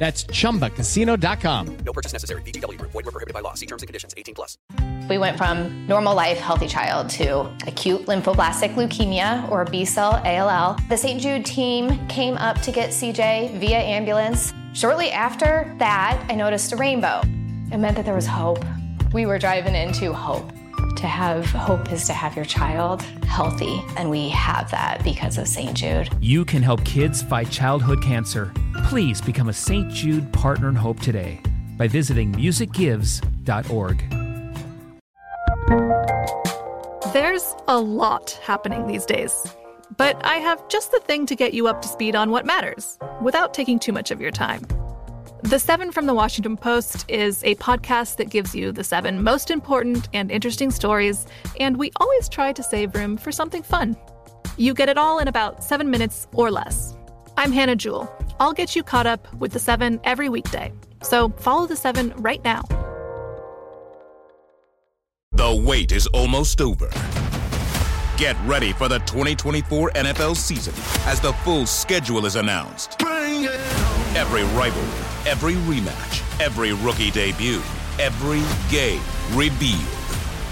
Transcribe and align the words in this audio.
That's 0.00 0.24
chumbacasino.com. 0.24 1.76
No 1.84 1.92
purchase 1.92 2.14
necessary. 2.14 2.40
VGW 2.40 2.78
Group. 2.78 2.90
Void 2.92 3.04
were 3.04 3.12
prohibited 3.12 3.34
by 3.34 3.40
law. 3.40 3.52
See 3.52 3.66
terms 3.66 3.82
and 3.82 3.86
conditions. 3.86 4.14
18 4.16 4.34
plus. 4.34 4.56
We 5.10 5.18
went 5.18 5.36
from 5.36 5.86
normal 5.86 6.14
life, 6.14 6.38
healthy 6.38 6.68
child 6.68 7.10
to 7.10 7.40
acute 7.66 8.06
lymphoblastic 8.06 8.74
leukemia 8.76 9.46
or 9.50 9.66
B 9.66 9.84
cell 9.84 10.22
ALL. 10.24 10.78
The 10.88 10.96
St. 10.96 11.20
Jude 11.20 11.44
team 11.44 12.08
came 12.08 12.38
up 12.38 12.62
to 12.62 12.72
get 12.72 12.90
CJ 12.90 13.58
via 13.58 13.78
ambulance. 13.78 14.54
Shortly 14.72 15.10
after 15.10 15.74
that, 15.78 16.24
I 16.30 16.34
noticed 16.34 16.72
a 16.72 16.76
rainbow. 16.76 17.20
It 17.70 17.76
meant 17.76 17.96
that 17.96 18.06
there 18.06 18.14
was 18.14 18.26
hope. 18.26 18.64
We 19.12 19.26
were 19.26 19.38
driving 19.38 19.74
into 19.74 20.14
hope. 20.14 20.50
To 20.96 21.06
have 21.06 21.46
hope 21.46 21.90
is 21.92 22.06
to 22.06 22.12
have 22.12 22.36
your 22.36 22.44
child 22.44 23.02
healthy, 23.24 23.82
and 23.96 24.10
we 24.10 24.28
have 24.30 24.70
that 24.70 25.02
because 25.02 25.38
of 25.38 25.48
St. 25.48 25.74
Jude. 25.74 26.10
You 26.20 26.44
can 26.44 26.62
help 26.62 26.84
kids 26.84 27.22
fight 27.22 27.50
childhood 27.50 28.02
cancer. 28.02 28.52
Please 28.84 29.20
become 29.20 29.48
a 29.48 29.52
St. 29.52 29.90
Jude 29.90 30.32
Partner 30.32 30.68
in 30.68 30.74
Hope 30.74 31.00
today 31.00 31.40
by 31.78 31.88
visiting 31.88 32.32
musicgives.org. 32.32 34.04
There's 37.12 37.54
a 37.66 37.78
lot 37.78 38.38
happening 38.42 38.86
these 38.86 39.06
days, 39.06 39.56
but 39.96 40.24
I 40.24 40.36
have 40.36 40.68
just 40.68 40.92
the 40.92 41.00
thing 41.00 41.24
to 41.26 41.34
get 41.34 41.54
you 41.54 41.66
up 41.66 41.80
to 41.82 41.88
speed 41.88 42.14
on 42.14 42.30
what 42.30 42.44
matters 42.44 42.98
without 43.22 43.54
taking 43.54 43.78
too 43.78 43.92
much 43.92 44.10
of 44.10 44.20
your 44.20 44.30
time. 44.30 44.62
The 45.42 45.58
Seven 45.58 45.90
from 45.90 46.04
the 46.04 46.12
Washington 46.12 46.56
Post 46.56 47.06
is 47.08 47.42
a 47.44 47.54
podcast 47.54 48.16
that 48.16 48.28
gives 48.28 48.54
you 48.54 48.72
the 48.72 48.84
seven 48.84 49.22
most 49.22 49.50
important 49.50 50.06
and 50.12 50.30
interesting 50.30 50.70
stories, 50.70 51.26
and 51.58 51.78
we 51.78 51.90
always 51.96 52.28
try 52.28 52.52
to 52.52 52.62
save 52.62 52.94
room 52.94 53.16
for 53.16 53.32
something 53.32 53.62
fun. 53.62 53.96
You 54.58 54.74
get 54.74 54.90
it 54.90 54.98
all 54.98 55.18
in 55.18 55.28
about 55.28 55.64
seven 55.64 55.90
minutes 55.90 56.28
or 56.34 56.50
less. 56.50 56.94
I'm 57.38 57.52
Hannah 57.52 57.74
Jewell. 57.74 58.14
I'll 58.38 58.52
get 58.52 58.76
you 58.76 58.82
caught 58.82 59.06
up 59.06 59.32
with 59.36 59.52
the 59.52 59.58
seven 59.58 59.98
every 60.04 60.28
weekday. 60.28 60.72
So 61.02 61.30
follow 61.30 61.66
the 61.66 61.76
seven 61.76 62.12
right 62.18 62.44
now. 62.44 62.62
The 65.32 65.56
wait 65.66 65.92
is 65.92 66.06
almost 66.08 66.60
over. 66.60 66.90
Get 68.18 68.36
ready 68.44 68.74
for 68.74 68.88
the 68.88 68.98
2024 69.00 69.92
NFL 69.92 70.36
season 70.36 70.74
as 71.10 71.18
the 71.18 71.32
full 71.44 71.64
schedule 71.64 72.26
is 72.26 72.36
announced. 72.36 72.98
Every 74.14 74.42
rivalry, 74.42 75.30
every 75.30 75.54
rematch, 75.54 76.40
every 76.40 76.72
rookie 76.72 77.10
debut, 77.12 77.62
every 78.00 78.42
game 78.70 79.00
revealed. 79.32 79.86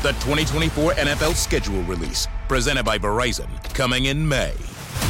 The 0.02 0.12
2024 0.20 0.92
NFL 0.92 1.34
schedule 1.34 1.82
release, 1.82 2.28
presented 2.48 2.84
by 2.84 2.98
Verizon, 2.98 3.48
coming 3.74 4.04
in 4.06 4.26
May. 4.26 4.52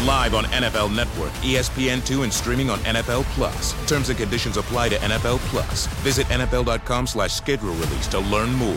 Live 0.06 0.34
on 0.34 0.44
NFL 0.44 0.94
Network, 0.96 1.30
E 1.44 1.54
ESPN2, 1.56 2.22
and 2.24 2.32
streaming 2.32 2.70
on 2.70 2.78
NFL 2.80 3.24
Plus. 3.34 3.74
Terms 3.86 4.08
and 4.08 4.18
conditions 4.18 4.56
apply 4.56 4.88
to 4.90 4.96
NFL 4.96 5.38
Plus. 5.50 5.86
Visit 6.02 6.26
NFL.com 6.28 7.06
slash 7.06 7.32
schedule 7.34 7.74
release 7.74 8.06
to 8.08 8.18
learn 8.18 8.52
more. 8.54 8.76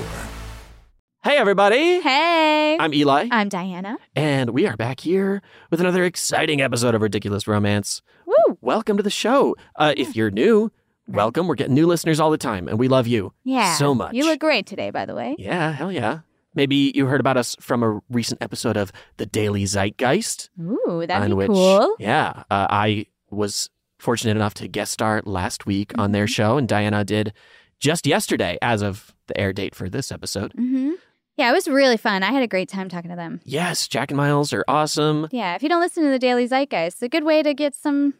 Hey, 1.23 1.37
everybody. 1.37 2.01
Hey. 2.01 2.77
I'm 2.79 2.93
Eli. 2.95 3.27
I'm 3.31 3.47
Diana. 3.47 3.97
and 4.15 4.49
we 4.49 4.65
are 4.65 4.75
back 4.75 5.01
here 5.01 5.41
with 5.69 5.79
another 5.79 6.03
exciting 6.03 6.61
episode 6.61 6.95
of 6.95 7.01
Ridiculous 7.03 7.47
Romance. 7.47 8.01
Woo. 8.47 8.57
Welcome 8.61 8.97
to 8.97 9.03
the 9.03 9.09
show. 9.09 9.55
Uh, 9.75 9.93
if 9.97 10.15
you're 10.15 10.31
new, 10.31 10.71
welcome. 11.07 11.47
We're 11.47 11.55
getting 11.55 11.73
new 11.75 11.87
listeners 11.87 12.19
all 12.19 12.31
the 12.31 12.37
time, 12.37 12.67
and 12.67 12.77
we 12.79 12.87
love 12.87 13.07
you 13.07 13.33
Yeah. 13.43 13.73
so 13.75 13.93
much. 13.95 14.13
You 14.13 14.25
look 14.25 14.39
great 14.39 14.65
today, 14.65 14.89
by 14.91 15.05
the 15.05 15.15
way. 15.15 15.35
Yeah, 15.37 15.71
hell 15.71 15.91
yeah. 15.91 16.19
Maybe 16.53 16.91
you 16.95 17.05
heard 17.05 17.19
about 17.21 17.37
us 17.37 17.55
from 17.61 17.81
a 17.83 18.01
recent 18.09 18.41
episode 18.41 18.75
of 18.77 18.91
The 19.17 19.25
Daily 19.25 19.63
Zeitgeist. 19.65 20.49
Ooh, 20.61 21.05
that'd 21.07 21.23
on 21.23 21.29
be 21.29 21.33
which, 21.35 21.47
cool. 21.51 21.95
Yeah, 21.99 22.43
uh, 22.51 22.67
I 22.69 23.05
was 23.29 23.69
fortunate 23.99 24.35
enough 24.35 24.53
to 24.55 24.67
guest 24.67 24.91
star 24.91 25.21
last 25.25 25.65
week 25.65 25.93
on 25.97 26.05
Mm-hmm. 26.05 26.11
their 26.13 26.27
show, 26.27 26.57
and 26.57 26.67
Diana 26.67 27.05
did 27.05 27.33
just 27.79 28.05
yesterday, 28.05 28.57
as 28.61 28.81
of 28.81 29.15
the 29.27 29.39
air 29.39 29.53
date 29.53 29.75
for 29.75 29.89
this 29.89 30.11
episode. 30.11 30.51
hmm 30.53 30.91
Yeah, 31.37 31.49
it 31.49 31.53
was 31.53 31.67
really 31.69 31.97
fun. 31.97 32.21
I 32.21 32.31
had 32.31 32.43
a 32.43 32.47
great 32.47 32.67
time 32.67 32.89
talking 32.89 33.09
to 33.09 33.15
them. 33.15 33.39
Yes, 33.45 33.87
Jack 33.87 34.11
and 34.11 34.17
Miles 34.17 34.51
are 34.51 34.65
awesome. 34.67 35.29
Yeah, 35.31 35.55
if 35.55 35.63
you 35.63 35.69
don't 35.69 35.79
listen 35.81 36.03
to 36.03 36.09
the 36.09 36.19
Daily 36.19 36.45
Zeitgeist, 36.47 36.87
it's 36.95 37.01
a 37.01 37.09
good 37.09 37.23
way 37.23 37.41
to 37.43 37.53
get 37.53 37.73
some 37.73 38.13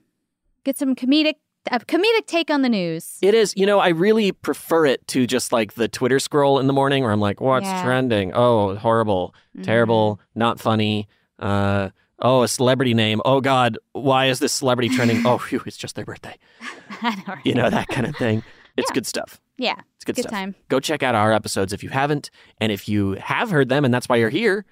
get 0.64 0.78
some 0.78 0.96
comedic 0.96 1.36
a 1.70 1.80
comedic 1.80 2.26
take 2.26 2.50
on 2.50 2.64
the 2.64 2.70
news. 2.70 3.18
It 3.22 3.36
is, 3.36 3.54
you 3.56 3.68
know, 3.68 3.78
I 3.80 3.90
really 3.90 4.32
prefer 4.32 4.88
it 4.88 5.08
to 5.10 5.28
just 5.28 5.52
like 5.52 5.74
the 5.76 5.88
Twitter 5.88 6.18
scroll 6.18 6.58
in 6.58 6.66
the 6.66 6.74
morning 6.74 7.04
where 7.04 7.12
I'm 7.12 7.20
like, 7.20 7.40
what's 7.40 7.68
Yeah. 7.68 7.84
trending? 7.84 8.32
Oh, 8.34 8.76
horrible, 8.76 9.36
terrible, 9.62 10.20
not 10.34 10.60
funny. 10.60 11.08
Uh, 11.38 11.90
oh, 12.18 12.42
a 12.42 12.48
celebrity 12.48 12.96
name. 12.96 13.22
Oh, 13.26 13.42
God, 13.42 13.78
why 13.92 14.26
is 14.26 14.40
this 14.40 14.54
celebrity 14.54 14.90
trending? 14.90 15.22
oh, 15.26 15.38
phew, 15.38 15.62
it's 15.68 15.78
just 15.78 15.96
their 15.96 16.06
birthday. 16.06 16.36
Know, 17.04 17.12
right? 17.28 17.46
You 17.46 17.54
know, 17.54 17.70
that 17.70 17.88
kind 17.90 18.08
of 18.08 18.16
thing. 18.16 18.44
It's 18.76 18.90
Yeah. 18.90 18.94
good 18.96 19.06
stuff. 19.08 19.40
Yeah, 19.58 19.76
It's 19.98 20.04
good, 20.06 20.16
good 20.16 20.24
stuff. 20.24 20.32
time. 20.32 20.56
Go 20.68 20.80
check 20.80 21.04
out 21.04 21.14
our 21.14 21.32
episodes 21.32 21.74
if 21.74 21.84
you 21.84 21.90
haven't. 21.90 22.32
And 22.60 22.72
if 22.72 22.90
you 22.90 23.14
have 23.14 23.52
heard 23.52 23.70
them 23.70 23.86
and 23.86 23.94
that's 23.94 24.10
why 24.10 24.16
you're 24.18 24.30
here, 24.30 24.66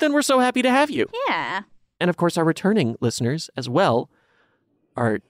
then 0.00 0.12
we're 0.12 0.22
so 0.22 0.40
happy 0.40 0.62
to 0.62 0.70
have 0.70 0.90
you. 0.90 1.06
Yeah. 1.28 1.62
And 2.00 2.10
of 2.10 2.16
course, 2.16 2.36
our 2.36 2.44
returning 2.44 2.96
listeners 3.00 3.48
as 3.56 3.68
well 3.68 4.10
are 4.96 5.20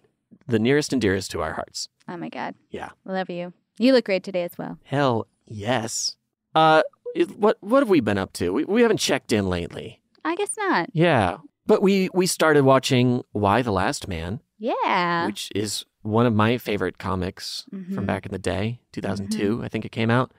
the 0.53 0.59
nearest 0.61 0.93
and 0.93 1.03
dearest 1.03 1.31
to 1.33 1.43
our 1.43 1.55
hearts. 1.55 1.89
Oh 2.09 2.17
my 2.17 2.29
god. 2.29 2.55
Yeah. 2.71 2.91
Love 3.05 3.29
you. 3.31 3.53
You 3.79 3.93
look 3.93 4.05
great 4.05 4.23
today 4.23 4.45
as 4.45 4.57
well. 4.57 4.79
Hell 4.85 5.27
yes. 5.47 6.15
Uh, 6.55 6.83
it- 7.17 7.37
what 7.39 7.57
what 7.61 7.81
have 7.81 7.89
we 7.91 8.01
been 8.01 8.19
up 8.19 8.33
to? 8.35 8.53
We 8.53 8.65
we 8.65 8.83
haven't 8.83 8.99
checked 8.99 9.33
in 9.33 9.49
lately. 9.49 10.01
I 10.25 10.37
guess 10.37 10.55
not. 10.57 10.89
Yeah, 10.93 11.39
but 11.67 11.83
we 11.83 12.09
we 12.15 12.27
started 12.27 12.65
watching 12.65 13.23
Y: 13.33 13.63
The 13.63 13.73
Last 13.73 14.07
Man, 14.09 14.41
Yeah. 14.59 15.27
which 15.27 15.51
is 15.55 15.85
one 16.03 16.27
of 16.27 16.35
my 16.35 16.59
favorite 16.59 16.99
comics 16.99 17.65
from 17.71 18.05
Mhm. 18.05 18.07
back 18.07 18.27
in 18.27 18.33
the 18.33 18.39
day, 18.39 18.81
2002, 18.93 19.63
I 19.65 19.69
think 19.69 19.85
it 19.85 19.93
came 19.93 20.11
out, 20.11 20.33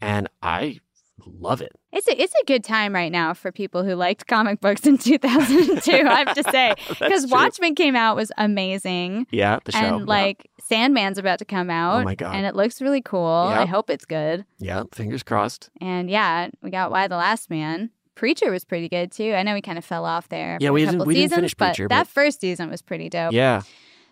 and 0.00 0.28
I 0.42 0.80
love 1.26 1.60
it. 1.60 1.72
It's 1.92 2.08
a, 2.08 2.20
it's 2.20 2.34
a 2.34 2.44
good 2.46 2.64
time 2.64 2.94
right 2.94 3.12
now 3.12 3.34
for 3.34 3.52
people 3.52 3.84
who 3.84 3.94
liked 3.94 4.26
comic 4.26 4.60
books 4.60 4.86
in 4.86 4.98
2002, 4.98 5.92
I 5.92 6.18
have 6.24 6.34
to 6.34 6.42
say. 6.50 6.74
Because 6.88 7.26
Watchmen 7.26 7.74
came 7.74 7.94
out 7.96 8.16
was 8.16 8.32
amazing. 8.38 9.26
Yeah, 9.30 9.58
the 9.64 9.72
show. 9.72 9.78
and 9.78 9.98
yeah. 10.00 10.04
like 10.06 10.48
Sandman's 10.60 11.18
about 11.18 11.38
to 11.40 11.44
come 11.44 11.70
out. 11.70 12.00
Oh 12.00 12.04
my 12.04 12.14
God. 12.14 12.34
And 12.34 12.46
it 12.46 12.54
looks 12.56 12.80
really 12.80 13.02
cool. 13.02 13.48
Yeah. 13.50 13.60
I 13.62 13.66
hope 13.66 13.90
it's 13.90 14.04
good. 14.04 14.44
yeah, 14.58 14.84
fingers 14.92 15.22
crossed. 15.22 15.70
And 15.80 16.10
yeah, 16.10 16.48
we 16.62 16.70
got 16.70 16.90
Y: 16.90 17.06
The 17.08 17.16
Last 17.16 17.50
Man. 17.50 17.90
Preacher 18.14 18.50
was 18.50 18.64
pretty 18.64 18.88
good 18.88 19.10
too. 19.10 19.32
I 19.32 19.42
know 19.42 19.54
we 19.54 19.62
kind 19.62 19.78
of 19.78 19.84
fell 19.84 20.04
off 20.04 20.28
there. 20.28 20.58
Yeah, 20.60 20.70
we 20.70 20.82
a 20.82 20.86
didn't- 20.86 20.98
couple 21.00 21.06
we 21.06 21.14
didn't 21.14 21.30
seasons, 21.30 21.36
finish 21.38 21.54
but 21.54 21.66
Preacher, 21.74 21.88
that 21.88 22.00
but- 22.00 22.08
first 22.08 22.40
season 22.40 22.70
was 22.70 22.82
pretty 22.82 23.08
dope. 23.08 23.32
Yeah, 23.32 23.62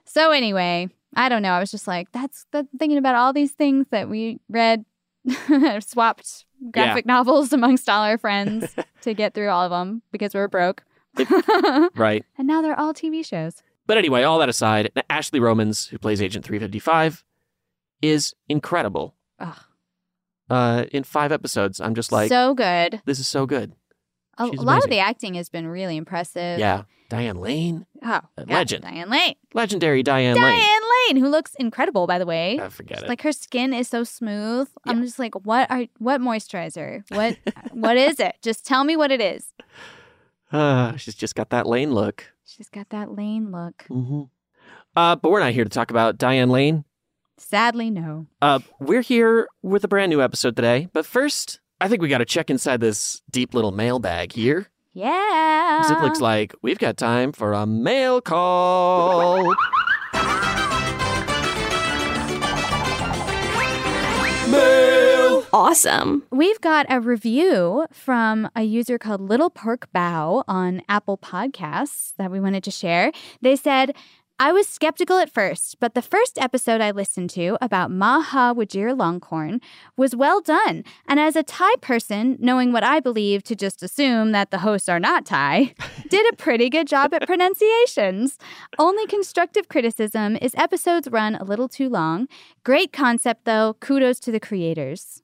So 0.07 0.31
anyway, 0.31 0.89
I 1.15 1.29
don't 1.29 1.43
know. 1.43 1.53
I 1.53 1.61
was 1.61 1.71
just 1.71 1.87
like, 1.87 2.11
that's 2.13 2.47
that 2.53 2.67
thinking 2.79 2.99
about 2.99 3.15
all 3.15 3.33
these 3.33 3.53
things 3.53 3.87
that 3.91 4.09
we 4.09 4.41
read, 4.49 4.85
swapped 5.81 6.47
graphic 6.71 7.07
novels 7.07 7.53
amongst 7.55 7.89
all 7.89 8.03
our 8.03 8.19
friends 8.19 8.75
to 9.03 9.15
get 9.15 9.35
through 9.35 9.49
all 9.49 9.63
of 9.65 9.71
them 9.71 10.03
because 10.13 10.35
we 10.35 10.41
were 10.41 10.49
broke. 10.49 10.83
right. 11.97 12.25
and 12.39 12.47
now 12.47 12.63
they're 12.63 12.79
all 12.79 12.95
TV 12.95 13.25
shows. 13.25 13.63
But 13.87 13.99
anyway, 13.99 14.23
all 14.23 14.39
that 14.39 14.49
aside, 14.49 14.91
Ashley 15.11 15.41
Romans, 15.41 15.87
who 15.87 15.99
plays 15.99 16.23
Agent 16.23 16.45
355, 16.45 17.25
is 18.03 18.35
incredible. 18.49 19.15
Ugh. 19.39 19.57
Uh, 20.49 20.85
in 20.93 21.05
five 21.05 21.33
episodes, 21.33 21.81
I'm 21.81 21.95
just 21.95 22.11
like, 22.13 22.29
so 22.29 22.55
good. 22.55 23.01
this 23.05 23.19
is 23.21 23.29
so 23.29 23.47
good. 23.47 23.73
A, 24.39 24.45
a 24.45 24.63
lot 24.63 24.83
of 24.83 24.91
the 24.91 24.99
acting 24.99 25.35
has 25.35 25.49
been 25.49 25.67
really 25.67 25.97
impressive. 25.97 26.59
Yeah, 26.59 26.83
Diane 27.09 27.37
Lane, 27.37 27.87
Oh, 28.03 28.21
legend. 28.47 28.83
Diane 28.83 29.11
Lane. 29.11 29.35
legendary 29.55 30.03
Diane, 30.03 30.37
Diane 30.37 30.57
Lane. 30.59 30.80
Lane, 31.09 31.17
who 31.17 31.29
looks 31.29 31.55
incredible, 31.57 32.07
by 32.07 32.19
the 32.19 32.27
way. 32.27 32.61
I 32.61 32.69
forget 32.69 33.03
it. 33.03 33.09
Like 33.09 33.23
her 33.23 33.33
skin 33.33 33.73
is 33.73 33.89
so 33.89 34.05
smooth. 34.05 34.69
I'm 34.87 35.03
just 35.03 35.19
like, 35.19 35.35
what 35.45 35.71
are 35.71 35.85
what 35.99 36.21
moisturizer? 36.21 37.03
What 37.11 37.39
what 37.73 37.97
is 37.97 38.21
it? 38.21 38.37
Just 38.43 38.67
tell 38.67 38.85
me 38.85 38.97
what 38.97 39.11
it 39.11 39.21
is. 39.21 39.53
Uh, 40.53 40.97
she's 40.97 41.15
just 41.15 41.35
got 41.35 41.51
that 41.51 41.67
Lane 41.67 41.93
look. 41.93 42.33
She's 42.45 42.69
got 42.69 42.89
that 42.91 43.13
Lane 43.13 43.53
look. 43.53 43.85
Mm-hmm. 43.89 44.23
Uh, 44.97 45.17
but 45.17 45.31
we're 45.31 45.41
not 45.41 45.53
here 45.53 45.65
to 45.65 45.71
talk 45.71 45.91
about 45.91 46.19
Diane 46.19 46.51
Lane. 46.51 46.85
Sadly, 47.39 47.91
no. 47.91 48.27
Uh, 48.43 48.59
we're 48.81 49.01
here 49.01 49.49
with 49.63 49.85
a 49.85 49.89
brand 49.89 50.11
new 50.11 50.21
episode 50.21 50.57
today. 50.57 50.89
But 50.93 51.07
first, 51.07 51.61
I 51.81 51.89
think 51.89 52.03
we 52.03 52.09
got 52.09 52.19
to 52.19 52.25
check 52.25 52.51
inside 52.51 52.81
this 52.81 53.23
deep 53.31 53.55
little 53.55 53.73
mailbag 53.73 54.33
here. 54.33 54.69
Yeah. 54.93 55.83
it 55.91 56.03
looks 56.03 56.21
like 56.21 56.55
we've 56.63 56.79
got 56.79 56.97
time 56.97 57.33
for 57.33 57.53
a 57.53 57.65
mail 57.65 58.21
call. 58.21 59.55
Awesome. 65.53 66.23
We've 66.31 66.61
got 66.61 66.87
a 66.89 67.01
review 67.01 67.87
from 67.93 68.49
a 68.55 68.63
user 68.63 68.99
called 68.99 69.21
Little 69.21 69.51
Pork 69.51 69.91
Bow 69.93 70.45
on 70.47 70.81
Apple 70.89 71.19
Podcasts 71.19 72.15
that 72.19 72.31
we 72.31 72.39
wanted 72.39 72.63
to 72.65 72.71
share. 72.71 73.11
They 73.43 73.57
said, 73.57 73.97
I 74.39 74.53
was 74.53 74.69
skeptical 74.69 75.19
at 75.19 75.29
first, 75.29 75.81
but 75.81 75.95
the 75.95 76.01
first 76.01 76.39
episode 76.39 76.81
I 76.81 76.93
listened 76.93 77.31
to 77.31 77.59
about 77.61 77.91
Maha 77.91 78.55
Vajiralongkorn 78.55 79.61
was 79.97 80.15
well 80.15 80.41
done. 80.41 80.85
And 81.09 81.19
as 81.19 81.35
a 81.35 81.43
Thai 81.43 81.75
person, 81.81 82.37
knowing 82.39 82.73
what 82.73 82.85
I 82.85 83.01
believe 83.01 83.43
to 83.43 83.57
just 83.57 83.83
assume 83.83 84.31
that 84.33 84.51
the 84.51 84.59
hosts 84.59 84.89
are 84.89 85.01
not 85.01 85.27
Thai, 85.27 85.75
did 86.09 86.33
a 86.33 86.37
pretty 86.37 86.71
good 86.71 86.87
job 86.87 87.13
at 87.13 87.27
pronunciations. 87.27 88.39
Only 88.79 89.07
constructive 89.09 89.69
criticism 89.69 90.39
is 90.41 90.55
episodes 90.55 91.09
run 91.11 91.35
a 91.35 91.45
little 91.45 91.69
too 91.69 91.89
long. 91.89 92.29
Great 92.65 92.93
concept, 92.93 93.45
though. 93.45 93.75
Kudos 93.81 94.21
to 94.21 94.31
the 94.31 94.41
creators. 94.41 95.23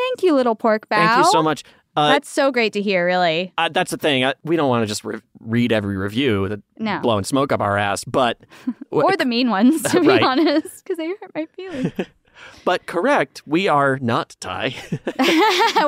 Thank 0.00 0.22
you, 0.22 0.34
Little 0.34 0.54
Pork 0.54 0.88
Bow. 0.88 0.96
Thank 0.96 1.24
you 1.26 1.30
so 1.30 1.42
much. 1.42 1.62
Uh, 1.96 2.12
That's 2.12 2.28
so 2.30 2.50
great 2.52 2.72
to 2.74 2.80
hear, 2.80 3.04
really. 3.04 3.52
uh, 3.58 3.68
that's 3.68 3.90
the 3.90 3.96
thing. 3.96 4.22
Uh, 4.22 4.32
we 4.44 4.54
don't 4.56 4.68
want 4.68 4.82
to 4.84 4.86
just 4.86 5.04
re- 5.04 5.20
read 5.40 5.72
every 5.72 5.96
review 5.96 6.48
that 6.48 6.62
No. 6.78 7.00
blowing 7.00 7.24
smoke 7.24 7.50
up 7.52 7.60
our 7.60 7.76
ass, 7.76 8.04
but 8.04 8.38
Or 8.90 9.16
the 9.16 9.24
mean 9.24 9.50
ones, 9.50 9.82
to 9.82 10.00
be 10.00 10.06
Right. 10.06 10.22
honest, 10.22 10.84
because 10.84 10.96
they 10.98 11.08
hurt 11.08 11.32
my 11.34 11.46
feelings. 11.56 11.92
but 12.64 12.86
correct. 12.86 13.42
We 13.44 13.66
are 13.66 13.98
not 14.00 14.36
Thai, 14.40 14.74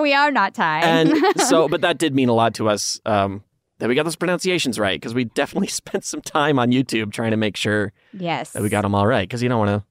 we 0.00 0.12
are 0.12 0.31
not 0.32 0.55
Thai. 0.55 0.81
and 0.81 1.41
so 1.41 1.69
but 1.69 1.81
that 1.82 1.99
did 1.99 2.14
mean 2.14 2.29
a 2.29 2.35
lot 2.35 2.55
to 2.55 2.69
us 2.69 3.00
um, 3.06 3.43
that 3.79 3.88
we 3.88 3.94
got 3.94 4.03
those 4.03 4.17
pronunciations 4.17 4.79
right 4.81 5.00
because 5.00 5.14
we 5.14 5.25
definitely 5.25 5.69
spent 5.69 6.05
some 6.05 6.20
time 6.20 6.59
on 6.59 6.70
YouTube 6.73 7.12
trying 7.12 7.31
to 7.31 7.37
make 7.37 7.56
sure 7.56 7.93
yes. 8.12 8.50
that 8.53 8.62
we 8.62 8.69
got 8.69 8.82
them 8.82 8.94
all 8.94 9.06
right 9.06 9.26
because 9.26 9.41
you 9.43 9.49
don't 9.49 9.61
want 9.61 9.70
to, 9.82 9.85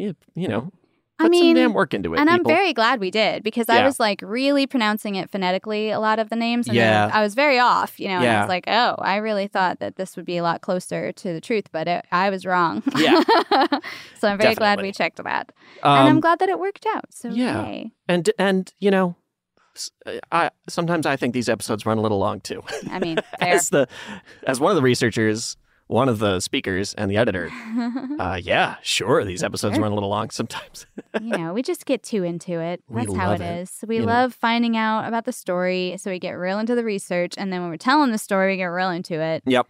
you, 0.00 0.14
you 0.36 0.48
know, 0.48 0.70
I 1.18 1.28
mean, 1.28 1.54
some 1.56 1.62
damn 1.62 1.72
work 1.74 1.94
into 1.94 2.12
it. 2.14 2.20
and 2.20 2.28
I'm 2.28 2.44
very 2.44 2.72
glad 2.72 2.98
we 3.00 3.10
did 3.10 3.42
because 3.44 3.68
I 3.68 3.84
was 3.84 4.00
like 4.00 4.20
really 4.22 4.66
pronouncing 4.66 5.14
it 5.14 5.30
phonetically, 5.30 5.90
a 5.90 6.00
lot 6.00 6.18
of 6.18 6.28
the 6.28 6.36
names. 6.36 6.66
And 6.66 6.76
Yeah. 6.76 7.08
I 7.12 7.22
was 7.22 7.34
very 7.34 7.58
off, 7.58 8.00
you 8.00 8.08
know, 8.08 8.14
and 8.16 8.24
I 8.24 8.26
Yeah. 8.26 8.40
was 8.42 8.48
like, 8.48 8.64
oh, 8.66 8.96
I 8.98 9.16
really 9.16 9.46
thought 9.46 9.78
that 9.78 9.94
this 9.96 10.16
would 10.16 10.24
be 10.26 10.36
a 10.38 10.42
lot 10.42 10.60
closer 10.60 11.12
to 11.12 11.32
the 11.32 11.40
truth, 11.40 11.66
but 11.70 11.86
it, 11.86 12.04
I 12.10 12.30
was 12.30 12.44
wrong. 12.44 12.82
Yeah. 12.96 13.22
so 14.18 14.28
I'm 14.28 14.38
very 14.38 14.54
glad 14.56 14.80
we 14.82 14.90
checked 14.92 15.22
that. 15.22 15.52
and 15.82 15.92
I'm 16.08 16.16
Um, 16.16 16.20
glad 16.20 16.40
that 16.40 16.48
it 16.48 16.58
worked 16.58 16.84
out. 16.86 17.04
So, 17.10 17.28
yeah. 17.28 17.64
yay. 17.66 17.92
and 18.08 18.30
and 18.38 18.72
you 18.80 18.90
know, 18.90 19.14
s- 19.76 19.90
I 20.32 20.50
sometimes 20.68 21.06
I 21.06 21.16
think 21.16 21.32
these 21.32 21.48
episodes 21.48 21.86
run 21.86 21.98
a 21.98 22.00
little 22.00 22.18
long 22.18 22.40
too. 22.40 22.62
I 22.90 22.98
mean, 22.98 23.18
as 23.40 23.70
the 23.70 23.86
as 24.46 24.58
one 24.60 24.70
of 24.72 24.76
the 24.76 24.82
researchers, 24.82 25.56
one 25.86 26.08
of 26.08 26.18
the 26.18 26.40
speakers, 26.40 26.94
and 26.94 27.10
the 27.10 27.16
editor. 27.16 27.50
Uh, 28.18 28.38
yeah, 28.40 28.76
sure, 28.80 29.24
these 29.24 29.42
episodes 29.42 29.74
Sure. 29.74 29.82
run 29.82 29.90
a 29.90 29.94
little 29.94 30.08
long 30.08 30.30
sometimes. 30.30 30.86
you 31.20 31.36
know, 31.36 31.52
we 31.52 31.62
just 31.62 31.84
get 31.84 32.02
too 32.02 32.22
into 32.22 32.60
it. 32.60 32.80
That's 32.88 33.12
how 33.14 33.32
it 33.32 33.40
it, 33.40 33.62
is. 33.62 33.84
We 33.86 33.96
you 33.96 34.02
know. 34.02 34.06
love 34.06 34.34
finding 34.34 34.76
out 34.76 35.06
about 35.08 35.24
the 35.24 35.32
story, 35.32 35.96
so 35.98 36.10
we 36.10 36.18
get 36.20 36.32
real 36.32 36.58
into 36.60 36.74
the 36.76 36.84
research, 36.84 37.34
and 37.36 37.52
then 37.52 37.60
when 37.60 37.70
we're 37.70 37.76
telling 37.76 38.12
the 38.12 38.18
story, 38.18 38.52
we 38.52 38.56
get 38.58 38.66
real 38.66 38.90
into 38.90 39.20
it. 39.20 39.42
yep. 39.46 39.66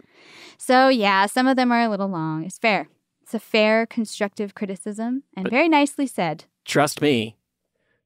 So 0.57 0.89
yeah, 0.89 1.25
some 1.25 1.47
of 1.47 1.55
them 1.55 1.71
are 1.71 1.81
a 1.81 1.89
little 1.89 2.07
long. 2.07 2.43
It's 2.45 2.59
fair. 2.59 2.87
It's 3.23 3.33
a 3.33 3.39
fair, 3.39 3.85
constructive 3.87 4.53
criticism, 4.53 5.23
and 5.35 5.49
very 5.49 5.67
nicely 5.67 6.05
said. 6.05 6.45
Trust 6.65 7.01
me, 7.01 7.35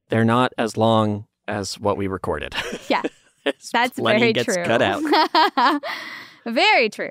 they're 0.07 0.23
not 0.25 0.53
as 0.57 0.77
long 0.77 1.25
as 1.47 1.77
what 1.79 1.97
we 1.97 2.07
recorded. 2.07 2.55
Yeah, 2.87 3.01
that's 3.73 3.99
very 3.99 4.31
gets 4.31 4.55
true. 4.55 4.63
cut 4.63 4.81
out. 4.81 5.03
very 6.45 6.89
true. 6.89 7.09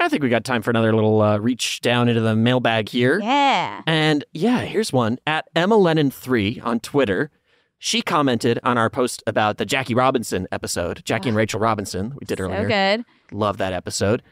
I 0.00 0.08
think 0.08 0.22
we 0.22 0.28
got 0.30 0.44
time 0.44 0.62
for 0.62 0.70
another 0.70 0.94
little 0.94 1.20
uh, 1.20 1.36
reach 1.38 1.80
down 1.82 2.08
into 2.08 2.20
the 2.22 2.34
mailbag 2.34 2.88
here. 2.88 3.20
Yeah. 3.22 3.82
And 3.86 4.24
yeah, 4.32 4.60
here's 4.60 4.92
one 4.92 5.18
at 5.26 5.46
Emma 5.54 5.76
Lennon3 5.76 6.64
on 6.64 6.80
Twitter. 6.80 7.30
She 7.78 8.00
commented 8.02 8.58
on 8.62 8.76
our 8.78 8.88
post 8.90 9.22
about 9.26 9.58
the 9.58 9.64
Jackie 9.66 9.94
Robinson 9.94 10.46
episode, 10.52 11.02
Jackie 11.04 11.28
and 11.28 11.36
Rachel 11.36 11.60
Robinson, 11.60 12.14
we 12.18 12.24
did 12.26 12.38
So 12.38 12.44
earlier. 12.44 12.66
good. 12.68 13.04
Love 13.32 13.58
that 13.58 13.72
episode. 13.72 14.22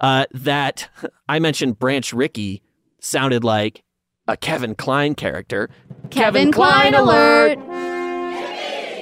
Uh, 0.00 0.26
that 0.32 0.88
I 1.28 1.38
mentioned 1.40 1.78
Branch 1.78 2.12
Rickey 2.12 2.62
sounded 3.00 3.42
like 3.44 3.82
a 4.28 4.36
Kevin 4.36 4.74
Kline 4.74 5.14
character. 5.14 5.70
Kevin 6.10 6.50
Kline 6.52 6.94
alert. 6.94 7.58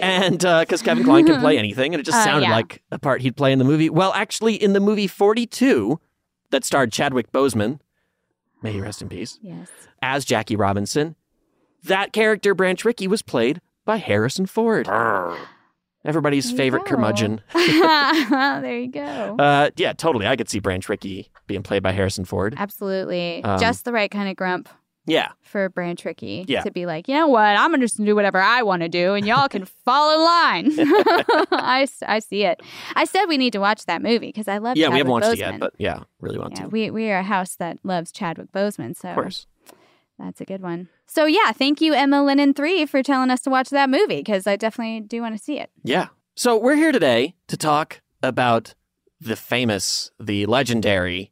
And 0.02 0.38
because 0.38 0.82
Kevin 0.82 1.04
Kline 1.04 1.24
can 1.26 1.40
play 1.40 1.56
anything, 1.56 1.94
and 1.94 2.00
it 2.00 2.04
just 2.04 2.18
Uh, 2.18 2.24
sounded 2.24 2.48
yeah. 2.48 2.54
like 2.56 2.82
a 2.90 2.98
part 2.98 3.22
he'd 3.22 3.36
play 3.36 3.52
in 3.52 3.58
the 3.58 3.64
movie. 3.64 3.88
Well, 3.88 4.12
actually, 4.12 4.54
in 4.54 4.74
the 4.74 4.80
movie 4.80 5.06
42, 5.06 5.98
that 6.54 6.64
starred 6.64 6.92
Chadwick 6.92 7.32
Boseman, 7.32 7.80
may 8.62 8.70
he 8.72 8.80
rest 8.80 9.02
in 9.02 9.08
peace, 9.08 9.40
Yes. 9.42 9.68
as 10.00 10.24
Jackie 10.24 10.54
Robinson, 10.54 11.16
that 11.82 12.12
character, 12.12 12.54
Branch 12.54 12.82
Rickey, 12.84 13.08
was 13.08 13.22
played 13.22 13.60
by 13.84 13.96
Harrison 13.96 14.46
Ford. 14.46 14.88
Everybody's 16.04 16.52
favorite 16.52 16.84
go. 16.84 16.90
curmudgeon. 16.90 17.40
there 17.54 18.78
you 18.78 18.88
go. 18.90 19.36
Uh, 19.38 19.70
yeah, 19.76 19.94
totally. 19.94 20.26
I 20.26 20.36
could 20.36 20.48
see 20.48 20.58
Branch 20.60 20.86
Rickey 20.88 21.30
being 21.46 21.62
played 21.62 21.82
by 21.82 21.92
Harrison 21.92 22.24
Ford. 22.24 22.54
Absolutely. 22.56 23.42
um, 23.42 23.58
Just 23.58 23.84
the 23.84 23.92
right 23.92 24.10
kind 24.10 24.28
of 24.28 24.36
grump 24.36 24.68
Yeah, 25.06 25.32
for 25.42 25.68
Branch 25.68 26.02
Rickey 26.04 26.44
Yeah. 26.48 26.62
to 26.62 26.70
be 26.70 26.86
like, 26.86 27.08
you 27.08 27.14
know 27.14 27.28
what? 27.28 27.42
I'm 27.56 27.70
going 27.70 27.80
to 27.80 27.84
just 27.86 28.02
do 28.02 28.14
whatever 28.14 28.40
I 28.40 28.62
want 28.62 28.82
to 28.82 28.88
do, 28.88 29.14
and 29.14 29.26
y'all 29.26 29.48
can 29.48 29.66
fall 29.66 30.14
in 30.14 30.20
line. 30.24 30.88
I, 31.52 31.86
I 32.06 32.18
see 32.20 32.44
it. 32.44 32.62
I 32.96 33.04
said 33.04 33.26
we 33.26 33.36
need 33.36 33.52
to 33.52 33.58
watch 33.58 33.84
that 33.86 34.00
movie 34.02 34.28
because 34.28 34.48
I 34.48 34.58
love 34.58 34.76
yeah. 34.76 34.88
We 34.88 34.98
haven't 34.98 35.12
watched 35.12 35.26
Boseman. 35.26 35.32
it 35.32 35.38
yet, 35.38 35.60
but 35.60 35.74
yeah, 35.78 36.00
really 36.20 36.38
want 36.38 36.54
yeah, 36.56 36.62
to. 36.64 36.68
we, 36.68 36.90
we 36.90 37.10
are 37.10 37.18
a 37.18 37.22
house 37.22 37.54
that 37.56 37.78
loves 37.82 38.12
Chadwick 38.12 38.50
Boseman, 38.52 38.96
so 38.96 39.10
Of 39.10 39.14
course. 39.16 39.46
that's 40.18 40.40
a 40.40 40.44
good 40.44 40.62
one. 40.62 40.88
So, 41.06 41.26
yeah, 41.26 41.52
thank 41.52 41.80
you, 41.80 41.92
Emma 41.92 42.16
Lennon3, 42.22 42.88
for 42.88 43.02
telling 43.02 43.30
us 43.30 43.42
to 43.42 43.50
watch 43.50 43.68
that 43.70 43.90
movie 43.90 44.16
because 44.16 44.46
I 44.46 44.56
definitely 44.56 45.00
do 45.00 45.20
want 45.20 45.36
to 45.36 45.42
see 45.42 45.60
it. 45.60 45.70
Yeah. 45.82 46.08
So 46.34 46.56
we're 46.56 46.76
here 46.76 46.92
today 46.92 47.34
to 47.48 47.56
talk 47.56 48.00
about 48.22 48.74
the 49.20 49.36
famous, 49.36 50.10
the 50.18 50.46
legendary, 50.46 51.30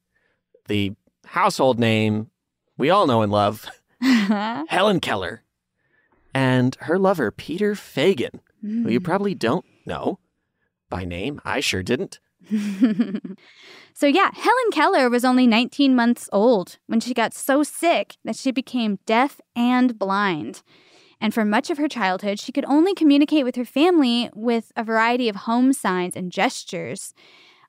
the 0.68 0.92
household 1.26 1.80
name 1.80 2.28
we 2.76 2.90
all 2.90 3.06
know 3.06 3.22
and 3.22 3.32
love, 3.32 3.66
uh-huh. 4.02 4.64
Helen 4.68 5.00
Keller, 5.00 5.42
and 6.34 6.76
her 6.80 6.98
lover, 6.98 7.30
Peter 7.30 7.74
Fagan, 7.74 8.40
who 8.60 8.88
you 8.88 8.98
hmm. 8.98 9.04
probably 9.04 9.34
don't 9.34 9.64
know 9.86 10.18
by 10.88 11.04
name. 11.04 11.40
I 11.44 11.60
sure 11.60 11.82
didn't. 11.82 12.20
so, 13.94 14.06
yeah, 14.06 14.30
Helen 14.34 14.70
Keller 14.72 15.08
was 15.08 15.24
only 15.24 15.46
19 15.46 15.94
months 15.94 16.28
old 16.32 16.78
when 16.86 17.00
she 17.00 17.14
got 17.14 17.34
so 17.34 17.62
sick 17.62 18.16
that 18.24 18.36
she 18.36 18.50
became 18.50 18.98
deaf 19.06 19.40
and 19.54 19.98
blind. 19.98 20.62
And 21.20 21.32
for 21.32 21.44
much 21.44 21.70
of 21.70 21.78
her 21.78 21.88
childhood, 21.88 22.40
she 22.40 22.50
could 22.50 22.64
only 22.64 22.94
communicate 22.94 23.44
with 23.44 23.54
her 23.54 23.64
family 23.64 24.28
with 24.34 24.72
a 24.76 24.82
variety 24.82 25.28
of 25.28 25.36
home 25.36 25.72
signs 25.72 26.16
and 26.16 26.32
gestures. 26.32 27.14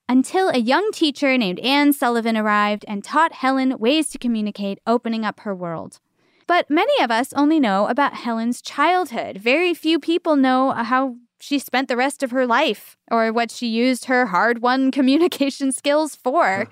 Until 0.10 0.50
a 0.50 0.57
young 0.57 0.91
teacher 0.91 1.38
named 1.38 1.60
Anne 1.60 1.93
Sullivan 1.93 2.36
arrived 2.38 2.83
and 2.88 3.03
taught 3.03 3.33
Helen 3.33 3.77
ways 3.79 4.10
to 4.10 4.17
communicate, 4.17 4.79
opening 4.86 5.24
up 5.24 5.41
her 5.41 5.55
world. 5.55 6.00
But 6.45 6.69
many 6.69 7.01
of 7.01 7.10
us 7.10 7.31
only 7.33 7.60
know 7.60 7.88
about 7.88 8.13
Helen's 8.13 8.62
childhood. 8.62 9.38
Very 9.38 9.74
few 9.74 10.00
people 10.00 10.36
know 10.36 10.72
how 10.72 11.15
she 11.39 11.57
spent 11.57 11.88
the 11.88 11.98
rest 11.98 12.22
of 12.22 12.31
her 12.31 12.45
life 12.45 12.98
or 13.10 13.31
what 13.31 13.51
she 13.51 13.67
used 13.67 14.05
her 14.05 14.27
hard 14.27 14.62
won 14.62 14.91
communication 14.98 15.72
skills 15.72 16.15
for. 16.15 16.67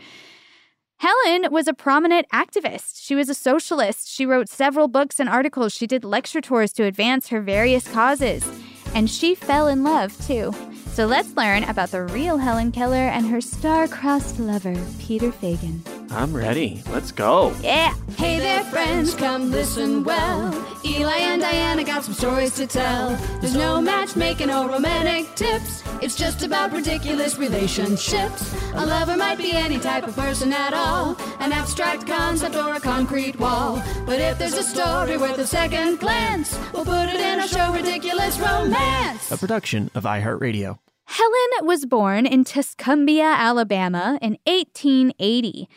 Helen 0.97 1.51
was 1.51 1.67
a 1.67 1.73
prominent 1.73 2.27
activist. 2.31 3.01
She 3.01 3.15
was 3.15 3.27
a 3.27 3.33
socialist. 3.33 4.07
She 4.07 4.25
wrote 4.25 4.49
several 4.49 4.87
books 4.87 5.19
and 5.19 5.27
articles. 5.27 5.73
She 5.73 5.87
did 5.87 6.03
lecture 6.03 6.41
tours 6.41 6.71
to 6.73 6.83
advance 6.83 7.29
her 7.29 7.41
various 7.41 7.87
causes. 7.87 8.47
And 8.93 9.09
she 9.09 9.33
fell 9.33 9.67
in 9.67 9.83
love, 9.83 10.15
too. 10.27 10.53
So 10.93 11.05
let's 11.05 11.37
learn 11.37 11.63
about 11.63 11.91
the 11.91 12.03
real 12.03 12.37
Helen 12.37 12.73
Keller 12.73 12.97
and 12.97 13.25
her 13.27 13.39
star-crossed 13.39 14.39
lover, 14.39 14.75
Peter 14.99 15.31
Fagan. 15.31 16.00
I'm 16.13 16.35
ready. 16.35 16.83
Let's 16.91 17.13
go. 17.13 17.55
Yeah. 17.61 17.93
Hey 18.17 18.37
there, 18.37 18.63
friends, 18.65 19.15
come 19.15 19.49
listen 19.49 20.03
well. 20.03 20.53
Eli 20.83 21.15
and 21.15 21.41
Diana 21.41 21.85
got 21.85 22.03
some 22.03 22.13
stories 22.13 22.53
to 22.55 22.67
tell. 22.67 23.15
There's 23.39 23.55
no 23.55 23.79
matchmaking 23.81 24.49
or 24.51 24.67
romantic 24.67 25.33
tips. 25.35 25.81
It's 26.01 26.15
just 26.15 26.43
about 26.43 26.73
ridiculous 26.73 27.37
relationships. 27.37 28.53
A 28.73 28.85
lover 28.85 29.15
might 29.15 29.37
be 29.37 29.53
any 29.53 29.79
type 29.79 30.05
of 30.05 30.13
person 30.15 30.51
at 30.51 30.73
all, 30.73 31.15
an 31.39 31.53
abstract 31.53 32.05
concept 32.05 32.55
or 32.55 32.73
a 32.75 32.79
concrete 32.81 33.39
wall. 33.39 33.81
But 34.05 34.19
if 34.19 34.37
there's 34.37 34.57
a 34.57 34.63
story 34.63 35.15
worth 35.17 35.37
a 35.37 35.47
second 35.47 35.99
glance, 35.99 36.59
we'll 36.73 36.83
put 36.83 37.07
it 37.07 37.21
in 37.21 37.39
our 37.39 37.47
show, 37.47 37.71
Ridiculous 37.73 38.37
Romance. 38.37 39.31
A 39.31 39.37
production 39.37 39.89
of 39.95 40.03
iHeartRadio. 40.03 40.77
Helen 41.05 41.67
was 41.67 41.85
born 41.85 42.25
in 42.25 42.43
Tuscumbia, 42.43 43.35
Alabama 43.37 44.17
in 44.21 44.37
1880. 44.45 45.69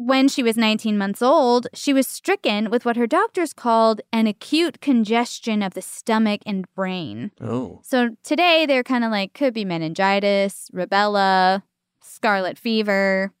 When 0.00 0.28
she 0.28 0.44
was 0.44 0.56
19 0.56 0.96
months 0.96 1.20
old, 1.22 1.66
she 1.74 1.92
was 1.92 2.06
stricken 2.06 2.70
with 2.70 2.84
what 2.84 2.96
her 2.96 3.08
doctors 3.08 3.52
called 3.52 4.00
an 4.12 4.28
acute 4.28 4.80
congestion 4.80 5.60
of 5.60 5.74
the 5.74 5.82
stomach 5.82 6.40
and 6.46 6.72
brain. 6.76 7.32
Oh. 7.40 7.80
So 7.82 8.10
today 8.22 8.64
they're 8.64 8.84
kind 8.84 9.02
of 9.02 9.10
like 9.10 9.34
could 9.34 9.52
be 9.54 9.64
meningitis, 9.64 10.70
rubella, 10.72 11.64
scarlet 12.00 12.56
fever, 12.56 13.32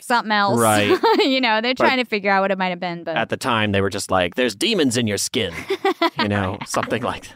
something 0.00 0.32
else. 0.32 0.58
Right. 0.58 0.98
you 1.18 1.38
know, 1.38 1.60
they're 1.60 1.74
But- 1.74 1.84
trying 1.84 1.98
to 1.98 2.06
figure 2.06 2.30
out 2.30 2.40
what 2.40 2.50
it 2.50 2.56
might 2.56 2.70
have 2.70 2.80
been, 2.80 3.04
but 3.04 3.18
At 3.18 3.28
the 3.28 3.36
time, 3.36 3.72
they 3.72 3.82
were 3.82 3.90
just 3.90 4.10
like, 4.10 4.36
there's 4.36 4.54
demons 4.54 4.96
in 4.96 5.06
your 5.06 5.18
skin. 5.18 5.52
You 6.18 6.28
know, 6.28 6.56
something 6.66 7.02
like 7.02 7.28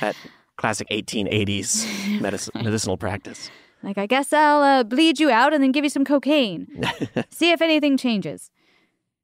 that 0.00 0.16
classic 0.56 0.88
1880s 0.88 2.20
medic- 2.22 2.54
medicinal 2.54 2.96
practice. 2.96 3.50
Like 3.82 3.98
I 3.98 4.06
guess 4.06 4.32
I'll 4.32 4.62
uh, 4.62 4.82
bleed 4.84 5.20
you 5.20 5.30
out 5.30 5.52
and 5.52 5.62
then 5.62 5.72
give 5.72 5.84
you 5.84 5.90
some 5.90 6.04
cocaine. 6.04 6.66
See 7.30 7.50
if 7.52 7.62
anything 7.62 7.96
changes. 7.96 8.50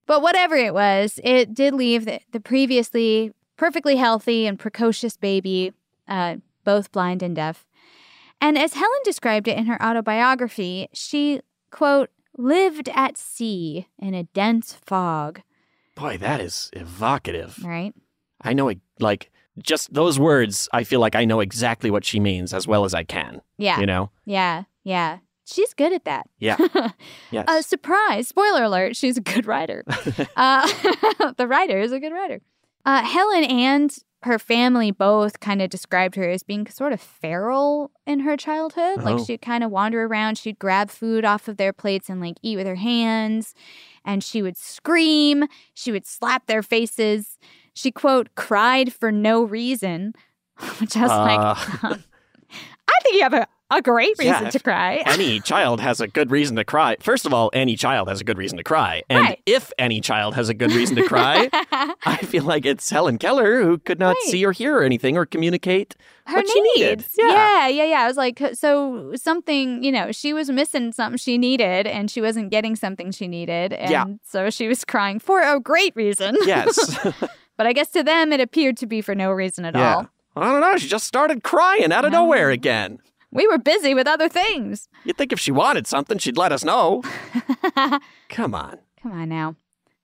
But 0.06 0.22
whatever 0.22 0.54
it 0.54 0.72
was, 0.72 1.18
it 1.24 1.52
did 1.52 1.74
leave 1.74 2.04
the, 2.04 2.20
the 2.32 2.40
previously 2.40 3.32
perfectly 3.56 3.96
healthy 3.96 4.46
and 4.46 4.58
precocious 4.58 5.16
baby, 5.16 5.72
uh, 6.08 6.36
both 6.64 6.92
blind 6.92 7.22
and 7.22 7.34
deaf. 7.34 7.66
And 8.40 8.58
as 8.58 8.74
Helen 8.74 9.00
described 9.04 9.48
it 9.48 9.56
in 9.56 9.66
her 9.66 9.82
autobiography, 9.82 10.88
she, 10.92 11.40
quote, 11.70 12.10
lived 12.36 12.88
at 12.90 13.16
sea 13.16 13.88
in 13.98 14.14
a 14.14 14.24
dense 14.24 14.74
fog, 14.74 15.40
Boy, 15.94 16.18
that 16.18 16.40
is 16.42 16.68
evocative. 16.74 17.58
right? 17.64 17.94
I 18.42 18.52
know, 18.52 18.68
it, 18.68 18.80
like, 19.00 19.30
just 19.62 19.92
those 19.92 20.18
words, 20.18 20.68
I 20.72 20.84
feel 20.84 21.00
like 21.00 21.14
I 21.14 21.24
know 21.24 21.40
exactly 21.40 21.90
what 21.90 22.04
she 22.04 22.20
means 22.20 22.52
as 22.52 22.66
well 22.66 22.84
as 22.84 22.94
I 22.94 23.04
can. 23.04 23.40
Yeah. 23.58 23.80
You 23.80 23.86
know? 23.86 24.10
Yeah. 24.24 24.64
Yeah. 24.84 25.18
She's 25.46 25.74
good 25.74 25.92
at 25.92 26.04
that. 26.04 26.28
Yeah. 26.38 26.56
Yes. 27.30 27.44
Uh, 27.48 27.60
surprise! 27.60 28.28
Spoiler 28.28 28.62
alert: 28.62 28.96
she's 28.96 29.16
a 29.16 29.20
good 29.20 29.46
writer. 29.46 29.84
uh, 30.36 31.32
the 31.36 31.46
writer 31.48 31.78
is 31.78 31.90
a 31.92 31.98
good 31.98 32.12
writer. 32.12 32.40
Uh, 32.84 33.02
Helen 33.02 33.44
and 33.44 33.96
her 34.22 34.38
family 34.38 34.90
both 34.92 35.40
kind 35.40 35.60
of 35.60 35.68
described 35.70 36.14
her 36.14 36.28
as 36.28 36.42
being 36.42 36.66
sort 36.68 36.92
of 36.92 37.00
feral 37.00 37.90
in 38.06 38.20
her 38.20 38.36
childhood. 38.36 38.98
Oh. 39.00 39.02
Like 39.02 39.26
she'd 39.26 39.42
kind 39.42 39.64
of 39.64 39.70
wander 39.70 40.04
around, 40.04 40.38
she'd 40.38 40.58
grab 40.58 40.90
food 40.90 41.24
off 41.24 41.48
of 41.48 41.56
their 41.56 41.72
plates 41.72 42.08
and 42.08 42.20
like 42.20 42.36
eat 42.42 42.56
with 42.56 42.66
her 42.66 42.76
hands, 42.76 43.54
and 44.04 44.22
she 44.22 44.42
would 44.42 44.56
scream, 44.56 45.46
she 45.74 45.90
would 45.90 46.06
slap 46.06 46.46
their 46.46 46.62
faces. 46.62 47.38
She 47.76 47.90
quote 47.92 48.34
cried 48.34 48.92
for 48.92 49.12
no 49.12 49.44
reason, 49.44 50.14
which 50.80 50.96
I 50.96 51.02
was 51.02 51.10
like, 51.10 51.38
Uh, 51.82 51.96
I 52.88 53.02
think 53.02 53.16
you 53.16 53.22
have 53.22 53.34
a, 53.34 53.46
a 53.70 53.82
great 53.82 54.16
reason 54.18 54.44
Yeah, 54.44 54.50
to 54.50 54.58
cry. 54.60 55.02
any 55.06 55.40
child 55.40 55.80
has 55.80 56.00
a 56.00 56.06
good 56.06 56.30
reason 56.30 56.54
to 56.56 56.64
cry. 56.64 56.96
First 57.00 57.26
of 57.26 57.34
all, 57.34 57.50
any 57.52 57.76
child 57.76 58.08
has 58.08 58.20
a 58.20 58.24
good 58.24 58.38
reason 58.38 58.56
to 58.58 58.64
cry. 58.64 59.02
And 59.10 59.20
Right. 59.24 59.42
if 59.44 59.72
any 59.76 60.00
child 60.00 60.34
has 60.36 60.48
a 60.48 60.54
good 60.54 60.72
reason 60.72 60.96
to 60.96 61.02
cry, 61.06 61.48
I 62.06 62.16
feel 62.18 62.44
like 62.44 62.64
it's 62.64 62.88
Helen 62.88 63.18
Keller 63.18 63.62
who 63.62 63.76
could 63.78 63.98
not 63.98 64.14
Right. 64.14 64.30
see 64.30 64.46
or 64.46 64.52
hear 64.52 64.82
anything 64.82 65.16
or 65.16 65.26
communicate 65.26 65.96
her 66.26 66.36
what 66.36 66.48
she 66.48 66.60
needed. 66.76 66.98
needs. 67.00 67.14
Yeah. 67.18 67.66
yeah, 67.68 67.84
yeah, 67.84 68.00
I 68.02 68.06
was 68.06 68.16
like, 68.16 68.40
so 68.54 69.12
something, 69.16 69.82
you 69.82 69.90
know, 69.92 70.12
she 70.12 70.32
was 70.32 70.48
missing 70.48 70.92
something 70.92 71.18
she 71.18 71.36
needed 71.36 71.86
and 71.88 72.08
she 72.10 72.20
wasn't 72.22 72.50
getting 72.50 72.76
something 72.76 73.10
she 73.10 73.26
needed. 73.28 73.72
And 73.72 73.90
Yeah. 73.90 74.04
so 74.24 74.48
she 74.48 74.68
was 74.68 74.84
crying 74.84 75.18
for 75.18 75.42
a 75.42 75.58
great 75.60 75.94
reason. 75.96 76.36
Yes. 76.46 76.78
But 77.56 77.66
I 77.66 77.72
guess 77.72 77.90
to 77.90 78.02
them, 78.02 78.32
it 78.32 78.40
appeared 78.40 78.76
to 78.78 78.86
be 78.86 79.00
for 79.00 79.14
no 79.14 79.30
reason 79.30 79.64
at 79.64 79.74
yeah. 79.74 79.94
all. 79.96 80.08
I 80.36 80.50
don't 80.52 80.60
know. 80.60 80.76
She 80.76 80.88
just 80.88 81.06
started 81.06 81.42
crying 81.42 81.92
out 81.92 82.04
of 82.04 82.12
No. 82.12 82.24
nowhere 82.24 82.50
again. 82.50 82.98
We 83.32 83.46
were 83.48 83.58
busy 83.58 83.94
with 83.94 84.06
other 84.06 84.28
things. 84.28 84.88
You'd 85.04 85.16
think 85.16 85.32
if 85.32 85.40
she 85.40 85.50
wanted 85.50 85.86
something, 85.86 86.18
she'd 86.18 86.36
let 86.36 86.52
us 86.52 86.64
know. 86.64 87.02
Come 88.28 88.54
on. 88.54 88.78
Come 89.02 89.12
on 89.12 89.28
now. 89.28 89.56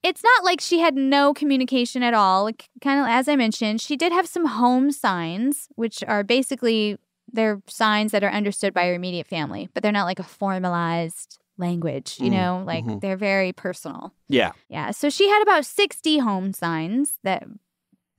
It's 0.03 0.23
not 0.25 0.45
like 0.45 0.61
she 0.61 0.81
had 0.81 0.97
no 0.97 1.33
communication 1.33 2.03
at 2.03 2.13
all. 2.15 2.45
Like, 2.45 2.69
kind 2.81 3.01
of 3.01 3.07
as 3.07 3.29
I 3.29 3.37
mentioned, 3.37 3.81
she 3.81 3.97
did 3.97 4.13
have 4.13 4.27
some 4.27 4.47
home 4.47 4.91
signs, 4.91 5.69
which 5.77 6.03
are 6.09 6.25
basically 6.25 6.99
they're 7.33 7.63
signs 7.69 8.13
that 8.13 8.25
are 8.25 8.31
understood 8.31 8.75
by 8.75 8.87
her 8.87 8.95
immediate 8.95 9.27
family, 9.29 9.69
but 9.73 9.83
they're 9.83 9.93
not 9.93 10.05
like 10.07 10.19
a 10.19 10.25
formalized 10.25 11.39
language, 11.59 12.17
you 12.19 12.31
Mm, 12.31 12.33
know, 12.33 12.65
like 12.67 12.85
mhm. 12.85 13.01
they're 13.01 13.17
very 13.17 13.53
personal. 13.53 14.15
Yeah. 14.29 14.53
Yeah. 14.69 14.91
So 14.91 15.11
she 15.11 15.29
had 15.29 15.43
about 15.43 15.65
60 15.67 16.19
home 16.19 16.53
signs 16.53 17.19
that 17.25 17.45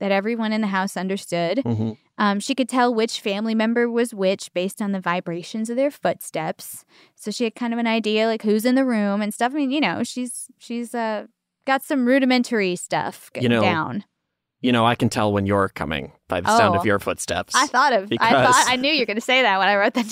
that 0.00 0.10
everyone 0.12 0.52
in 0.52 0.60
the 0.60 0.66
house 0.68 0.96
understood. 0.96 1.58
Mhm. 1.64 1.96
Um, 2.18 2.38
she 2.40 2.54
could 2.54 2.68
tell 2.68 2.94
which 2.94 3.20
family 3.20 3.54
member 3.54 3.88
was 3.90 4.14
which 4.14 4.52
based 4.54 4.80
on 4.82 4.92
the 4.92 5.00
vibrations 5.00 5.68
of 5.70 5.76
their 5.76 5.90
footsteps. 5.90 6.84
So 7.16 7.30
she 7.30 7.44
had 7.44 7.54
kind 7.54 7.72
of 7.72 7.78
an 7.78 7.86
idea 7.86 8.26
like 8.26 8.42
who's 8.42 8.64
in 8.64 8.74
the 8.76 8.84
room 8.84 9.20
and 9.22 9.32
stuff. 9.34 9.52
I 9.52 9.56
mean, 9.56 9.70
you 9.70 9.80
know, 9.80 10.02
she's 10.04 10.48
she's 10.58 10.94
uh 10.94 11.26
got 11.66 11.82
some 11.82 12.06
rudimentary 12.06 12.76
stuff 12.76 13.30
You 13.40 13.48
know, 13.48 13.60
down. 13.62 14.04
You 14.64 14.72
know, 14.72 14.86
I 14.86 14.94
can 14.94 15.10
tell 15.10 15.30
when 15.30 15.44
you're 15.44 15.68
coming 15.68 16.12
by 16.26 16.40
the 16.40 16.56
sound 16.56 16.74
Oh. 16.74 16.78
of 16.78 16.86
your 16.86 16.98
footsteps. 16.98 17.54
I 17.54 17.66
thought 17.66 17.92
of 17.92 18.04
I 18.04 18.06
Because- 18.06 18.30
thought 18.56 18.64
I 18.66 18.76
knew 18.76 18.90
you 18.90 19.00
were 19.00 19.04
going 19.04 19.18
to 19.18 19.20
say 19.20 19.42
that 19.42 19.58
when 19.58 19.68
I 19.68 19.76
wrote 19.76 19.92
that 19.92 20.08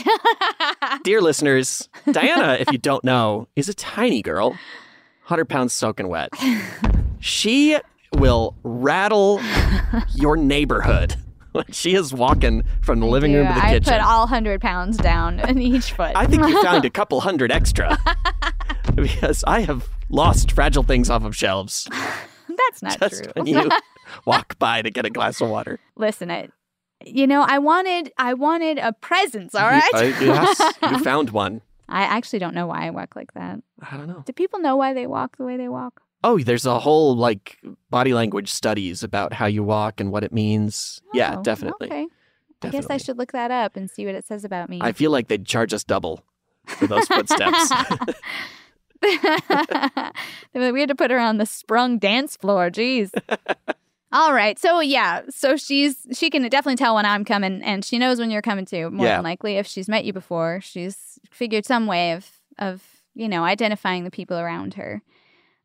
down. 0.90 1.00
Dear 1.04 1.23
listeners, 1.23 1.88
Diana, 2.11 2.59
if 2.61 2.71
you 2.71 2.76
don't 2.76 3.02
know, 3.02 3.49
is 3.56 3.71
a 3.71 3.75
tiny 3.75 4.21
girl, 4.21 4.50
100 4.50 5.47
pounds 5.49 5.73
soaking 5.73 6.09
wet. 6.09 6.28
She 7.18 7.78
will 8.12 8.54
rattle 8.62 9.40
your 10.14 10.37
neighborhood 10.37 11.16
when 11.52 11.64
she 11.73 11.94
is 11.94 12.12
walking 12.12 12.62
from 12.82 13.00
the 13.00 13.06
living 13.06 13.32
room 13.32 13.47
to 13.47 13.54
the 13.54 13.64
I 13.66 13.71
kitchen. 13.71 13.94
I 13.94 13.99
put 14.00 14.06
all 14.06 14.25
100 14.26 14.61
pounds 14.61 14.99
down 14.99 15.40
in 15.40 15.62
each 15.62 15.92
foot. 15.92 16.12
I 16.14 16.26
think 16.26 16.47
you 16.47 16.62
found 16.62 16.85
a 16.85 16.90
couple 16.90 17.23
hundred 17.23 17.50
extra 17.50 17.97
because 18.94 19.44
I 19.47 19.61
have 19.61 19.88
lost 20.11 20.52
fragile 20.52 20.82
things 20.82 21.09
off 21.09 21.25
of 21.25 21.35
shelves 21.35 21.88
That's 22.49 22.82
not 22.82 23.00
just 23.00 23.25
true. 23.35 23.68
walk 24.25 24.59
by 24.59 24.83
to 24.83 24.90
get 24.90 25.04
a 25.07 25.11
glass 25.11 25.40
of 25.40 25.49
water. 25.49 25.78
Listen, 25.97 26.31
it. 26.31 26.50
You 27.04 27.26
know, 27.26 27.42
I 27.42 27.59
wanted 27.59 28.12
I 28.19 28.35
wanted 28.35 28.78
a 28.78 28.92
presence, 28.92 29.54
All 29.54 29.62
right. 29.69 29.83
You- 30.21 30.33
uh, 30.33 30.54
yes, 30.59 30.75
you 30.90 30.99
found 31.04 31.31
one. 31.31 31.61
I 31.88 32.02
actually 32.02 32.38
don't 32.38 32.54
know 32.54 32.66
why 32.69 32.87
I 32.87 32.90
walk 32.90 33.16
like 33.16 33.35
that. 33.35 33.61
I 33.83 33.97
don't 33.97 34.07
know. 34.07 34.23
Do 34.25 34.33
people 34.33 34.61
know 34.61 34.76
why 34.76 34.95
they 34.95 35.07
walk 35.07 35.37
the 35.37 35.45
way 35.45 35.57
they 35.57 35.69
walk? 35.69 36.00
Oh, 36.25 36.38
there's 36.38 36.64
a 36.64 36.78
whole 36.78 37.16
like 37.16 37.59
body 37.90 38.14
language 38.14 38.49
studies 38.50 39.02
about 39.02 39.33
how 39.33 39.47
you 39.47 39.64
walk 39.64 40.00
and 40.00 40.12
what 40.12 40.23
it 40.23 40.33
means. 40.33 41.02
yeah, 41.12 41.35
Oh, 41.38 41.42
definitely. 41.42 41.88
Okay. 41.88 42.07
I 42.62 42.69
guess 42.69 42.87
I 42.88 42.97
should 42.97 43.19
look 43.19 43.33
that 43.33 43.50
up 43.50 43.75
and 43.76 43.90
see 43.90 44.07
what 44.07 44.14
it 44.14 44.25
says 44.25 44.45
about 44.45 44.71
me. 44.71 44.78
I 44.81 44.92
feel 44.92 45.11
like 45.11 45.26
they'd 45.26 45.45
charge 45.45 45.75
us 45.75 45.83
double 45.83 46.23
for 46.66 46.87
those 46.87 47.07
footsteps. 47.09 47.73
we 49.02 50.81
had 50.81 50.88
to 50.88 50.95
put 50.95 51.11
her 51.11 51.19
on 51.19 51.38
the 51.38 51.47
sprung 51.47 51.99
dance 51.99 52.37
floor. 52.37 52.71
Jeez. 52.71 53.11
All 54.12 54.33
right. 54.35 54.59
So 54.59 54.81
yeah. 54.81 55.23
So 55.31 55.57
she's 55.57 56.07
she 56.12 56.28
can 56.31 56.42
definitely 56.49 56.76
tell 56.76 56.95
when 56.95 57.07
I'm 57.07 57.25
coming, 57.25 57.62
and 57.62 57.85
she 57.85 57.99
knows 57.99 58.19
when 58.19 58.31
you're 58.31 58.42
coming 58.42 58.66
too. 58.66 58.90
More 58.90 59.07
Yeah. 59.07 59.16
than 59.16 59.25
likely, 59.25 59.57
if 59.57 59.66
she's 59.66 59.88
met 59.88 60.04
you 60.04 60.12
before, 60.12 60.61
she's 60.62 61.19
figured 61.31 61.64
some 61.64 61.87
way 61.87 62.12
of 62.12 62.31
of 62.59 62.83
you 63.14 63.28
know 63.28 63.45
identifying 63.45 64.04
the 64.04 64.11
people 64.11 64.37
around 64.38 64.75
her. 64.75 65.02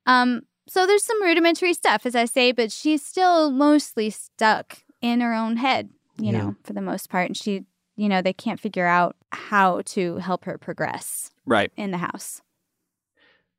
Um. 0.06 0.42
So 0.70 0.86
there's 0.86 1.04
some 1.06 1.22
rudimentary 1.24 1.74
stuff, 1.74 2.06
as 2.06 2.13
I 2.13 2.25
say, 2.25 2.51
but 2.51 2.74
she's 2.74 3.06
still 3.06 3.51
mostly 3.51 4.10
stuck 4.10 4.80
in 5.01 5.22
her 5.22 5.34
own 5.34 5.58
head. 5.58 5.89
You 6.20 6.32
Yeah. 6.32 6.38
know, 6.39 6.56
for 6.63 6.74
the 6.74 6.82
most 6.82 7.10
part, 7.10 7.27
and 7.27 7.38
she, 7.38 7.63
you 7.96 8.10
know, 8.10 8.22
they 8.22 8.34
can't 8.34 8.60
figure 8.60 8.88
out 8.88 9.16
how 9.32 9.82
to 9.86 10.18
help 10.18 10.46
her 10.46 10.58
progress 10.58 11.32
right. 11.46 11.72
in 11.77 11.92
the 11.92 12.00
house. 12.00 12.42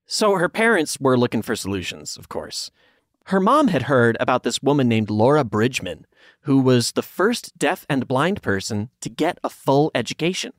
So 0.07 0.35
her 0.37 0.49
parents 0.49 0.99
were 1.01 1.17
looking 1.19 1.43
for 1.43 1.55
solutions, 1.55 2.17
of 2.17 2.29
course. 2.29 2.71
Her 3.29 3.41
mom 3.41 3.69
had 3.69 3.83
heard 3.83 4.17
about 4.21 4.43
this 4.43 4.63
woman 4.63 4.89
named 4.89 5.11
Laura 5.11 5.45
Bridgman, 5.45 6.07
who 6.45 6.61
was 6.61 6.93
the 6.93 7.03
first 7.03 7.59
deaf 7.59 7.85
and 7.87 8.09
blind 8.09 8.41
person 8.41 8.89
to 9.03 9.11
get 9.11 9.39
a 9.45 9.51
full 9.51 9.91
education. 9.95 10.55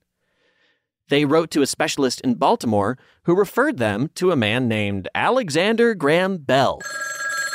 They 1.10 1.26
wrote 1.26 1.50
to 1.50 1.64
a 1.64 1.66
specialist 1.66 2.22
in 2.22 2.36
Baltimore 2.36 3.00
who 3.24 3.36
referred 3.36 3.80
them 3.80 4.12
to 4.14 4.32
a 4.32 4.36
man 4.36 4.68
named 4.68 5.08
Alexander 5.16 5.96
Graham 5.96 6.38
Bell. 6.38 6.80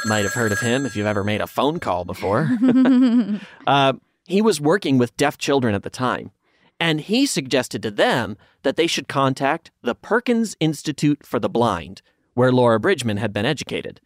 Might 0.04 0.24
have 0.24 0.34
heard 0.34 0.50
of 0.50 0.58
him 0.58 0.84
if 0.84 0.96
you've 0.96 1.06
ever 1.06 1.22
made 1.22 1.40
a 1.40 1.46
phone 1.46 1.78
call 1.78 2.04
before. 2.04 2.50
uh, 3.68 3.92
he 4.26 4.42
was 4.42 4.60
working 4.60 4.98
with 4.98 5.16
deaf 5.16 5.38
children 5.38 5.76
at 5.76 5.84
the 5.84 5.90
time, 5.90 6.32
and 6.80 7.00
he 7.00 7.24
suggested 7.24 7.84
to 7.84 7.92
them 7.92 8.36
that 8.64 8.74
they 8.74 8.88
should 8.88 9.06
contact 9.06 9.70
the 9.80 9.94
Perkins 9.94 10.56
Institute 10.58 11.24
for 11.24 11.38
the 11.38 11.48
Blind, 11.48 12.02
where 12.34 12.50
Laura 12.50 12.80
Bridgman 12.80 13.18
had 13.18 13.32
been 13.32 13.46
educated. 13.46 14.00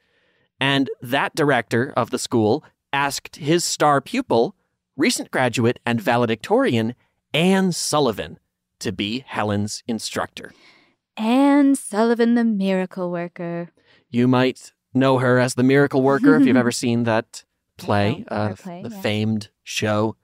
And 0.61 0.91
that 1.01 1.35
director 1.35 1.93
of 1.97 2.11
the 2.11 2.19
school 2.19 2.65
asked 2.93 3.37
his 3.37 3.65
star 3.65 4.01
pupil 4.01 4.55
recent 4.97 5.31
graduate 5.31 5.79
and 5.87 6.01
valedictorian 6.01 6.95
Anne 7.33 7.73
Sullivan 7.73 8.39
to 8.81 8.93
be 8.93 9.25
Helen's 9.27 9.83
instructor. 9.87 10.53
Anne 11.17 11.75
Sullivan, 11.75 12.35
the 12.35 12.45
miracle 12.45 13.11
worker. 13.11 13.71
You 14.11 14.29
might 14.29 14.73
know 14.95 15.19
her 15.19 15.39
as 15.39 15.55
the 15.55 15.63
miracle 15.63 16.03
worker 16.03 16.37
if 16.37 16.47
you've 16.47 16.57
ever 16.57 16.73
seen 16.85 17.05
that 17.05 17.45
play, 17.77 18.25
her 18.29 18.35
uh, 18.35 18.55
play, 18.57 18.83
the 18.83 18.91
yeah. 18.91 19.01
famed 19.01 19.49
show, 19.63 20.17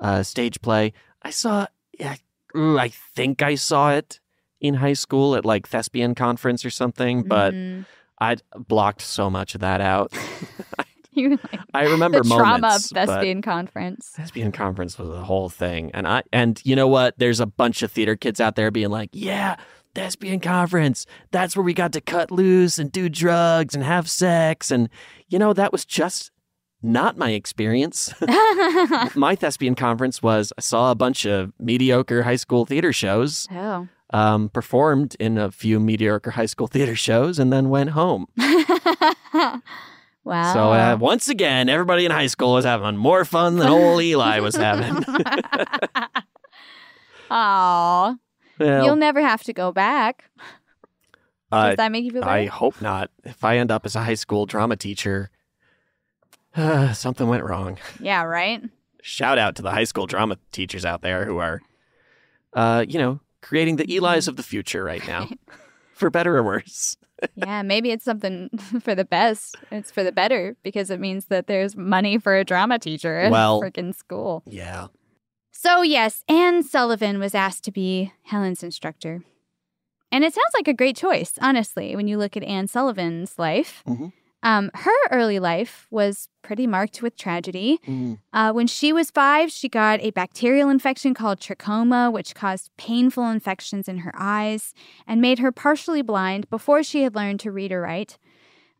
uh, 0.00 0.22
stage 0.22 0.60
play. 0.60 0.92
I 1.22 1.30
saw, 1.30 1.66
yeah, 1.98 2.16
ooh, 2.56 2.78
I 2.78 2.88
think 2.88 3.42
I 3.42 3.54
saw 3.56 3.92
it 3.92 4.20
in 4.60 4.74
high 4.74 4.92
school 4.94 5.36
at 5.36 5.44
like 5.44 5.68
thespian 5.68 6.14
conference 6.14 6.64
or 6.64 6.70
something, 6.70 7.22
but 7.22 7.54
Mhm. 7.54 7.84
I'd 8.20 8.42
blocked 8.56 9.02
so 9.02 9.30
much 9.30 9.54
of 9.54 9.60
that 9.60 9.80
out. 9.80 10.12
You 11.12 11.30
like 11.30 11.60
I 11.74 11.84
remember 11.84 12.22
the 12.22 12.28
trauma 12.28 12.76
of 12.76 12.82
thespian 12.82 13.42
conference. 13.42 14.10
Thespian 14.14 14.52
conference 14.52 14.98
was 14.98 15.08
a 15.08 15.24
whole 15.24 15.48
thing. 15.48 15.90
And 15.92 16.06
I 16.06 16.22
and 16.32 16.60
you 16.64 16.76
know 16.76 16.86
what? 16.86 17.18
There's 17.18 17.40
a 17.40 17.46
bunch 17.46 17.82
of 17.82 17.90
theater 17.90 18.14
kids 18.14 18.40
out 18.40 18.54
there 18.54 18.70
being 18.70 18.90
like, 18.90 19.10
Yeah, 19.12 19.56
thespian 19.96 20.38
conference. 20.38 21.06
That's 21.32 21.56
where 21.56 21.64
we 21.64 21.74
got 21.74 21.92
to 21.94 22.00
cut 22.00 22.30
loose 22.30 22.78
and 22.78 22.92
do 22.92 23.08
drugs 23.08 23.74
and 23.74 23.82
have 23.82 24.08
sex. 24.08 24.70
And 24.70 24.88
you 25.26 25.40
know, 25.40 25.52
that 25.54 25.72
was 25.72 25.84
just 25.84 26.30
not 26.82 27.16
my 27.16 27.30
experience. 27.30 28.14
my 29.16 29.34
thespian 29.34 29.74
conference 29.74 30.22
was 30.22 30.52
I 30.56 30.60
saw 30.60 30.92
a 30.92 30.94
bunch 30.94 31.26
of 31.26 31.52
mediocre 31.58 32.22
high 32.22 32.36
school 32.36 32.64
theater 32.64 32.92
shows, 32.92 33.48
Oh. 33.50 33.88
Um, 34.10 34.48
performed 34.48 35.16
in 35.20 35.36
a 35.38 35.50
few 35.50 35.78
mediocre 35.80 36.30
high 36.32 36.46
school 36.46 36.66
theater 36.66 36.96
shows, 36.96 37.38
and 37.38 37.52
then 37.52 37.68
went 37.68 37.90
home. 37.90 38.26
wow. 40.24 40.52
So 40.52 40.72
uh, 40.72 40.96
once 41.00 41.28
again, 41.28 41.68
everybody 41.68 42.04
in 42.04 42.10
high 42.10 42.26
school 42.28 42.54
was 42.54 42.64
having 42.64 42.96
more 42.96 43.24
fun 43.24 43.56
than 43.56 43.68
old 43.68 44.02
Eli 44.10 44.40
was 44.40 44.56
having. 44.56 45.04
Aw. 47.30 48.14
Well, 48.58 48.84
You'll 48.84 48.96
never 48.96 49.20
have 49.20 49.42
to 49.44 49.52
go 49.52 49.70
back. 49.72 50.24
uh, 51.52 51.68
Does 51.68 51.76
that 51.76 51.92
make 51.92 52.04
you 52.04 52.10
feel 52.10 52.22
better? 52.22 52.32
I 52.32 52.46
hope 52.46 52.80
not. 52.80 53.10
If 53.24 53.44
I 53.44 53.58
end 53.58 53.70
up 53.70 53.86
as 53.86 53.94
a 53.94 54.02
high 54.02 54.14
school 54.14 54.46
drama 54.46 54.76
teacher, 54.76 55.30
uh, 56.56 56.92
something 56.94 57.28
went 57.28 57.44
wrong. 57.44 57.78
Yeah, 58.00 58.22
right? 58.24 58.62
Shout 59.02 59.38
out 59.38 59.54
to 59.56 59.62
the 59.62 59.70
high 59.70 59.84
school 59.84 60.06
drama 60.06 60.38
teachers 60.50 60.84
out 60.84 61.02
there 61.02 61.24
who 61.24 61.38
are, 61.38 61.60
uh, 62.54 62.84
you 62.88 62.98
know, 62.98 63.20
creating 63.42 63.76
the 63.76 63.94
Eli's 63.94 64.28
of 64.28 64.36
the 64.36 64.42
future 64.42 64.82
right 64.84 65.06
now, 65.06 65.28
for 65.94 66.10
better 66.10 66.36
or 66.36 66.42
worse. 66.42 66.96
yeah, 67.36 67.62
maybe 67.62 67.90
it's 67.90 68.04
something 68.04 68.48
for 68.80 68.94
the 68.94 69.04
best. 69.04 69.56
It's 69.70 69.90
for 69.90 70.04
the 70.04 70.12
better 70.12 70.56
because 70.62 70.90
it 70.90 71.00
means 71.00 71.26
that 71.26 71.46
there's 71.46 71.76
money 71.76 72.18
for 72.18 72.36
a 72.36 72.44
drama 72.44 72.78
teacher 72.78 73.20
in 73.20 73.32
Well- 73.32 73.60
freaking 73.62 73.94
school. 73.94 74.42
Yeah. 74.46 74.88
So, 75.50 75.82
yes, 75.82 76.22
Anne 76.28 76.62
Sullivan 76.62 77.18
was 77.18 77.34
asked 77.34 77.64
to 77.64 77.72
be 77.72 78.12
Helen's 78.22 78.62
instructor. 78.62 79.24
And 80.12 80.22
it 80.22 80.32
sounds 80.32 80.54
like 80.54 80.68
a 80.68 80.72
great 80.72 80.96
choice, 80.96 81.34
honestly, 81.42 81.96
when 81.96 82.06
you 82.06 82.16
look 82.16 82.36
at 82.36 82.44
Anne 82.44 82.68
Sullivan's 82.68 83.38
life. 83.40 83.82
Mhm. 83.86 84.12
Um, 84.42 84.70
her 84.74 84.96
early 85.10 85.38
life 85.38 85.86
was 85.90 86.28
pretty 86.42 86.66
marked 86.66 87.02
with 87.02 87.16
tragedy. 87.16 87.78
Mm. 87.86 88.18
Uh, 88.32 88.52
when 88.52 88.66
she 88.66 88.92
was 88.92 89.10
five, 89.10 89.50
she 89.50 89.68
got 89.68 90.00
a 90.00 90.10
bacterial 90.10 90.70
infection 90.70 91.12
called 91.12 91.40
trachoma, 91.40 92.12
which 92.12 92.34
caused 92.34 92.70
painful 92.76 93.28
infections 93.28 93.88
in 93.88 93.98
her 93.98 94.12
eyes 94.16 94.74
and 95.06 95.20
made 95.20 95.40
her 95.40 95.50
partially 95.50 96.02
blind 96.02 96.48
before 96.50 96.82
she 96.82 97.02
had 97.02 97.16
learned 97.16 97.40
to 97.40 97.50
read 97.50 97.72
or 97.72 97.82
write. 97.82 98.18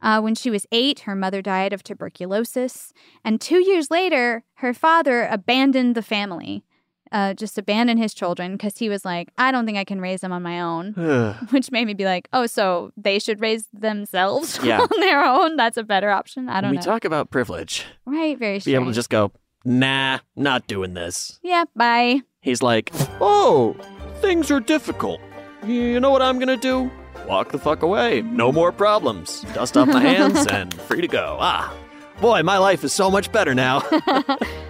Uh, 0.00 0.21
when 0.21 0.35
she 0.35 0.50
was 0.50 0.67
eight, 0.71 1.00
her 1.00 1.17
mother 1.17 1.43
died 1.43 1.73
of 1.73 1.83
tuberculosis. 1.83 2.93
And 3.25 3.41
two 3.41 3.59
years 3.59 3.91
later, 3.91 4.45
her 4.55 4.73
father 4.73 5.27
abandoned 5.27 5.95
the 5.95 6.03
family, 6.03 6.65
uh, 7.12 7.35
just 7.35 7.59
abandoned 7.59 7.99
his 8.00 8.15
children 8.15 8.53
because 8.53 8.79
he 8.79 8.88
was 8.88 9.05
like, 9.05 9.29
I 9.38 9.50
don't 9.53 9.67
think 9.67 9.79
I 9.79 9.85
can 9.85 10.00
raise 10.00 10.21
them 10.21 10.33
on 10.33 10.43
my 10.43 10.61
own. 10.61 10.93
Which 11.50 11.71
made 11.71 11.87
me 11.87 11.95
be 11.95 12.05
like, 12.05 12.29
oh, 12.33 12.47
so 12.47 12.93
they 12.97 13.19
should 13.19 13.41
raise 13.41 13.69
themselves 13.73 14.59
Yeah. 14.65 14.81
on 14.81 15.00
their 15.00 15.25
own? 15.25 15.57
That's 15.57 15.77
a 15.77 15.83
better 15.83 16.11
option. 16.11 16.49
I 16.49 16.61
don't 16.61 16.71
know. 16.71 16.71
we 16.73 16.77
know. 16.77 16.83
talk 16.83 17.05
about 17.05 17.31
privilege. 17.31 17.85
right, 18.07 18.38
very 18.38 18.59
Be 18.61 18.75
able 18.75 18.87
to 18.87 18.93
just 18.93 19.11
go, 19.11 19.33
nah, 19.65 20.19
not 20.37 20.67
doing 20.67 20.95
this. 20.95 21.38
Yeah, 21.43 21.65
bye. 21.75 22.21
He's 22.41 22.62
like, 22.62 22.91
oh, 23.21 23.77
things 24.21 24.51
are 24.51 24.61
difficult. 24.61 25.21
You 25.66 25.99
know 26.01 26.11
what 26.11 26.23
I'm 26.23 26.38
gonna 26.38 26.57
do? 26.57 26.90
Walk 27.27 27.51
the 27.53 27.59
fuck 27.59 27.83
away. 27.83 28.23
No 28.23 28.53
more 28.53 28.73
problems. 28.73 29.42
Dust 29.55 29.77
off 29.77 29.88
my 29.88 30.01
hands 30.12 30.47
and 30.47 30.73
free 30.73 31.01
to 31.03 31.09
go. 31.09 31.37
Ah, 31.40 31.75
boy, 32.20 32.42
my 32.42 32.59
life 32.59 32.85
is 32.85 32.92
so 32.92 33.11
much 33.11 33.31
better 33.33 33.54
now. 33.54 33.83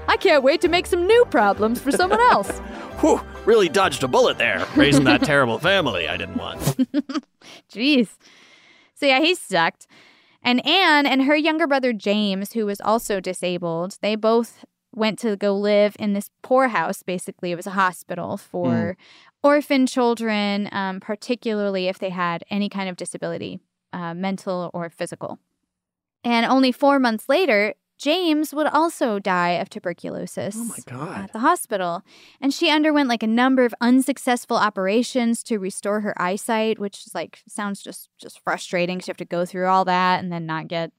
I 0.09 0.17
can't 0.19 0.43
wait 0.43 0.61
to 0.63 0.69
make 0.69 0.87
some 0.87 1.07
new 1.07 1.25
problems 1.27 1.81
for 1.81 1.91
someone 1.93 2.21
else. 2.21 2.59
Whew, 3.01 3.21
really 3.45 3.69
dodged 3.69 4.03
a 4.03 4.09
bullet 4.09 4.39
there, 4.39 4.67
raising 4.75 5.05
that 5.05 5.23
terrible 5.23 5.59
family 5.59 6.09
I 6.09 6.17
didn't 6.17 6.37
want. 6.37 6.61
Jeez. 7.73 8.09
So 8.95 9.07
yeah, 9.07 9.21
he 9.21 9.35
sucked. 9.35 9.87
And 10.43 10.65
Anne 10.67 11.07
and 11.07 11.23
her 11.25 11.37
younger 11.37 11.67
brother 11.67 11.93
James, 11.93 12.53
who 12.53 12.67
was 12.67 12.81
also 12.81 13.21
disabled, 13.21 13.99
they 14.03 14.17
both 14.17 14.65
went 14.95 15.19
to 15.21 15.37
go 15.37 15.55
live 15.55 15.97
in 15.99 16.13
this 16.13 16.31
poorhouse. 16.43 17.03
Basically, 17.03 17.53
it 17.53 17.57
was 17.57 17.67
a 17.67 17.73
hospital 17.73 18.37
for 18.37 18.97
orphan 19.43 19.87
children, 19.87 20.69
um, 20.73 20.99
particularly 21.01 21.87
if 21.87 21.99
they 21.99 22.11
had 22.11 22.43
any 22.51 22.69
kind 22.69 22.89
of 22.89 22.97
disability, 22.97 23.61
uh, 23.93 24.15
mental 24.15 24.71
or 24.75 24.91
physical. 24.91 25.39
And 26.25 26.45
only 26.47 26.73
four 26.73 26.99
months 26.99 27.29
later, 27.29 27.75
James 27.99 28.55
would 28.55 28.67
also 28.69 29.19
die 29.19 29.51
of 29.53 29.69
tuberculosis 29.71 30.55
Oh 30.57 30.65
my 30.65 30.77
God. 30.87 31.25
at 31.25 31.33
the 31.33 31.41
hospital. 31.41 32.03
And 32.41 32.55
she 32.55 32.71
underwent 32.71 33.09
like 33.09 33.23
a 33.25 33.27
number 33.29 33.65
of 33.65 33.75
unsuccessful 33.81 34.57
operations 34.57 35.43
to 35.45 35.59
restore 35.59 36.01
her 36.03 36.15
eyesight, 36.21 36.79
which 36.79 37.07
is 37.07 37.15
like 37.15 37.41
sounds 37.49 37.83
just 37.83 38.09
just 38.21 38.41
frustrating. 38.41 38.99
you 38.99 39.05
have 39.09 39.17
to 39.17 39.25
go 39.25 39.45
through 39.45 39.67
all 39.67 39.85
that 39.87 40.23
and 40.23 40.31
then 40.33 40.47
not 40.47 40.69
get 40.69 40.93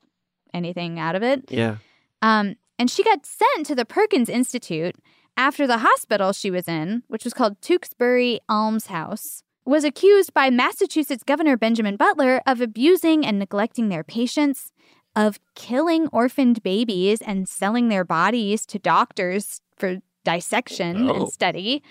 anything 0.54 1.00
out 1.00 1.16
of 1.16 1.24
it. 1.24 1.46
Yeah. 1.50 1.78
Um, 2.22 2.56
and 2.78 2.90
she 2.92 3.04
got 3.04 3.26
sent 3.26 3.66
to 3.68 3.76
the 3.76 3.86
Perkins 3.86 4.30
Institute 4.30 4.96
after 5.38 5.66
the 5.68 5.80
hospital 5.80 6.34
she 6.34 6.52
was 6.52 6.68
in, 6.68 7.04
which 7.08 7.24
was 7.24 7.34
called 7.34 7.62
Tewksbury 7.62 8.42
Almshouse, 8.50 9.44
was 9.64 9.86
accused 9.86 10.34
by 10.34 10.50
Massachusetts 10.50 11.24
Governor 11.24 11.56
Benjamin 11.56 11.96
Butler 11.96 12.42
of 12.46 12.60
abusing 12.60 13.26
and 13.26 13.40
neglecting 13.40 13.88
their 13.88 14.04
patients, 14.04 14.74
of 15.16 15.40
killing 15.56 16.08
orphaned 16.08 16.62
babies 16.64 17.22
and 17.22 17.48
selling 17.48 17.90
their 17.90 18.04
bodies 18.04 18.66
to 18.68 18.80
doctors 18.80 19.62
for 19.78 19.98
dissection 20.26 21.10
Oh. 21.10 21.14
and 21.16 21.30
study, 21.30 21.82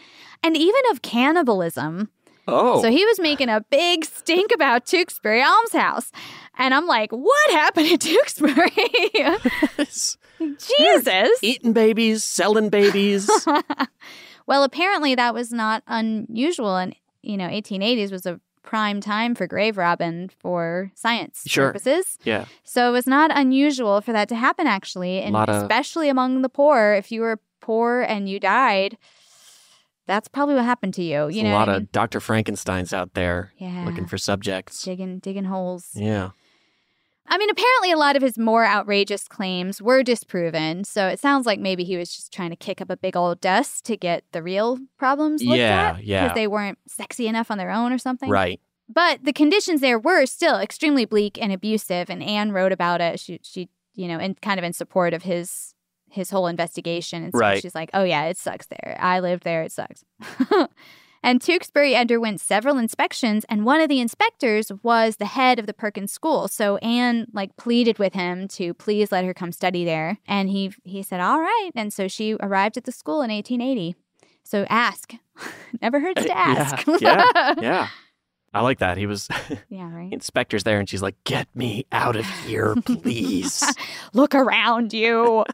and 0.43 0.57
even 0.57 0.81
of 0.91 1.03
cannibalism. 1.03 2.11
Oh. 2.47 2.81
So 2.81 2.91
he 2.91 3.05
was 3.05 3.19
making 3.21 3.49
a 3.51 3.61
big 3.71 4.05
stink 4.07 4.53
about 4.55 4.87
Tewksbury 4.87 5.43
Almshouse. 5.43 6.11
And 6.57 6.73
I'm 6.73 6.87
like, 6.87 7.11
what 7.13 7.51
happened 7.51 7.89
at 7.93 8.01
Tewksbury? 8.01 8.71
Jesus. 10.39 11.31
Eating 11.43 11.73
babies, 11.73 12.25
selling 12.25 12.71
babies. 12.71 13.29
well, 14.47 14.63
apparently 14.65 15.15
that 15.15 15.35
was 15.35 15.53
not 15.53 15.83
unusual. 15.87 16.77
And, 16.77 16.95
you 17.23 17.37
know, 17.37 17.49
1880s 17.49 18.11
was 18.13 18.25
a 18.27 18.41
prime 18.69 19.01
time 19.01 19.35
for 19.35 19.47
grave 19.47 19.79
robbing 19.79 20.29
for 20.39 20.93
science 20.95 21.43
Sure. 21.47 21.69
purposes. 21.69 22.19
yeah. 22.25 22.45
So 22.65 22.89
it 22.91 22.93
was 22.93 23.07
not 23.07 23.31
unusual 23.35 24.03
for 24.03 24.13
that 24.13 24.29
to 24.29 24.37
happen, 24.37 24.67
actually. 24.67 25.21
And 25.23 25.35
of- 25.35 25.49
especially 25.49 26.11
among 26.11 26.43
the 26.43 26.51
poor. 26.51 26.93
If 26.93 27.11
you 27.11 27.23
were 27.23 27.41
poor 27.63 28.03
and 28.03 28.29
you 28.29 28.39
died, 28.39 28.99
that's 30.07 30.29
probably 30.29 30.55
what 30.55 30.65
happened 30.65 30.95
to 30.95 31.03
you. 31.03 31.29
You 31.29 31.45
know, 31.45 31.53
a 31.53 31.59
lot 31.59 31.69
of? 31.71 31.91
Dr. 31.93 32.21
Frankensteins 32.21 32.93
out 32.93 33.15
there 33.15 33.53
Yeah. 33.59 33.85
looking 33.87 34.07
for 34.07 34.19
subjects. 34.19 34.83
digging, 34.83 35.19
digging 35.19 35.45
holes. 35.45 35.89
Yeah. 35.95 36.31
I 37.31 37.37
mean, 37.39 37.51
apparently, 37.51 37.93
a 37.93 37.97
lot 37.97 38.17
of 38.17 38.23
his 38.23 38.39
more 38.39 38.65
outrageous 38.65 39.29
claims 39.29 39.81
were 39.83 40.03
disproven. 40.03 40.85
So 40.85 41.07
it 41.09 41.21
sounds 41.21 41.45
like 41.47 41.61
maybe 41.61 41.85
he 41.85 41.97
was 41.97 42.15
just 42.15 42.33
trying 42.33 42.51
to 42.51 42.57
kick 42.57 42.81
up 42.81 42.91
a 42.91 42.97
big 42.97 43.17
old 43.17 43.41
dust 43.41 43.85
to 43.87 43.97
get 43.97 44.25
the 44.33 44.43
real 44.43 44.79
problems 44.99 45.43
looked 45.45 45.59
Yeah, 45.59 45.95
at. 45.99 46.05
yeah. 46.05 46.25
Because 46.25 46.35
they 46.35 46.47
weren't 46.47 46.79
sexy 46.89 47.27
enough 47.29 47.51
on 47.51 47.59
their 47.59 47.71
own 47.71 47.93
or 47.93 47.99
something. 47.99 48.31
Right. 48.31 48.61
But 48.89 49.25
the 49.25 49.35
conditions 49.35 49.81
there 49.83 49.99
were 49.99 50.25
still 50.25 50.57
extremely 50.59 51.05
bleak 51.05 51.39
and 51.41 51.53
abusive. 51.53 52.09
And 52.09 52.23
Anne 52.23 52.53
wrote 52.53 52.73
about 52.73 53.01
it. 53.03 53.21
She, 53.21 53.39
she 53.43 53.69
you 53.95 54.09
know, 54.09 54.19
in 54.19 54.35
kind 54.37 54.59
of 54.59 54.65
in 54.65 54.73
support 54.73 55.13
of 55.13 55.23
his 55.25 55.75
his 56.11 56.31
whole 56.31 56.47
investigation. 56.47 57.25
And 57.25 57.33
so 57.35 57.39
Right. 57.39 57.61
she's 57.61 57.75
like, 57.75 57.91
oh, 57.93 58.05
yeah, 58.05 58.25
it 58.25 58.39
sucks 58.39 58.67
there. 58.69 58.97
I 58.99 59.21
lived 59.21 59.45
there. 59.45 59.63
It 59.63 59.73
sucks. 59.73 60.05
And 61.23 61.41
Tewksbury 61.41 61.97
underwent 61.97 62.41
several 62.41 62.79
inspections, 62.79 63.45
and 63.49 63.65
one 63.65 63.81
of 63.81 63.89
the 63.89 64.01
inspectors 64.01 64.71
was 64.83 65.17
the 65.17 65.27
head 65.27 65.59
of 65.59 65.67
the 65.67 65.75
Perkins 65.75 66.13
School. 66.13 66.49
So 66.49 66.77
Anne 66.79 67.27
like 67.33 67.57
pleaded 67.57 67.99
with 67.99 68.15
him 68.15 68.49
to 68.49 68.73
please 68.75 69.11
let 69.11 69.25
her 69.25 69.35
come 69.35 69.53
study 69.53 69.85
there, 69.85 70.19
and 70.27 70.49
he 70.49 70.73
he 70.85 71.03
said 71.03 71.21
all 71.21 71.41
right. 71.41 71.71
And 71.75 71.93
so 71.93 72.09
she 72.09 72.35
arrived 72.41 72.77
at 72.77 72.85
the 72.85 72.93
school 72.93 73.23
in 73.23 73.31
1880. 73.31 73.97
So 74.45 74.65
ask, 74.71 75.13
never 75.83 76.01
hurts 76.01 76.25
to 76.25 76.37
ask. 76.37 76.87
Yeah. 77.01 77.25
Yeah. 77.35 77.55
yeah. 77.61 77.89
I 78.55 78.63
like 78.63 78.79
that. 78.79 78.97
He 78.97 79.07
was 79.07 79.29
yeah, 79.69 79.93
right. 79.93 80.13
inspector's 80.13 80.65
there 80.65 80.79
and 80.79 80.89
she's 80.89 81.03
like, 81.03 81.17
"Get 81.25 81.49
me 81.55 81.85
out 81.93 82.17
of 82.17 82.25
here, 82.47 82.75
please." 82.85 83.63
Look 84.15 84.35
around 84.35 84.93
you. 84.93 85.45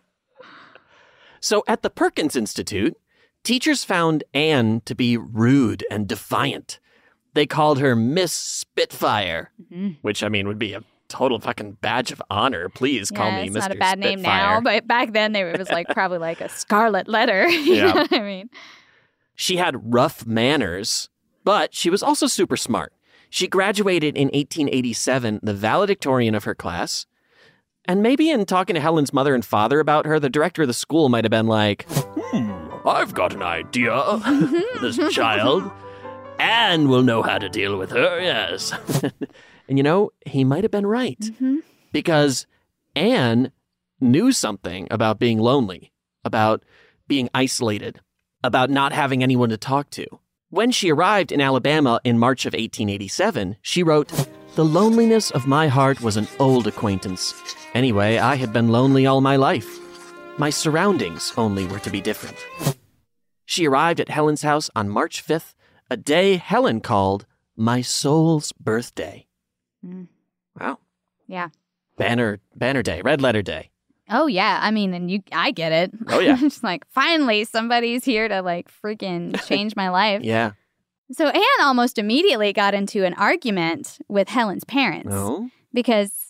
So 1.40 1.64
at 1.66 1.82
the 1.82 1.90
Perkins 1.90 2.36
Institute, 2.36 2.96
teachers 3.44 3.84
found 3.84 4.24
Anne 4.34 4.80
to 4.86 4.94
be 4.94 5.16
rude 5.16 5.84
and 5.90 6.08
defiant. 6.08 6.80
They 7.34 7.46
called 7.46 7.78
her 7.78 7.94
Miss 7.96 8.32
Spitfire, 8.32 9.50
Mhm. 9.72 9.96
which 10.02 10.22
I 10.22 10.28
mean 10.28 10.46
would 10.48 10.58
be 10.58 10.72
a 10.72 10.82
total 11.08 11.38
fucking 11.38 11.72
badge 11.80 12.10
of 12.12 12.22
honor. 12.30 12.68
Please 12.68 13.10
call 13.10 13.26
yeah, 13.28 13.42
me 13.42 13.46
it's 13.48 13.56
Mr. 13.56 13.60
not 13.60 13.72
a 13.72 13.78
bad 13.78 13.98
name 13.98 14.22
now, 14.22 14.60
but 14.60 14.86
back 14.88 15.12
then 15.12 15.32
they, 15.32 15.42
it 15.42 15.58
was 15.58 15.70
like 15.70 15.86
probably 15.94 16.18
like 16.18 16.40
a 16.40 16.48
scarlet 16.48 17.06
letter. 17.08 17.46
you 17.48 17.74
Yeah. 17.74 17.86
know 17.92 17.94
what 18.02 18.12
I 18.12 18.20
mean? 18.20 18.50
She 19.34 19.56
had 19.56 19.92
rough 19.92 20.24
manners, 20.26 21.08
but 21.44 21.74
she 21.74 21.90
was 21.90 22.02
also 22.02 22.26
super 22.26 22.56
smart. 22.56 22.92
She 23.30 23.48
graduated 23.48 24.16
in 24.16 24.28
1887, 24.28 25.40
the 25.42 25.54
valedictorian 25.54 26.34
of 26.36 26.44
her 26.44 26.54
class. 26.54 27.06
And 27.84 28.00
maybe 28.02 28.30
in 28.30 28.46
talking 28.46 28.74
to 28.74 28.80
Helen's 28.80 29.12
mother 29.12 29.34
and 29.34 29.44
father 29.44 29.80
about 29.80 30.06
her, 30.06 30.18
the 30.20 30.30
director 30.30 30.62
of 30.62 30.68
the 30.68 30.72
school 30.74 31.08
might 31.08 31.24
have 31.24 31.30
been 31.32 31.48
like, 31.48 31.84
Hmm, 31.90 32.63
I've 32.84 33.14
got 33.14 33.32
an 33.34 33.42
idea. 33.42 34.20
this 34.80 34.98
child. 35.14 35.70
Anne 36.38 36.88
will 36.88 37.02
know 37.02 37.22
how 37.22 37.38
to 37.38 37.48
deal 37.48 37.78
with 37.78 37.90
her, 37.90 38.20
yes. 38.20 38.72
and 39.68 39.78
you 39.78 39.82
know, 39.82 40.10
he 40.26 40.44
might 40.44 40.64
have 40.64 40.70
been 40.70 40.86
right. 40.86 41.18
Mhm. 41.20 41.58
Because 41.92 42.46
Anne 42.96 43.52
knew 44.00 44.32
something 44.32 44.88
about 44.90 45.18
being 45.18 45.38
lonely, 45.38 45.92
about 46.24 46.62
being 47.06 47.28
isolated, 47.34 48.00
about 48.42 48.68
not 48.68 48.92
having 48.92 49.22
anyone 49.22 49.48
to 49.50 49.56
talk 49.56 49.90
to. 49.90 50.06
When 50.50 50.70
she 50.70 50.92
arrived 50.92 51.32
in 51.32 51.40
Alabama 51.40 52.00
in 52.04 52.18
March 52.18 52.46
of 52.46 52.52
1887, 52.52 53.56
she 53.62 53.82
wrote, 53.82 54.12
The 54.56 54.64
loneliness 54.64 55.30
of 55.30 55.46
my 55.46 55.68
heart 55.68 56.00
was 56.00 56.16
an 56.16 56.28
old 56.38 56.66
acquaintance. 56.66 57.34
Anyway, 57.74 58.18
I 58.18 58.34
had 58.36 58.52
been 58.52 58.68
lonely 58.68 59.06
all 59.06 59.20
my 59.20 59.36
life. 59.36 59.78
My 60.36 60.50
surroundings 60.50 61.32
only 61.36 61.66
were 61.66 61.78
to 61.80 61.90
be 61.90 62.00
different. 62.00 62.36
She 63.46 63.66
arrived 63.68 64.00
at 64.00 64.08
Helen's 64.08 64.42
house 64.42 64.70
on 64.74 64.88
March 64.88 65.24
5th, 65.24 65.54
a 65.90 65.96
day 65.96 66.36
Helen 66.36 66.80
called 66.80 67.26
my 67.56 67.82
soul's 67.82 68.52
birthday. 68.52 69.26
Mm. 69.86 70.08
Wow. 70.58 70.78
Yeah. 71.28 71.48
Banner 71.96 72.40
banner 72.56 72.82
day, 72.82 73.00
red 73.02 73.20
letter 73.20 73.42
day. 73.42 73.70
Oh 74.10 74.26
yeah, 74.26 74.58
I 74.60 74.70
mean, 74.70 74.92
and 74.92 75.10
you, 75.10 75.22
I 75.32 75.52
get 75.52 75.70
it. 75.72 75.92
Oh, 76.08 76.18
yeah. 76.18 76.36
just 76.40 76.64
like 76.64 76.84
finally 76.90 77.44
somebody's 77.44 78.04
here 78.04 78.26
to 78.26 78.42
like 78.42 78.68
freaking 78.82 79.40
change 79.46 79.76
my 79.76 79.90
life. 79.90 80.22
Yeah. 80.24 80.52
So 81.12 81.28
Anne 81.28 81.42
almost 81.60 81.98
immediately 81.98 82.52
got 82.54 82.72
into 82.74 83.04
an 83.04 83.12
argument 83.14 83.98
with 84.08 84.28
Helen's 84.28 84.64
parents 84.64 85.10
No. 85.10 85.50
because 85.72 86.23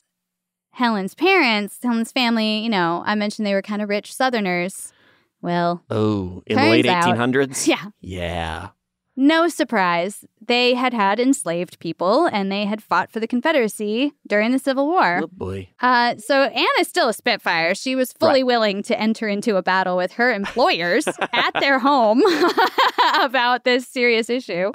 Helen's 0.75 1.15
parents, 1.15 1.79
Helen's 1.83 2.13
family, 2.13 2.59
you 2.59 2.69
know, 2.69 3.03
I 3.07 3.15
mentioned 3.15 3.47
they 3.47 3.55
were 3.55 3.63
kind 3.63 3.81
of 3.83 3.89
rich 3.89 4.13
Southerners. 4.15 4.93
Well, 5.41 5.83
Oh, 5.91 6.43
in 6.47 6.57
the 6.57 6.63
late 6.63 6.87
out- 6.87 7.05
1800s? 7.17 7.67
yeah, 7.69 7.85
Yeah. 8.01 8.69
no 9.17 9.47
surprise. 9.49 10.25
They 10.47 10.75
had 10.75 10.93
had 10.93 11.21
enslaved 11.21 11.79
people 11.79 12.27
and 12.27 12.51
they 12.51 12.65
had 12.65 12.83
fought 12.83 13.11
for 13.13 13.21
the 13.21 13.27
Confederacy 13.27 14.13
during 14.27 14.53
the 14.53 14.59
Civil 14.59 14.87
War. 14.89 15.21
Oh 15.23 15.29
boy. 15.31 15.69
Uh, 15.81 16.17
so 16.17 16.45
Anne 16.45 16.67
is 16.81 16.89
still 16.89 17.09
a 17.09 17.13
Spitfire. 17.15 17.75
She 17.75 17.95
was 17.95 18.13
fully 18.13 18.43
willing 18.43 18.83
to 18.85 18.99
enter 18.99 19.29
into 19.29 19.57
a 19.57 19.63
battle 19.63 19.97
with 19.97 20.13
her 20.15 20.33
employers 20.33 21.07
at 21.33 21.53
their 21.61 21.79
home 21.79 22.23
about 23.21 23.65
this 23.65 23.87
serious 23.87 24.29
issue, 24.31 24.71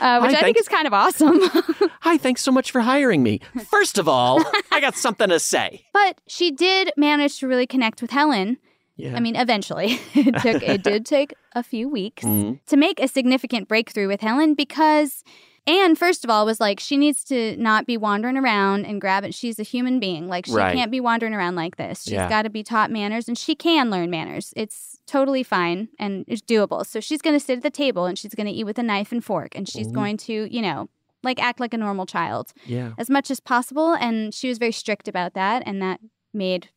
uh, 0.00 0.20
which 0.20 0.32
Hi, 0.32 0.38
I 0.38 0.42
think 0.42 0.56
thanks. 0.56 0.60
is 0.62 0.68
kind 0.68 0.86
of 0.86 0.92
awesome. 0.94 1.40
Hi, 2.02 2.16
thanks 2.18 2.42
so 2.42 2.50
much 2.52 2.70
for 2.70 2.80
hiring 2.80 3.22
me. 3.22 3.40
First 3.70 3.98
of 3.98 4.08
all, 4.08 4.42
I 4.72 4.80
got 4.80 4.94
something 4.94 5.28
to 5.28 5.40
say. 5.40 5.84
but 5.92 6.20
she 6.26 6.50
did 6.50 6.92
manage 6.96 7.38
to 7.40 7.48
really 7.48 7.66
connect 7.66 8.00
with 8.02 8.10
Helen. 8.10 8.58
Yeah. 8.96 9.14
I 9.16 9.20
mean, 9.20 9.36
eventually, 9.36 10.00
it 10.14 10.36
took 10.40 10.62
it 10.62 10.82
did 10.82 11.06
take 11.06 11.32
a 11.54 11.62
few 11.62 11.88
weeks 11.88 12.24
Mhm. 12.24 12.58
to 12.66 12.76
make 12.76 12.98
a 13.00 13.06
significant 13.08 13.68
breakthrough 13.68 14.08
with 14.08 14.20
Helen 14.20 14.54
because 14.54 15.22
Anne, 15.68 15.94
first 15.96 16.24
of 16.24 16.30
all, 16.30 16.46
was 16.46 16.60
like 16.60 16.80
she 16.80 16.96
needs 16.96 17.22
to 17.24 17.56
not 17.58 17.86
be 17.86 17.96
wandering 17.96 18.36
around 18.36 18.86
and 18.86 19.00
grab 19.00 19.22
it. 19.22 19.34
She's 19.34 19.58
a 19.58 19.62
human 19.62 20.00
being, 20.00 20.26
like 20.26 20.46
she 20.46 20.52
Right. 20.52 20.74
can't 20.74 20.90
be 20.90 20.98
wandering 21.00 21.34
around 21.34 21.54
like 21.56 21.76
this. 21.76 22.04
She's 22.04 22.12
Yeah. 22.14 22.28
got 22.28 22.42
to 22.42 22.50
be 22.50 22.62
taught 22.64 22.90
manners, 22.90 23.28
and 23.28 23.36
she 23.38 23.54
can 23.54 23.90
learn 23.90 24.10
manners. 24.10 24.52
It's 24.56 24.97
totally 25.08 25.42
fine 25.42 25.88
and 25.98 26.24
it's 26.28 26.42
doable. 26.42 26.86
So 26.86 27.00
she's 27.00 27.20
going 27.22 27.34
to 27.38 27.44
sit 27.44 27.56
at 27.56 27.62
the 27.62 27.70
table 27.70 28.04
and 28.06 28.16
she's 28.18 28.34
going 28.34 28.46
to 28.46 28.52
eat 28.52 28.64
with 28.64 28.78
a 28.78 28.82
knife 28.82 29.10
and 29.10 29.24
fork, 29.24 29.56
and 29.56 29.68
she's 29.68 29.88
Ooh. 29.88 29.92
going 29.92 30.16
to, 30.18 30.54
you 30.54 30.62
know, 30.62 30.88
like 31.24 31.42
act 31.42 31.58
like 31.58 31.74
a 31.74 31.78
normal 31.78 32.06
child 32.06 32.52
Yeah. 32.66 32.92
as 32.98 33.10
much 33.10 33.30
as 33.30 33.40
possible. 33.40 33.94
And 33.94 34.32
she 34.32 34.48
was 34.48 34.58
very 34.58 34.72
strict 34.72 35.08
about 35.08 35.34
that, 35.34 35.62
and 35.66 35.82
that 35.82 36.00
made 36.32 36.68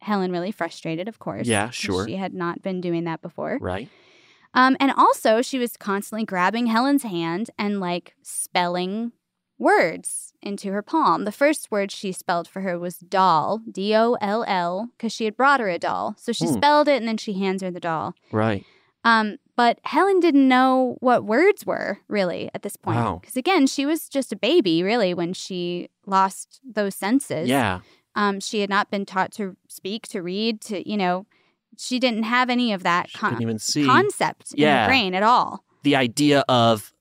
Helen 0.00 0.32
really 0.32 0.52
frustrated, 0.52 1.08
of 1.08 1.18
course. 1.18 1.46
Yeah, 1.46 1.70
sure. 1.70 2.06
She 2.06 2.16
had 2.16 2.32
not 2.32 2.62
been 2.62 2.80
doing 2.80 3.04
that 3.04 3.20
before. 3.20 3.58
Right. 3.60 3.88
Um, 4.54 4.76
and 4.80 4.92
also, 4.96 5.42
she 5.42 5.58
was 5.58 5.76
constantly 5.76 6.24
grabbing 6.24 6.66
Helen's 6.66 7.04
hand 7.04 7.50
and 7.58 7.80
like 7.80 8.14
spelling 8.22 9.12
words 9.62 10.32
into 10.42 10.72
her 10.72 10.82
palm. 10.82 11.24
The 11.24 11.32
first 11.32 11.70
word 11.70 11.90
she 11.90 12.12
spelled 12.12 12.48
for 12.48 12.60
her 12.62 12.78
was 12.78 12.96
doll, 12.98 13.60
D 13.70 13.94
O 13.94 14.14
L 14.20 14.44
L, 14.46 14.88
because 14.96 15.12
she 15.12 15.24
had 15.24 15.36
brought 15.36 15.60
her 15.60 15.68
a 15.68 15.78
doll. 15.78 16.14
So 16.18 16.32
she 16.32 16.46
Hmm. 16.46 16.54
spelled 16.54 16.88
it 16.88 16.96
and 16.96 17.08
then 17.08 17.16
she 17.16 17.34
hands 17.34 17.62
her 17.62 17.70
the 17.70 17.80
doll. 17.80 18.14
Right. 18.32 18.64
Um, 19.04 19.38
but 19.56 19.78
Helen 19.84 20.20
didn't 20.20 20.46
know 20.48 20.96
what 21.00 21.24
words 21.24 21.64
were 21.66 21.98
really 22.08 22.50
at 22.54 22.62
this 22.62 22.76
point. 22.76 22.98
Wow. 22.98 23.18
Because 23.20 23.36
again, 23.36 23.66
she 23.66 23.84
was 23.86 24.08
just 24.08 24.32
a 24.32 24.36
baby 24.36 24.82
really 24.82 25.14
when 25.14 25.32
she 25.32 25.88
lost 26.06 26.60
those 26.64 26.94
senses. 26.94 27.48
Yeah. 27.48 27.80
Um, 28.14 28.40
she 28.40 28.60
had 28.60 28.70
not 28.70 28.90
been 28.90 29.06
taught 29.06 29.32
to 29.32 29.56
speak, 29.68 30.06
to 30.08 30.20
read, 30.22 30.60
to, 30.62 30.88
you 30.88 30.96
know, 30.96 31.26
she 31.78 31.98
didn't 31.98 32.24
have 32.24 32.50
any 32.50 32.72
of 32.72 32.82
that 32.82 33.12
con- 33.12 33.30
couldn't 33.30 33.42
even 33.42 33.58
see 33.58 33.84
concept 33.86 34.52
in 34.54 34.68
her 34.68 34.86
brain 34.86 35.14
at 35.14 35.22
all. 35.22 35.64
the 35.82 35.96
idea 35.96 36.44
of 36.48 36.91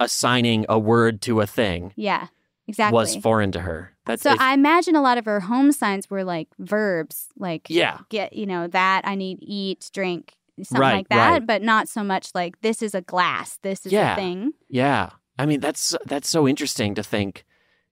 assigning 0.00 0.64
a 0.68 0.78
word 0.78 1.20
to 1.22 1.40
a 1.40 1.46
thing 1.46 1.92
Yeah, 1.96 2.28
exactly. 2.66 2.94
was 2.94 3.16
foreign 3.16 3.52
to 3.52 3.60
her. 3.60 3.92
That's 4.06 4.22
so 4.22 4.32
if- 4.32 4.40
I 4.40 4.54
imagine 4.54 4.96
a 4.96 5.02
lot 5.02 5.18
of 5.18 5.24
her 5.26 5.40
home 5.40 5.72
signs 5.72 6.08
were 6.08 6.24
like 6.24 6.48
verbs, 6.58 7.28
like 7.36 7.66
Yeah. 7.68 7.98
get, 8.08 8.32
you 8.32 8.46
know, 8.46 8.66
that 8.68 9.02
I 9.04 9.14
need 9.14 9.38
eat, 9.40 9.90
drink, 9.92 10.34
something 10.62 10.80
Right, 10.80 10.94
like 10.96 11.08
that, 11.10 11.30
right. 11.30 11.46
but 11.46 11.62
not 11.62 11.88
so 11.88 12.02
much 12.02 12.30
like 12.34 12.60
this 12.62 12.82
is 12.82 12.94
a 12.94 13.00
glass, 13.02 13.58
this 13.62 13.84
is 13.86 13.92
Yeah. 13.92 14.12
a 14.14 14.16
thing. 14.16 14.52
Yeah. 14.68 15.10
I 15.38 15.46
mean, 15.46 15.60
that's 15.60 15.94
that's 16.06 16.28
so 16.28 16.48
interesting 16.48 16.94
to 16.96 17.02
think. 17.02 17.44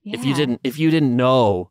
If 0.04 0.24
you 0.24 0.34
didn't 0.34 0.60
if 0.64 0.78
you 0.78 0.90
didn't 0.90 1.14
know 1.16 1.70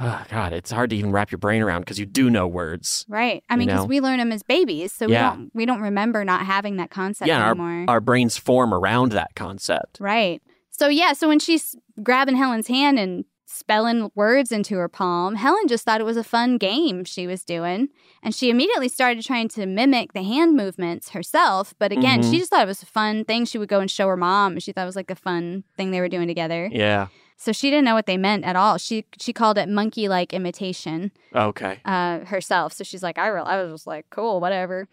oh, 0.00 0.24
God, 0.30 0.52
it's 0.52 0.70
hard 0.70 0.90
to 0.90 0.96
even 0.96 1.12
wrap 1.12 1.30
your 1.30 1.38
brain 1.38 1.62
around 1.62 1.82
because 1.82 1.98
you 1.98 2.06
do 2.06 2.30
know 2.30 2.46
words. 2.48 3.04
Right. 3.08 3.44
I 3.48 3.56
mean, 3.56 3.68
because 3.68 3.82
know? 3.82 3.86
we 3.86 4.00
learn 4.00 4.18
them 4.18 4.32
as 4.32 4.42
babies, 4.42 4.92
so 4.92 5.06
Yeah. 5.06 5.30
we 5.32 5.36
don't 5.36 5.50
we 5.54 5.66
don't 5.66 5.80
remember 5.80 6.24
not 6.24 6.46
having 6.46 6.76
that 6.76 6.90
concept 6.90 7.28
yeah, 7.28 7.50
anymore. 7.50 7.84
our, 7.88 7.94
our 7.96 8.00
brains 8.00 8.36
form 8.36 8.72
around 8.74 9.12
that 9.12 9.34
concept. 9.34 9.98
Right. 10.00 10.42
So 10.70 10.88
yeah, 10.88 11.12
so 11.12 11.28
when 11.28 11.38
she's 11.38 11.76
grabbing 12.02 12.36
Helen's 12.36 12.68
hand 12.68 12.98
and 12.98 13.24
spelling 13.46 14.10
words 14.14 14.52
into 14.52 14.76
her 14.76 14.88
palm, 14.88 15.34
Helen 15.34 15.66
just 15.66 15.84
thought 15.84 16.00
it 16.00 16.04
was 16.04 16.16
a 16.16 16.24
fun 16.24 16.56
game 16.56 17.04
she 17.04 17.26
was 17.26 17.44
doing, 17.44 17.88
and 18.22 18.32
she 18.34 18.48
immediately 18.48 18.88
started 18.88 19.24
trying 19.24 19.48
to 19.48 19.66
mimic 19.66 20.12
the 20.12 20.22
hand 20.22 20.56
movements 20.56 21.10
herself. 21.10 21.74
But 21.78 21.90
again, 21.92 22.22
Mhm. 22.22 22.30
she 22.30 22.38
just 22.38 22.50
thought 22.50 22.62
it 22.62 22.68
was 22.68 22.82
a 22.82 22.86
fun 22.86 23.24
thing. 23.24 23.44
She 23.44 23.58
would 23.58 23.68
go 23.68 23.80
and 23.80 23.90
show 23.90 24.06
her 24.06 24.16
mom. 24.16 24.52
and 24.52 24.62
She 24.62 24.70
thought 24.72 24.84
it 24.84 24.86
was 24.86 24.96
like 24.96 25.10
a 25.10 25.16
fun 25.16 25.64
thing 25.76 25.90
they 25.90 26.00
were 26.00 26.08
doing 26.08 26.28
together. 26.28 26.68
Yeah. 26.72 27.08
So 27.42 27.52
she 27.52 27.70
didn't 27.70 27.86
know 27.86 27.94
what 27.94 28.04
they 28.04 28.18
meant 28.18 28.44
at 28.44 28.54
all. 28.54 28.76
She 28.76 29.06
she 29.18 29.32
called 29.32 29.56
it 29.56 29.66
monkey 29.66 30.08
like 30.08 30.34
imitation 30.34 31.10
Okay. 31.34 31.78
uh, 31.86 32.18
herself. 32.26 32.74
So 32.74 32.84
she's 32.84 33.02
like, 33.02 33.16
I, 33.16 33.28
re- 33.28 33.40
I 33.40 33.62
was 33.62 33.72
just 33.72 33.86
like, 33.86 34.04
cool, 34.10 34.40
whatever. 34.40 34.88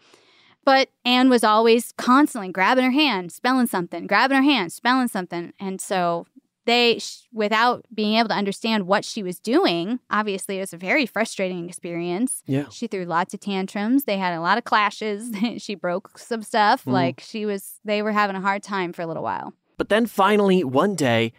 But 0.64 0.88
Anne 1.04 1.28
was 1.28 1.44
always 1.44 1.92
constantly 1.98 2.50
grabbing 2.50 2.84
her 2.84 2.90
hand, 2.90 3.32
spelling 3.32 3.66
something, 3.66 4.06
grabbing 4.06 4.38
her 4.38 4.42
hand, 4.42 4.72
spelling 4.72 5.08
something. 5.08 5.52
And 5.60 5.78
so 5.78 6.26
they, 6.64 6.98
sh- 6.98 7.26
without 7.34 7.84
being 7.94 8.16
able 8.16 8.28
to 8.30 8.34
understand 8.34 8.86
what 8.86 9.04
she 9.04 9.22
was 9.22 9.38
doing, 9.38 10.00
obviously 10.10 10.56
it 10.56 10.60
was 10.60 10.72
a 10.72 10.78
very 10.78 11.04
frustrating 11.04 11.68
experience. 11.68 12.42
Yeah. 12.46 12.68
She 12.70 12.86
threw 12.86 13.04
lots 13.04 13.34
of 13.34 13.40
tantrums. 13.40 14.04
They 14.04 14.16
had 14.16 14.32
a 14.34 14.40
lot 14.40 14.56
of 14.56 14.64
clashes. 14.64 15.30
she 15.58 15.74
broke 15.74 16.18
some 16.18 16.42
stuff. 16.42 16.86
Mm. 16.86 16.92
Like 16.92 17.20
she 17.20 17.44
was, 17.44 17.78
they 17.84 18.00
were 18.02 18.12
having 18.12 18.36
a 18.36 18.40
hard 18.40 18.62
time 18.62 18.94
for 18.94 19.02
a 19.02 19.06
little 19.06 19.22
while. 19.22 19.52
But 19.76 19.90
then 19.90 20.06
finally, 20.06 20.64
one 20.64 20.94
day, 20.94 21.32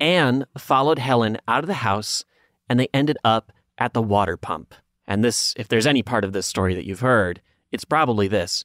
Anne 0.00 0.46
followed 0.58 0.98
Helen 0.98 1.38
out 1.48 1.64
of 1.64 1.68
the 1.68 1.74
house 1.74 2.24
and 2.68 2.78
they 2.78 2.88
ended 2.92 3.18
up 3.24 3.52
at 3.78 3.94
the 3.94 4.02
water 4.02 4.36
pump. 4.36 4.74
And 5.06 5.22
this, 5.24 5.54
if 5.56 5.68
there's 5.68 5.86
any 5.86 6.02
part 6.02 6.24
of 6.24 6.32
this 6.32 6.46
story 6.46 6.74
that 6.74 6.84
you've 6.84 7.00
heard, 7.00 7.40
it's 7.70 7.84
probably 7.84 8.28
this. 8.28 8.64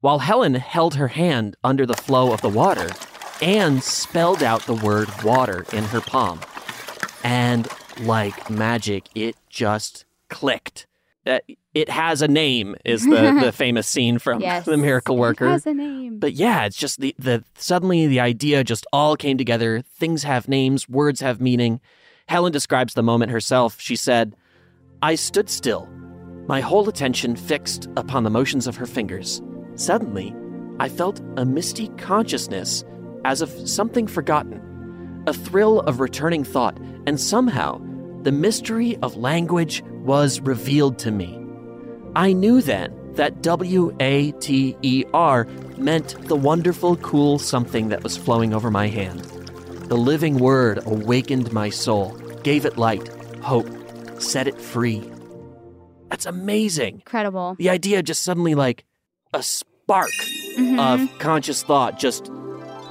While 0.00 0.20
Helen 0.20 0.54
held 0.54 0.94
her 0.94 1.08
hand 1.08 1.56
under 1.62 1.84
the 1.84 1.94
flow 1.94 2.32
of 2.32 2.40
the 2.40 2.48
water, 2.48 2.90
Anne 3.42 3.80
spelled 3.80 4.42
out 4.42 4.62
the 4.62 4.74
word 4.74 5.08
water 5.22 5.66
in 5.72 5.84
her 5.84 6.00
palm. 6.00 6.40
And 7.22 7.68
like 8.00 8.48
magic, 8.48 9.08
it 9.14 9.36
just 9.48 10.04
clicked. 10.28 10.86
Uh, 11.26 11.40
it 11.72 11.88
has 11.88 12.20
a 12.20 12.28
name, 12.28 12.74
is 12.84 13.04
the, 13.04 13.38
the 13.40 13.52
famous 13.56 13.86
scene 13.86 14.18
from 14.18 14.40
yes. 14.42 14.64
The 14.64 14.76
Miracle 14.76 15.16
worker 15.16 15.46
It 15.46 15.50
has 15.50 15.66
a 15.66 15.74
name. 15.74 16.18
But 16.18 16.32
yeah, 16.32 16.64
it's 16.64 16.76
just 16.76 17.00
the, 17.00 17.14
the 17.18 17.44
suddenly 17.56 18.06
the 18.06 18.20
idea 18.20 18.64
just 18.64 18.86
all 18.92 19.16
came 19.16 19.38
together. 19.38 19.82
Things 19.82 20.24
have 20.24 20.48
names, 20.48 20.88
words 20.88 21.20
have 21.20 21.40
meaning. 21.40 21.80
Helen 22.28 22.52
describes 22.52 22.94
the 22.94 23.02
moment 23.02 23.30
herself. 23.30 23.80
She 23.80 23.96
said, 23.96 24.34
I 25.02 25.14
stood 25.14 25.48
still. 25.48 25.88
my 26.48 26.60
whole 26.60 26.88
attention 26.88 27.36
fixed 27.36 27.88
upon 27.96 28.24
the 28.24 28.30
motions 28.30 28.66
of 28.66 28.76
her 28.76 28.86
fingers. 28.86 29.40
Suddenly, 29.76 30.34
I 30.80 30.88
felt 30.88 31.20
a 31.36 31.44
misty 31.44 31.88
consciousness 31.96 32.84
as 33.24 33.40
of 33.40 33.50
something 33.68 34.06
forgotten, 34.08 35.22
a 35.26 35.32
thrill 35.32 35.80
of 35.80 36.00
returning 36.00 36.42
thought, 36.42 36.76
and 37.06 37.20
somehow 37.20 37.80
the 38.22 38.32
mystery 38.32 38.96
of 38.98 39.16
language 39.16 39.82
was 40.04 40.40
revealed 40.40 40.98
to 40.98 41.10
me. 41.10 41.39
I 42.16 42.32
knew 42.32 42.60
then 42.60 42.92
that 43.14 43.42
W 43.42 43.94
A 44.00 44.32
T 44.32 44.76
E 44.82 45.04
R 45.12 45.46
meant 45.76 46.16
the 46.28 46.36
wonderful, 46.36 46.96
cool 46.96 47.38
something 47.38 47.88
that 47.88 48.02
was 48.02 48.16
flowing 48.16 48.52
over 48.52 48.70
my 48.70 48.88
hand. 48.88 49.20
The 49.88 49.96
living 49.96 50.38
word 50.38 50.80
awakened 50.86 51.52
my 51.52 51.70
soul, 51.70 52.10
gave 52.42 52.64
it 52.64 52.76
light, 52.76 53.08
hope, 53.42 53.68
set 54.20 54.46
it 54.46 54.60
free. 54.60 55.02
That's 56.08 56.26
amazing. 56.26 56.96
Incredible. 56.96 57.56
The 57.58 57.70
idea 57.70 58.02
just 58.02 58.22
suddenly 58.22 58.54
like 58.54 58.84
a 59.32 59.42
spark 59.42 60.10
mm-hmm. 60.56 60.78
of 60.78 61.18
conscious 61.18 61.62
thought 61.62 61.98
just 61.98 62.30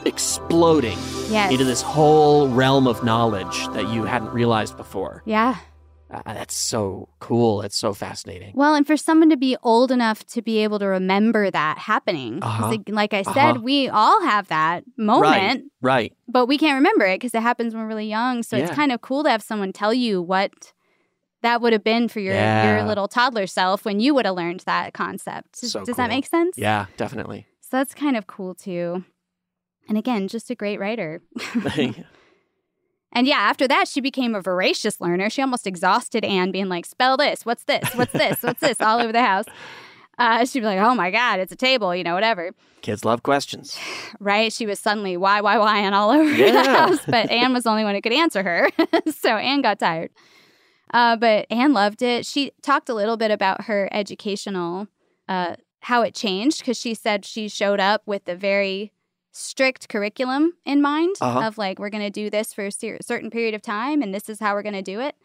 exploding 0.06 0.98
Yes. 1.30 1.52
into 1.52 1.64
this 1.64 1.82
whole 1.82 2.48
realm 2.48 2.88
of 2.88 3.04
knowledge 3.04 3.68
that 3.74 3.88
you 3.90 4.04
hadn't 4.06 4.32
realized 4.32 4.76
before. 4.78 5.22
Yeah. 5.26 5.58
Uh, 6.12 6.22
that's 6.26 6.56
so 6.56 7.08
cool. 7.20 7.62
That's 7.62 7.76
so 7.76 7.94
fascinating. 7.94 8.54
Well, 8.56 8.74
and 8.74 8.88
for 8.88 8.98
someone 8.98 9.30
to 9.30 9.38
be 9.38 9.56
old 9.62 9.92
enough 9.92 10.26
to 10.28 10.42
be 10.42 10.58
able 10.64 10.80
to 10.80 10.88
remember 10.88 11.52
that 11.52 11.78
happening, 11.78 12.40
Uh-huh. 12.42 12.70
like, 12.70 12.82
like 12.90 13.14
I 13.14 13.22
said, 13.22 13.52
Uh-huh. 13.58 13.60
we 13.62 13.90
all 13.90 14.22
have 14.24 14.48
that 14.48 14.84
moment, 14.98 15.22
Right. 15.32 15.64
Right. 15.82 16.14
but 16.28 16.48
we 16.48 16.58
can't 16.58 16.76
remember 16.76 17.06
it 17.06 17.16
because 17.20 17.36
it 17.36 17.42
happens 17.44 17.74
when 17.76 17.84
we're 17.84 17.90
really 17.90 18.10
young. 18.10 18.42
So 18.42 18.58
it's 18.58 18.72
kind 18.76 18.92
of 18.92 19.02
cool 19.02 19.24
to 19.24 19.30
have 19.30 19.44
someone 19.44 19.72
tell 19.72 19.94
you 19.94 20.20
what 20.22 20.74
that 21.44 21.62
would 21.62 21.74
have 21.74 21.84
been 21.84 22.08
for 22.08 22.20
your 22.20 22.34
Yeah. 22.36 22.66
your 22.78 22.84
little 22.88 23.08
toddler 23.08 23.46
self 23.48 23.86
when 23.86 24.00
you 24.00 24.14
would 24.16 24.26
have 24.26 24.36
learned 24.36 24.62
that 24.66 24.94
concept. 24.94 25.58
So 25.58 25.86
does 25.86 25.96
that 25.98 26.10
make 26.10 26.26
sense? 26.26 26.58
Yeah, 26.58 26.88
definitely. 26.98 27.46
So 27.62 27.78
that's 27.78 27.94
kind 27.94 28.18
of 28.18 28.26
cool 28.28 28.56
too. 28.56 29.06
And 29.88 29.98
again, 29.98 30.28
just 30.28 30.50
a 30.50 30.56
great 30.56 30.80
writer. 30.80 31.22
And 33.12 33.28
yeah, 33.28 33.38
after 33.38 33.68
that, 33.68 33.88
she 33.88 34.02
became 34.02 34.36
a 34.36 34.42
voracious 34.42 35.02
learner. 35.02 35.30
She 35.30 35.42
almost 35.42 35.66
exhausted 35.66 36.24
Anne, 36.24 36.52
being 36.52 36.70
like, 36.70 36.86
spell 36.86 37.18
this, 37.18 37.46
what's 37.46 37.64
this, 37.64 37.90
what's 37.96 38.14
this, 38.14 38.44
what's 38.44 38.60
this, 38.60 38.80
all 38.82 39.00
over 39.00 39.12
the 39.12 39.24
house. 39.24 39.46
Uh, 40.20 40.46
she'd 40.46 40.60
be 40.60 40.66
like, 40.66 40.80
oh 40.80 40.94
my 40.94 41.10
God, 41.10 41.40
it's 41.40 41.52
a 41.52 41.56
table, 41.56 41.96
you 41.96 42.04
know, 42.04 42.14
whatever. 42.14 42.52
Kids 42.82 43.06
love 43.06 43.24
questions. 43.24 43.78
Right? 44.22 44.52
She 44.52 44.66
was 44.66 44.80
suddenly 44.80 45.16
why, 45.16 45.40
why, 45.40 45.58
why, 45.58 45.80
and 45.80 45.96
all 45.96 46.10
over 46.10 46.30
the 46.30 46.64
house. 46.64 47.00
But 47.06 47.32
Anne 47.32 47.54
was 47.54 47.64
the 47.64 47.70
only 47.70 47.86
one 47.86 47.96
who 47.96 48.02
could 48.02 48.12
answer 48.12 48.44
her. 48.44 48.70
so 49.16 49.38
Anne 49.38 49.62
got 49.62 49.80
tired. 49.80 50.12
Uh, 50.94 51.16
but 51.16 51.46
Anne 51.50 51.72
loved 51.72 52.02
it. 52.02 52.26
She 52.26 52.52
talked 52.62 52.90
a 52.90 52.94
little 52.94 53.16
bit 53.16 53.32
about 53.32 53.66
her 53.66 53.88
educational, 53.94 54.88
uh, 55.30 55.56
how 55.82 56.02
it 56.02 56.14
changed, 56.14 56.60
because 56.60 56.78
she 56.78 56.94
said 56.94 57.24
she 57.24 57.48
showed 57.48 57.80
up 57.80 58.02
with 58.06 58.28
a 58.28 58.36
very 58.36 58.92
strict 59.32 59.90
curriculum 59.90 60.54
in 60.66 60.82
mind 60.82 61.16
Uh-huh. 61.22 61.48
of 61.48 61.58
like, 61.58 61.80
we're 61.80 61.90
going 61.90 62.04
to 62.04 62.10
do 62.10 62.30
this 62.30 62.54
for 62.54 62.66
a 62.66 62.72
cer- 62.72 62.98
certain 63.02 63.30
period 63.30 63.54
of 63.54 63.62
time, 63.62 64.02
and 64.02 64.14
this 64.14 64.30
is 64.30 64.40
how 64.40 64.54
we're 64.54 64.64
going 64.64 64.74
to 64.74 64.82
do 64.82 65.00
it. 65.00 65.16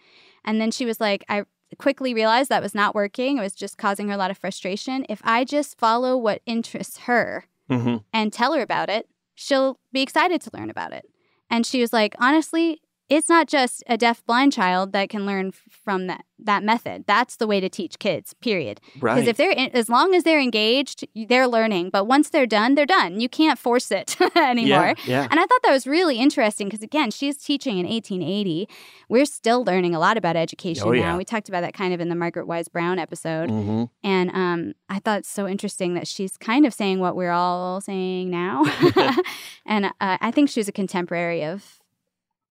And 0.44 0.60
then 0.60 0.70
she 0.70 0.84
was 0.84 1.00
like, 1.00 1.24
I 1.28 1.44
quickly 1.78 2.14
realized 2.14 2.50
that 2.50 2.62
was 2.62 2.74
not 2.74 2.94
working. 2.94 3.38
It 3.38 3.40
was 3.40 3.54
just 3.54 3.78
causing 3.78 4.08
her 4.08 4.14
a 4.14 4.18
lot 4.18 4.30
of 4.30 4.38
frustration. 4.38 5.04
If 5.08 5.20
I 5.24 5.44
just 5.44 5.78
follow 5.78 6.16
what 6.16 6.42
interests 6.46 6.98
her, 7.00 7.44
Mm-hmm. 7.70 7.96
and 8.12 8.30
tell 8.30 8.52
her 8.52 8.60
about 8.60 8.90
it, 8.90 9.08
she'll 9.34 9.78
be 9.90 10.02
excited 10.02 10.42
to 10.42 10.50
learn 10.52 10.68
about 10.68 10.92
it. 10.92 11.06
And 11.48 11.64
she 11.64 11.80
was 11.80 11.94
like, 11.94 12.14
honestly, 12.18 12.82
it's 13.10 13.28
not 13.28 13.46
just 13.48 13.82
a 13.86 13.96
deaf 13.96 14.24
blind 14.26 14.52
child 14.52 14.92
that 14.92 15.08
can 15.10 15.26
learn 15.26 15.52
from 15.52 16.06
that 16.06 16.24
that 16.40 16.62
method. 16.64 17.04
That's 17.06 17.36
the 17.36 17.46
way 17.46 17.60
to 17.60 17.68
teach 17.70 17.98
kids. 17.98 18.34
Period. 18.34 18.80
Because 18.94 19.02
Right. 19.02 19.28
if 19.28 19.36
they're 19.36 19.52
in, 19.52 19.70
as 19.70 19.88
long 19.88 20.14
as 20.14 20.24
they're 20.24 20.40
engaged, 20.40 21.06
they're 21.28 21.46
learning. 21.46 21.88
But 21.90 22.06
once 22.06 22.28
they're 22.28 22.44
done, 22.44 22.74
they're 22.74 22.84
done. 22.84 23.20
You 23.20 23.28
can't 23.30 23.58
force 23.58 23.90
it 23.92 24.16
anymore. 24.36 24.94
yeah. 25.06 25.26
And 25.30 25.38
I 25.40 25.46
thought 25.46 25.62
that 25.62 25.70
was 25.72 25.86
really 25.86 26.18
interesting 26.18 26.66
because 26.66 26.82
again, 26.82 27.10
she's 27.12 27.36
teaching 27.38 27.78
in 27.78 27.86
1880. 27.86 28.68
We're 29.08 29.24
still 29.26 29.64
learning 29.64 29.94
a 29.94 29.98
lot 30.00 30.16
about 30.18 30.34
education 30.36 30.84
Oh, 30.86 30.90
now. 30.90 30.98
yeah. 30.98 31.16
We 31.16 31.24
talked 31.24 31.48
about 31.48 31.60
that 31.62 31.72
kind 31.72 31.94
of 31.94 32.00
in 32.00 32.08
the 32.08 32.16
Margaret 32.16 32.46
Wise 32.46 32.68
Brown 32.68 32.98
episode. 32.98 33.48
Mhm. 33.48 33.88
And 34.02 34.30
um, 34.34 34.72
I 34.90 34.98
thought 34.98 35.20
it's 35.20 35.30
so 35.30 35.46
interesting 35.46 35.94
that 35.94 36.06
she's 36.08 36.36
kind 36.36 36.66
of 36.66 36.74
saying 36.74 36.98
what 36.98 37.14
we're 37.16 37.30
all 37.32 37.80
saying 37.80 38.28
now. 38.30 38.64
and 39.66 39.86
uh, 39.86 39.90
I 40.00 40.30
think 40.30 40.50
she 40.50 40.60
was 40.60 40.68
a 40.68 40.72
contemporary 40.72 41.44
of 41.44 41.80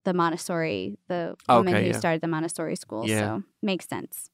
the 0.04 0.13
Montessori, 0.13 0.98
the 1.08 1.36
oh, 1.50 1.58
woman 1.58 1.76
Okay, 1.76 1.84
who 1.86 1.92
yeah. 1.92 1.98
started 1.98 2.22
the 2.22 2.28
Montessori 2.28 2.76
school. 2.76 3.08
Yeah. 3.08 3.20
So 3.20 3.44
makes 3.62 3.88
sense. 3.88 4.30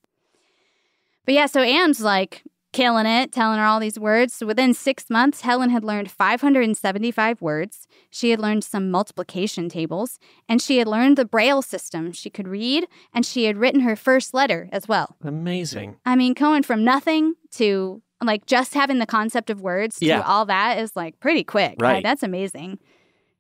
But 1.25 1.35
yeah, 1.35 1.45
so 1.45 1.61
Anne's 1.61 2.01
like 2.01 2.43
killing 2.71 3.05
it, 3.05 3.31
telling 3.31 3.57
her 3.57 3.65
all 3.65 3.79
these 3.79 3.99
words. 3.99 4.33
So 4.33 4.45
within 4.45 4.73
six 4.73 5.09
months, 5.09 5.41
Helen 5.41 5.69
had 5.69 5.83
learned 5.83 6.11
575 6.11 7.41
words. 7.41 7.87
She 8.09 8.31
had 8.31 8.39
learned 8.39 8.63
some 8.63 8.91
multiplication 8.91 9.69
tables, 9.69 10.19
and 10.47 10.61
she 10.61 10.77
had 10.77 10.87
learned 10.87 11.17
the 11.17 11.25
Braille 11.25 11.61
system. 11.61 12.11
She 12.11 12.29
could 12.29 12.47
read, 12.47 12.87
and 13.13 13.25
she 13.25 13.45
had 13.45 13.57
written 13.57 13.81
her 13.81 13.95
first 13.95 14.33
letter 14.33 14.69
as 14.71 14.87
well. 14.87 15.17
Amazing. 15.23 15.97
I 16.05 16.15
mean, 16.15 16.33
going 16.33 16.63
from 16.63 16.83
nothing 16.83 17.35
to 17.53 18.01
like 18.23 18.45
just 18.45 18.73
having 18.73 18.99
the 18.99 19.05
concept 19.05 19.49
of 19.49 19.61
words 19.61 19.97
to 19.99 20.25
all 20.25 20.45
that 20.45 20.77
is 20.79 20.95
like 20.95 21.19
pretty 21.19 21.43
quick. 21.43 21.75
Right. 21.79 22.03
that's 22.03 22.23
amazing 22.23 22.79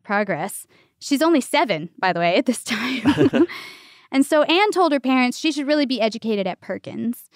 progress. 0.03 0.65
She's 0.99 1.21
only 1.21 1.41
seven, 1.41 1.89
by 1.97 2.13
the 2.13 2.19
way, 2.19 2.35
at 2.35 2.45
this 2.45 2.63
time. 2.63 3.47
and 4.11 4.25
so 4.25 4.43
Anne 4.43 4.71
told 4.71 4.91
her 4.91 4.99
parents 4.99 5.37
she 5.37 5.51
should 5.51 5.67
really 5.67 5.85
be 5.85 6.01
educated 6.01 6.45
at 6.45 6.61
Perkins. 6.61 7.29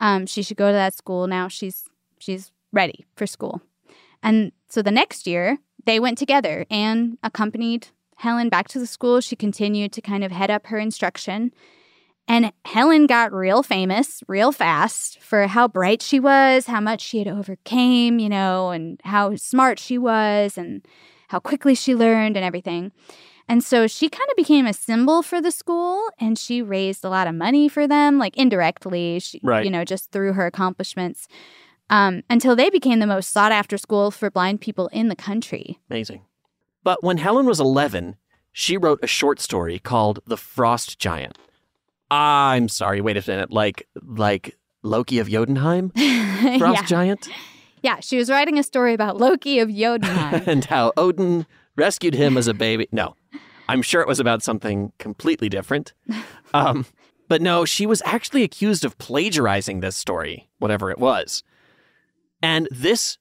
Um, 0.00 0.26
she 0.26 0.42
should 0.42 0.56
go 0.56 0.68
to 0.68 0.72
that 0.72 0.94
school 0.94 1.26
now. 1.26 1.48
She's 1.48 1.84
she's 2.18 2.52
ready 2.72 3.04
for 3.16 3.26
school. 3.26 3.60
And 4.22 4.52
so 4.68 4.82
the 4.82 4.90
next 4.90 5.26
year 5.26 5.58
they 5.84 6.00
went 6.00 6.18
together. 6.18 6.66
Anne 6.70 7.18
accompanied 7.22 7.88
Helen 8.16 8.48
back 8.48 8.68
to 8.68 8.78
the 8.78 8.86
school. 8.86 9.20
She 9.20 9.36
continued 9.36 9.92
to 9.92 10.00
kind 10.00 10.24
of 10.24 10.32
head 10.32 10.50
up 10.50 10.66
her 10.66 10.78
instruction. 10.78 11.52
And 12.28 12.52
Helen 12.64 13.06
got 13.06 13.32
real 13.32 13.62
famous 13.62 14.22
real 14.28 14.52
fast 14.52 15.20
for 15.20 15.46
how 15.46 15.68
bright 15.68 16.00
she 16.00 16.20
was, 16.20 16.66
how 16.66 16.80
much 16.80 17.02
she 17.02 17.18
had 17.18 17.28
overcame, 17.28 18.18
you 18.18 18.28
know, 18.28 18.70
and 18.70 19.00
how 19.04 19.36
smart 19.36 19.78
she 19.78 19.98
was 19.98 20.56
and 20.56 20.86
how 21.30 21.38
quickly 21.38 21.76
she 21.76 21.94
learned 21.94 22.36
and 22.36 22.44
everything. 22.44 22.90
And 23.48 23.62
so 23.62 23.86
she 23.86 24.08
kind 24.08 24.28
of 24.30 24.36
became 24.36 24.66
a 24.66 24.72
symbol 24.72 25.22
for 25.22 25.40
the 25.40 25.52
school 25.52 26.08
and 26.20 26.36
she 26.36 26.60
raised 26.60 27.04
a 27.04 27.08
lot 27.08 27.28
of 27.28 27.34
money 27.36 27.68
for 27.68 27.86
them, 27.86 28.18
like 28.18 28.36
indirectly, 28.36 29.20
she, 29.20 29.40
Right. 29.42 29.64
you 29.64 29.70
know, 29.70 29.84
just 29.84 30.10
through 30.10 30.32
her 30.32 30.46
accomplishments. 30.46 31.28
Um, 31.88 32.22
until 32.28 32.54
they 32.56 32.68
became 32.70 32.98
the 32.98 33.06
most 33.06 33.30
sought 33.30 33.52
after 33.52 33.78
school 33.78 34.10
for 34.10 34.28
blind 34.30 34.60
people 34.60 34.88
in 34.92 35.08
the 35.08 35.16
country. 35.16 35.78
Amazing. 35.88 36.22
But 36.82 37.02
when 37.04 37.18
Helen 37.18 37.46
was 37.46 37.60
11, 37.60 38.16
she 38.52 38.76
wrote 38.76 38.98
a 39.02 39.06
short 39.06 39.38
story 39.40 39.78
called 39.78 40.18
The 40.26 40.36
Frost 40.36 40.98
Giant. 40.98 41.38
I'm 42.10 42.68
sorry, 42.68 43.00
wait 43.00 43.16
a 43.16 43.30
minute. 43.30 43.52
Like 43.52 43.86
like 44.02 44.56
Loki 44.82 45.18
of 45.20 45.28
Jotunheim? 45.28 45.90
Frost 46.58 46.82
yeah. 46.82 46.86
Giant? 46.86 47.28
Yeah, 47.82 48.00
she 48.00 48.16
was 48.16 48.28
writing 48.30 48.58
a 48.58 48.62
story 48.62 48.92
about 48.94 49.16
Loki 49.18 49.58
of 49.58 49.68
Jotunheim. 49.70 50.42
and 50.48 50.64
how 50.64 50.92
Odin 50.96 51.46
rescued 51.76 52.14
him 52.14 52.36
as 52.36 52.46
a 52.46 52.54
baby. 52.54 52.88
No, 52.92 53.14
I'm 53.68 53.82
sure 53.82 54.00
it 54.02 54.08
was 54.08 54.20
about 54.20 54.42
something 54.42 54.92
completely 54.98 55.48
different. 55.48 55.94
Um, 56.52 56.84
but 57.28 57.40
no, 57.40 57.64
she 57.64 57.86
was 57.86 58.02
actually 58.04 58.42
accused 58.42 58.84
of 58.84 58.98
plagiarizing 58.98 59.78
this 59.78 59.96
story, 59.96 60.50
whatever 60.58 60.90
it 60.90 60.98
was. 60.98 61.44
And 62.42 62.66
this 62.72 63.18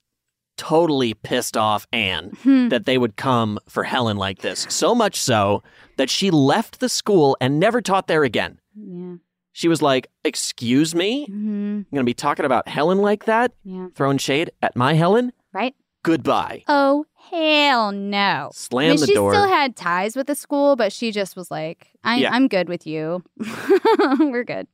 totally 0.57 1.13
pissed 1.13 1.55
off 1.55 1.85
Anne 1.93 2.31
Hmm. 2.41 2.69
that 2.69 2.85
they 2.87 2.97
would 2.97 3.17
come 3.17 3.59
for 3.69 3.83
Helen 3.83 4.17
like 4.17 4.39
this. 4.41 4.65
So 4.67 4.95
much 4.95 5.15
so 5.21 5.61
that 5.97 6.09
she 6.09 6.31
left 6.31 6.79
the 6.79 6.89
school 6.89 7.37
and 7.39 7.59
never 7.59 7.81
taught 7.81 8.07
there 8.07 8.23
again. 8.23 8.59
yeah. 8.75 9.17
She 9.59 9.67
was 9.67 9.81
like, 9.81 10.07
Excuse 10.23 10.95
me? 10.95 11.25
hmm 11.25 11.79
You're 11.79 11.83
going 11.91 12.05
to 12.05 12.09
be 12.09 12.13
talking 12.13 12.45
about 12.45 12.69
Helen 12.69 12.99
like 12.99 13.25
that? 13.25 13.51
Yeah. 13.65 13.87
Throwing 13.93 14.17
shade 14.17 14.51
at 14.61 14.73
my 14.77 14.93
Helen? 14.93 15.33
Right? 15.51 15.75
Goodbye. 16.01 16.63
Oh, 16.69 17.03
hell 17.29 17.91
no. 17.91 18.51
Slam 18.53 18.85
I 18.85 18.89
mean, 18.91 18.99
the 19.01 19.07
she 19.07 19.13
door. 19.15 19.33
still 19.33 19.49
had 19.49 19.75
ties 19.75 20.15
with 20.15 20.27
the 20.27 20.35
school, 20.35 20.77
but 20.77 20.93
she 20.93 21.11
just 21.11 21.35
was 21.35 21.51
like, 21.51 21.89
I, 22.05 22.19
Yeah. 22.19 22.31
I'm 22.31 22.47
good 22.47 22.69
with 22.69 22.87
you. 22.87 23.21
We're 24.19 24.45
good. 24.45 24.67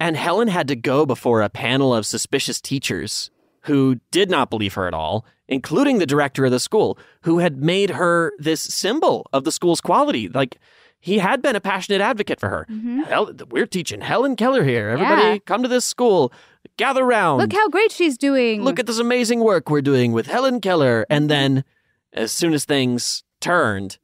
And 0.00 0.16
Helen 0.16 0.48
had 0.48 0.68
to 0.68 0.76
go 0.76 1.04
before 1.04 1.42
a 1.42 1.50
panel 1.50 1.94
of 1.94 2.06
suspicious 2.06 2.62
teachers 2.62 3.30
who 3.64 3.96
did 4.10 4.30
not 4.30 4.48
believe 4.48 4.72
her 4.72 4.86
at 4.86 4.94
all, 4.94 5.26
including 5.48 5.98
the 5.98 6.06
director 6.06 6.44
of 6.44 6.50
the 6.50 6.60
school, 6.60 6.98
who 7.22 7.38
had 7.38 7.62
made 7.62 7.90
her 7.90 8.32
this 8.38 8.60
symbol 8.60 9.26
of 9.32 9.44
the 9.44 9.52
school's 9.52 9.80
quality. 9.80 10.28
Like, 10.28 10.58
he 10.98 11.18
had 11.18 11.40
been 11.42 11.54
a 11.54 11.60
passionate 11.60 12.00
advocate 12.00 12.40
for 12.40 12.48
her. 12.48 12.66
Hel- 13.06 13.32
we're 13.50 13.66
teaching 13.66 14.00
Helen 14.00 14.34
Keller 14.34 14.64
here. 14.64 14.88
Everybody, 14.88 15.22
Mm-hmm. 15.22 15.32
Yeah. 15.34 15.38
come 15.46 15.62
to 15.62 15.68
this 15.68 15.84
school, 15.84 16.32
gather 16.76 17.04
round. 17.04 17.38
Look 17.40 17.52
how 17.52 17.68
great 17.68 17.92
she's 17.92 18.18
doing. 18.18 18.62
Look 18.64 18.78
at 18.80 18.86
this 18.86 18.98
amazing 18.98 19.40
work 19.40 19.70
we're 19.70 19.82
doing 19.82 20.12
with 20.12 20.26
Helen 20.26 20.60
Keller. 20.60 21.06
And 21.08 21.30
then, 21.30 21.64
as 22.12 22.32
soon 22.32 22.52
as 22.54 22.64
things 22.64 23.22
turned, 23.40 23.98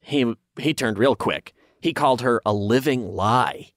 he 0.00 0.34
he 0.58 0.72
turned 0.72 0.98
real 0.98 1.14
quick. 1.14 1.52
He 1.82 1.92
called 1.92 2.20
her 2.22 2.40
a 2.46 2.52
living 2.54 3.14
lie. 3.14 3.70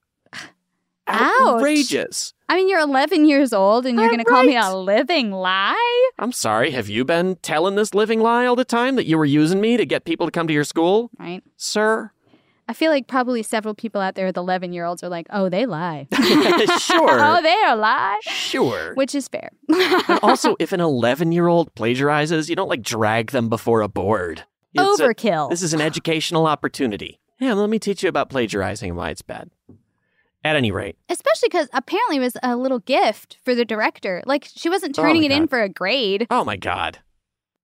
Ouch. 1.07 1.41
outrageous. 1.41 2.33
I 2.49 2.55
mean, 2.57 2.69
you're 2.69 2.79
11 2.79 3.25
years 3.25 3.51
old 3.53 3.85
and 3.85 3.97
you're 3.97 4.07
going 4.07 4.19
to 4.19 4.25
call 4.25 4.43
me 4.43 4.55
a 4.55 4.73
living 4.75 5.31
lie? 5.31 6.09
I'm 6.19 6.31
sorry, 6.31 6.71
have 6.71 6.87
you 6.89 7.03
been 7.03 7.35
telling 7.37 7.75
this 7.75 7.93
living 7.93 8.19
lie 8.19 8.45
all 8.45 8.55
the 8.55 8.65
time 8.65 8.95
that 8.95 9.05
you 9.05 9.17
were 9.17 9.25
using 9.25 9.59
me 9.59 9.75
to 9.77 9.85
get 9.85 10.05
people 10.05 10.27
to 10.27 10.31
come 10.31 10.47
to 10.47 10.53
your 10.53 10.63
school? 10.63 11.09
Right. 11.19 11.41
Sir? 11.57 12.11
I 12.67 12.73
feel 12.73 12.91
like 12.91 13.07
probably 13.07 13.43
several 13.43 13.73
people 13.73 13.99
out 13.99 14.15
there 14.15 14.25
with 14.25 14.37
11 14.37 14.71
year 14.71 14.85
olds 14.85 15.03
are 15.03 15.09
like, 15.09 15.27
oh, 15.31 15.49
they 15.49 15.65
lie. 15.65 16.07
sure. 16.13 17.19
oh, 17.19 17.39
they 17.41 17.55
are 17.65 17.75
lie. 17.75 18.19
Sure. 18.23 18.93
Which 18.95 19.13
is 19.15 19.27
fair. 19.27 19.49
And 19.69 20.19
also, 20.23 20.55
if 20.59 20.71
an 20.71 20.79
11 20.79 21.31
year 21.33 21.47
old 21.47 21.73
plagiarizes, 21.75 22.49
you 22.49 22.55
don't 22.55 22.69
like 22.69 22.81
drag 22.81 23.31
them 23.31 23.49
before 23.49 23.81
a 23.81 23.89
board. 23.89 24.43
It's 24.73 24.99
a- 24.99 25.03
Overkill. 25.03 25.49
this 25.49 25.61
is 25.61 25.73
an 25.73 25.81
educational 25.81 26.45
opportunity. 26.47 27.19
Yeah, 27.39 27.53
let 27.53 27.69
me 27.69 27.79
teach 27.79 28.03
you 28.03 28.09
about 28.09 28.29
plagiarizing 28.29 28.91
and 28.91 28.97
why 28.97 29.09
it's 29.09 29.21
bad. 29.21 29.49
At 30.43 30.55
any 30.57 30.71
rate, 30.71 30.97
Especially 31.07 31.47
because 31.47 31.69
apparently 31.73 32.17
it 32.17 32.19
was 32.19 32.35
a 32.43 32.57
little 32.57 32.79
gift 32.79 33.37
for 33.45 33.55
the 33.55 33.63
director. 33.63 34.21
Like 34.25 34.49
she 34.53 34.69
wasn't 34.69 34.97
Oh 34.99 35.01
turning 35.03 35.21
my 35.21 35.27
it 35.27 35.31
in 35.31 35.47
for 35.47 35.61
a 35.61 35.69
grade. 35.69 36.27
oh 36.29 36.43
my 36.43 36.57
God. 36.57 36.99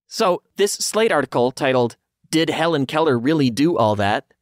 So, 0.07 0.41
this 0.55 0.73
Slate 0.73 1.11
article 1.11 1.51
titled, 1.51 1.97
Did 2.31 2.49
Helen 2.49 2.85
Keller 2.85 3.19
Really 3.19 3.49
Do 3.49 3.77
All 3.77 3.95
That? 3.95 4.33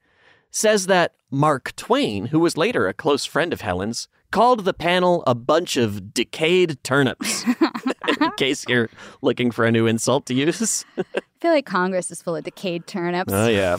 says 0.52 0.86
that 0.88 1.13
Mark 1.30 1.76
Twain, 1.76 2.28
who 2.28 2.39
was 2.39 2.56
later 2.58 2.88
a 2.88 2.93
close 2.93 3.26
friend 3.26 3.52
of 3.52 3.62
Helen's, 3.62 4.08
called 4.32 4.63
the 4.65 4.73
panel 4.73 5.23
a 5.28 5.36
bunch 5.36 5.76
of 5.76 6.13
decayed 6.13 6.82
turnips. 6.84 7.43
in 8.21 8.32
case 8.38 8.65
you're 8.67 8.89
looking 9.21 9.52
for 9.52 9.65
a 9.65 9.71
new 9.71 9.88
insult 9.88 10.26
to 10.28 10.34
use. 10.34 10.86
I 10.97 11.04
feel 11.41 11.52
like 11.52 11.65
Congress 11.65 12.12
is 12.12 12.21
full 12.21 12.36
of 12.36 12.43
decayed 12.45 12.88
turnips. 12.88 13.34
Oh, 13.34 13.47
yeah. 13.47 13.78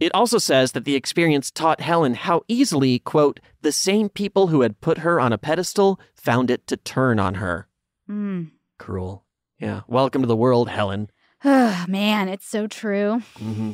It 0.00 0.14
also 0.14 0.38
says 0.38 0.72
that 0.72 0.86
the 0.86 0.94
experience 0.94 1.50
taught 1.50 1.82
Helen 1.82 2.14
how 2.14 2.40
easily, 2.48 2.98
quote, 3.00 3.38
the 3.60 3.70
same 3.70 4.08
people 4.08 4.46
who 4.46 4.62
had 4.62 4.80
put 4.80 4.98
her 4.98 5.20
on 5.20 5.30
a 5.30 5.38
pedestal 5.38 6.00
found 6.14 6.50
it 6.50 6.66
to 6.68 6.78
turn 6.78 7.20
on 7.20 7.34
her. 7.34 7.68
Mm. 8.08 8.52
Cruel. 8.78 9.26
Yeah. 9.58 9.82
Welcome 9.86 10.22
to 10.22 10.26
the 10.26 10.34
world, 10.34 10.70
Helen. 10.70 11.10
Oh, 11.44 11.84
man, 11.88 12.30
it's 12.30 12.48
so 12.48 12.66
true. 12.66 13.20
hmm 13.36 13.72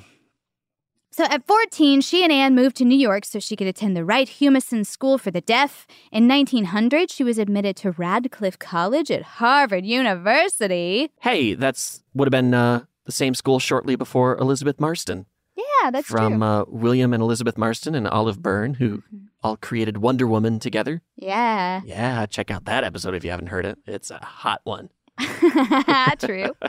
So 1.12 1.22
at 1.26 1.46
14, 1.46 2.00
she 2.00 2.24
and 2.24 2.32
Anne 2.32 2.56
moved 2.56 2.74
to 2.78 2.84
New 2.84 2.98
York 2.98 3.24
so 3.24 3.38
she 3.38 3.54
could 3.54 3.68
attend 3.68 3.96
the 3.96 4.04
Wright 4.04 4.26
Humason 4.26 4.84
School 4.84 5.18
for 5.18 5.30
the 5.30 5.40
Deaf. 5.40 5.86
In 6.10 6.26
1900, 6.26 7.08
she 7.08 7.22
was 7.22 7.38
admitted 7.38 7.76
to 7.76 7.92
Radcliffe 7.92 8.58
College 8.58 9.12
at 9.12 9.22
Harvard 9.22 9.86
University. 9.86 11.12
Hey, 11.20 11.54
that's 11.54 12.02
would 12.14 12.26
have 12.26 12.32
been 12.32 12.52
uh, 12.52 12.82
the 13.04 13.12
same 13.12 13.34
school 13.34 13.60
shortly 13.60 13.94
before 13.94 14.36
Elizabeth 14.38 14.80
Marston. 14.80 15.26
Yeah, 15.56 15.90
that's 15.90 16.06
from 16.06 16.38
true. 16.38 16.42
uh, 16.46 16.64
William 16.68 17.12
and 17.14 17.22
Elizabeth 17.22 17.56
Marston 17.56 17.94
and 17.94 18.06
Olive 18.06 18.42
Byrne, 18.42 18.74
who 18.74 19.02
all 19.42 19.56
created 19.56 19.98
Wonder 19.98 20.26
Woman 20.26 20.58
together. 20.58 21.02
yeah, 21.16 21.80
Yeah, 21.84 22.26
check 22.26 22.50
out 22.50 22.64
that 22.66 22.84
episode 22.84 23.14
if 23.14 23.24
you 23.24 23.30
haven't 23.30 23.46
heard 23.48 23.64
it. 23.64 23.78
It's 23.86 24.10
a 24.10 24.18
hot 24.18 24.60
one. 24.64 24.90
true. 26.18 26.52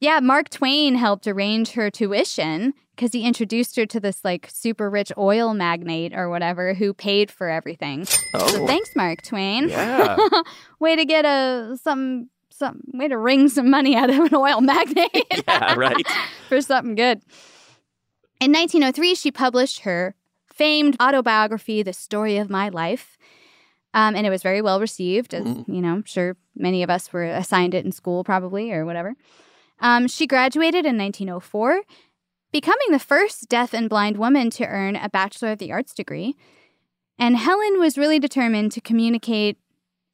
Yeah, 0.00 0.18
Mark 0.18 0.48
Twain 0.50 0.96
helped 0.96 1.28
arrange 1.28 1.70
her 1.74 1.88
tuition 1.88 2.74
because 2.96 3.12
he 3.12 3.22
introduced 3.24 3.76
her 3.76 3.86
to 3.86 4.00
this 4.00 4.24
like 4.24 4.48
super 4.52 4.90
rich 4.90 5.12
oil 5.16 5.54
magnate 5.54 6.12
or 6.12 6.28
whatever 6.28 6.74
who 6.74 6.92
paid 6.92 7.30
for 7.30 7.48
everything. 7.48 8.04
So 8.06 8.16
Oh, 8.34 8.66
thanks, 8.66 8.90
Mark 8.96 9.22
Twain. 9.22 9.68
Yeah. 9.68 10.16
way 10.80 10.96
to 10.96 11.04
get 11.04 11.24
a 11.24 11.78
some 11.80 12.30
some 12.50 12.80
way 12.92 13.06
to 13.06 13.16
wring 13.16 13.48
some 13.48 13.70
money 13.70 13.94
out 13.94 14.10
of 14.10 14.18
an 14.18 14.34
oil 14.34 14.60
magnate. 14.60 15.24
yeah, 15.46 15.74
right. 15.74 16.04
for 16.48 16.60
something 16.60 16.96
good. 16.96 17.22
In 18.42 18.50
1903, 18.50 19.14
she 19.14 19.30
published 19.30 19.82
her 19.82 20.16
famed 20.52 20.96
autobiography, 21.00 21.84
The 21.84 21.92
Story 21.92 22.38
of 22.38 22.50
My 22.50 22.68
Life. 22.70 23.16
Um, 23.94 24.16
and 24.16 24.26
it 24.26 24.30
was 24.30 24.42
very 24.42 24.60
well 24.60 24.80
received. 24.80 25.32
As, 25.32 25.44
Mm. 25.44 25.68
You 25.68 25.80
know, 25.80 25.92
I'm 25.92 26.04
sure 26.04 26.36
many 26.56 26.82
of 26.82 26.90
us 26.90 27.12
were 27.12 27.22
assigned 27.22 27.72
it 27.72 27.84
in 27.84 27.92
school, 27.92 28.24
probably, 28.24 28.72
or 28.72 28.84
whatever. 28.84 29.14
Um, 29.78 30.08
she 30.08 30.26
graduated 30.26 30.84
in 30.84 30.98
1904, 30.98 31.82
becoming 32.50 32.90
the 32.90 32.98
first 32.98 33.48
deaf 33.48 33.72
and 33.72 33.88
blind 33.88 34.16
woman 34.16 34.50
to 34.50 34.66
earn 34.66 34.96
a 34.96 35.08
Bachelor 35.08 35.52
of 35.52 35.58
the 35.58 35.70
Arts 35.70 35.94
degree. 35.94 36.34
And 37.20 37.36
Helen 37.36 37.78
was 37.78 37.96
really 37.96 38.18
determined 38.18 38.72
to 38.72 38.80
communicate 38.80 39.58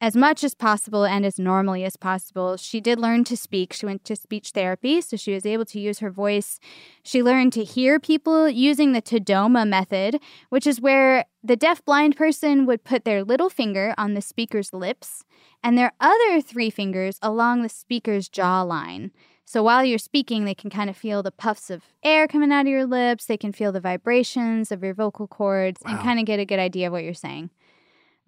as 0.01 0.15
much 0.15 0.43
as 0.43 0.55
possible 0.55 1.03
and 1.03 1.25
as 1.25 1.37
normally 1.37 1.83
as 1.83 1.97
possible. 1.97 2.55
She 2.55 2.79
did 2.79 2.99
learn 2.99 3.25
to 3.25 3.35
speak. 3.35 3.73
She 3.73 3.85
went 3.85 4.05
to 4.05 4.15
speech 4.15 4.51
therapy, 4.51 5.01
so 5.01 5.17
she 5.17 5.33
was 5.33 5.45
able 5.45 5.65
to 5.65 5.79
use 5.79 5.99
her 5.99 6.09
voice. 6.09 6.59
She 7.03 7.21
learned 7.21 7.53
to 7.53 7.63
hear 7.63 7.99
people 7.99 8.49
using 8.49 8.93
the 8.93 9.01
Tadoma 9.01 9.67
method, 9.67 10.19
which 10.49 10.65
is 10.65 10.79
where 10.79 11.25
the 11.43 11.57
deaf 11.57 11.83
blind 11.83 12.15
person 12.15 12.65
would 12.65 12.83
put 12.83 13.03
their 13.03 13.23
little 13.23 13.49
finger 13.49 13.93
on 13.97 14.13
the 14.13 14.21
speaker's 14.21 14.73
lips 14.73 15.25
and 15.63 15.77
their 15.77 15.93
other 15.99 16.41
three 16.41 16.69
fingers 16.69 17.19
along 17.21 17.61
the 17.61 17.69
speaker's 17.69 18.29
jawline. 18.29 19.11
So 19.43 19.63
while 19.63 19.83
you're 19.83 19.97
speaking, 19.97 20.45
they 20.45 20.53
can 20.53 20.69
kind 20.69 20.89
of 20.89 20.95
feel 20.95 21.23
the 21.23 21.31
puffs 21.31 21.69
of 21.71 21.81
air 22.03 22.27
coming 22.27 22.51
out 22.51 22.61
of 22.61 22.67
your 22.67 22.85
lips. 22.85 23.25
They 23.25 23.35
can 23.35 23.51
feel 23.51 23.71
the 23.71 23.79
vibrations 23.81 24.71
of 24.71 24.83
your 24.83 24.93
vocal 24.93 25.27
cords 25.27 25.81
and 25.85 25.99
kind 25.99 26.19
of 26.19 26.25
get 26.25 26.39
a 26.39 26.45
good 26.45 26.59
idea 26.59 26.87
of 26.87 26.93
what 26.93 27.03
you're 27.03 27.13
saying 27.15 27.49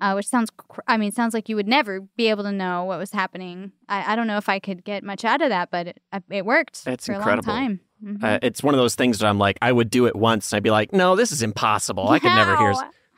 uh, 0.01 0.13
which 0.13 0.27
sounds, 0.27 0.49
cr- 0.57 0.81
I 0.87 0.97
mean, 0.97 1.11
sounds 1.11 1.33
like 1.33 1.47
you 1.47 1.55
would 1.55 1.67
never 1.67 2.01
be 2.17 2.27
able 2.27 2.43
to 2.43 2.51
know 2.51 2.83
what 2.83 2.99
was 2.99 3.11
happening. 3.11 3.71
I, 3.87 4.11
I 4.13 4.15
don't 4.17 4.27
know 4.27 4.37
if 4.37 4.49
I 4.49 4.59
could 4.59 4.83
get 4.83 5.03
much 5.03 5.23
out 5.23 5.41
of 5.41 5.49
that, 5.49 5.71
but 5.71 5.87
it, 5.87 6.01
uh, 6.11 6.19
it 6.29 6.45
worked 6.45 6.83
That's 6.83 7.05
for 7.05 7.13
incredible. 7.13 7.49
a 7.49 7.53
long 7.53 7.61
time. 7.67 7.79
Mhm. 8.03 8.23
Uh, 8.23 8.39
it's 8.41 8.63
one 8.63 8.73
of 8.73 8.79
those 8.79 8.95
things 8.95 9.19
that 9.19 9.27
I'm 9.27 9.37
like, 9.37 9.57
I 9.61 9.71
would 9.71 9.89
do 9.91 10.07
it 10.07 10.15
once 10.15 10.51
and 10.51 10.57
I'd 10.57 10.63
be 10.63 10.71
like, 10.71 10.91
no, 10.91 11.15
this 11.15 11.31
is 11.31 11.41
impossible. 11.43 12.09
I 12.09 12.17
could 12.19 12.33
never 12.33 12.57
hear. 12.57 12.73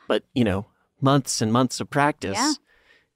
But, 0.06 0.24
you 0.34 0.44
know, 0.44 0.66
months 1.00 1.40
and 1.40 1.50
months 1.52 1.80
of 1.80 1.88
practice, 1.88 2.36
Yeah. 2.36 2.52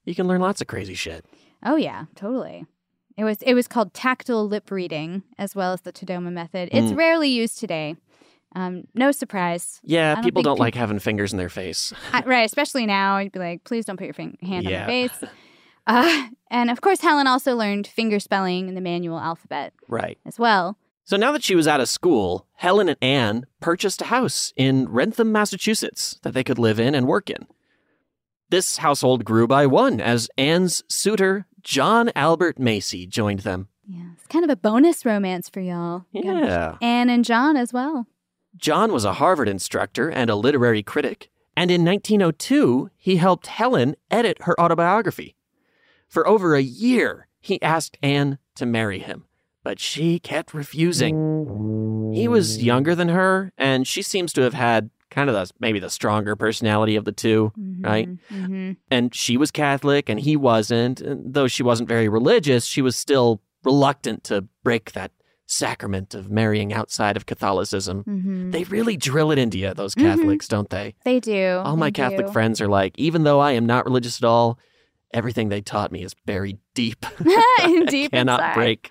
you 0.07 0.14
can 0.14 0.26
learn 0.26 0.40
lots 0.40 0.61
of 0.62 0.66
crazy 0.66 0.94
shit. 0.94 1.26
Oh 1.62 1.76
yeah, 1.76 2.07
totally. 2.14 2.64
It 3.18 3.24
was 3.24 3.42
it 3.42 3.52
was 3.52 3.66
called 3.68 3.92
tactile 3.92 4.46
lip 4.46 4.70
reading 4.70 5.24
as 5.37 5.54
well 5.54 5.72
as 5.74 5.81
the 5.83 5.92
Tadoma 5.92 6.33
method. 6.33 6.68
It's 6.72 6.92
Mm. 6.92 6.96
rarely 6.96 7.28
used 7.28 7.59
today. 7.59 7.96
Um, 8.54 8.84
no 8.94 9.12
surprise, 9.12 9.80
Yeah, 9.84 10.14
don't 10.14 10.24
people 10.24 10.42
don't 10.42 10.56
peop- 10.56 10.61
like 10.61 10.74
having 10.74 10.98
fingers 10.98 11.32
in 11.32 11.38
their 11.38 11.48
face. 11.50 11.92
I, 12.12 12.22
right? 12.22 12.46
Especially 12.46 12.87
now, 12.87 13.18
you'd 13.18 13.32
be 13.32 13.38
like, 13.38 13.64
please 13.64 13.84
don't 13.84 13.96
put 13.98 14.04
your 14.06 14.14
fin- 14.14 14.38
hand 14.42 14.64
Yeah. 14.68 14.80
on 14.80 14.87
my 14.87 14.87
face. 14.87 15.24
Uh, 15.90 16.26
and 16.50 16.70
of 16.70 16.82
course, 16.82 17.00
Helen 17.00 17.26
also 17.26 17.56
learned 17.56 17.87
finger 17.87 18.20
spelling 18.20 18.68
in 18.68 18.74
the 18.74 18.80
manual 18.82 19.18
alphabet 19.18 19.72
Right. 19.88 20.18
as 20.26 20.38
well. 20.38 20.76
So 21.06 21.16
now 21.16 21.32
that 21.32 21.42
she 21.42 21.54
was 21.54 21.66
out 21.66 21.80
of 21.80 21.88
school, 21.88 22.46
Helen 22.56 22.90
and 22.90 22.98
Anne 23.00 23.46
purchased 23.61 24.02
a 24.02 24.04
house 24.04 24.52
in 24.54 24.87
Wrentham, 24.90 25.32
Massachusetts 25.32 26.18
that 26.24 26.34
they 26.34 26.44
could 26.44 26.58
live 26.58 26.78
in 26.78 26.94
and 26.94 27.06
work 27.06 27.30
in. 27.30 27.46
This 28.50 28.76
household 28.78 29.24
grew 29.24 29.46
by 29.46 29.64
one 29.66 29.98
as 29.98 30.28
Anne's 30.37 30.82
suitor, 30.88 31.46
John 31.62 32.11
Albert 32.14 32.58
Macy, 32.58 33.06
joined 33.06 33.40
them. 33.40 33.68
Yeah, 33.87 34.11
it's 34.14 34.26
kind 34.26 34.44
of 34.44 34.50
a 34.50 34.56
bonus 34.56 35.06
romance 35.06 35.48
for 35.48 35.61
y'all. 35.61 36.04
Yeah. 36.12 36.76
Anne 36.82 37.08
and 37.08 37.24
John 37.24 37.56
as 37.56 37.72
well. 37.72 38.06
John 38.59 38.92
was 38.92 39.05
a 39.05 39.14
Harvard 39.14 39.49
instructor 39.49 40.11
and 40.11 40.29
a 40.29 40.35
literary 40.35 40.83
critic, 40.83 41.31
and 41.57 41.71
in 41.71 41.85
1902, 41.85 42.90
he 42.97 43.16
helped 43.16 43.47
Helen 43.47 43.97
edit 44.11 44.42
her 44.42 44.59
autobiography. 44.61 45.35
For 46.09 46.27
over 46.27 46.55
a 46.55 46.62
year, 46.62 47.29
he 47.40 47.61
asked 47.62 47.99
Anne 48.03 48.38
to 48.57 48.66
marry 48.66 48.99
him, 48.99 49.25
but 49.62 49.79
she 49.79 50.18
kept 50.18 50.55
refusing. 50.55 52.12
He 52.14 52.29
was 52.29 52.62
younger 52.62 52.94
than 52.94 53.09
her, 53.09 53.53
and 53.57 53.87
she 53.87 54.03
seems 54.03 54.33
to 54.35 54.42
have 54.42 54.55
had 54.55 54.90
kind 55.11 55.31
of 55.31 55.35
the, 55.35 55.51
maybe 55.59 55.79
the 55.79 55.90
stronger 55.90 56.37
personality 56.37 56.97
of 56.97 57.05
the 57.05 57.12
2 57.12 57.53
right? 57.81 58.09
Mm-hmm. 58.31 58.73
And 58.90 59.14
she 59.14 59.37
was 59.37 59.51
Catholic, 59.51 60.09
and 60.09 60.21
he 60.21 60.37
wasn't. 60.37 61.01
And 61.01 61.33
though 61.33 61.47
she 61.47 61.62
wasn't 61.62 61.88
very 61.88 62.09
religious, 62.09 62.66
she 62.66 62.83
was 62.83 62.97
still 62.97 63.40
reluctant 63.64 64.25
to 64.25 64.42
break 64.62 64.92
that 64.92 65.12
sacrament 65.50 66.14
of 66.14 66.30
marrying 66.30 66.72
outside 66.74 67.16
of 67.16 67.24
Catholicism. 67.26 68.04
Mm-hmm. 68.04 68.50
They 68.50 68.64
really 68.64 68.96
drill 68.98 69.30
it 69.32 69.38
into 69.38 69.58
you, 69.58 69.72
those 69.72 69.94
Mhm. 69.94 70.02
Catholics, 70.02 70.46
don't 70.46 70.68
they? 70.68 70.94
They 71.04 71.20
do. 71.20 71.62
All 71.64 71.76
my 71.76 71.87
they 71.87 71.92
Catholic 71.92 72.26
do. 72.26 72.32
friends 72.32 72.61
are 72.61 72.68
like, 72.68 72.92
even 72.98 73.24
though 73.24 73.40
I 73.40 73.52
am 73.52 73.64
not 73.64 73.87
religious 73.87 74.20
at 74.22 74.26
all, 74.26 74.58
everything 75.14 75.48
they 75.48 75.62
taught 75.62 75.90
me 75.90 76.02
is 76.02 76.12
buried 76.26 76.58
deep. 76.74 77.04
Deep 77.87 78.11
Cannot 78.12 78.40
inside. 78.40 78.54
break. 78.54 78.90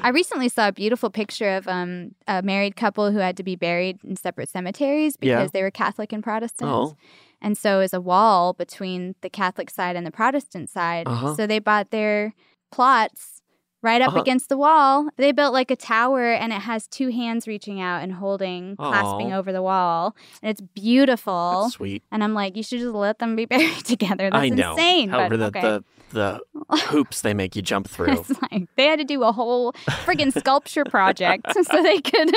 I 0.00 0.08
recently 0.08 0.48
saw 0.48 0.68
a 0.68 0.72
beautiful 0.72 1.10
picture 1.10 1.56
of 1.56 1.68
um, 1.68 2.14
a 2.26 2.40
married 2.42 2.74
couple 2.76 3.10
who 3.10 3.18
had 3.18 3.36
to 3.36 3.42
be 3.42 3.54
buried 3.56 3.98
in 4.02 4.16
separate 4.16 4.48
cemeteries 4.48 5.16
because 5.16 5.28
Yeah. 5.46 5.48
they 5.52 5.62
were 5.62 5.70
Catholic 5.70 6.12
and 6.12 6.22
Protestant. 6.22 6.70
Oh. 6.70 6.96
And 7.42 7.56
so 7.58 7.80
is 7.80 7.92
a 7.92 8.00
wall 8.00 8.54
between 8.54 9.14
the 9.20 9.28
Catholic 9.30 9.68
side 9.70 9.94
and 9.94 10.06
the 10.06 10.10
Protestant 10.10 10.70
side. 10.70 11.06
Uh-huh. 11.06 11.34
So 11.34 11.46
they 11.46 11.58
bought 11.58 11.90
their 11.90 12.32
plots 12.72 13.37
right 13.82 14.02
up 14.02 14.08
Uh-huh. 14.08 14.20
against 14.20 14.48
the 14.48 14.56
wall. 14.58 15.08
They 15.16 15.32
built 15.32 15.52
like 15.52 15.70
a 15.70 15.76
tower 15.76 16.32
and 16.32 16.52
it 16.52 16.60
has 16.62 16.86
two 16.88 17.08
hands 17.10 17.46
reaching 17.46 17.80
out 17.80 18.02
and 18.02 18.12
holding, 18.12 18.76
clasping 18.76 19.32
over 19.32 19.52
the 19.52 19.62
wall. 19.62 20.16
And 20.42 20.50
it's 20.50 20.60
beautiful. 20.60 21.62
That's 21.62 21.74
sweet. 21.74 22.02
And 22.10 22.24
I'm 22.24 22.34
like, 22.34 22.56
you 22.56 22.62
should 22.62 22.80
just 22.80 22.94
let 22.94 23.18
them 23.20 23.36
be 23.36 23.44
buried 23.54 23.84
together. 23.84 24.30
That's 24.30 24.42
I 24.42 24.48
know. 24.48 24.72
insane. 24.72 25.08
However, 25.10 25.36
but 25.38 25.52
the, 25.52 25.58
okay. 25.58 25.84
the, 26.10 26.40
the 26.70 26.76
hoops 26.88 27.20
they 27.20 27.34
make 27.34 27.54
you 27.54 27.62
jump 27.62 27.88
through. 27.90 28.12
It's 28.20 28.42
like 28.50 28.66
they 28.76 28.86
had 28.86 28.98
to 28.98 29.04
do 29.04 29.22
a 29.22 29.30
whole 29.32 29.72
friggin' 30.04 30.36
sculpture 30.38 30.84
project 30.84 31.46
so 31.52 31.82
they 31.82 32.00
could 32.00 32.32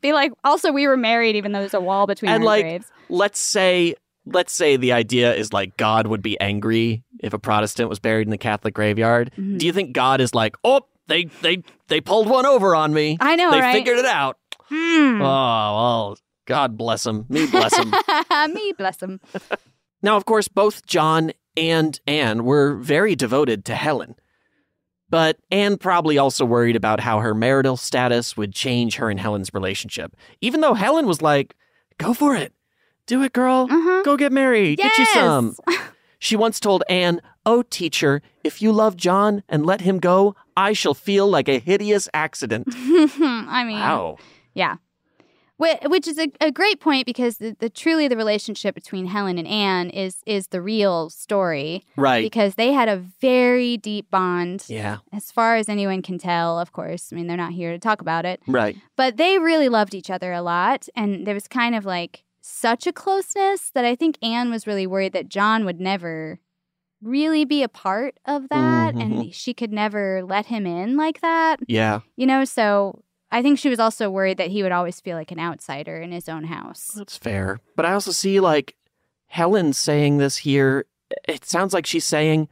be 0.00 0.12
like, 0.12 0.32
also, 0.44 0.72
we 0.72 0.86
were 0.86 0.96
married 0.96 1.36
even 1.36 1.52
though 1.52 1.60
there's 1.60 1.74
a 1.74 1.80
wall 1.80 2.06
between 2.06 2.30
and 2.30 2.42
our 2.42 2.46
like, 2.46 2.64
graves. 2.64 2.86
let's 3.08 3.38
say 3.40 3.94
let's 4.26 4.52
say 4.52 4.76
the 4.76 4.92
idea 4.92 5.34
is 5.34 5.52
like 5.52 5.76
God 5.76 6.06
would 6.08 6.22
be 6.22 6.38
angry 6.40 7.04
if 7.20 7.32
a 7.32 7.38
Protestant 7.38 7.88
was 7.88 7.98
buried 7.98 8.26
in 8.26 8.30
the 8.30 8.38
Catholic 8.38 8.74
graveyard. 8.74 9.30
Mhm. 9.38 9.58
Do 9.58 9.66
you 9.66 9.72
think 9.72 9.92
God 9.92 10.20
is 10.20 10.34
like, 10.34 10.56
oh, 10.64 10.82
they 11.06 11.24
they 11.42 11.62
they 11.88 12.00
pulled 12.00 12.28
one 12.28 12.44
over 12.46 12.74
on 12.74 12.92
me. 12.92 13.16
I 13.20 13.36
know, 13.36 13.50
They 13.50 13.60
right? 13.60 13.72
figured 13.74 13.98
it 13.98 14.04
out. 14.04 14.38
Hmm. 14.68 15.20
Oh 15.22 15.24
well, 15.24 16.18
God 16.46 16.76
bless 16.76 17.06
him. 17.06 17.24
Me 17.28 17.46
bless 17.46 17.76
him. 17.76 17.92
Me 18.52 18.72
bless 18.76 19.00
him. 19.00 19.20
Now, 20.02 20.16
of 20.16 20.24
course, 20.26 20.48
both 20.48 20.84
John 20.86 21.32
and 21.56 21.98
Anne 22.06 22.44
were 22.44 22.74
very 22.76 23.14
devoted 23.16 23.64
to 23.66 23.74
Helen. 23.74 24.14
But 25.08 25.38
Anne 25.52 25.78
probably 25.78 26.18
also 26.18 26.44
worried 26.44 26.74
about 26.76 26.98
how 27.00 27.20
her 27.20 27.32
marital 27.34 27.76
status 27.76 28.36
would 28.36 28.52
change 28.52 28.96
her 28.96 29.08
and 29.08 29.20
Helen's 29.20 29.54
relationship. 29.54 30.16
Even 30.40 30.60
though 30.60 30.74
Helen 30.74 31.06
was 31.06 31.22
like, 31.22 31.54
go 31.98 32.12
for 32.12 32.34
it. 32.34 32.52
Do 33.06 33.22
it, 33.22 33.32
girl. 33.32 33.68
Mm-hmm. 33.68 34.02
Go 34.04 34.16
get 34.16 34.32
married. 34.32 34.78
Get 34.78 34.98
you 34.98 35.06
some. 35.06 35.56
She 36.18 36.34
once 36.34 36.58
told 36.58 36.82
Anne, 36.88 37.20
Oh, 37.44 37.62
teacher, 37.62 38.22
if 38.42 38.60
you 38.60 38.72
love 38.72 38.96
John 38.96 39.42
and 39.48 39.64
let 39.66 39.82
him 39.82 39.98
go, 39.98 40.34
I 40.56 40.72
shall 40.72 40.94
feel 40.94 41.28
like 41.28 41.46
a 41.48 41.58
hideous 41.58 42.08
accident. 42.14 42.68
I 42.74 43.64
mean, 43.64 43.78
Wow. 43.78 44.16
Yeah. 44.54 44.76
Which 45.58 46.06
is 46.06 46.18
a, 46.18 46.30
a 46.40 46.50
great 46.50 46.80
point 46.80 47.06
because 47.06 47.38
the, 47.38 47.56
the 47.58 47.70
truly 47.70 48.08
the 48.08 48.16
relationship 48.16 48.74
between 48.74 49.06
Helen 49.06 49.38
and 49.38 49.48
Anne 49.48 49.88
is 49.88 50.16
is 50.26 50.48
the 50.48 50.60
real 50.60 51.08
story. 51.08 51.82
Right. 51.96 52.22
Because 52.22 52.56
they 52.56 52.72
had 52.72 52.90
a 52.90 52.96
very 52.96 53.78
deep 53.78 54.10
bond. 54.10 54.64
Yeah. 54.68 54.98
As 55.14 55.30
far 55.32 55.56
as 55.56 55.68
anyone 55.70 56.02
can 56.02 56.18
tell, 56.18 56.58
of 56.58 56.72
course. 56.72 57.10
I 57.10 57.16
mean, 57.16 57.26
they're 57.26 57.38
not 57.38 57.52
here 57.52 57.72
to 57.72 57.78
talk 57.78 58.02
about 58.02 58.26
it. 58.26 58.42
Right. 58.46 58.76
But 58.96 59.16
they 59.16 59.38
really 59.38 59.70
loved 59.70 59.94
each 59.94 60.10
other 60.10 60.32
a 60.32 60.42
lot. 60.42 60.88
And 60.94 61.26
there 61.26 61.34
was 61.34 61.48
kind 61.48 61.74
of 61.74 61.86
like 61.86 62.24
such 62.48 62.86
a 62.86 62.92
closeness 62.92 63.70
that 63.74 63.84
I 63.84 63.96
think 63.96 64.18
Anne 64.22 64.50
was 64.50 64.66
really 64.66 64.86
worried 64.86 65.12
that 65.14 65.28
John 65.28 65.64
would 65.64 65.80
never 65.80 66.38
really 67.02 67.44
be 67.44 67.62
a 67.64 67.68
part 67.68 68.18
of 68.24 68.48
that 68.50 68.94
Mhm. 68.94 69.02
and 69.02 69.34
she 69.34 69.52
could 69.52 69.72
never 69.72 70.22
let 70.24 70.46
him 70.46 70.64
in 70.66 70.96
like 70.96 71.20
that. 71.22 71.56
Yeah. 71.66 72.00
You 72.16 72.26
know, 72.26 72.44
so 72.44 73.02
I 73.32 73.42
think 73.42 73.58
she 73.58 73.68
was 73.68 73.80
also 73.80 74.08
worried 74.08 74.38
that 74.38 74.50
he 74.50 74.62
would 74.62 74.70
always 74.72 75.00
feel 75.00 75.16
like 75.16 75.32
an 75.32 75.40
outsider 75.40 76.00
in 76.00 76.12
his 76.12 76.28
own 76.28 76.44
house. 76.44 76.92
That's 76.96 77.16
fair. 77.16 77.58
But 77.74 77.84
I 77.84 77.92
also 77.92 78.12
see 78.12 78.38
like 78.38 78.76
Helen 79.26 79.72
saying 79.72 80.18
this 80.18 80.38
here. 80.38 80.86
It 81.28 81.44
sounds 81.44 81.74
like 81.74 81.84
she's 81.86 82.04
saying, 82.04 82.48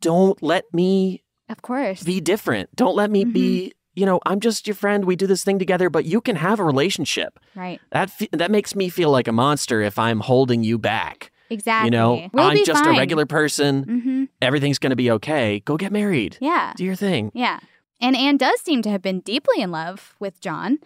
don't 0.00 0.40
let 0.42 0.72
me 0.72 1.22
Of 1.48 1.60
course. 1.62 2.02
be 2.04 2.20
different. 2.20 2.74
Don't 2.76 2.96
let 2.96 3.10
me 3.10 3.24
be, 3.24 3.72
you 3.96 4.06
know, 4.06 4.20
I'm 4.26 4.38
just 4.40 4.66
your 4.68 4.74
friend. 4.76 5.04
We 5.04 5.16
do 5.16 5.26
this 5.26 5.42
thing 5.42 5.58
together, 5.58 5.90
but 5.90 6.04
you 6.04 6.20
can 6.20 6.36
have 6.36 6.60
a 6.60 6.64
relationship. 6.64 7.40
Right. 7.56 7.80
That 7.90 8.10
fe- 8.10 8.28
that 8.32 8.50
makes 8.52 8.76
me 8.76 8.88
feel 8.88 9.10
like 9.10 9.26
a 9.26 9.32
monster 9.32 9.80
if 9.82 9.98
I'm 9.98 10.20
holding 10.20 10.62
you 10.62 10.78
back. 10.78 11.32
Exactly. 11.50 11.86
You 11.86 11.90
know, 11.92 12.28
We'll 12.32 12.44
I'm 12.46 12.64
just 12.64 12.84
fine. 12.84 12.94
a 12.94 12.98
regular 12.98 13.24
person. 13.26 13.82
hmm 13.84 14.24
Everything's 14.42 14.78
going 14.78 14.90
to 14.90 14.96
be 14.96 15.10
okay. 15.12 15.60
Go 15.64 15.76
get 15.76 15.90
married. 15.92 16.36
Yeah. 16.40 16.72
Do 16.76 16.84
your 16.84 16.96
thing. 16.96 17.30
Yeah. 17.34 17.58
And 18.00 18.14
Anne 18.16 18.36
does 18.36 18.60
seem 18.60 18.82
to 18.82 18.90
have 18.90 19.00
been 19.00 19.20
deeply 19.20 19.62
in 19.62 19.70
love 19.70 20.14
with 20.20 20.40
John. 20.40 20.78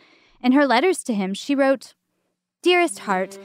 In 0.42 0.52
her 0.52 0.66
letters 0.66 1.02
to 1.04 1.14
him, 1.14 1.34
she 1.34 1.54
wrote, 1.54 1.94
Dearest 2.62 3.00
heart, 3.00 3.38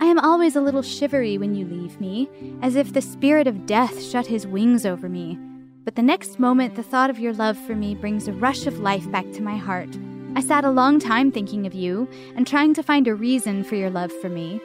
I 0.00 0.06
am 0.06 0.18
always 0.20 0.54
a 0.56 0.60
little 0.60 0.80
shivery 0.82 1.36
when 1.36 1.54
you 1.56 1.66
leave 1.66 2.00
me, 2.00 2.28
as 2.62 2.76
if 2.76 2.92
the 2.92 3.02
spirit 3.02 3.46
of 3.48 3.66
death 3.66 4.00
shut 4.02 4.28
his 4.28 4.46
wings 4.46 4.86
over 4.86 5.08
me. 5.08 5.36
But 5.84 5.94
the 5.94 6.02
next 6.02 6.38
moment, 6.38 6.76
the 6.76 6.82
thought 6.82 7.10
of 7.10 7.18
your 7.18 7.32
love 7.32 7.56
for 7.58 7.74
me 7.74 7.94
brings 7.94 8.28
a 8.28 8.32
rush 8.32 8.66
of 8.66 8.80
life 8.80 9.10
back 9.10 9.30
to 9.32 9.42
my 9.42 9.56
heart. 9.56 9.88
I 10.36 10.40
sat 10.40 10.64
a 10.64 10.70
long 10.70 11.00
time 11.00 11.32
thinking 11.32 11.66
of 11.66 11.74
you 11.74 12.06
and 12.36 12.46
trying 12.46 12.74
to 12.74 12.82
find 12.82 13.08
a 13.08 13.14
reason 13.14 13.64
for 13.64 13.76
your 13.76 13.90
love 13.90 14.12
for 14.20 14.28
me. 14.28 14.60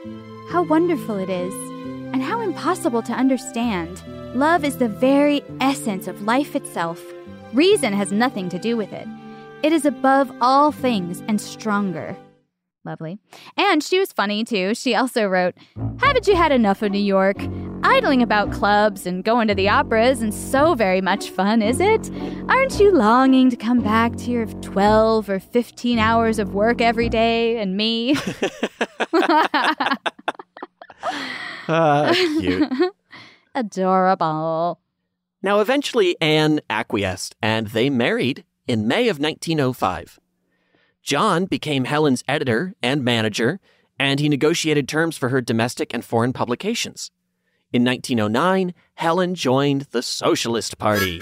How 0.49 0.63
wonderful 0.63 1.18
it 1.18 1.30
is, 1.30 1.53
and 2.13 2.22
how 2.22 2.41
impossible 2.41 3.01
to 3.03 3.13
understand. 3.13 4.03
Love 4.36 4.66
is 4.66 4.78
the 4.78 4.89
very 4.89 5.41
essence 5.61 6.07
of 6.07 6.22
life 6.22 6.55
itself. 6.55 7.01
Reason 7.53 7.93
has 7.93 8.11
nothing 8.11 8.49
to 8.49 8.59
do 8.59 8.76
with 8.76 8.91
it. 8.91 9.07
It 9.63 9.72
is 9.72 9.86
above 9.86 10.32
all 10.41 10.72
things 10.72 11.24
and 11.28 11.39
stronger. 11.39 12.16
Lovely. 12.86 13.17
And 13.57 13.81
she 13.83 13.99
was 13.99 14.11
funny 14.11 14.43
too. 14.43 14.75
She 14.75 14.93
also 14.93 15.25
wrote, 15.25 15.55
Haven't 15.99 16.27
you 16.27 16.36
had 16.36 16.51
enough 16.51 16.83
of 16.83 16.91
New 16.91 16.99
York? 16.99 17.38
Idling 17.83 18.21
about 18.21 18.51
clubs 18.51 19.07
and 19.07 19.23
going 19.23 19.47
to 19.47 19.55
the 19.55 19.69
operas 19.69 20.17
isn't 20.19 20.33
so 20.33 20.75
very 20.75 21.01
much 21.01 21.29
fun, 21.31 21.61
is 21.63 21.79
it? 21.79 22.11
Aren't 22.47 22.79
you 22.79 22.91
longing 22.91 23.49
to 23.49 23.55
come 23.55 23.79
back 23.81 24.15
to 24.17 24.31
your 24.31 24.45
12 24.45 25.29
or 25.29 25.39
15 25.39 25.97
hours 25.97 26.38
of 26.38 26.53
work 26.53 26.79
every 26.79 27.09
day 27.09 27.57
and 27.57 27.75
me? 27.75 28.15
Ah, 31.67 32.11
cute. 32.39 32.69
Adorable. 33.55 34.79
Now, 35.41 35.59
eventually, 35.61 36.15
Anne 36.21 36.61
acquiesced, 36.69 37.36
and 37.41 37.67
they 37.67 37.89
married 37.89 38.43
in 38.67 38.88
May 38.88 39.07
of 39.09 39.19
1905. 39.19 40.19
John 41.06 41.45
became 41.45 41.86
Helen's 41.86 42.24
editor 42.28 42.74
and 42.82 43.03
manager, 43.03 43.60
and 43.99 44.20
he 44.20 44.28
negotiated 44.28 44.89
terms 44.89 45.16
for 45.16 45.30
her 45.30 45.39
domestic 45.39 45.93
and 45.93 46.03
foreign 46.03 46.34
publications. 46.34 47.12
In 47.72 47.86
1909, 47.86 48.74
Helen 48.95 49.36
joined 49.36 49.82
the 49.91 50.01
Socialist 50.01 50.80
Party. 50.80 51.22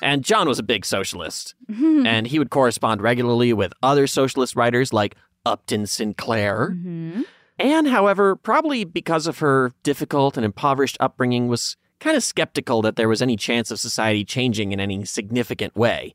And 0.00 0.24
John 0.24 0.48
was 0.48 0.58
a 0.58 0.62
big 0.62 0.86
socialist, 0.86 1.54
and 1.68 2.26
he 2.26 2.38
would 2.38 2.48
correspond 2.48 3.02
regularly 3.02 3.52
with 3.52 3.74
other 3.82 4.06
socialist 4.06 4.56
writers 4.56 4.94
like 4.94 5.14
Upton 5.44 5.86
Sinclair. 5.86 6.70
Mm-hmm. 6.70 7.22
Anne, 7.58 7.84
however, 7.84 8.34
probably 8.34 8.84
because 8.84 9.26
of 9.26 9.40
her 9.40 9.72
difficult 9.82 10.38
and 10.38 10.46
impoverished 10.46 10.96
upbringing, 11.00 11.48
was 11.48 11.76
kind 12.02 12.16
of 12.16 12.22
skeptical 12.22 12.82
that 12.82 12.96
there 12.96 13.08
was 13.08 13.22
any 13.22 13.36
chance 13.36 13.70
of 13.70 13.78
society 13.80 14.24
changing 14.24 14.72
in 14.72 14.80
any 14.80 15.04
significant 15.04 15.74
way. 15.76 16.14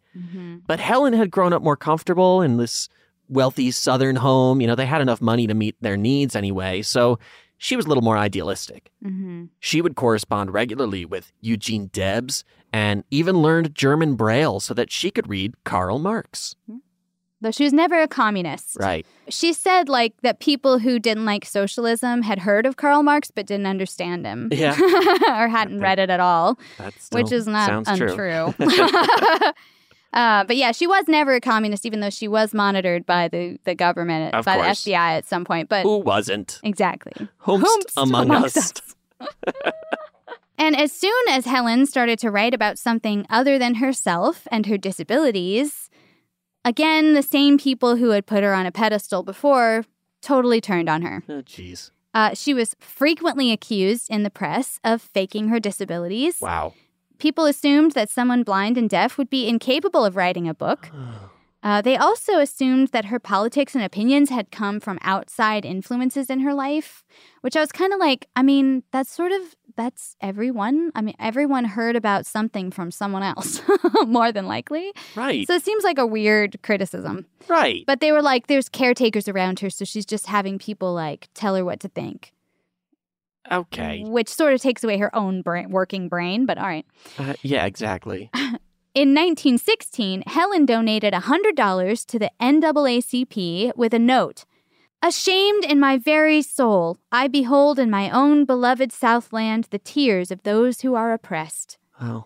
But 0.67 0.79
Helen 0.79 1.13
had 1.13 1.31
grown 1.31 1.53
up 1.53 1.63
more 1.63 1.77
comfortable 1.77 2.41
in 2.41 2.57
this 2.57 2.89
wealthy 3.29 3.71
southern 3.71 4.17
home. 4.17 4.61
You 4.61 4.67
know, 4.67 4.75
they 4.75 4.85
had 4.85 5.01
enough 5.01 5.21
money 5.21 5.47
to 5.47 5.53
meet 5.53 5.75
their 5.81 5.97
needs 5.97 6.35
anyway, 6.35 6.81
so 6.81 7.17
she 7.57 7.75
was 7.75 7.85
a 7.85 7.87
little 7.87 8.03
more 8.03 8.17
idealistic. 8.17 8.91
Mm-hmm. 9.03 9.45
She 9.59 9.81
would 9.81 9.95
correspond 9.95 10.53
regularly 10.53 11.05
with 11.05 11.31
Eugene 11.41 11.87
Debs 11.87 12.43
and 12.71 13.03
even 13.09 13.37
learned 13.41 13.73
German 13.73 14.15
Braille 14.15 14.59
so 14.59 14.73
that 14.73 14.91
she 14.91 15.09
could 15.09 15.29
read 15.29 15.55
Karl 15.63 15.99
Marx. 15.99 16.55
Though 17.47 17.51
she 17.51 17.63
was 17.63 17.71
never 17.71 18.01
a 18.01 18.09
communist. 18.09 18.75
Right. 18.77 19.05
She 19.29 19.53
said 19.53 19.87
like 19.87 20.13
that 20.21 20.41
people 20.41 20.79
who 20.79 20.99
didn't 20.99 21.23
like 21.23 21.45
socialism 21.45 22.21
had 22.21 22.39
heard 22.39 22.65
of 22.65 22.75
Karl 22.75 23.03
Marx 23.03 23.31
but 23.31 23.45
didn't 23.45 23.67
understand 23.67 24.25
him. 24.25 24.49
Yeah. 24.51 24.71
or 25.29 25.47
hadn't 25.47 25.79
read 25.79 25.97
it 25.97 26.09
at 26.09 26.19
all. 26.19 26.59
Which 27.13 27.31
is 27.31 27.47
not 27.47 27.87
untrue. 27.87 28.53
uh, 30.13 30.43
but 30.43 30.57
yeah, 30.57 30.73
she 30.73 30.87
was 30.87 31.05
never 31.07 31.35
a 31.35 31.39
communist, 31.39 31.85
even 31.85 32.01
though 32.01 32.09
she 32.09 32.27
was 32.27 32.53
monitored 32.53 33.05
by 33.05 33.29
the, 33.29 33.57
the 33.63 33.75
government, 33.75 34.35
Of 34.35 34.43
by 34.43 34.57
course. 34.57 34.83
the 34.83 34.91
FBI 34.91 35.17
at 35.17 35.25
some 35.25 35.45
point. 35.45 35.69
But 35.69 35.83
Who 35.83 35.99
wasn't? 35.99 36.59
exactly. 36.63 37.13
Whomst 37.45 37.63
Whomst 37.63 37.93
among 37.95 38.25
amongst 38.29 38.57
us. 38.57 38.95
And 40.57 40.75
as 40.75 40.91
soon 40.91 41.29
as 41.29 41.45
Helen 41.45 41.85
started 41.85 42.19
to 42.19 42.29
write 42.29 42.53
about 42.53 42.77
something 42.77 43.25
other 43.29 43.57
than 43.57 43.75
herself 43.75 44.49
and 44.51 44.65
her 44.65 44.77
disabilities, 44.77 45.89
again, 46.67 47.13
the 47.13 47.23
same 47.23 47.57
people 47.57 47.95
who 47.95 48.09
had 48.09 48.25
put 48.25 48.43
her 48.43 48.53
on 48.53 48.65
a 48.65 48.71
pedestal 48.71 49.23
before 49.23 49.85
totally 50.21 50.59
turned 50.59 50.89
on 50.89 51.01
her. 51.01 51.23
Oh, 51.29 51.41
jeez. 51.41 51.91
Uh, 52.13 52.33
she 52.33 52.53
was 52.53 52.75
frequently 52.79 53.51
accused 53.51 54.09
in 54.09 54.23
the 54.23 54.29
press 54.29 54.79
of 54.83 55.01
faking 55.01 55.47
her 55.47 55.59
disabilities. 55.59 56.41
Wow. 56.41 56.73
People 57.19 57.45
assumed 57.45 57.93
that 57.93 58.09
someone 58.09 58.43
blind 58.43 58.77
and 58.77 58.89
deaf 58.89 59.17
would 59.17 59.29
be 59.29 59.47
incapable 59.47 60.03
of 60.03 60.15
writing 60.15 60.47
a 60.47 60.53
book. 60.53 60.89
Uh, 61.63 61.81
they 61.81 61.97
also 61.97 62.39
assumed 62.39 62.89
that 62.89 63.05
her 63.05 63.19
politics 63.19 63.73
and 63.73 63.83
opinions 63.83 64.29
had 64.29 64.51
come 64.51 64.79
from 64.79 64.99
outside 65.01 65.65
influences 65.65 66.29
in 66.29 66.39
her 66.41 66.53
life, 66.53 67.03
which 67.41 67.57
I 67.57 67.59
was 67.59 67.71
kind 67.71 67.91
of 67.91 67.99
like, 67.99 68.27
I 68.35 68.43
mean, 68.43 68.83
that's 68.91 69.11
sort 69.11 69.31
of 69.31 69.55
that's 69.77 70.15
everyone. 70.19 70.91
I 70.95 71.01
mean, 71.01 71.15
everyone 71.19 71.63
heard 71.63 71.95
about 71.95 72.25
something 72.25 72.71
from 72.71 72.91
someone 72.91 73.23
else, 73.23 73.61
more 74.07 74.31
than 74.33 74.45
likely. 74.47 74.91
Right. 75.15 75.47
So 75.47 75.53
it 75.53 75.63
seems 75.63 75.83
like 75.85 75.97
a 75.97 76.05
weird 76.05 76.61
criticism. 76.63 77.25
Right. 77.47 77.83
But 77.87 78.01
they 78.01 78.11
were 78.11 78.21
like, 78.21 78.47
there's 78.47 78.67
caretakers 78.67 79.29
around 79.29 79.59
her, 79.61 79.69
so 79.69 79.85
she's 79.85 80.05
just 80.05 80.25
having 80.27 80.59
people 80.59 80.93
like 80.93 81.29
tell 81.33 81.55
her 81.55 81.63
what 81.63 81.79
to 81.81 81.87
think, 81.87 82.33
Okay. 83.51 84.03
which 84.05 84.27
sort 84.29 84.53
of 84.53 84.61
takes 84.61 84.83
away 84.83 84.97
her 84.97 85.15
own 85.15 85.41
brain, 85.41 85.69
working 85.69 86.09
brain. 86.09 86.45
But 86.45 86.57
all 86.57 86.65
right. 86.67 86.85
Uh, 87.17 87.35
yeah, 87.41 87.65
exactly. 87.65 88.29
In 88.93 89.09
1916, 89.13 90.23
Helen 90.25 90.65
donated 90.65 91.13
$100 91.13 92.05
to 92.07 92.17
the 92.19 92.31
NAACP 92.41 93.75
with 93.75 93.93
a 93.93 93.99
note 93.99 94.45
Ashamed 95.07 95.63
in 95.63 95.79
my 95.79 95.97
very 95.97 96.41
soul, 96.41 96.97
I 97.13 97.29
behold 97.29 97.79
in 97.79 97.89
my 97.89 98.09
own 98.09 98.43
beloved 98.43 98.91
Southland 98.91 99.65
the 99.71 99.79
tears 99.79 100.31
of 100.31 100.43
those 100.43 100.81
who 100.81 100.95
are 100.95 101.13
oppressed. 101.13 101.77
Oh. 102.01 102.25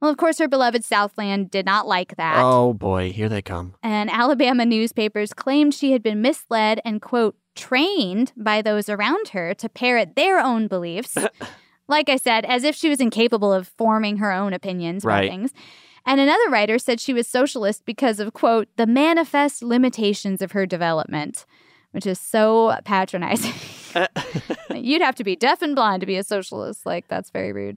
Well, 0.00 0.10
of 0.10 0.16
course, 0.16 0.38
her 0.40 0.48
beloved 0.48 0.84
Southland 0.84 1.52
did 1.52 1.64
not 1.64 1.86
like 1.86 2.16
that. 2.16 2.42
Oh 2.42 2.74
boy, 2.74 3.12
here 3.12 3.28
they 3.28 3.40
come. 3.40 3.74
And 3.84 4.10
Alabama 4.10 4.66
newspapers 4.66 5.32
claimed 5.32 5.74
she 5.74 5.92
had 5.92 6.02
been 6.02 6.20
misled 6.20 6.80
and, 6.84 7.00
quote, 7.00 7.36
trained 7.54 8.32
by 8.36 8.62
those 8.62 8.88
around 8.88 9.28
her 9.28 9.54
to 9.54 9.68
parrot 9.68 10.16
their 10.16 10.40
own 10.40 10.66
beliefs. 10.66 11.16
like 11.86 12.08
I 12.08 12.16
said, 12.16 12.44
as 12.46 12.64
if 12.64 12.74
she 12.74 12.88
was 12.88 12.98
incapable 12.98 13.52
of 13.52 13.68
forming 13.78 14.16
her 14.16 14.32
own 14.32 14.52
opinions 14.52 15.04
about 15.04 15.18
Right. 15.20 15.30
things. 15.30 15.52
And 16.04 16.20
another 16.20 16.50
writer 16.50 16.80
said 16.80 16.98
she 16.98 17.14
was 17.14 17.28
socialist 17.28 17.84
because 17.84 18.18
of, 18.18 18.32
quote, 18.32 18.66
the 18.74 18.88
manifest 18.88 19.62
limitations 19.62 20.42
of 20.42 20.50
her 20.50 20.66
development, 20.66 21.46
which 21.92 22.06
is 22.06 22.18
so 22.20 22.76
patronizing. 22.84 23.54
You'd 24.74 25.02
have 25.02 25.14
to 25.16 25.24
be 25.24 25.36
deaf 25.36 25.62
and 25.62 25.74
blind 25.76 26.00
to 26.00 26.06
be 26.06 26.16
a 26.16 26.24
socialist. 26.24 26.84
Like, 26.86 27.08
that's 27.08 27.30
very 27.30 27.52
rude. 27.52 27.76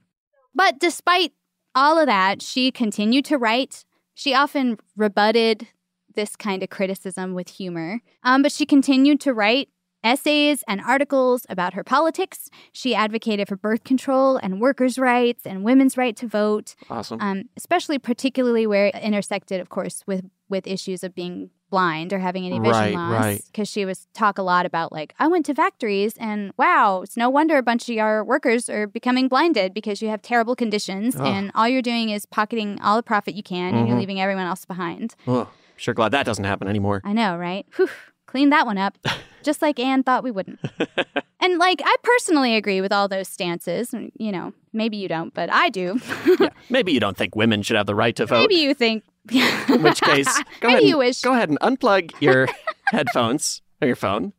But 0.54 0.80
despite 0.80 1.34
all 1.76 1.98
of 1.98 2.08
that, 2.08 2.42
she 2.42 2.72
continued 2.72 3.26
to 3.26 3.38
write. 3.38 3.86
She 4.14 4.34
often 4.34 4.78
rebutted 4.96 5.68
this 6.16 6.36
kind 6.38 6.64
of 6.64 6.70
criticism 6.70 7.34
with 7.34 7.50
humor. 7.50 8.00
Um, 8.24 8.42
but 8.42 8.52
she 8.54 8.66
continued 8.66 9.20
to 9.22 9.34
write 9.34 9.68
essays 10.02 10.64
and 10.68 10.80
articles 10.82 11.46
about 11.50 11.74
her 11.74 11.84
politics. 11.84 12.50
She 12.72 12.96
advocated 12.96 13.50
for 13.50 13.58
birth 13.58 13.84
control 13.84 14.38
and 14.38 14.62
workers' 14.62 14.98
rights 14.98 15.46
and 15.46 15.64
women's 15.66 15.98
right 15.98 16.16
to 16.18 16.28
vote, 16.28 16.76
Awesome. 16.90 17.20
um, 17.20 17.44
especially 17.58 17.98
particularly 18.00 18.66
where 18.68 18.86
it 18.88 18.96
intersected, 18.96 19.60
of 19.60 19.70
course, 19.70 20.04
with 20.08 20.24
with 20.48 20.68
issues 20.68 21.04
of 21.04 21.16
being 21.16 21.50
blind 21.76 22.14
or 22.14 22.20
having 22.20 22.46
any 22.46 22.58
vision 22.60 22.72
Right, 22.72 22.94
loss. 22.96 23.12
right. 23.12 23.42
Because 23.52 23.68
she 23.68 23.84
was 23.86 24.08
talk 24.14 24.38
a 24.38 24.42
lot 24.42 24.66
about 24.66 24.94
like, 24.94 25.14
I 25.20 25.28
went 25.28 25.46
to 25.48 25.54
factories 25.54 26.14
and 26.18 26.54
wow, 26.58 27.02
it's 27.04 27.18
no 27.18 27.30
wonder 27.30 27.58
a 27.58 27.64
bunch 27.64 27.90
of 27.90 27.96
your 27.96 28.24
workers 28.24 28.70
are 28.70 28.88
becoming 28.88 29.28
blinded 29.28 29.74
because 29.74 30.02
you 30.02 30.08
have 30.08 30.22
terrible 30.22 30.56
conditions 30.56 31.16
and 31.18 31.52
all 31.54 31.68
you're 31.68 31.82
doing 31.82 32.12
is 32.12 32.26
pocketing 32.26 32.80
all 32.82 32.96
the 32.96 33.04
profit 33.04 33.36
you 33.36 33.44
can 33.44 33.76
and 33.76 33.88
you're 33.88 33.98
Mhm. 33.98 34.00
leaving 34.00 34.22
everyone 34.22 34.46
else 34.46 34.64
behind. 34.64 35.16
Oh, 35.28 35.50
sure 35.76 35.94
glad 35.94 36.12
that 36.14 36.26
doesn't 36.26 36.46
happen 36.46 36.68
anymore. 36.70 37.02
I 37.04 37.12
know, 37.12 37.36
right? 37.36 37.66
Whew, 37.76 37.90
clean 38.36 38.50
that 38.50 38.66
one 38.66 38.78
up. 38.78 38.98
Just 39.44 39.62
like 39.62 39.80
Anne 39.80 40.04
thought 40.04 40.24
we 40.24 40.32
wouldn't. 40.32 40.60
and 41.40 41.58
like, 41.58 41.82
I 41.86 41.96
personally 42.04 42.56
agree 42.58 42.82
with 42.82 42.92
all 42.92 43.08
those 43.08 43.30
stances. 43.30 43.94
You 44.18 44.32
know, 44.34 44.54
maybe 44.74 44.98
you 44.98 45.08
don't, 45.08 45.34
but 45.34 45.50
I 45.50 45.70
do. 45.70 46.02
yeah. 46.40 46.50
Maybe 46.70 46.92
you 46.92 47.00
don't 47.00 47.16
think 47.16 47.36
women 47.36 47.62
should 47.62 47.78
have 47.78 47.86
the 47.86 47.96
right 47.96 48.16
to 48.16 48.26
vote. 48.26 48.42
maybe 48.42 48.56
you 48.56 48.74
think. 48.74 49.04
In 49.32 49.84
which 49.84 50.02
case, 50.02 50.28
go 50.60 50.68
maybe 50.68 50.74
ahead. 50.74 50.84
you 50.84 50.90
and, 50.96 50.98
wish. 50.98 51.22
Go 51.22 51.34
ahead 51.34 51.50
and 51.50 51.60
unplug 51.60 52.20
your 52.20 52.48
headphones 52.88 53.62
or 53.82 53.88
your 53.88 53.96
phone. 53.96 54.34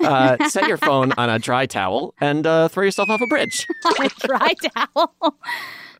Uh, 0.00 0.48
set 0.48 0.66
your 0.66 0.78
phone 0.78 1.12
on 1.18 1.28
a 1.30 1.38
dry 1.38 1.66
towel 1.66 2.14
and 2.20 2.46
uh, 2.46 2.68
throw 2.68 2.82
yourself 2.82 3.08
off 3.10 3.20
a 3.20 3.26
bridge. 3.26 3.66
a 4.00 4.08
dry 4.26 4.54
towel, 4.74 5.14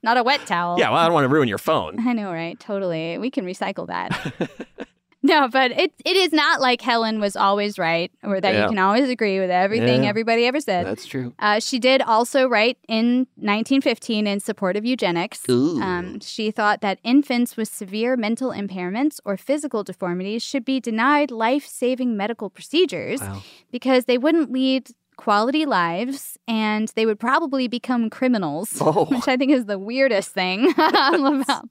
not 0.02 0.16
a 0.16 0.22
wet 0.22 0.44
towel. 0.46 0.78
Yeah, 0.78 0.90
well, 0.90 0.98
I 0.98 1.04
don't 1.04 1.14
want 1.14 1.24
to 1.24 1.28
ruin 1.28 1.48
your 1.48 1.58
phone. 1.58 2.06
I 2.06 2.12
know, 2.12 2.32
right? 2.32 2.58
Totally. 2.58 3.18
We 3.18 3.30
can 3.30 3.44
recycle 3.44 3.86
that. 3.86 4.88
No, 5.26 5.48
but 5.48 5.70
it 5.72 5.92
it 6.04 6.16
is 6.16 6.32
not 6.32 6.60
like 6.60 6.80
Helen 6.80 7.20
was 7.20 7.34
always 7.36 7.78
right, 7.78 8.10
or 8.22 8.40
that 8.40 8.54
Yeah. 8.54 8.62
you 8.62 8.68
can 8.68 8.78
always 8.78 9.08
agree 9.08 9.38
with 9.40 9.50
everything 9.50 10.04
Yeah. 10.04 10.08
everybody 10.08 10.46
ever 10.46 10.60
said. 10.60 10.86
That's 10.86 11.06
true. 11.06 11.32
Uh, 11.38 11.58
she 11.60 11.78
did 11.78 12.00
also 12.02 12.48
write 12.48 12.78
in 12.88 13.26
1915 13.36 14.26
in 14.26 14.40
support 14.40 14.76
of 14.76 14.84
eugenics. 14.84 15.42
Um, 15.48 16.20
she 16.20 16.50
thought 16.50 16.80
that 16.80 16.98
infants 17.04 17.56
with 17.56 17.68
severe 17.68 18.16
mental 18.16 18.50
impairments 18.52 19.18
or 19.24 19.36
physical 19.36 19.82
deformities 19.84 20.42
should 20.42 20.64
be 20.64 20.80
denied 20.80 21.30
life 21.30 21.66
saving 21.66 22.16
medical 22.16 22.48
procedures 22.50 23.20
Wow. 23.20 23.42
because 23.70 24.04
they 24.04 24.18
wouldn't 24.18 24.50
lead 24.52 24.90
quality 25.16 25.64
lives 25.64 26.38
and 26.46 26.92
they 26.94 27.06
would 27.06 27.18
probably 27.18 27.68
become 27.68 28.10
criminals, 28.10 28.68
Oh. 28.80 29.06
which 29.06 29.26
I 29.28 29.36
think 29.38 29.50
is 29.50 29.64
the 29.64 29.78
weirdest 29.78 30.30
thing 30.34 30.58
about. 30.76 31.64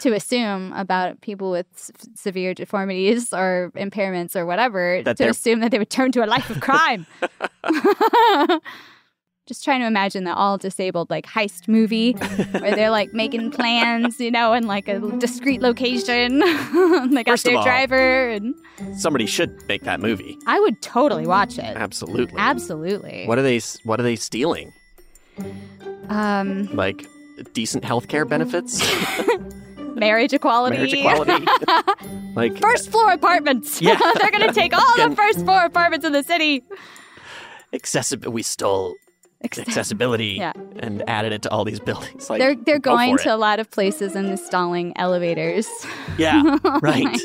To 0.00 0.12
assume 0.14 0.72
about 0.72 1.20
people 1.20 1.50
with 1.50 1.66
s- 1.74 1.90
severe 2.14 2.54
deformities 2.54 3.32
or 3.32 3.70
impairments 3.76 4.34
or 4.36 4.44
whatever, 4.44 5.00
That 5.04 5.16
to 5.16 5.22
they're- 5.24 5.30
assume 5.30 5.60
that 5.60 5.70
they 5.70 5.78
would 5.78 5.90
turn 5.90 6.12
to 6.12 6.24
a 6.24 6.26
life 6.26 6.50
of 6.50 6.60
crime. 6.60 7.06
Just 9.46 9.62
trying 9.62 9.78
to 9.80 9.86
imagine 9.86 10.24
the 10.24 10.34
all 10.34 10.58
disabled 10.58 11.08
like 11.08 11.24
heist 11.24 11.68
movie 11.68 12.12
where 12.58 12.74
they're 12.74 12.90
like 12.90 13.14
making 13.14 13.52
plans, 13.52 14.18
you 14.18 14.28
know, 14.32 14.52
in 14.54 14.66
like 14.66 14.88
a 14.88 14.98
discreet 15.18 15.62
location. 15.62 16.40
they 17.12 17.22
got 17.22 17.34
First 17.34 17.44
their 17.44 17.56
all- 17.58 17.62
driver, 17.62 18.28
and 18.30 18.54
Somebody 18.96 19.24
should 19.26 19.56
make 19.68 19.84
that 19.84 20.00
movie. 20.00 20.36
I 20.48 20.58
would 20.58 20.82
totally 20.82 21.28
watch 21.28 21.58
it. 21.58 21.76
Absolutely. 21.76 22.34
Absolutely. 22.38 23.24
What 23.26 23.38
are 23.38 23.42
they? 23.42 23.60
What 23.84 24.00
are 24.00 24.02
they 24.02 24.16
stealing? 24.16 24.72
Um, 26.08 26.64
Like 26.74 27.06
decent 27.52 27.84
health 27.84 28.08
care 28.08 28.24
benefits, 28.24 28.80
marriage 30.00 30.32
equality. 30.32 30.76
marriage 30.76 30.94
equality. 30.94 31.46
like 32.34 32.58
First 32.60 32.90
floor 32.90 33.12
apartments. 33.12 33.80
Yeah. 33.80 33.98
They're 34.20 34.30
going 34.30 34.46
to 34.46 34.52
take 34.52 34.74
all 34.74 35.08
the 35.08 35.14
first 35.16 35.40
floor 35.40 35.64
apartments 35.64 36.06
in 36.06 36.12
the 36.12 36.22
city. 36.22 36.62
accessibility. 37.72 38.34
We 38.34 38.42
stole 38.42 38.94
accessibility 39.44 40.36
Yeah. 40.38 40.52
and 40.78 41.08
added 41.08 41.32
it 41.32 41.42
to 41.42 41.50
all 41.50 41.64
these 41.64 41.80
buildings. 41.80 42.28
Like 42.30 42.40
they're 42.40 42.54
they're 42.54 42.78
go 42.78 42.92
going 42.92 43.16
to 43.18 43.28
it. 43.28 43.32
a 43.32 43.36
lot 43.36 43.60
of 43.60 43.70
places 43.70 44.16
and 44.16 44.28
installing 44.28 44.92
elevators. 44.96 45.68
Yeah, 46.18 46.58
right. 46.82 47.20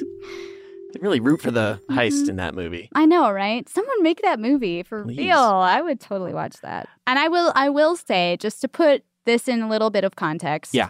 They 0.93 0.99
really 0.99 1.19
root 1.19 1.41
for 1.41 1.51
the 1.51 1.79
mm-hmm. 1.89 1.97
heist 1.97 2.29
in 2.29 2.35
that 2.35 2.53
movie. 2.53 2.89
I 2.93 3.05
know, 3.05 3.31
right? 3.31 3.67
Someone 3.69 4.03
make 4.03 4.21
that 4.23 4.39
movie 4.39 4.83
for 4.83 5.03
Please. 5.03 5.19
real. 5.19 5.37
I 5.37 5.81
would 5.81 5.99
totally 5.99 6.33
watch 6.33 6.57
that. 6.61 6.89
And 7.07 7.17
I 7.17 7.27
will 7.27 7.51
I 7.55 7.69
will 7.69 7.95
say 7.95 8.37
just 8.39 8.61
to 8.61 8.67
put 8.67 9.03
this 9.25 9.47
in 9.47 9.61
a 9.61 9.69
little 9.69 9.89
bit 9.89 10.03
of 10.03 10.15
context. 10.15 10.73
Yeah. 10.73 10.89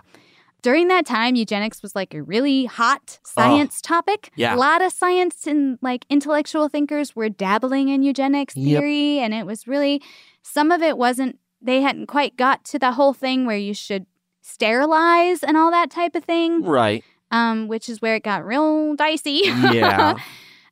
During 0.61 0.87
that 0.89 1.05
time, 1.05 1.35
eugenics 1.35 1.81
was 1.81 1.95
like 1.95 2.13
a 2.13 2.21
really 2.21 2.65
hot 2.65 3.19
science 3.23 3.81
topic. 3.81 4.31
yeah. 4.35 4.55
A 4.55 4.57
lot 4.57 4.81
of 4.81 4.91
science 4.93 5.47
and 5.47 5.79
like 5.81 6.05
intellectual 6.09 6.69
thinkers 6.69 7.15
were 7.15 7.29
dabbling 7.29 7.89
in 7.89 8.03
eugenics 8.03 8.55
Yep. 8.55 8.79
theory. 8.81 9.19
And 9.19 9.33
it 9.33 9.45
was 9.45 9.67
really, 9.67 10.01
some 10.43 10.69
of 10.71 10.81
it 10.81 10.97
wasn't, 10.97 11.39
they 11.61 11.81
hadn't 11.81 12.07
quite 12.07 12.37
got 12.37 12.63
to 12.65 12.79
the 12.79 12.91
whole 12.91 13.13
thing 13.13 13.45
where 13.45 13.57
you 13.57 13.73
should 13.73 14.05
sterilize 14.41 15.43
and 15.43 15.57
all 15.57 15.71
that 15.71 15.89
type 15.89 16.15
of 16.15 16.23
thing, 16.23 16.63
Right. 16.63 17.03
um, 17.31 17.67
which 17.67 17.89
is 17.89 18.01
where 18.01 18.15
it 18.15 18.23
got 18.23 18.45
real 18.45 18.95
dicey. 18.95 19.41
Yeah. 19.45 20.15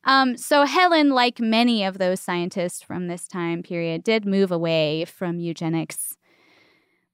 Um, 0.02 0.38
so 0.38 0.64
Helen, 0.64 1.10
like 1.10 1.40
many 1.40 1.84
of 1.84 1.98
those 1.98 2.20
scientists 2.20 2.80
from 2.80 3.08
this 3.08 3.28
time 3.28 3.62
period, 3.62 4.02
did 4.02 4.24
move 4.24 4.50
away 4.50 5.04
from 5.04 5.38
eugenics 5.40 6.16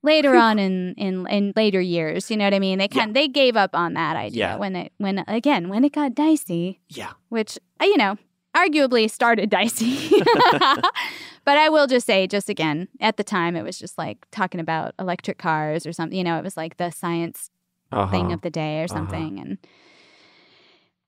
later 0.02 0.34
on 0.36 0.58
in, 0.58 0.94
in 0.96 1.26
in 1.28 1.52
later 1.56 1.80
years. 1.80 2.30
You 2.30 2.36
know 2.36 2.44
what 2.44 2.54
I 2.54 2.58
mean? 2.58 2.78
They 2.78 2.88
kind 2.88 3.14
they 3.14 3.28
gave 3.28 3.56
up 3.56 3.70
on 3.74 3.94
that 3.94 4.16
idea 4.16 4.38
Yeah. 4.40 4.56
when 4.56 4.76
it 4.76 4.92
when 4.98 5.24
again 5.28 5.68
when 5.68 5.84
it 5.84 5.92
got 5.92 6.14
dicey, 6.14 6.80
Yeah. 6.88 7.12
which 7.28 7.58
uh, 7.80 7.84
you 7.84 7.96
know 7.96 8.16
arguably 8.56 9.10
started 9.10 9.50
dicey. 9.50 10.08
but 11.44 11.58
I 11.58 11.68
will 11.68 11.86
just 11.86 12.06
say, 12.06 12.26
just 12.26 12.48
again, 12.48 12.88
at 13.00 13.16
the 13.16 13.24
time 13.24 13.54
it 13.56 13.62
was 13.62 13.78
just 13.78 13.98
like 13.98 14.26
talking 14.30 14.60
about 14.60 14.94
electric 14.98 15.38
cars 15.38 15.86
or 15.86 15.92
something. 15.92 16.16
You 16.16 16.24
know, 16.24 16.38
it 16.38 16.44
was 16.44 16.56
like 16.56 16.76
the 16.76 16.90
science 16.90 17.50
Uh-huh. 17.92 18.10
thing 18.10 18.32
of 18.32 18.40
the 18.40 18.50
day 18.50 18.80
or 18.80 18.84
Uh-huh. 18.84 18.94
something, 18.94 19.38
and 19.38 19.58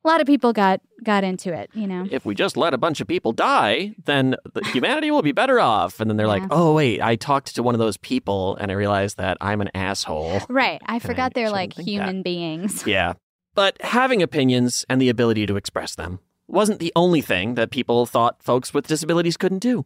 a 0.04 0.08
lot 0.08 0.20
of 0.20 0.26
people 0.26 0.52
got 0.52 0.80
got 1.02 1.24
into 1.24 1.52
it. 1.52 1.70
You 1.74 1.86
know. 1.86 2.06
If 2.10 2.24
we 2.24 2.34
just 2.34 2.56
let 2.56 2.74
a 2.74 2.78
bunch 2.78 3.00
of 3.00 3.06
people 3.06 3.32
die, 3.32 3.94
then 4.04 4.36
the 4.54 4.64
humanity 4.68 5.10
will 5.10 5.22
be 5.22 5.32
better 5.32 5.60
off. 5.60 6.00
And 6.00 6.08
then 6.10 6.16
they're 6.16 6.28
like, 6.28 6.44
"Oh 6.50 6.74
wait, 6.74 7.02
I 7.02 7.16
talked 7.16 7.54
to 7.56 7.62
one 7.62 7.74
of 7.74 7.78
those 7.78 7.96
people, 7.96 8.56
and 8.56 8.70
I 8.70 8.74
realized 8.74 9.16
that 9.18 9.36
I'm 9.40 9.60
an 9.60 9.70
asshole." 9.74 10.40
Right. 10.48 10.80
I 10.86 10.98
forgot 10.98 11.34
they're 11.34 11.50
like 11.50 11.74
think 11.74 11.86
that. 11.86 11.90
human 11.92 12.22
beings. 12.22 12.84
Yeah. 12.86 13.14
But 13.54 13.76
having 13.82 14.22
opinions 14.22 14.84
and 14.88 15.00
the 15.00 15.08
ability 15.08 15.44
to 15.46 15.56
express 15.56 15.94
them 15.96 16.20
wasn't 16.46 16.78
the 16.78 16.92
only 16.94 17.20
thing 17.20 17.54
that 17.54 17.70
people 17.70 18.06
thought 18.06 18.42
folks 18.42 18.72
with 18.72 18.86
disabilities 18.86 19.36
couldn't 19.36 19.58
do. 19.58 19.84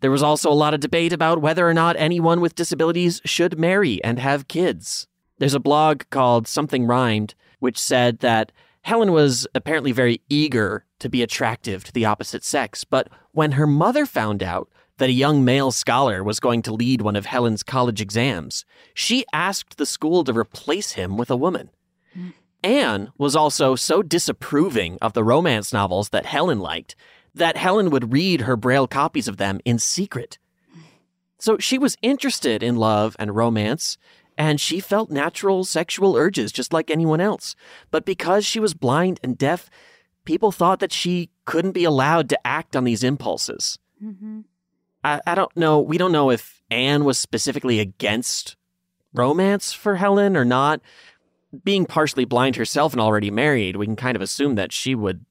There 0.00 0.10
was 0.10 0.22
also 0.22 0.50
a 0.50 0.54
lot 0.54 0.74
of 0.74 0.80
debate 0.80 1.12
about 1.12 1.42
whether 1.42 1.68
or 1.68 1.74
not 1.74 1.96
anyone 1.98 2.40
with 2.40 2.54
disabilities 2.54 3.20
should 3.24 3.58
marry 3.58 4.02
and 4.04 4.18
have 4.18 4.46
kids. 4.46 5.08
There's 5.38 5.54
a 5.54 5.60
blog 5.60 6.02
called 6.10 6.46
Something 6.46 6.86
Rhymed, 6.86 7.34
which 7.58 7.78
said 7.78 8.20
that 8.20 8.52
Helen 8.82 9.12
was 9.12 9.46
apparently 9.54 9.92
very 9.92 10.20
eager 10.28 10.84
to 11.00 11.08
be 11.08 11.22
attractive 11.22 11.84
to 11.84 11.92
the 11.92 12.04
opposite 12.04 12.44
sex, 12.44 12.84
but 12.84 13.08
when 13.32 13.52
her 13.52 13.66
mother 13.66 14.06
found 14.06 14.42
out 14.42 14.68
that 14.98 15.08
a 15.08 15.12
young 15.12 15.44
male 15.44 15.70
scholar 15.70 16.22
was 16.22 16.40
going 16.40 16.62
to 16.62 16.74
lead 16.74 17.00
one 17.00 17.16
of 17.16 17.26
Helen's 17.26 17.62
college 17.62 18.00
exams, 18.00 18.64
she 18.94 19.24
asked 19.32 19.76
the 19.76 19.86
school 19.86 20.24
to 20.24 20.32
replace 20.32 20.92
him 20.92 21.16
with 21.16 21.30
a 21.30 21.36
woman. 21.36 21.70
Mm. 22.16 22.32
Anne 22.64 23.12
was 23.16 23.36
also 23.36 23.76
so 23.76 24.02
disapproving 24.02 24.98
of 25.00 25.12
the 25.12 25.24
romance 25.24 25.72
novels 25.72 26.08
that 26.10 26.26
Helen 26.26 26.58
liked 26.58 26.96
that 27.34 27.56
Helen 27.56 27.90
would 27.90 28.12
read 28.12 28.42
her 28.42 28.56
braille 28.56 28.88
copies 28.88 29.28
of 29.28 29.36
them 29.36 29.60
in 29.64 29.78
secret. 29.78 30.38
Mm. 30.76 30.80
So 31.38 31.58
she 31.58 31.78
was 31.78 31.96
interested 32.02 32.62
in 32.62 32.76
love 32.76 33.14
and 33.18 33.36
romance, 33.36 33.96
and 34.38 34.60
she 34.60 34.78
felt 34.78 35.10
natural 35.10 35.64
sexual 35.64 36.16
urges 36.16 36.52
just 36.52 36.72
like 36.72 36.90
anyone 36.90 37.20
else. 37.20 37.56
But 37.90 38.06
because 38.06 38.46
she 38.46 38.60
was 38.60 38.72
blind 38.72 39.18
and 39.22 39.36
deaf, 39.36 39.68
people 40.24 40.52
thought 40.52 40.78
that 40.78 40.92
she 40.92 41.30
couldn't 41.44 41.72
be 41.72 41.84
allowed 41.84 42.28
to 42.28 42.46
act 42.46 42.76
on 42.76 42.84
these 42.84 43.02
impulses. 43.02 43.80
Mm-hmm. 44.02 44.42
I, 45.02 45.20
I 45.26 45.34
don't 45.34 45.54
know. 45.56 45.80
We 45.80 45.98
don't 45.98 46.12
know 46.12 46.30
if 46.30 46.62
Anne 46.70 47.04
was 47.04 47.18
specifically 47.18 47.80
against 47.80 48.56
romance 49.12 49.72
for 49.72 49.96
Helen 49.96 50.36
or 50.36 50.44
not. 50.44 50.80
Being 51.64 51.86
partially 51.86 52.26
blind 52.26 52.56
herself 52.56 52.92
and 52.92 53.00
already 53.00 53.30
married, 53.30 53.76
we 53.76 53.86
can 53.86 53.96
kind 53.96 54.14
of 54.14 54.22
assume 54.22 54.54
that 54.54 54.70
she 54.70 54.94
would 54.94 55.24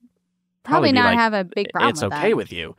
probably, 0.70 0.90
be 0.92 0.98
not 0.98 1.06
like, 1.06 1.18
have 1.18 1.34
a 1.34 1.44
big 1.44 1.68
problem. 1.72 1.90
It's 1.92 2.02
with 2.04 2.14
okay 2.14 2.30
that. 2.30 2.38
with 2.38 2.52
you. 2.54 2.76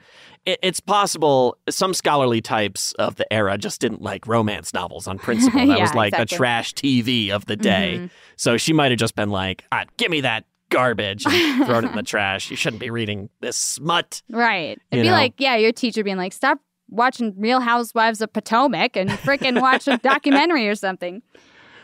It, 0.47 0.59
it's 0.63 0.81
possible 0.81 1.57
some 1.69 1.93
scholarly 1.95 2.41
types 2.41 2.93
of 2.93 3.17
the 3.17 3.31
era 3.33 3.59
just 3.59 3.81
didn't 3.81 4.01
like 4.03 4.27
romance 4.27 4.73
novels 4.73 5.07
on 5.07 5.19
principle. 5.19 5.59
That 5.67 5.67
Yeah, 5.79 5.83
was 5.83 5.95
like 5.95 6.13
exactly. 6.13 6.25
the 6.25 6.37
trash 6.39 6.75
TV 6.75 7.31
of 7.31 7.47
the 7.47 7.57
day. 7.57 7.97
Mhm. 7.99 8.11
So 8.37 8.57
she 8.57 8.73
might 8.73 8.91
have 8.93 8.99
just 9.01 9.15
been 9.17 9.31
like, 9.31 9.65
ah, 9.73 9.85
"Give 9.97 10.11
me 10.11 10.21
that 10.23 10.45
garbage," 10.71 11.25
and 11.27 11.67
thrown 11.67 11.85
it 11.85 11.91
in 11.91 11.97
the 11.97 12.03
trash. 12.03 12.51
You 12.51 12.57
shouldn't 12.57 12.81
be 12.81 12.91
reading 12.91 13.29
this 13.41 13.57
smut. 13.57 14.23
Right. 14.31 14.79
It'd 14.91 14.99
You 14.99 15.03
be 15.03 15.09
know? 15.09 15.13
like, 15.15 15.35
yeah, 15.39 15.57
your 15.57 15.73
teacher 15.73 16.05
being 16.05 16.17
like, 16.19 16.33
stop 16.33 16.59
watching 16.91 17.35
Real 17.37 17.61
Housewives 17.61 18.21
of 18.23 18.33
Potomac 18.33 18.97
and 18.97 19.11
freaking 19.11 19.61
watch 19.61 19.87
a 19.89 19.99
documentary 19.99 20.69
or 20.69 20.75
something. 20.75 21.21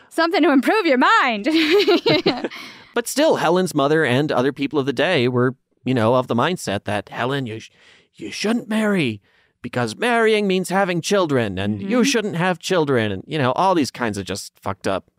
Something 0.09 0.41
to 0.43 0.51
improve 0.51 0.85
your 0.85 0.97
mind. 0.97 1.47
But 2.93 3.09
still, 3.09 3.35
Helen's 3.35 3.75
mother 3.75 4.05
and 4.05 4.31
other 4.31 4.53
people 4.53 4.79
of 4.79 4.85
the 4.85 4.93
day 4.93 5.27
were, 5.27 5.53
you 5.85 5.93
know, 5.93 6.15
of 6.15 6.27
the 6.27 6.35
mindset 6.35 6.83
that 6.85 7.09
Helen, 7.09 7.45
you 7.45 7.59
sh- 7.59 7.69
you 8.15 8.31
shouldn't 8.31 8.67
marry 8.69 9.21
because 9.61 9.95
marrying 9.95 10.47
means 10.47 10.69
having 10.69 11.01
children, 11.01 11.57
and 11.57 11.81
you 11.81 11.97
Mm-hmm. 11.99 12.03
shouldn't 12.03 12.35
have 12.35 12.59
children, 12.59 13.11
and 13.11 13.23
you 13.27 13.37
know, 13.37 13.51
all 13.53 13.73
these 13.75 13.91
kinds 13.91 14.17
of 14.17 14.25
just 14.25 14.53
fucked 14.59 14.87
up 14.87 15.09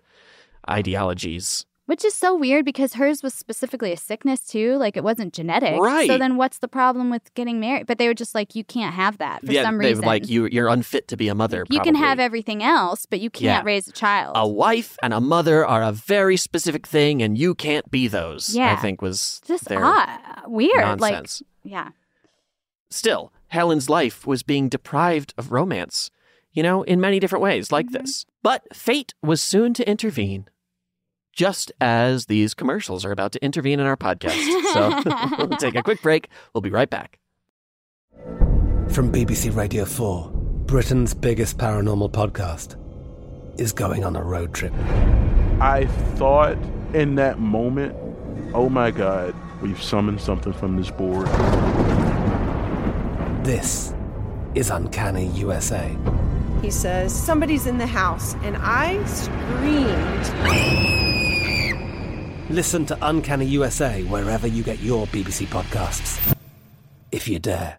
ideologies. 0.68 1.66
Which 1.86 2.04
is 2.04 2.14
so 2.14 2.34
weird 2.34 2.64
because 2.64 2.94
hers 2.94 3.22
was 3.22 3.32
specifically 3.32 3.92
a 3.92 3.96
sickness 3.96 4.40
too. 4.40 4.74
Like 4.76 4.96
it 4.96 5.04
wasn't 5.04 5.32
genetic. 5.32 5.80
Right. 5.80 6.08
So 6.08 6.18
then 6.18 6.36
what's 6.36 6.58
the 6.58 6.66
problem 6.66 7.10
with 7.10 7.32
getting 7.34 7.60
married? 7.60 7.86
But 7.86 7.98
they 7.98 8.08
were 8.08 8.14
just 8.14 8.34
like, 8.34 8.56
you 8.56 8.64
can't 8.64 8.92
have 8.92 9.18
that 9.18 9.46
for 9.46 9.52
yeah, 9.52 9.62
some 9.62 9.78
reason. 9.78 10.04
like 10.04 10.28
you, 10.28 10.46
you're 10.50 10.66
unfit 10.66 11.06
to 11.08 11.16
be 11.16 11.28
a 11.28 11.34
mother. 11.36 11.64
you 11.70 11.80
can 11.80 11.94
have 11.94 12.18
everything 12.18 12.60
else, 12.62 13.06
but 13.06 13.20
you 13.20 13.30
can't 13.30 13.44
Yeah. 13.44 13.62
raise 13.64 13.86
a 13.86 13.92
child. 13.92 14.32
a 14.36 14.46
wife 14.48 14.96
and 15.00 15.14
a 15.14 15.20
mother 15.20 15.64
are 15.64 15.82
a 15.84 15.92
very 15.92 16.36
specific 16.36 16.88
thing, 16.88 17.22
and 17.22 17.38
you 17.38 17.54
can't 17.54 17.88
be 17.88 18.08
those. 18.08 18.52
Yeah. 18.54 18.72
I 18.72 18.76
think 18.76 19.00
was 19.00 19.40
just 19.46 19.66
their 19.66 19.84
odd. 19.84 20.18
Weird. 20.48 20.80
nonsense. 20.80 21.40
Like, 21.64 21.72
yeah. 21.72 21.88
Still, 22.90 23.32
Helen's 23.48 23.88
life 23.88 24.26
was 24.26 24.42
being 24.42 24.68
deprived 24.68 25.34
of 25.38 25.52
romance, 25.52 26.10
you 26.52 26.62
know, 26.64 26.82
in 26.82 27.00
many 27.00 27.20
different 27.20 27.42
ways, 27.44 27.70
like 27.70 27.86
Mm-hmm. 27.86 27.98
this. 27.98 28.24
But 28.42 28.74
fate 28.74 29.14
was 29.22 29.40
soon 29.40 29.72
to 29.74 29.88
intervene, 29.88 30.46
just 31.36 31.70
as 31.80 32.26
these 32.26 32.54
commercials 32.54 33.04
are 33.04 33.12
about 33.12 33.30
to 33.32 33.44
intervene 33.44 33.78
in 33.78 33.86
our 33.86 33.96
podcast. 33.96 34.40
So 34.72 35.36
we'll 35.46 35.58
take 35.58 35.76
a 35.76 35.82
quick 35.82 36.02
break. 36.02 36.28
We'll 36.52 36.62
be 36.62 36.70
right 36.70 36.90
back. 36.90 37.20
From 38.88 39.12
BBC 39.12 39.54
Radio 39.54 39.84
4, 39.84 40.30
Britain's 40.32 41.12
biggest 41.12 41.58
paranormal 41.58 42.10
podcast 42.10 42.80
is 43.60 43.72
going 43.72 44.04
on 44.04 44.16
a 44.16 44.22
road 44.22 44.54
trip. 44.54 44.72
I 45.60 45.86
thought 46.14 46.56
in 46.94 47.16
that 47.16 47.38
moment, 47.38 47.94
oh 48.54 48.68
my 48.68 48.90
God, 48.90 49.34
we've 49.60 49.82
summoned 49.82 50.20
something 50.20 50.54
from 50.54 50.76
this 50.76 50.90
board. 50.90 51.26
This 53.44 53.92
is 54.54 54.70
Uncanny 54.70 55.26
USA. 55.28 55.94
He 56.62 56.70
says, 56.70 57.14
Somebody's 57.14 57.66
in 57.66 57.76
the 57.76 57.86
house, 57.86 58.34
and 58.36 58.56
I 58.58 59.04
screamed. 59.04 61.05
Listen 62.48 62.86
to 62.86 62.96
Uncanny 63.02 63.46
USA 63.46 64.04
wherever 64.04 64.46
you 64.46 64.62
get 64.62 64.78
your 64.78 65.08
BBC 65.08 65.46
podcasts, 65.46 66.36
if 67.10 67.28
you 67.28 67.40
dare. 67.40 67.78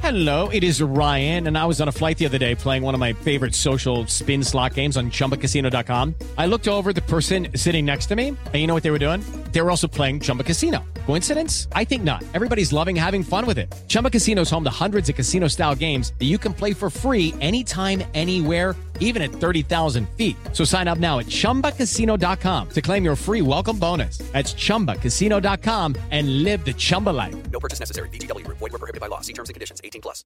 Hello, 0.00 0.48
it 0.50 0.62
is 0.62 0.80
Ryan, 0.80 1.48
and 1.48 1.58
I 1.58 1.64
was 1.64 1.80
on 1.80 1.88
a 1.88 1.92
flight 1.92 2.16
the 2.16 2.26
other 2.26 2.38
day 2.38 2.54
playing 2.54 2.84
one 2.84 2.94
of 2.94 3.00
my 3.00 3.12
favorite 3.12 3.56
social 3.56 4.06
spin 4.06 4.44
slot 4.44 4.74
games 4.74 4.96
on 4.96 5.10
chumbacasino.com. 5.10 6.14
I 6.38 6.46
looked 6.46 6.68
over 6.68 6.92
the 6.92 7.02
person 7.02 7.48
sitting 7.56 7.84
next 7.84 8.06
to 8.06 8.14
me, 8.14 8.28
and 8.28 8.54
you 8.54 8.68
know 8.68 8.74
what 8.74 8.84
they 8.84 8.92
were 8.92 9.00
doing? 9.00 9.24
They 9.50 9.60
were 9.60 9.70
also 9.70 9.88
playing 9.88 10.20
Chumba 10.20 10.44
Casino. 10.44 10.84
Coincidence? 11.06 11.66
I 11.72 11.82
think 11.82 12.04
not. 12.04 12.22
Everybody's 12.34 12.72
loving 12.72 12.94
having 12.94 13.24
fun 13.24 13.46
with 13.46 13.58
it. 13.58 13.74
Chumba 13.88 14.10
Casino 14.10 14.42
is 14.42 14.50
home 14.50 14.62
to 14.62 14.70
hundreds 14.70 15.08
of 15.08 15.16
casino 15.16 15.48
style 15.48 15.74
games 15.74 16.12
that 16.20 16.26
you 16.26 16.38
can 16.38 16.52
play 16.52 16.72
for 16.72 16.88
free 16.88 17.34
anytime, 17.40 18.04
anywhere 18.14 18.76
even 19.00 19.22
at 19.22 19.30
30,000 19.30 20.08
feet. 20.10 20.36
So 20.52 20.62
sign 20.62 20.86
up 20.86 20.98
now 20.98 21.18
at 21.18 21.26
ChumbaCasino.com 21.26 22.68
to 22.68 22.82
claim 22.82 23.04
your 23.04 23.16
free 23.16 23.42
welcome 23.42 23.78
bonus. 23.78 24.18
That's 24.18 24.54
ChumbaCasino.com 24.54 25.96
and 26.10 26.44
live 26.44 26.64
the 26.64 26.74
Chumba 26.74 27.10
life. 27.10 27.34
No 27.50 27.58
purchase 27.58 27.80
necessary. 27.80 28.10
VGW 28.10 28.44
Group. 28.44 28.58
Void 28.58 28.72
were 28.72 28.78
prohibited 28.78 29.00
by 29.00 29.06
law. 29.06 29.22
See 29.22 29.32
terms 29.32 29.48
and 29.48 29.54
conditions. 29.54 29.80
18 29.82 30.02
plus. 30.02 30.24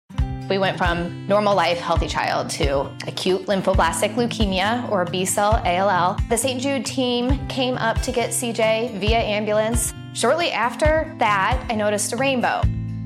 We 0.49 0.59
went 0.59 0.77
from 0.77 1.29
normal 1.29 1.55
life, 1.55 1.79
healthy 1.79 2.09
child 2.09 2.51
to 2.51 2.81
acute 3.07 3.47
lymphoblastic 3.47 4.15
leukemia 4.15 4.91
or 4.91 5.05
B 5.05 5.25
cell 5.25 5.63
ALL. 5.65 6.19
The 6.29 6.37
St. 6.37 6.61
Jude 6.61 6.85
team 6.85 7.47
came 7.47 7.77
up 7.77 8.03
to 8.03 8.11
get 8.11 8.31
CJ 8.31 8.99
via 8.99 9.19
ambulance. 9.19 9.95
Shortly 10.13 10.51
after 10.51 11.15
that, 11.19 11.65
I 11.71 11.77
noticed 11.77 12.13
a 12.13 12.17
rainbow. 12.17 12.63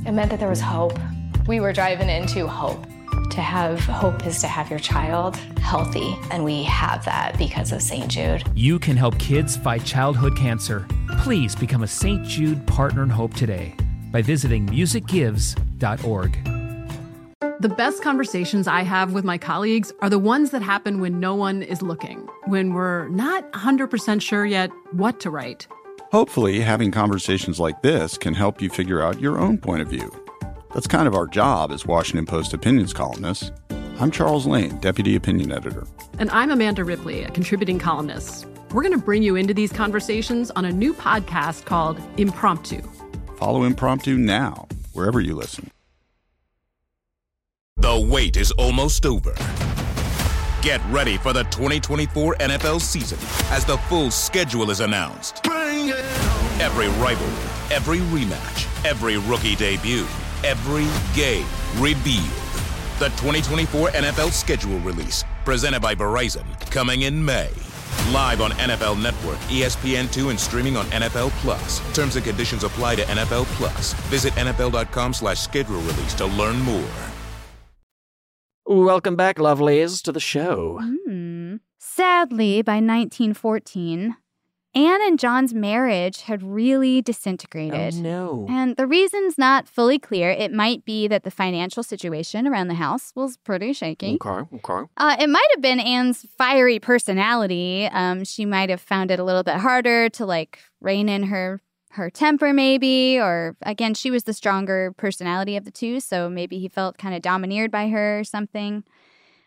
It 0.06 0.12
meant 0.12 0.30
that 0.30 0.40
there 0.40 0.48
was 0.48 0.60
hope. 0.60 0.98
We 1.46 1.60
were 1.60 1.74
driving 1.74 2.08
into 2.08 2.46
hope. 2.46 2.86
To 3.30 3.40
have 3.40 3.80
hope 3.80 4.26
is 4.26 4.40
to 4.42 4.46
have 4.46 4.70
your 4.70 4.78
child 4.78 5.36
healthy, 5.60 6.16
and 6.30 6.44
we 6.44 6.62
have 6.64 7.04
that 7.04 7.36
because 7.36 7.72
of 7.72 7.82
St. 7.82 8.08
Jude. 8.08 8.44
You 8.54 8.78
can 8.78 8.96
help 8.96 9.18
kids 9.18 9.56
fight 9.56 9.84
childhood 9.84 10.36
cancer. 10.36 10.86
Please 11.18 11.56
become 11.56 11.82
a 11.82 11.88
St. 11.88 12.24
Jude 12.24 12.64
Partner 12.66 13.02
in 13.02 13.10
Hope 13.10 13.34
today 13.34 13.74
by 14.12 14.22
visiting 14.22 14.66
musicgives.org. 14.68 16.44
The 17.60 17.68
best 17.68 18.02
conversations 18.02 18.68
I 18.68 18.82
have 18.82 19.12
with 19.12 19.24
my 19.24 19.38
colleagues 19.38 19.92
are 20.00 20.10
the 20.10 20.18
ones 20.18 20.50
that 20.50 20.62
happen 20.62 21.00
when 21.00 21.18
no 21.18 21.34
one 21.34 21.62
is 21.62 21.82
looking, 21.82 22.28
when 22.46 22.74
we're 22.74 23.08
not 23.08 23.50
100% 23.52 24.20
sure 24.20 24.44
yet 24.44 24.70
what 24.92 25.18
to 25.20 25.30
write. 25.30 25.66
Hopefully, 26.12 26.60
having 26.60 26.90
conversations 26.90 27.58
like 27.58 27.82
this 27.82 28.16
can 28.18 28.34
help 28.34 28.60
you 28.60 28.68
figure 28.68 29.02
out 29.02 29.20
your 29.20 29.38
own 29.38 29.58
point 29.58 29.82
of 29.82 29.88
view. 29.88 30.23
That's 30.74 30.88
kind 30.88 31.06
of 31.06 31.14
our 31.14 31.28
job 31.28 31.70
as 31.70 31.86
Washington 31.86 32.26
Post 32.26 32.52
opinions 32.52 32.92
columnists. 32.92 33.52
I'm 34.00 34.10
Charles 34.10 34.44
Lane, 34.44 34.76
Deputy 34.78 35.14
Opinion 35.14 35.52
Editor. 35.52 35.86
And 36.18 36.28
I'm 36.30 36.50
Amanda 36.50 36.82
Ripley, 36.82 37.22
a 37.22 37.30
contributing 37.30 37.78
columnist. 37.78 38.44
We're 38.72 38.82
going 38.82 38.98
to 38.98 39.04
bring 39.04 39.22
you 39.22 39.36
into 39.36 39.54
these 39.54 39.72
conversations 39.72 40.50
on 40.50 40.64
a 40.64 40.72
new 40.72 40.92
podcast 40.92 41.64
called 41.64 42.00
Impromptu. 42.16 42.82
Follow 43.36 43.62
Impromptu 43.62 44.18
now, 44.18 44.66
wherever 44.94 45.20
you 45.20 45.36
listen. 45.36 45.70
The 47.76 48.08
wait 48.10 48.36
is 48.36 48.50
almost 48.52 49.06
over. 49.06 49.32
Get 50.60 50.80
ready 50.90 51.18
for 51.18 51.32
the 51.32 51.44
2024 51.44 52.34
NFL 52.40 52.80
season 52.80 53.18
as 53.54 53.64
the 53.64 53.76
full 53.76 54.10
schedule 54.10 54.70
is 54.70 54.80
announced. 54.80 55.46
Every 55.46 56.88
rivalry, 57.00 57.32
every 57.70 57.98
rematch, 57.98 58.84
every 58.84 59.18
rookie 59.18 59.54
debut, 59.54 60.06
every 60.44 60.86
game 61.14 61.46
revealed. 61.78 62.24
The 62.98 63.08
2024 63.16 63.88
NFL 63.90 64.30
schedule 64.30 64.78
release, 64.80 65.24
presented 65.44 65.80
by 65.80 65.94
Verizon, 65.94 66.44
coming 66.70 67.02
in 67.02 67.24
May. 67.24 67.50
Live 68.12 68.40
on 68.40 68.50
NFL 68.52 69.02
Network, 69.02 69.38
E 69.50 69.62
ESPN2, 69.62 70.30
and 70.30 70.38
streaming 70.38 70.76
on 70.76 70.84
NFL 70.86 71.30
Plus. 71.42 71.80
Terms 71.94 72.16
and 72.16 72.24
conditions 72.24 72.62
apply 72.62 72.96
to 72.96 73.02
NFL 73.02 73.46
Plus. 73.56 73.94
Visit 74.10 74.32
NFL.com 74.34 75.14
slash 75.14 75.40
schedule 75.40 75.80
release 75.80 76.14
to 76.14 76.26
learn 76.26 76.58
more. 76.60 76.90
Welcome 78.66 79.16
back, 79.16 79.36
lovelies, 79.36 80.02
to 80.02 80.12
the 80.12 80.20
show. 80.20 80.78
Hmm. 80.80 81.56
Sadly, 81.78 82.62
by 82.62 82.76
1914, 82.76 84.16
Anne 84.74 85.00
and 85.02 85.18
John's 85.18 85.54
marriage 85.54 86.22
had 86.22 86.42
really 86.42 87.00
disintegrated. 87.00 87.94
Oh, 87.94 88.00
no. 88.00 88.46
And 88.48 88.76
the 88.76 88.86
reason's 88.86 89.38
not 89.38 89.68
fully 89.68 89.98
clear. 89.98 90.30
It 90.30 90.52
might 90.52 90.84
be 90.84 91.06
that 91.08 91.22
the 91.22 91.30
financial 91.30 91.82
situation 91.82 92.46
around 92.46 92.68
the 92.68 92.74
house 92.74 93.12
was 93.14 93.36
pretty 93.36 93.72
shaky. 93.72 94.18
Okay, 94.20 94.56
okay. 94.56 94.88
Uh, 94.96 95.16
it 95.20 95.28
might 95.28 95.46
have 95.54 95.62
been 95.62 95.78
Anne's 95.78 96.26
fiery 96.36 96.78
personality. 96.80 97.88
Um, 97.92 98.24
she 98.24 98.44
might 98.44 98.70
have 98.70 98.80
found 98.80 99.10
it 99.10 99.20
a 99.20 99.24
little 99.24 99.44
bit 99.44 99.56
harder 99.56 100.08
to 100.10 100.26
like 100.26 100.58
rein 100.80 101.08
in 101.08 101.24
her 101.24 101.60
her 101.90 102.10
temper, 102.10 102.52
maybe. 102.52 103.18
Or 103.20 103.56
again, 103.62 103.94
she 103.94 104.10
was 104.10 104.24
the 104.24 104.32
stronger 104.32 104.92
personality 104.96 105.56
of 105.56 105.64
the 105.64 105.70
two, 105.70 106.00
so 106.00 106.28
maybe 106.28 106.58
he 106.58 106.68
felt 106.68 106.98
kind 106.98 107.14
of 107.14 107.22
domineered 107.22 107.70
by 107.70 107.88
her 107.88 108.18
or 108.18 108.24
something. 108.24 108.82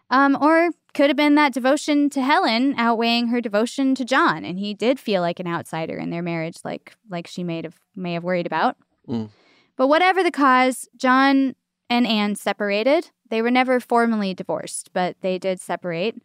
Um, 0.09 0.37
or 0.39 0.69
could 0.97 1.11
have 1.11 1.15
been 1.15 1.35
that 1.35 1.53
devotion 1.53 2.09
to 2.09 2.23
Helen 2.23 2.73
outweighing 2.75 3.27
her 3.27 3.39
devotion 3.39 3.93
to 3.93 4.03
John, 4.03 4.43
and 4.43 4.57
he 4.57 4.73
did 4.73 4.99
feel 4.99 5.21
like 5.21 5.39
an 5.39 5.45
outsider 5.45 5.95
in 5.95 6.09
their 6.09 6.23
marriage, 6.23 6.57
like 6.63 6.95
like 7.07 7.27
she 7.27 7.43
may 7.43 7.61
have 7.61 7.75
may 7.95 8.13
have 8.13 8.23
worried 8.23 8.47
about. 8.47 8.77
Mm. 9.07 9.29
But 9.75 9.89
whatever 9.89 10.23
the 10.23 10.31
cause, 10.31 10.89
John 10.97 11.55
and 11.87 12.07
Anne 12.07 12.33
separated. 12.33 13.11
They 13.29 13.43
were 13.43 13.51
never 13.51 13.79
formally 13.79 14.33
divorced, 14.33 14.89
but 14.91 15.17
they 15.21 15.37
did 15.37 15.61
separate, 15.61 16.15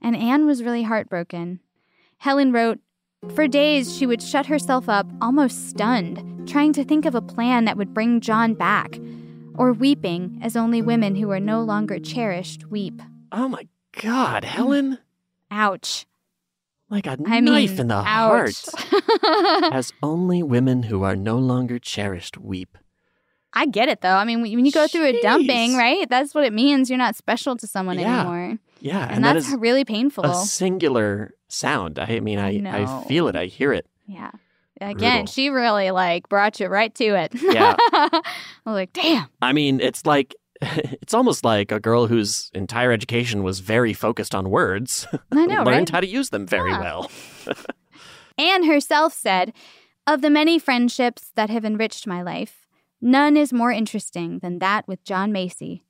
and 0.00 0.14
Anne 0.14 0.46
was 0.46 0.62
really 0.62 0.84
heartbroken. 0.84 1.58
Helen 2.18 2.52
wrote, 2.52 2.78
For 3.34 3.48
days 3.48 3.96
she 3.96 4.06
would 4.06 4.22
shut 4.22 4.46
herself 4.46 4.88
up, 4.88 5.06
almost 5.20 5.70
stunned, 5.70 6.48
trying 6.48 6.72
to 6.74 6.84
think 6.84 7.04
of 7.04 7.16
a 7.16 7.22
plan 7.22 7.64
that 7.64 7.76
would 7.76 7.94
bring 7.94 8.20
John 8.20 8.54
back, 8.54 9.00
or 9.56 9.72
weeping 9.72 10.38
as 10.40 10.54
only 10.54 10.82
women 10.82 11.16
who 11.16 11.30
are 11.32 11.40
no 11.40 11.62
longer 11.62 11.98
cherished 11.98 12.66
weep. 12.66 13.02
Oh 13.32 13.48
my 13.48 13.66
God, 14.00 14.42
mm. 14.42 14.46
Helen. 14.46 14.98
Ouch. 15.50 16.06
Like 16.88 17.06
a 17.06 17.16
I 17.26 17.40
knife 17.40 17.70
mean, 17.70 17.80
in 17.80 17.88
the 17.88 17.94
ouch. 18.04 18.64
heart. 18.66 19.72
As 19.72 19.92
only 20.02 20.42
women 20.42 20.84
who 20.84 21.02
are 21.04 21.14
no 21.16 21.38
longer 21.38 21.78
cherished 21.78 22.36
weep. 22.36 22.76
I 23.52 23.66
get 23.66 23.88
it 23.88 24.00
though. 24.00 24.14
I 24.16 24.24
mean, 24.24 24.42
when 24.42 24.64
you 24.64 24.72
go 24.72 24.86
through 24.86 25.06
a 25.06 25.20
dumping, 25.22 25.76
right? 25.76 26.08
That's 26.08 26.34
what 26.34 26.44
it 26.44 26.52
means. 26.52 26.88
You're 26.88 26.98
not 26.98 27.16
special 27.16 27.56
to 27.56 27.66
someone 27.66 27.98
Yeah. 27.98 28.20
anymore. 28.20 28.58
Yeah, 28.80 29.02
And, 29.02 29.16
and 29.16 29.24
that 29.24 29.34
that's 29.34 29.50
really 29.50 29.84
painful. 29.84 30.24
A 30.24 30.34
singular 30.46 31.34
sound. 31.48 31.98
I 31.98 32.20
mean, 32.20 32.38
I, 32.38 32.60
I 32.66 33.04
feel 33.04 33.28
it. 33.28 33.36
I 33.36 33.46
hear 33.46 33.72
it. 33.72 33.86
yeah. 34.06 34.30
Again, 34.80 35.18
Brutal. 35.24 35.26
she 35.26 35.50
really 35.50 35.90
like 35.90 36.26
brought 36.30 36.58
you 36.58 36.66
right 36.68 36.94
to 36.94 37.04
it. 37.04 37.32
Yeah. 37.34 37.76
I 37.92 38.10
was 38.64 38.72
like, 38.74 38.92
damn. 38.94 39.26
I 39.42 39.52
mean, 39.52 39.78
it's 39.80 40.06
like 40.06 40.34
it's 41.02 41.14
almost 41.14 41.44
like 41.44 41.72
a 41.72 41.80
girl 41.80 42.06
whose 42.06 42.50
entire 42.54 42.92
education 42.92 43.42
was 43.42 43.60
very 43.60 43.92
focused 43.92 44.34
on 44.34 44.50
words 44.50 45.06
I 45.32 45.46
know, 45.46 45.62
learned 45.62 45.66
right? 45.66 45.88
how 45.90 46.00
to 46.00 46.06
use 46.06 46.30
them 46.30 46.46
very 46.46 46.70
Yeah. 46.70 46.80
well. 46.80 47.10
Anne 48.38 48.64
herself 48.64 49.12
said, 49.12 49.52
Of 50.06 50.22
the 50.22 50.30
many 50.30 50.58
friendships 50.58 51.30
that 51.34 51.50
have 51.50 51.64
enriched 51.64 52.06
my 52.06 52.22
life, 52.22 52.66
none 53.00 53.36
is 53.36 53.52
more 53.52 53.72
interesting 53.72 54.38
than 54.40 54.58
that 54.60 54.86
with 54.88 55.04
John 55.04 55.32
Macy. 55.32 55.82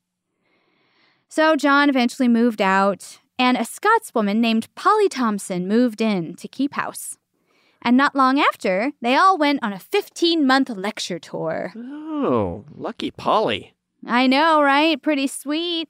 So 1.28 1.54
John 1.56 1.88
eventually 1.88 2.28
moved 2.28 2.60
out, 2.60 3.18
and 3.38 3.56
a 3.56 3.60
Scotswoman 3.60 4.36
named 4.38 4.68
Polly 4.74 5.08
Thompson 5.08 5.68
moved 5.68 6.00
in 6.00 6.34
to 6.34 6.48
keep 6.48 6.74
house. 6.74 7.16
And 7.82 7.96
not 7.96 8.14
long 8.16 8.38
after, 8.40 8.92
they 9.00 9.14
all 9.16 9.38
went 9.38 9.60
on 9.62 9.72
a 9.72 9.78
15 9.78 10.46
month 10.46 10.68
lecture 10.70 11.18
tour. 11.18 11.72
Oh, 11.76 12.64
lucky 12.74 13.10
Polly. 13.10 13.74
I 14.06 14.26
know, 14.26 14.62
right? 14.62 15.00
Pretty 15.00 15.26
sweet. 15.26 15.88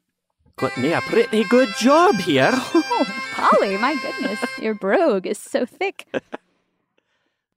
Got 0.56 0.76
me 0.76 0.92
a 0.92 1.00
pretty 1.00 1.44
good 1.44 1.70
job 1.78 2.16
here. 2.16 2.52
Oh, 3.02 3.06
Polly, 3.32 3.78
my 3.78 3.94
goodness, 3.94 4.44
your 4.60 4.74
brogue 4.74 5.26
is 5.26 5.38
so 5.38 5.64
thick. 5.64 6.06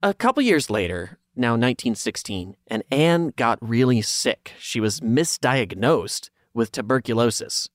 A 0.01 0.13
couple 0.13 0.41
years 0.41 0.69
later, 0.69 1.17
now 1.35 1.51
1916, 1.51 2.55
and 2.67 2.83
Anne 2.89 3.33
got 3.35 3.59
really 3.61 4.01
sick. 4.01 4.53
She 4.57 4.79
was 4.79 5.01
misdiagnosed 5.01 6.29
with 6.53 6.71
tuberculosis. 6.71 7.67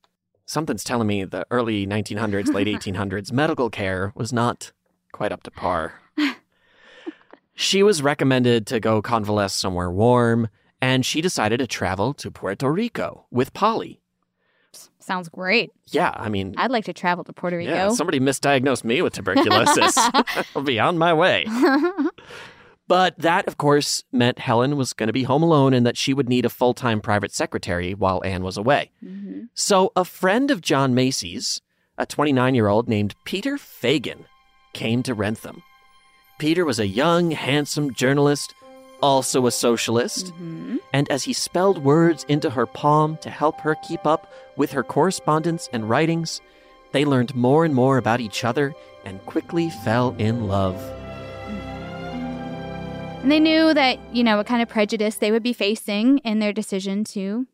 Something's 0.47 0.85
telling 0.85 1.09
me 1.09 1.25
the 1.25 1.45
early 1.51 1.87
1900s, 1.87 2.55
late 2.55 2.67
1800s 2.81 3.33
medical 3.33 3.69
care 3.69 4.13
was 4.15 4.33
not 4.33 4.73
quite 5.13 5.33
up 5.33 5.43
to 5.43 5.51
par. 5.51 6.01
She 7.55 7.83
was 7.83 8.03
recommended 8.03 8.67
to 8.69 8.79
go 8.81 9.03
convalesce 9.03 9.53
somewhere 9.53 9.91
warm, 9.91 10.49
and 10.81 11.05
she 11.05 11.21
decided 11.21 11.59
to 11.59 11.67
travel 11.67 12.15
to 12.15 12.31
Puerto 12.31 12.71
Rico 12.71 13.27
with 13.31 13.53
Polly. 13.53 14.01
Sounds 15.01 15.29
great. 15.29 15.71
Yeah, 15.87 16.13
I 16.15 16.29
mean, 16.29 16.55
I'd 16.59 16.71
like 16.71 16.85
to 16.85 16.93
travel 16.93 17.25
to 17.25 17.33
Puerto 17.33 17.57
Rico. 17.57 17.71
yeah, 17.71 17.89
somebody 17.91 18.21
misdiagnosed 18.21 18.85
me 18.85 19.01
with 19.01 19.13
tuberculosis. 19.15 19.97
I'll 20.57 20.63
be 20.63 20.79
on 20.79 20.99
my 20.99 21.15
way. 21.15 21.47
But 22.89 23.19
that, 23.19 23.47
of 23.47 23.59
course, 23.59 24.03
meant 24.13 24.39
Helen 24.39 24.79
was 24.79 24.95
going 24.95 25.09
to 25.09 25.13
be 25.13 25.25
home 25.25 25.43
alone 25.43 25.75
and 25.75 25.85
that 25.85 25.99
she 25.99 26.15
would 26.15 26.27
need 26.27 26.47
a 26.47 26.49
full 26.49 26.73
time 26.73 27.03
private 27.03 27.33
secretary 27.33 27.93
while 27.93 28.23
Anne 28.25 28.43
was 28.43 28.57
away. 28.57 28.91
Mm-hmm. 29.05 29.43
So, 29.53 29.93
a 29.95 30.07
friend 30.07 30.51
of 30.51 30.63
John 30.63 30.95
Macy's, 30.95 31.61
a 31.99 32.07
29 32.07 32.55
year 32.55 32.67
old 32.67 32.89
named 32.89 33.15
Peter 33.27 33.59
Fagan, 33.59 34.25
came 34.73 35.03
to 35.03 35.13
Wrentham. 35.13 35.63
Peter 36.39 36.65
was 36.65 36.79
a 36.79 36.87
young, 36.87 37.33
handsome 37.33 37.93
journalist, 37.93 38.55
also 39.03 39.47
a 39.47 39.51
socialist, 39.51 40.27
mm-hmm. 40.27 40.77
and 40.93 41.09
as 41.11 41.25
he 41.25 41.33
spelled 41.33 41.85
words 41.85 42.25
into 42.29 42.51
her 42.51 42.67
palm 42.67 43.17
to 43.19 43.31
help 43.31 43.61
her 43.61 43.77
keep 43.87 44.07
up 44.07 44.33
with 44.57 44.73
her 44.73 44.83
correspondence 44.83 45.69
and 45.73 45.89
writings, 45.89 46.41
they 46.93 47.05
learned 47.05 47.35
more 47.35 47.65
and 47.65 47.75
more 47.75 47.99
about 47.99 48.21
each 48.21 48.45
other 48.45 48.75
and 49.05 49.25
quickly 49.27 49.71
fell 49.71 50.15
in 50.19 50.49
love. 50.49 50.77
And 53.23 53.33
they 53.33 53.41
knew 53.41 53.75
that, 53.75 53.99
you 54.15 54.23
know, 54.23 54.37
what 54.37 54.47
kind 54.47 54.63
of 54.63 54.69
prejudice 54.69 55.17
they 55.17 55.33
would 55.33 55.43
be 55.43 55.53
facing 55.53 56.19
in 56.19 56.39
their 56.39 56.53
decision 56.53 57.05
to 57.05 57.47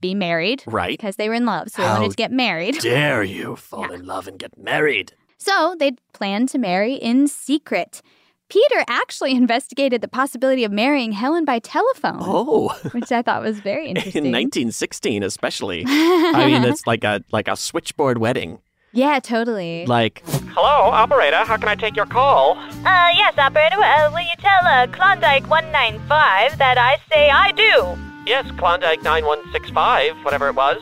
be 0.00 0.14
married. 0.14 0.62
Right. 0.66 0.98
Because 0.98 1.16
they 1.16 1.28
were 1.28 1.34
in 1.34 1.46
love. 1.46 1.70
So 1.70 1.82
they 1.82 1.88
wanted 1.88 2.10
to 2.10 2.16
get 2.16 2.32
married. 2.32 2.78
Dare 2.80 3.22
you 3.22 3.56
fall 3.56 3.92
in 3.92 4.04
love 4.04 4.26
and 4.26 4.38
get 4.38 4.58
married? 4.58 5.12
So 5.38 5.76
they 5.78 5.92
planned 6.12 6.48
to 6.50 6.58
marry 6.58 6.94
in 6.94 7.28
secret. 7.28 8.02
Peter 8.48 8.84
actually 8.88 9.32
investigated 9.32 10.00
the 10.00 10.08
possibility 10.08 10.64
of 10.64 10.72
marrying 10.72 11.12
Helen 11.12 11.44
by 11.44 11.58
telephone. 11.58 12.18
Oh. 12.20 12.68
Which 12.92 13.12
I 13.12 13.20
thought 13.22 13.42
was 13.42 13.60
very 13.60 13.88
interesting. 13.90 14.24
In 14.26 14.32
1916, 14.32 15.22
especially. 15.22 15.84
I 15.86 16.46
mean, 16.46 16.64
it's 16.64 16.86
like 16.86 17.04
a 17.04 17.22
like 17.30 17.46
a 17.48 17.56
switchboard 17.56 18.18
wedding. 18.18 18.58
yeah, 18.92 19.20
totally. 19.20 19.84
Like, 19.86 20.22
Hello, 20.54 20.90
operator. 20.90 21.44
How 21.44 21.56
can 21.58 21.68
I 21.68 21.74
take 21.74 21.94
your 21.94 22.06
call? 22.06 22.56
Uh, 22.58 23.08
yes, 23.14 23.36
operator. 23.36 23.76
Uh, 23.82 24.10
will 24.12 24.20
you 24.20 24.36
tell 24.38 24.64
uh, 24.66 24.86
Klondike 24.88 25.46
195 25.50 26.56
that 26.58 26.78
I 26.78 26.96
say 27.12 27.28
I 27.30 27.52
do? 27.52 27.98
Yes, 28.26 28.46
Klondike 28.58 29.02
9165, 29.02 30.16
whatever 30.24 30.48
it 30.48 30.54
was. 30.54 30.78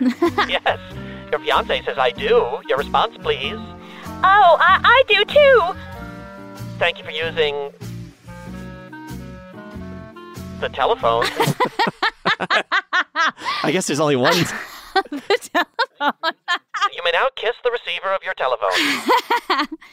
yes. 0.48 0.78
Your 1.32 1.40
fiance 1.40 1.82
says 1.84 1.98
I 1.98 2.10
do. 2.12 2.58
Your 2.68 2.78
response, 2.78 3.16
please. 3.20 3.58
Oh, 4.24 4.56
I, 4.60 4.80
I 4.82 5.02
do 5.08 5.24
too. 5.24 5.78
Thank 6.78 6.98
you 6.98 7.04
for 7.04 7.10
using 7.10 7.72
the 10.60 10.68
telephone. 10.68 11.24
I 13.62 13.70
guess 13.72 13.86
there's 13.86 14.00
only 14.00 14.16
one. 14.16 14.34
Telephone. 14.94 16.34
You 16.94 17.02
may 17.04 17.10
now 17.12 17.28
kiss 17.36 17.54
the 17.62 17.70
receiver 17.70 18.12
of 18.12 18.22
your 18.24 18.34
telephone. 18.34 19.68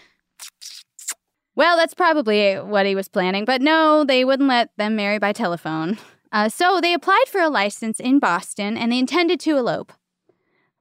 Well, 1.57 1.77
that's 1.77 1.93
probably 1.93 2.55
what 2.55 2.85
he 2.85 2.95
was 2.95 3.07
planning, 3.07 3.45
but 3.45 3.61
no, 3.61 4.03
they 4.03 4.25
wouldn't 4.25 4.49
let 4.49 4.71
them 4.75 4.97
marry 4.97 5.19
by 5.19 5.31
telephone. 5.31 5.97
Uh, 6.29 6.49
so 6.49 6.81
they 6.81 6.93
applied 6.93 7.29
for 7.29 7.39
a 7.39 7.47
license 7.49 7.97
in 7.97 8.19
Boston 8.19 8.75
and 8.77 8.91
they 8.91 8.99
intended 8.99 9.39
to 9.39 9.55
elope. 9.55 9.93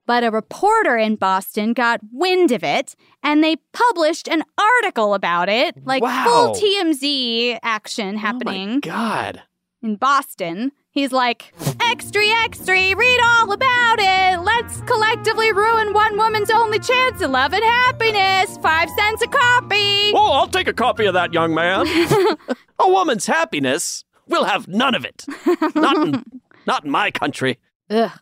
But 0.06 0.22
a 0.24 0.30
reporter 0.30 0.96
in 0.98 1.16
Boston 1.16 1.72
got 1.72 2.00
wind 2.12 2.52
of 2.52 2.62
it 2.62 2.94
and 3.22 3.42
they 3.42 3.56
published 3.72 4.28
an 4.28 4.42
article 4.58 5.14
about 5.14 5.48
it, 5.48 5.76
like 5.86 6.02
Wow. 6.02 6.24
full 6.24 6.54
TMZ 6.54 7.58
action 7.62 8.16
oh 8.16 8.18
happening 8.18 8.70
Oh 8.76 8.80
God. 8.80 9.42
in 9.82 9.96
Boston. 9.96 10.72
He's 10.90 11.10
like, 11.10 11.52
extra, 11.80 12.24
extra, 12.44 12.94
read 12.94 13.20
all 13.24 13.50
about 13.50 13.96
it. 13.98 14.40
Let's 14.42 14.80
collectively 14.82 15.52
ruin 15.52 15.92
one 15.92 16.16
woman's 16.16 16.50
only 16.50 16.78
chance 16.78 17.20
in 17.20 17.32
love 17.32 17.52
and 17.52 17.64
happiness. 17.64 18.58
Five 18.58 18.88
cents 18.90 19.22
a 19.22 19.26
copy. 19.26 20.12
Oh, 20.14 20.32
I'll 20.34 20.46
take 20.46 20.68
a 20.68 20.72
copy 20.72 21.06
of 21.06 21.14
that, 21.14 21.32
young 21.32 21.52
man. 21.52 21.86
a 22.78 22.88
woman's 22.88 23.26
happiness. 23.26 24.04
We'll 24.28 24.44
have 24.44 24.68
none 24.68 24.94
of 24.94 25.04
it. 25.04 25.24
Not 25.74 25.96
in, 25.96 26.24
not 26.66 26.84
in 26.84 26.90
my 26.92 27.10
country. 27.10 27.58
Ugh, 27.90 28.12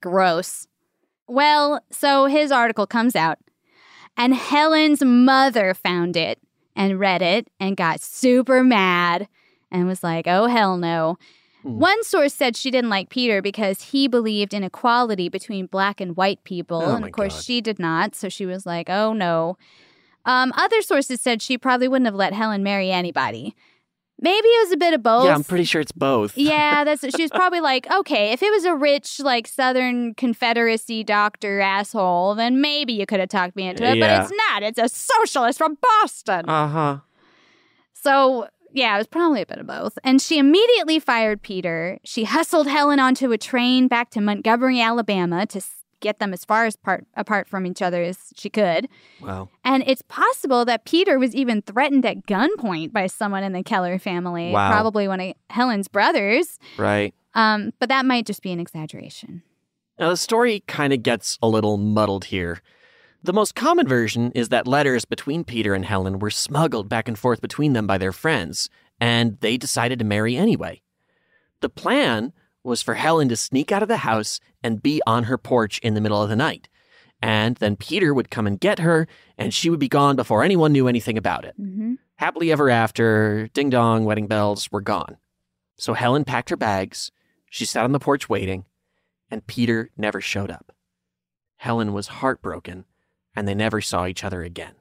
gross. 0.00 0.66
Well, 1.32 1.80
so 1.90 2.26
his 2.26 2.52
article 2.52 2.86
comes 2.86 3.16
out, 3.16 3.38
and 4.18 4.34
Helen's 4.34 5.02
mother 5.02 5.72
found 5.72 6.14
it 6.14 6.38
and 6.76 7.00
read 7.00 7.22
it 7.22 7.48
and 7.58 7.74
got 7.74 8.02
super 8.02 8.62
mad 8.62 9.28
and 9.70 9.86
was 9.86 10.02
like, 10.02 10.26
oh, 10.26 10.44
hell 10.44 10.76
no. 10.76 11.16
One 11.62 12.04
source 12.04 12.34
said 12.34 12.54
she 12.54 12.70
didn't 12.70 12.90
like 12.90 13.08
Peter 13.08 13.40
because 13.40 13.80
he 13.80 14.08
believed 14.08 14.52
in 14.52 14.62
equality 14.62 15.30
between 15.30 15.68
black 15.68 16.02
and 16.02 16.18
white 16.18 16.44
people. 16.44 16.82
Oh, 16.82 16.96
and 16.96 17.04
of 17.06 17.12
course, 17.12 17.34
God. 17.34 17.44
she 17.44 17.62
did 17.62 17.78
not. 17.78 18.14
So 18.14 18.28
she 18.28 18.44
was 18.44 18.66
like, 18.66 18.90
oh, 18.90 19.14
no. 19.14 19.56
Um, 20.26 20.52
other 20.54 20.82
sources 20.82 21.22
said 21.22 21.40
she 21.40 21.56
probably 21.56 21.88
wouldn't 21.88 22.08
have 22.08 22.14
let 22.14 22.34
Helen 22.34 22.62
marry 22.62 22.90
anybody. 22.90 23.56
Maybe 24.22 24.46
it 24.46 24.66
was 24.66 24.72
a 24.72 24.76
bit 24.76 24.94
of 24.94 25.02
both. 25.02 25.24
Yeah, 25.24 25.34
I'm 25.34 25.42
pretty 25.42 25.64
sure 25.64 25.80
it's 25.80 25.90
both. 25.90 26.38
Yeah, 26.38 26.84
that's 26.84 27.04
she 27.14 27.22
was 27.22 27.30
probably 27.32 27.60
like, 27.60 27.90
okay, 27.90 28.32
if 28.32 28.40
it 28.40 28.52
was 28.52 28.64
a 28.64 28.74
rich 28.74 29.18
like 29.18 29.48
Southern 29.48 30.14
Confederacy 30.14 31.02
doctor 31.02 31.60
asshole, 31.60 32.36
then 32.36 32.60
maybe 32.60 32.92
you 32.92 33.04
could 33.04 33.18
have 33.18 33.28
talked 33.28 33.56
me 33.56 33.66
into 33.66 33.84
it. 33.84 33.98
Yeah. 33.98 34.20
But 34.20 34.24
it's 34.24 34.32
not. 34.48 34.62
It's 34.62 34.78
a 34.78 34.88
socialist 34.88 35.58
from 35.58 35.76
Boston. 36.00 36.48
Uh 36.48 36.68
huh. 36.68 36.98
so 37.92 38.46
yeah, 38.72 38.94
it 38.94 38.98
was 38.98 39.06
probably 39.06 39.42
a 39.42 39.46
bit 39.46 39.58
of 39.58 39.66
both. 39.66 39.98
And 40.04 40.22
she 40.22 40.38
immediately 40.38 40.98
fired 40.98 41.42
Peter. 41.42 41.98
She 42.04 42.24
hustled 42.24 42.68
Helen 42.68 43.00
onto 43.00 43.32
a 43.32 43.36
train 43.36 43.88
back 43.88 44.10
to 44.10 44.20
Montgomery, 44.20 44.80
Alabama, 44.80 45.46
to 45.46 45.60
get 46.02 46.18
them 46.18 46.34
as 46.34 46.44
far 46.44 46.66
as 46.66 46.76
part 46.76 47.06
apart 47.14 47.48
from 47.48 47.64
each 47.64 47.80
other 47.80 48.02
as 48.02 48.18
she 48.36 48.50
could. 48.50 48.88
Wow. 49.22 49.48
And 49.64 49.82
it's 49.86 50.02
possible 50.02 50.66
that 50.66 50.84
Peter 50.84 51.18
was 51.18 51.34
even 51.34 51.62
threatened 51.62 52.04
at 52.04 52.26
gunpoint 52.26 52.92
by 52.92 53.06
someone 53.06 53.42
in 53.42 53.52
the 53.54 53.62
Keller 53.62 53.98
family, 53.98 54.50
Wow. 54.52 54.70
probably 54.70 55.08
one 55.08 55.20
of 55.20 55.34
Helen's 55.48 55.88
brothers. 55.88 56.58
Right. 56.76 57.14
Um, 57.34 57.72
but 57.78 57.88
that 57.88 58.04
might 58.04 58.26
just 58.26 58.42
be 58.42 58.52
an 58.52 58.60
exaggeration. 58.60 59.42
Now, 59.98 60.10
the 60.10 60.16
story 60.18 60.62
kind 60.66 60.92
of 60.92 61.02
gets 61.02 61.38
a 61.40 61.48
little 61.48 61.78
muddled 61.78 62.26
here. 62.26 62.60
The 63.22 63.32
most 63.32 63.54
common 63.54 63.86
version 63.86 64.32
is 64.34 64.48
that 64.48 64.66
letters 64.66 65.04
between 65.04 65.44
Peter 65.44 65.74
and 65.74 65.84
Helen 65.84 66.18
were 66.18 66.30
smuggled 66.30 66.88
back 66.88 67.06
and 67.08 67.16
forth 67.18 67.40
between 67.40 67.72
them 67.72 67.86
by 67.86 67.96
their 67.96 68.10
friends, 68.12 68.68
and 69.00 69.38
they 69.40 69.56
decided 69.56 69.98
to 70.00 70.04
marry 70.04 70.36
anyway. 70.36 70.82
The 71.60 71.68
plan 71.68 72.32
was 72.64 72.82
for 72.82 72.94
Helen 72.94 73.28
to 73.28 73.36
sneak 73.36 73.72
out 73.72 73.82
of 73.82 73.88
the 73.88 73.98
house 73.98 74.40
and 74.62 74.82
be 74.82 75.00
on 75.06 75.24
her 75.24 75.38
porch 75.38 75.78
in 75.80 75.94
the 75.94 76.00
middle 76.00 76.22
of 76.22 76.28
the 76.28 76.36
night. 76.36 76.68
And 77.20 77.56
then 77.56 77.76
Peter 77.76 78.12
would 78.12 78.30
come 78.30 78.46
and 78.46 78.58
get 78.58 78.80
her, 78.80 79.06
and 79.38 79.54
she 79.54 79.70
would 79.70 79.78
be 79.78 79.88
gone 79.88 80.16
before 80.16 80.42
anyone 80.42 80.72
knew 80.72 80.88
anything 80.88 81.16
about 81.16 81.44
it. 81.44 81.54
Mm-hmm. 81.60 81.94
Happily 82.16 82.50
ever 82.50 82.68
after, 82.68 83.48
ding 83.54 83.70
dong, 83.70 84.04
wedding 84.04 84.26
bells 84.26 84.70
were 84.72 84.80
gone. 84.80 85.18
So 85.76 85.94
Helen 85.94 86.24
packed 86.24 86.50
her 86.50 86.56
bags. 86.56 87.10
She 87.50 87.64
sat 87.64 87.84
on 87.84 87.92
the 87.92 87.98
porch 88.00 88.28
waiting, 88.28 88.64
and 89.30 89.46
Peter 89.46 89.90
never 89.96 90.20
showed 90.20 90.50
up. 90.50 90.72
Helen 91.56 91.92
was 91.92 92.08
heartbroken, 92.08 92.86
and 93.36 93.46
they 93.46 93.54
never 93.54 93.80
saw 93.80 94.06
each 94.06 94.24
other 94.24 94.42
again. 94.42 94.74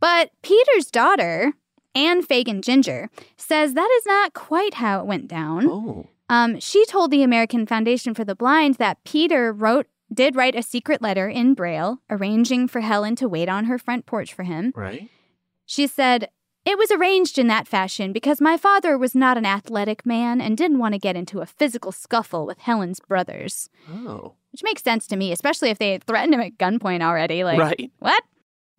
But 0.00 0.30
Peter's 0.42 0.90
daughter, 0.90 1.52
Anne 1.94 2.22
Fagan 2.22 2.62
Ginger, 2.62 3.10
says 3.36 3.74
that 3.74 3.90
is 3.98 4.06
not 4.06 4.32
quite 4.32 4.74
how 4.74 5.00
it 5.00 5.06
went 5.06 5.28
down. 5.28 5.66
Oh. 5.66 6.06
Um, 6.28 6.60
she 6.60 6.84
told 6.86 7.10
the 7.10 7.22
American 7.22 7.66
Foundation 7.66 8.14
for 8.14 8.24
the 8.24 8.34
Blind 8.34 8.74
that 8.76 9.02
Peter 9.04 9.52
wrote 9.52 9.86
did 10.12 10.36
write 10.36 10.54
a 10.54 10.62
secret 10.62 11.02
letter 11.02 11.28
in 11.28 11.52
Braille, 11.54 11.98
arranging 12.08 12.66
for 12.66 12.80
Helen 12.80 13.14
to 13.16 13.28
wait 13.28 13.48
on 13.48 13.66
her 13.66 13.78
front 13.78 14.06
porch 14.06 14.32
for 14.32 14.42
him. 14.42 14.72
Right? 14.74 15.10
She 15.66 15.86
said, 15.86 16.30
It 16.64 16.78
was 16.78 16.90
arranged 16.90 17.38
in 17.38 17.46
that 17.48 17.68
fashion 17.68 18.12
because 18.12 18.40
my 18.40 18.56
father 18.56 18.96
was 18.96 19.14
not 19.14 19.36
an 19.36 19.44
athletic 19.44 20.06
man 20.06 20.40
and 20.40 20.56
didn't 20.56 20.78
want 20.78 20.94
to 20.94 20.98
get 20.98 21.16
into 21.16 21.40
a 21.40 21.46
physical 21.46 21.92
scuffle 21.92 22.46
with 22.46 22.58
Helen's 22.58 23.00
brothers. 23.00 23.68
Oh. 23.90 24.34
Which 24.50 24.62
makes 24.62 24.82
sense 24.82 25.06
to 25.08 25.16
me, 25.16 25.30
especially 25.30 25.68
if 25.68 25.78
they 25.78 25.92
had 25.92 26.04
threatened 26.04 26.32
him 26.34 26.40
at 26.40 26.56
gunpoint 26.56 27.02
already. 27.02 27.44
Like, 27.44 27.58
Right. 27.58 27.90
what? 27.98 28.24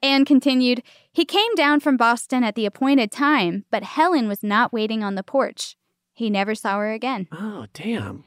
Anne 0.01 0.25
continued, 0.25 0.81
He 1.11 1.25
came 1.25 1.53
down 1.55 1.79
from 1.79 1.95
Boston 1.97 2.43
at 2.43 2.55
the 2.55 2.65
appointed 2.65 3.11
time, 3.11 3.65
but 3.69 3.83
Helen 3.83 4.27
was 4.27 4.41
not 4.41 4.73
waiting 4.73 5.03
on 5.03 5.13
the 5.15 5.23
porch. 5.23 5.75
He 6.19 6.29
never 6.29 6.53
saw 6.53 6.77
her 6.79 6.91
again. 6.91 7.27
Oh, 7.31 7.67
damn. 7.73 8.25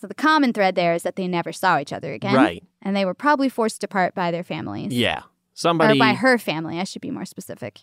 So 0.00 0.06
the 0.06 0.14
common 0.14 0.52
thread 0.52 0.76
there 0.76 0.94
is 0.94 1.02
that 1.02 1.16
they 1.16 1.26
never 1.26 1.52
saw 1.52 1.80
each 1.80 1.92
other 1.92 2.12
again. 2.12 2.32
Right. 2.34 2.62
And 2.80 2.94
they 2.94 3.04
were 3.04 3.12
probably 3.12 3.48
forced 3.48 3.82
apart 3.82 4.14
by 4.14 4.30
their 4.30 4.44
families. 4.44 4.92
Yeah. 4.92 5.22
Somebody, 5.52 5.98
Or 5.98 5.98
by 5.98 6.12
her 6.14 6.38
family, 6.38 6.78
I 6.78 6.84
should 6.84 7.02
be 7.02 7.10
more 7.10 7.24
specific. 7.24 7.80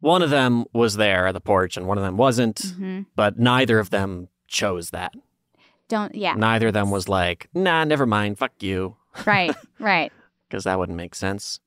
one 0.00 0.20
of 0.20 0.28
them 0.30 0.64
was 0.74 0.96
there 0.96 1.28
at 1.28 1.32
the 1.32 1.40
porch 1.40 1.76
and 1.78 1.86
one 1.86 1.96
of 1.96 2.02
them 2.04 2.16
wasn't, 2.18 2.56
Mhm. 2.56 3.06
but 3.16 3.38
neither 3.38 3.78
of 3.78 3.88
them 3.90 4.28
chose 4.48 4.90
that. 4.90 5.14
Don't, 5.88 6.14
yeah. 6.14 6.34
Neither 6.34 6.66
of 6.66 6.74
them 6.74 6.90
was 6.90 7.08
like, 7.08 7.48
nah, 7.54 7.84
never 7.84 8.04
mind, 8.04 8.36
fuck 8.36 8.52
you, 8.60 8.96
Right, 9.24 9.54
right. 9.78 10.12
because 10.48 10.64
that 10.64 10.78
wouldn't 10.78 10.96
make 10.98 11.14
sense. 11.14 11.60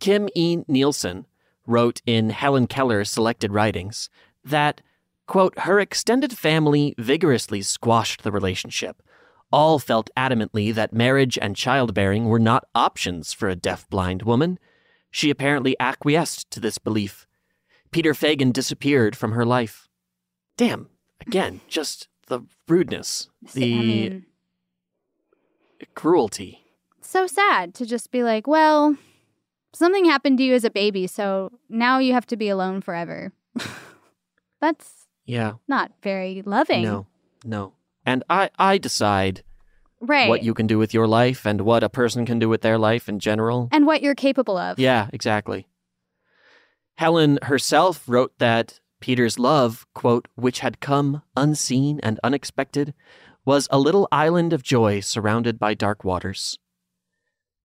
Kim 0.00 0.28
E. 0.34 0.58
Nielsen 0.68 1.26
wrote 1.66 2.00
in 2.06 2.30
Helen 2.30 2.66
Keller's 2.68 3.10
selected 3.10 3.52
writings 3.52 4.08
that, 4.44 4.80
quote, 5.28 5.56
her 5.60 5.78
extended 5.78 6.36
family 6.36 6.94
vigorously 6.98 7.62
squashed 7.62 8.24
the 8.24 8.32
relationship. 8.32 9.00
All 9.52 9.78
felt 9.78 10.10
adamantly 10.16 10.74
that 10.74 10.92
marriage 10.92 11.38
and 11.40 11.54
childbearing 11.54 12.26
were 12.26 12.40
not 12.40 12.64
options 12.74 13.32
for 13.32 13.48
a 13.48 13.54
deaf-blind 13.56 14.22
woman. 14.22 14.58
She 15.10 15.30
apparently 15.30 15.76
acquiesced 15.78 16.50
to 16.50 16.60
this 16.60 16.78
belief. 16.78 17.26
Peter 17.90 18.12
Fagan 18.12 18.50
disappeared 18.50 19.16
from 19.16 19.32
her 19.32 19.46
life. 19.46 19.88
Damn, 20.56 20.88
again, 21.26 21.60
just 21.68 22.08
the 22.26 22.40
rudeness, 22.66 23.28
the 23.54 23.74
I 23.74 23.82
mean, 23.82 24.26
cruelty. 25.94 26.64
so 27.00 27.26
sad 27.26 27.74
to 27.74 27.86
just 27.86 28.10
be 28.10 28.22
like, 28.22 28.46
well, 28.46 28.96
something 29.72 30.04
happened 30.04 30.38
to 30.38 30.44
you 30.44 30.54
as 30.54 30.64
a 30.64 30.70
baby, 30.70 31.06
so 31.06 31.52
now 31.68 31.98
you 31.98 32.12
have 32.12 32.26
to 32.26 32.36
be 32.36 32.48
alone 32.48 32.80
forever. 32.82 33.32
That's 34.60 34.97
Yeah. 35.28 35.54
not 35.68 35.92
very 36.02 36.42
loving. 36.44 36.82
No, 36.82 37.06
no. 37.44 37.74
And 38.06 38.24
I, 38.30 38.50
I 38.58 38.78
decide 38.78 39.42
Right. 40.00 40.28
what 40.28 40.42
you 40.42 40.54
can 40.54 40.66
do 40.66 40.78
with 40.78 40.94
your 40.94 41.06
life 41.06 41.44
and 41.44 41.60
what 41.62 41.82
a 41.84 41.88
person 41.88 42.24
can 42.24 42.38
do 42.38 42.48
with 42.48 42.62
their 42.62 42.78
life 42.78 43.08
in 43.08 43.18
general. 43.18 43.68
and 43.72 43.86
what 43.86 44.00
you're 44.02 44.14
capable 44.14 44.56
of. 44.56 44.78
Yeah, 44.78 45.08
exactly. 45.12 45.68
Helen 46.96 47.38
herself 47.42 48.02
wrote 48.08 48.32
that 48.38 48.80
Peter's 49.00 49.38
love, 49.38 49.86
quote, 49.94 50.26
which 50.34 50.60
had 50.60 50.80
come 50.80 51.22
unseen 51.36 52.00
and 52.02 52.18
unexpected, 52.24 52.94
was 53.44 53.68
a 53.70 53.78
little 53.78 54.08
island 54.10 54.52
of 54.52 54.62
joy 54.62 55.00
surrounded 55.00 55.58
by 55.58 55.74
dark 55.74 56.04
waters. 56.04 56.58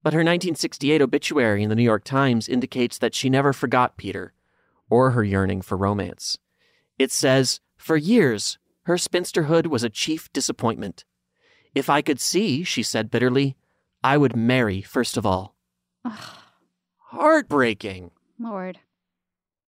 But 0.03 0.13
her 0.13 0.19
1968 0.19 1.01
obituary 1.01 1.63
in 1.63 1.69
the 1.69 1.75
New 1.75 1.83
York 1.83 2.03
Times 2.03 2.47
indicates 2.49 2.97
that 2.99 3.15
she 3.15 3.29
never 3.29 3.53
forgot 3.53 3.97
Peter 3.97 4.33
or 4.89 5.11
her 5.11 5.23
yearning 5.23 5.61
for 5.61 5.77
romance. 5.77 6.37
It 7.03 7.11
says, 7.11 7.59
For 7.75 7.97
years, 7.97 8.57
her 8.83 8.95
spinsterhood 8.95 9.67
was 9.67 9.83
a 9.83 9.89
chief 9.89 10.31
disappointment. 10.31 11.03
If 11.75 11.89
I 11.89 12.01
could 12.01 12.21
see, 12.21 12.63
she 12.63 12.81
said 12.81 13.11
bitterly, 13.11 13.57
I 14.01 14.15
would 14.17 14.37
marry 14.37 14.81
first 14.81 15.17
of 15.17 15.25
all. 15.25 15.53
Heartbreaking. 17.11 18.11
Lord. 18.39 18.79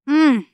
Mm, 0.09 0.45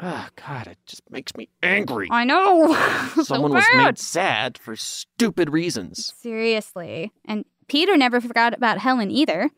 Oh, 0.00 0.28
God, 0.36 0.68
it 0.68 0.78
just 0.86 1.02
makes 1.10 1.34
me 1.36 1.48
angry. 1.60 2.06
I 2.08 2.22
know. 2.22 2.72
So 3.16 3.22
Someone 3.24 3.52
was 3.52 3.66
made 3.74 3.98
sad 3.98 4.56
for 4.56 4.76
stupid 4.76 5.50
reasons. 5.50 6.14
Seriously. 6.16 7.10
And 7.24 7.44
Peter 7.66 7.96
never 7.96 8.20
forgot 8.20 8.54
about 8.54 8.78
Helen 8.78 9.10
either. 9.10 9.50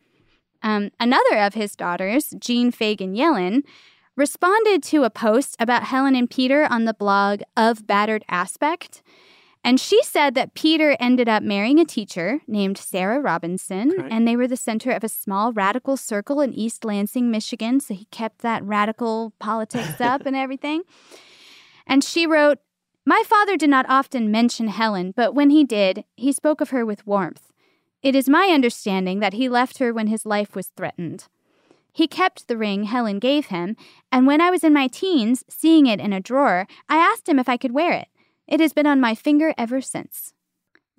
Um, 0.63 0.89
another 0.99 1.37
of 1.37 1.53
his 1.53 1.75
daughters, 1.75 2.33
Jean 2.39 2.71
Fagan 2.71 3.13
Yellin, 3.13 3.61
responded 4.15 4.83
to 4.83 5.03
a 5.03 5.09
post 5.09 5.55
about 5.59 5.83
Helen 5.83 6.15
and 6.15 6.29
Peter 6.29 6.67
on 6.69 6.85
the 6.85 6.93
blog 6.93 7.41
of 7.55 7.87
Battered 7.87 8.23
Aspect. 8.29 9.01
And 9.63 9.79
she 9.79 10.01
said 10.03 10.33
that 10.35 10.55
Peter 10.55 10.97
ended 10.99 11.29
up 11.29 11.43
marrying 11.43 11.79
a 11.79 11.85
teacher 11.85 12.41
named 12.47 12.79
Sarah 12.79 13.19
Robinson, 13.19 13.93
and 14.09 14.27
they 14.27 14.35
were 14.35 14.47
the 14.47 14.57
center 14.57 14.89
of 14.91 15.03
a 15.03 15.09
small 15.09 15.53
radical 15.53 15.97
circle 15.97 16.41
in 16.41 16.51
East 16.51 16.83
Lansing, 16.83 17.29
Michigan. 17.29 17.79
So 17.79 17.93
he 17.93 18.05
kept 18.05 18.39
that 18.39 18.63
radical 18.63 19.33
politics 19.39 20.01
up 20.01 20.25
and 20.25 20.35
everything. 20.35 20.81
And 21.85 22.03
she 22.03 22.25
wrote, 22.25 22.57
My 23.05 23.23
father 23.23 23.55
did 23.55 23.69
not 23.69 23.85
often 23.87 24.31
mention 24.31 24.67
Helen, 24.67 25.13
but 25.15 25.35
when 25.35 25.51
he 25.51 25.63
did, 25.63 26.05
he 26.15 26.31
spoke 26.31 26.59
of 26.59 26.71
her 26.71 26.83
with 26.83 27.05
warmth. 27.05 27.51
It 28.01 28.15
is 28.15 28.27
my 28.27 28.47
understanding 28.47 29.19
that 29.19 29.33
he 29.33 29.47
left 29.47 29.77
her 29.77 29.93
when 29.93 30.07
his 30.07 30.25
life 30.25 30.55
was 30.55 30.71
threatened. 30.75 31.27
He 31.93 32.07
kept 32.07 32.47
the 32.47 32.57
ring 32.57 32.83
Helen 32.83 33.19
gave 33.19 33.47
him, 33.47 33.75
and 34.11 34.25
when 34.25 34.41
I 34.41 34.49
was 34.49 34.63
in 34.63 34.73
my 34.73 34.87
teens, 34.87 35.43
seeing 35.49 35.87
it 35.87 35.99
in 35.99 36.13
a 36.13 36.21
drawer, 36.21 36.67
I 36.87 36.97
asked 36.97 37.27
him 37.27 37.39
if 37.39 37.49
I 37.49 37.57
could 37.57 37.73
wear 37.73 37.91
it. 37.93 38.07
It 38.47 38.59
has 38.59 38.73
been 38.73 38.87
on 38.87 39.01
my 39.01 39.15
finger 39.15 39.53
ever 39.57 39.81
since. 39.81 40.33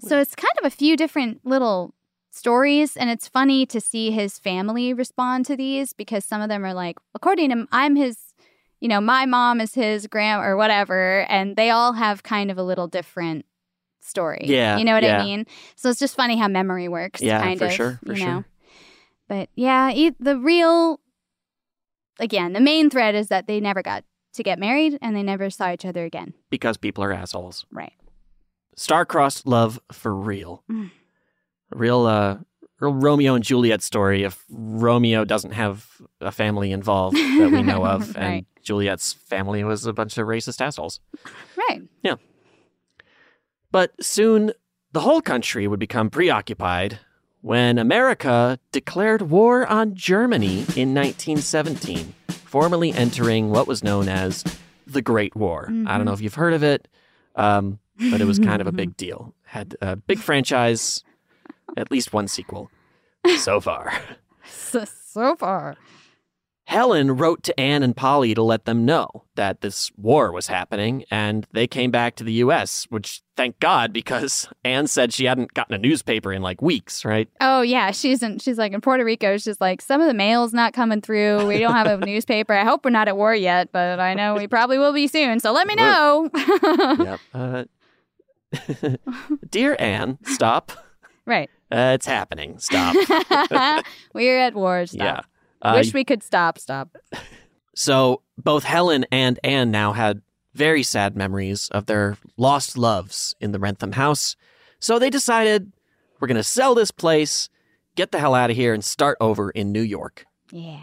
So 0.00 0.18
it's 0.18 0.34
kind 0.34 0.52
of 0.58 0.64
a 0.66 0.74
few 0.76 0.96
different 0.96 1.40
little 1.44 1.94
stories, 2.30 2.96
and 2.96 3.08
it's 3.08 3.28
funny 3.28 3.64
to 3.66 3.80
see 3.80 4.10
his 4.10 4.38
family 4.38 4.92
respond 4.92 5.46
to 5.46 5.56
these 5.56 5.92
because 5.92 6.24
some 6.24 6.40
of 6.40 6.48
them 6.48 6.64
are 6.64 6.74
like, 6.74 6.96
according 7.14 7.50
to 7.50 7.52
him, 7.56 7.68
I'm 7.70 7.94
his, 7.94 8.18
you 8.80 8.88
know, 8.88 9.00
my 9.00 9.26
mom 9.26 9.60
is 9.60 9.74
his 9.74 10.06
grandma 10.06 10.44
or 10.44 10.56
whatever, 10.56 11.20
and 11.28 11.56
they 11.56 11.70
all 11.70 11.92
have 11.92 12.22
kind 12.22 12.50
of 12.50 12.58
a 12.58 12.62
little 12.62 12.88
different 12.88 13.44
story. 14.00 14.42
Yeah, 14.44 14.78
You 14.78 14.84
know 14.84 14.94
what 14.94 15.04
yeah. 15.04 15.20
I 15.20 15.24
mean? 15.24 15.46
So 15.76 15.88
it's 15.88 16.00
just 16.00 16.16
funny 16.16 16.36
how 16.36 16.48
memory 16.48 16.88
works, 16.88 17.22
Yeah, 17.22 17.40
kind 17.40 17.58
for 17.58 17.66
of. 17.66 17.72
sure, 17.72 18.00
for 18.04 18.12
you 18.12 18.18
sure. 18.18 18.44
But 19.32 19.48
yeah, 19.54 20.10
the 20.20 20.36
real, 20.36 21.00
again, 22.18 22.52
the 22.52 22.60
main 22.60 22.90
thread 22.90 23.14
is 23.14 23.28
that 23.28 23.46
they 23.46 23.60
never 23.60 23.82
got 23.82 24.04
to 24.34 24.42
get 24.42 24.58
married 24.58 24.98
and 25.00 25.16
they 25.16 25.22
never 25.22 25.48
saw 25.48 25.72
each 25.72 25.86
other 25.86 26.04
again. 26.04 26.34
Because 26.50 26.76
people 26.76 27.02
are 27.02 27.14
assholes. 27.14 27.64
Right. 27.72 27.94
Star-crossed 28.76 29.46
love 29.46 29.80
for 29.90 30.14
real. 30.14 30.64
Mm. 30.70 30.90
A 31.72 31.78
real, 31.78 32.04
uh, 32.04 32.36
real 32.78 32.92
Romeo 32.92 33.34
and 33.34 33.42
Juliet 33.42 33.80
story 33.80 34.22
if 34.24 34.44
Romeo 34.50 35.24
doesn't 35.24 35.52
have 35.52 35.86
a 36.20 36.30
family 36.30 36.70
involved 36.70 37.16
that 37.16 37.50
we 37.50 37.62
know 37.62 37.86
of, 37.86 38.14
and 38.18 38.44
Juliet's 38.62 39.14
family 39.14 39.64
was 39.64 39.86
a 39.86 39.94
bunch 39.94 40.18
of 40.18 40.26
racist 40.26 40.60
assholes. 40.60 41.00
Right. 41.56 41.80
Yeah. 42.02 42.16
But 43.70 43.92
soon, 44.04 44.52
the 44.92 45.00
whole 45.00 45.22
country 45.22 45.66
would 45.66 45.80
become 45.80 46.10
preoccupied 46.10 46.98
when 47.42 47.76
America 47.78 48.58
declared 48.70 49.22
war 49.22 49.66
on 49.66 49.94
Germany 49.94 50.58
in 50.76 50.94
1917, 50.94 52.14
formally 52.28 52.92
entering 52.92 53.50
what 53.50 53.66
was 53.66 53.84
known 53.84 54.08
as 54.08 54.44
the 54.86 55.02
Great 55.02 55.36
War. 55.36 55.66
I 55.86 55.96
don't 55.96 56.06
know 56.06 56.12
if 56.12 56.20
you've 56.20 56.34
heard 56.34 56.54
of 56.54 56.62
it, 56.62 56.88
um, 57.36 57.78
but 58.10 58.20
it 58.20 58.24
was 58.26 58.38
kind 58.38 58.60
of 58.60 58.66
a 58.66 58.72
big 58.72 58.96
deal. 58.96 59.34
Had 59.44 59.76
a 59.82 59.96
big 59.96 60.18
franchise, 60.18 61.04
at 61.76 61.90
least 61.90 62.12
one 62.12 62.28
sequel 62.28 62.70
so 63.38 63.60
far. 63.60 63.92
So, 64.44 64.84
so 64.84 65.36
far. 65.36 65.76
Helen 66.64 67.16
wrote 67.16 67.42
to 67.42 67.60
Anne 67.60 67.82
and 67.82 67.94
Polly 67.96 68.34
to 68.34 68.42
let 68.42 68.64
them 68.66 68.84
know 68.86 69.24
that 69.34 69.60
this 69.62 69.90
war 69.96 70.32
was 70.32 70.46
happening, 70.46 71.04
and 71.10 71.46
they 71.52 71.66
came 71.66 71.90
back 71.90 72.14
to 72.16 72.24
the 72.24 72.32
U.S., 72.34 72.86
which 72.88 73.20
thank 73.36 73.58
God, 73.58 73.92
because 73.92 74.48
Anne 74.64 74.86
said 74.86 75.12
she 75.12 75.24
hadn't 75.24 75.54
gotten 75.54 75.74
a 75.74 75.78
newspaper 75.78 76.32
in 76.32 76.40
like 76.40 76.62
weeks, 76.62 77.04
right? 77.04 77.28
Oh 77.40 77.62
yeah, 77.62 77.90
she's 77.90 78.22
in. 78.22 78.38
She's 78.38 78.58
like 78.58 78.72
in 78.72 78.80
Puerto 78.80 79.04
Rico. 79.04 79.36
She's 79.38 79.60
like 79.60 79.82
some 79.82 80.00
of 80.00 80.06
the 80.06 80.14
mail's 80.14 80.52
not 80.52 80.72
coming 80.72 81.00
through. 81.00 81.46
We 81.46 81.58
don't 81.58 81.72
have 81.74 82.00
a 82.00 82.06
newspaper. 82.06 82.54
I 82.54 82.64
hope 82.64 82.84
we're 82.84 82.90
not 82.90 83.08
at 83.08 83.16
war 83.16 83.34
yet, 83.34 83.72
but 83.72 83.98
I 83.98 84.14
know 84.14 84.34
we 84.34 84.46
probably 84.46 84.78
will 84.78 84.92
be 84.92 85.08
soon. 85.08 85.40
So 85.40 85.52
let 85.52 85.66
me 85.66 85.74
know. 85.74 86.30
yep. 86.98 87.20
Uh, 87.34 87.64
Dear 89.50 89.76
Anne, 89.78 90.18
stop. 90.24 90.72
Right. 91.26 91.48
Uh, 91.70 91.92
it's 91.94 92.06
happening. 92.06 92.58
Stop. 92.58 92.94
We're 94.12 94.38
at 94.38 94.54
war. 94.54 94.84
Stop. 94.86 94.98
Yeah. 95.00 95.20
Uh, 95.62 95.74
Wish 95.76 95.94
we 95.94 96.04
could 96.04 96.22
stop. 96.22 96.58
Stop. 96.58 96.96
So 97.74 98.22
both 98.36 98.64
Helen 98.64 99.06
and 99.10 99.38
Anne 99.42 99.70
now 99.70 99.92
had 99.92 100.20
very 100.54 100.82
sad 100.82 101.16
memories 101.16 101.68
of 101.70 101.86
their 101.86 102.18
lost 102.36 102.76
loves 102.76 103.34
in 103.40 103.52
the 103.52 103.58
Wrentham 103.58 103.92
house. 103.92 104.36
So 104.78 104.98
they 104.98 105.10
decided 105.10 105.72
we're 106.20 106.28
going 106.28 106.36
to 106.36 106.42
sell 106.42 106.74
this 106.74 106.90
place, 106.90 107.48
get 107.96 108.12
the 108.12 108.18
hell 108.18 108.34
out 108.34 108.50
of 108.50 108.56
here, 108.56 108.74
and 108.74 108.84
start 108.84 109.16
over 109.20 109.50
in 109.50 109.72
New 109.72 109.80
York. 109.80 110.26
Yeah. 110.50 110.82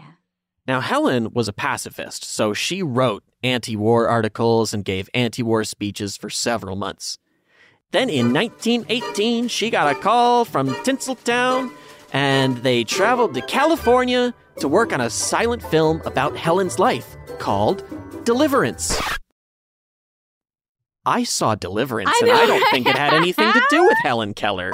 Now, 0.66 0.80
Helen 0.80 1.32
was 1.32 1.48
a 1.48 1.52
pacifist, 1.52 2.24
so 2.24 2.52
she 2.52 2.82
wrote 2.82 3.22
anti 3.42 3.76
war 3.76 4.08
articles 4.08 4.74
and 4.74 4.84
gave 4.84 5.08
anti 5.14 5.42
war 5.42 5.64
speeches 5.64 6.16
for 6.16 6.30
several 6.30 6.76
months. 6.76 7.18
Then 7.92 8.08
in 8.08 8.32
1918, 8.32 9.48
she 9.48 9.70
got 9.70 9.94
a 9.94 9.98
call 9.98 10.44
from 10.44 10.68
Tinseltown, 10.68 11.72
and 12.12 12.58
they 12.58 12.84
traveled 12.84 13.34
to 13.34 13.42
California 13.42 14.34
to 14.60 14.68
work 14.68 14.92
on 14.92 15.00
a 15.00 15.10
silent 15.10 15.62
film 15.62 16.00
about 16.04 16.36
Helen's 16.36 16.78
life 16.78 17.16
called 17.38 17.84
Deliverance. 18.24 19.00
I 21.06 21.24
saw 21.24 21.54
Deliverance, 21.54 22.10
I 22.10 22.18
and 22.22 22.30
I 22.32 22.46
don't 22.46 22.70
think 22.70 22.86
it 22.86 22.96
had 22.96 23.14
anything 23.14 23.50
to 23.52 23.62
do 23.70 23.82
with 23.82 23.96
Helen 24.02 24.34
Keller. 24.34 24.72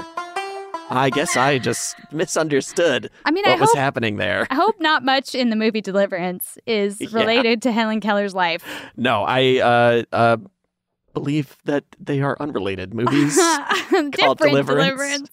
I 0.89 1.11
guess 1.11 1.37
I 1.37 1.59
just 1.59 1.97
misunderstood 2.13 3.11
I 3.25 3.31
mean, 3.33 3.45
what 3.45 3.57
I 3.59 3.61
was 3.61 3.73
happening 3.75 4.17
there. 4.17 4.47
I 4.51 4.55
hope 4.55 4.77
not 4.81 5.05
much 5.05 5.35
in 5.35 5.51
the 5.51 5.57
movie 5.57 5.81
Deliverance 5.81 6.59
is 6.67 7.01
Yeah. 7.01 7.09
related 7.13 7.63
to 7.63 7.73
Helen 7.73 8.01
Keller's 8.01 8.35
life. 8.35 8.65
No, 8.97 9.25
I 9.25 9.59
uh, 9.59 10.03
uh, 10.13 10.37
believe 11.13 11.57
that 11.65 11.85
they 11.99 12.21
are 12.21 12.37
unrelated 12.39 12.95
movies 12.95 13.37
called 13.91 14.13
Different 14.39 14.67
Deliverance. 14.67 15.31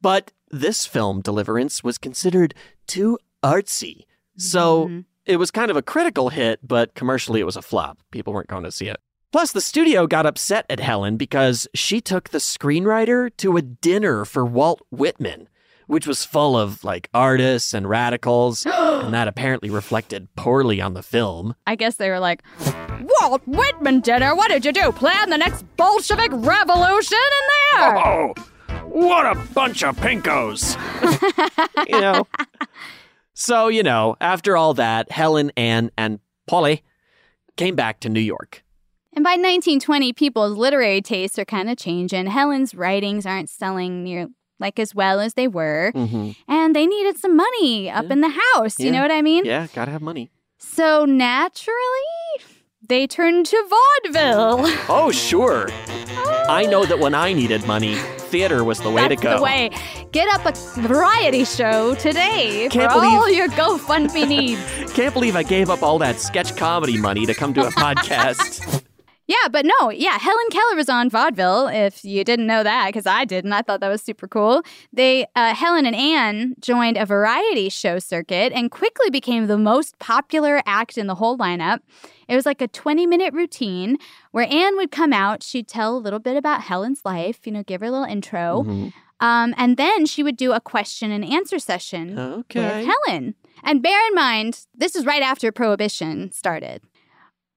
But 0.00 0.32
this 0.60 0.86
film, 0.86 1.20
Deliverance, 1.20 1.82
was 1.84 1.98
considered 1.98 2.54
too 2.86 3.18
artsy. 3.42 4.04
So 4.36 4.86
Mm-hmm. 4.86 5.00
it 5.26 5.36
was 5.36 5.50
kind 5.50 5.70
of 5.70 5.76
a 5.76 5.82
critical 5.82 6.28
hit, 6.30 6.60
but 6.66 6.94
commercially 6.94 7.40
it 7.40 7.44
was 7.44 7.56
a 7.56 7.62
flop. 7.62 7.98
People 8.10 8.32
weren't 8.32 8.48
going 8.48 8.64
to 8.64 8.72
see 8.72 8.88
it. 8.88 8.96
Plus, 9.32 9.50
the 9.52 9.60
studio 9.60 10.06
got 10.06 10.26
upset 10.26 10.64
at 10.70 10.78
Helen 10.80 11.16
because 11.16 11.66
she 11.74 12.00
took 12.00 12.28
the 12.28 12.38
screenwriter 12.38 13.30
to 13.38 13.56
a 13.56 13.62
dinner 13.62 14.24
for 14.24 14.44
Walt 14.46 14.80
Whitman, 14.90 15.48
which 15.88 16.06
was 16.06 16.24
full 16.24 16.56
of 16.56 16.84
like 16.84 17.08
artists 17.12 17.74
and 17.74 17.88
radicals, 17.88 18.64
and 18.70 19.12
that 19.12 19.26
apparently 19.26 19.70
reflected 19.70 20.28
poorly 20.36 20.80
on 20.80 20.94
the 20.94 21.02
film. 21.02 21.54
I 21.66 21.74
guess 21.74 21.96
they 21.96 22.10
were 22.10 22.20
like, 22.20 22.42
Walt 23.20 23.42
Whitman 23.46 24.00
dinner, 24.00 24.34
what 24.36 24.48
did 24.50 24.64
you 24.64 24.72
do? 24.72 24.92
Plan 24.92 25.30
the 25.30 25.38
next 25.38 25.62
Bolshevik 25.76 26.30
revolution 26.32 27.18
in 27.18 27.80
there? 27.80 27.96
Oh, 27.96 28.34
what 28.94 29.26
a 29.26 29.34
bunch 29.52 29.82
of 29.82 29.96
pinkos! 29.96 30.76
you 31.88 32.00
know. 32.00 32.26
So, 33.34 33.68
you 33.68 33.82
know, 33.82 34.16
after 34.20 34.56
all 34.56 34.74
that, 34.74 35.10
Helen, 35.10 35.50
Anne, 35.56 35.90
and 35.98 36.20
Polly 36.46 36.82
came 37.56 37.74
back 37.74 38.00
to 38.00 38.08
New 38.08 38.20
York. 38.20 38.62
And 39.12 39.22
by 39.24 39.30
1920, 39.32 40.12
people's 40.12 40.56
literary 40.56 41.00
tastes 41.02 41.38
are 41.38 41.44
kind 41.44 41.68
of 41.70 41.76
changing. 41.76 42.26
Helen's 42.26 42.74
writings 42.74 43.26
aren't 43.26 43.48
selling 43.50 44.02
near 44.04 44.28
like 44.60 44.78
as 44.78 44.94
well 44.94 45.18
as 45.20 45.34
they 45.34 45.48
were, 45.48 45.90
Mm-hmm. 45.94 46.30
and 46.46 46.76
they 46.76 46.86
needed 46.86 47.18
some 47.18 47.36
money 47.36 47.90
up 47.90 48.08
in 48.10 48.20
the 48.20 48.28
house. 48.54 48.78
You 48.78 48.86
Yeah. 48.86 48.92
know 48.92 49.02
what 49.02 49.10
I 49.10 49.20
mean? 49.20 49.44
Yeah, 49.44 49.66
gotta 49.74 49.90
have 49.90 50.00
money. 50.02 50.30
So 50.58 51.04
naturally, 51.04 51.74
they 52.88 53.06
turned 53.08 53.46
to 53.46 53.56
vaudeville. 53.68 54.60
Oh, 54.88 55.10
sure. 55.12 55.66
I 56.48 56.66
know 56.70 56.84
that 56.84 57.00
when 57.00 57.14
I 57.14 57.32
needed 57.32 57.66
money, 57.66 57.96
theater 58.34 58.64
was 58.64 58.80
the 58.80 58.90
way 58.90 59.06
That's 59.06 59.20
to 59.20 59.28
go. 59.28 59.36
the 59.36 59.42
way. 59.42 59.70
Get 60.10 60.28
up 60.34 60.44
a 60.44 60.52
variety 60.80 61.44
show 61.44 61.94
today 61.94 62.66
Can't 62.68 62.90
for 62.90 62.98
all 62.98 63.20
believe- 63.22 63.36
your 63.36 63.48
GoFundMe 63.50 64.26
needs. 64.36 64.92
Can't 64.92 65.14
believe 65.14 65.36
I 65.36 65.44
gave 65.44 65.70
up 65.70 65.84
all 65.84 66.00
that 66.00 66.18
sketch 66.18 66.56
comedy 66.56 66.96
money 66.98 67.26
to 67.26 67.34
come 67.34 67.54
to 67.54 67.60
a 67.66 67.70
podcast. 67.70 68.82
Yeah, 69.26 69.48
but 69.50 69.64
no, 69.64 69.88
yeah, 69.90 70.18
Helen 70.18 70.46
Keller 70.50 70.76
was 70.76 70.90
on 70.90 71.08
vaudeville. 71.08 71.68
If 71.68 72.04
you 72.04 72.24
didn't 72.24 72.46
know 72.46 72.62
that, 72.62 72.88
because 72.88 73.06
I 73.06 73.24
didn't, 73.24 73.54
I 73.54 73.62
thought 73.62 73.80
that 73.80 73.88
was 73.88 74.02
super 74.02 74.28
cool. 74.28 74.60
They, 74.92 75.24
uh, 75.34 75.54
Helen 75.54 75.86
and 75.86 75.96
Anne, 75.96 76.54
joined 76.60 76.98
a 76.98 77.06
variety 77.06 77.70
show 77.70 77.98
circuit 77.98 78.52
and 78.52 78.70
quickly 78.70 79.08
became 79.08 79.46
the 79.46 79.56
most 79.56 79.98
popular 79.98 80.60
act 80.66 80.98
in 80.98 81.06
the 81.06 81.14
whole 81.14 81.38
lineup. 81.38 81.78
It 82.28 82.34
was 82.36 82.46
like 82.46 82.60
a 82.60 82.68
20 82.68 83.06
minute 83.06 83.32
routine 83.34 83.98
where 84.30 84.46
Anne 84.50 84.76
would 84.76 84.90
come 84.90 85.12
out. 85.12 85.42
She'd 85.42 85.68
tell 85.68 85.96
a 85.96 85.98
little 85.98 86.18
bit 86.18 86.36
about 86.36 86.62
Helen's 86.62 87.00
life, 87.04 87.46
you 87.46 87.52
know, 87.52 87.62
give 87.62 87.80
her 87.80 87.86
a 87.86 87.90
little 87.90 88.06
intro. 88.06 88.64
Mhm. 88.66 88.92
Um, 89.20 89.54
and 89.56 89.76
then 89.76 90.06
she 90.06 90.22
would 90.22 90.36
do 90.36 90.52
a 90.52 90.60
question 90.60 91.10
and 91.10 91.24
answer 91.24 91.58
session 91.58 92.18
Okay. 92.18 92.60
with 92.60 92.90
Helen. 93.06 93.34
And 93.62 93.82
bear 93.82 93.98
in 94.08 94.14
mind, 94.14 94.60
this 94.74 94.94
is 94.96 95.06
right 95.06 95.22
after 95.22 95.50
Prohibition 95.52 96.32
started. 96.32 96.82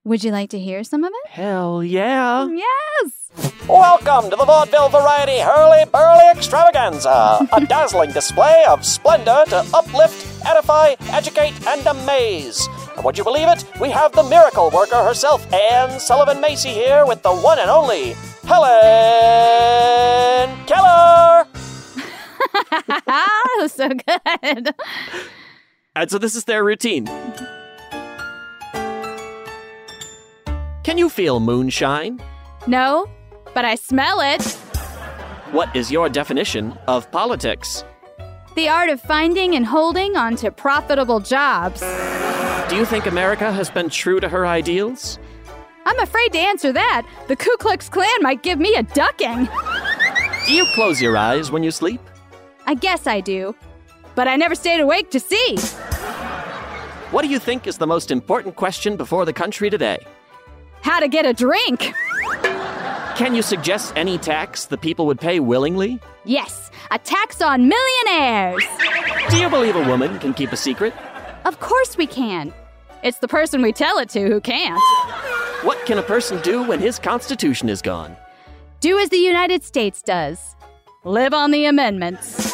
Would 0.05 0.23
you 0.23 0.31
like 0.31 0.49
to 0.51 0.59
hear 0.59 0.85
some 0.85 1.03
of 1.03 1.11
it? 1.25 1.31
Hell 1.31 1.83
yeah. 1.83 2.47
Yes. 2.47 3.29
Welcome 3.67 4.29
to 4.29 4.37
the 4.37 4.45
Vaudeville 4.45 4.87
Variety 4.87 5.39
Hurly 5.39 5.83
Burly 5.91 6.29
Extravaganza, 6.31 7.45
a 7.51 7.65
dazzling 7.67 8.11
display 8.13 8.63
of 8.69 8.85
splendor 8.85 9.43
to 9.49 9.65
uplift, 9.73 10.25
edify, 10.45 10.95
educate, 11.11 11.53
and 11.67 11.85
amaze. 11.85 12.65
And 12.97 13.05
would 13.05 13.17
you 13.17 13.23
believe 13.23 13.47
it? 13.47 13.63
We 13.79 13.91
have 13.91 14.11
the 14.11 14.23
miracle 14.23 14.71
worker 14.71 15.03
herself, 15.03 15.45
Anne 15.53 15.99
Sullivan 15.99 16.41
Macy, 16.41 16.69
here 16.69 17.05
with 17.05 17.21
the 17.21 17.31
one 17.31 17.59
and 17.59 17.69
only 17.69 18.15
Helen 18.43 18.65
Keller. 20.65 21.45
that 23.05 23.57
was 23.59 23.71
so 23.71 23.89
good. 23.89 24.73
And 25.95 26.09
so 26.09 26.17
this 26.17 26.35
is 26.35 26.45
their 26.45 26.63
routine. 26.63 27.05
Can 30.83 30.97
you 30.97 31.09
feel 31.09 31.39
moonshine? 31.39 32.19
No, 32.65 33.07
but 33.53 33.63
I 33.63 33.75
smell 33.75 34.21
it. 34.21 34.43
What 35.51 35.75
is 35.75 35.91
your 35.91 36.09
definition 36.09 36.75
of 36.87 37.11
politics? 37.11 37.83
The 38.57 38.69
art 38.69 38.89
of 38.89 38.99
finding 38.99 39.55
and 39.55 39.63
holding 39.63 40.17
onto 40.17 40.49
profitable 40.49 41.19
jobs. 41.19 41.79
Do 42.69 42.75
you 42.75 42.85
think 42.85 43.05
America 43.05 43.51
has 43.51 43.69
been 43.69 43.87
true 43.87 44.19
to 44.19 44.27
her 44.27 44.47
ideals? 44.47 45.19
I'm 45.85 45.99
afraid 45.99 46.33
to 46.33 46.39
answer 46.39 46.73
that. 46.73 47.05
The 47.27 47.35
Ku 47.35 47.55
Klux 47.59 47.87
Klan 47.87 48.09
might 48.21 48.41
give 48.41 48.57
me 48.57 48.73
a 48.73 48.81
ducking. 48.81 49.47
Do 50.47 50.53
you 50.53 50.65
close 50.73 50.99
your 50.99 51.15
eyes 51.15 51.51
when 51.51 51.61
you 51.61 51.69
sleep? 51.69 52.01
I 52.65 52.73
guess 52.73 53.05
I 53.05 53.21
do. 53.21 53.53
But 54.15 54.27
I 54.27 54.35
never 54.37 54.55
stayed 54.55 54.79
awake 54.79 55.11
to 55.11 55.19
see. 55.19 55.57
What 57.11 57.21
do 57.21 57.27
you 57.27 57.37
think 57.37 57.67
is 57.67 57.77
the 57.77 57.85
most 57.85 58.09
important 58.09 58.55
question 58.55 58.97
before 58.97 59.25
the 59.25 59.33
country 59.33 59.69
today? 59.69 60.03
How 60.81 60.99
to 60.99 61.07
get 61.07 61.27
a 61.27 61.33
drink. 61.33 61.93
Can 63.17 63.33
you 63.33 63.41
suggest 63.41 63.93
any 63.95 64.17
tax 64.19 64.65
the 64.65 64.77
people 64.77 65.07
would 65.07 65.19
pay 65.19 65.39
willingly? 65.39 65.99
Yes, 66.23 66.69
a 66.91 66.99
tax 66.99 67.41
on 67.41 67.67
millionaires. 67.67 68.63
Do 69.31 69.37
you 69.37 69.49
believe 69.49 69.75
a 69.75 69.87
woman 69.87 70.19
can 70.19 70.35
keep 70.35 70.51
a 70.51 70.57
secret? 70.57 70.93
Of 71.45 71.59
course 71.59 71.97
we 71.97 72.05
can. 72.05 72.53
It's 73.03 73.17
the 73.17 73.27
person 73.27 73.63
we 73.63 73.73
tell 73.73 73.97
it 73.97 74.09
to 74.09 74.21
who 74.27 74.39
can't. 74.39 74.79
What 75.63 75.83
can 75.87 75.97
a 75.97 76.03
person 76.03 76.39
do 76.43 76.61
when 76.63 76.79
his 76.79 76.99
constitution 76.99 77.69
is 77.69 77.81
gone? 77.81 78.15
Do 78.81 78.99
as 78.99 79.09
the 79.09 79.17
United 79.17 79.63
States 79.63 80.03
does 80.03 80.55
live 81.03 81.33
on 81.33 81.49
the 81.49 81.65
amendments. 81.65 82.53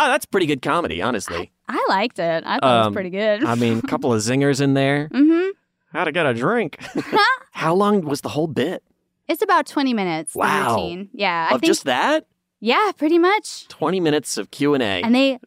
Ah, 0.00 0.06
that's 0.08 0.26
pretty 0.26 0.46
good 0.46 0.60
comedy, 0.62 1.00
honestly. 1.00 1.50
I 1.66 1.84
liked 1.88 2.18
it. 2.18 2.44
I 2.46 2.58
thought 2.58 2.62
it 2.62 2.78
was 2.78 2.86
Um, 2.88 2.92
pretty 2.92 3.10
good. 3.10 3.42
I 3.44 3.54
mean, 3.54 3.78
a 3.78 3.82
couple 3.82 4.12
of 4.12 4.20
zingers 4.20 4.60
in 4.60 4.74
there. 4.74 5.08
mm-hmm. 5.12 5.48
How 5.92 6.04
to 6.04 6.12
get 6.12 6.26
a 6.26 6.34
drink. 6.34 6.78
How 7.52 7.74
long 7.74 8.02
was 8.02 8.20
the 8.20 8.28
whole 8.30 8.46
bit? 8.46 8.82
It's 9.28 9.42
about 9.42 9.66
20 9.66 9.94
minutes. 9.94 10.34
Wow. 10.34 10.76
routine. 10.76 11.10
Yeah. 11.12 11.46
I 11.48 11.52
think, 11.52 11.64
just 11.64 11.84
that? 11.84 12.26
Yeah, 12.60 12.92
pretty 12.96 13.18
much. 13.18 13.68
20 13.68 14.00
minutes 14.00 14.36
of 14.38 14.50
Q&A. 14.50 14.78
And 14.80 15.14
they 15.14 15.38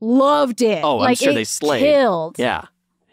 loved 0.00 0.62
it. 0.62 0.82
oh, 0.84 1.00
I'm 1.00 1.14
sure 1.14 1.30
it 1.30 1.34
they 1.34 1.44
slayed. 1.44 1.80
Killed. 1.82 2.36
Yeah. 2.38 2.64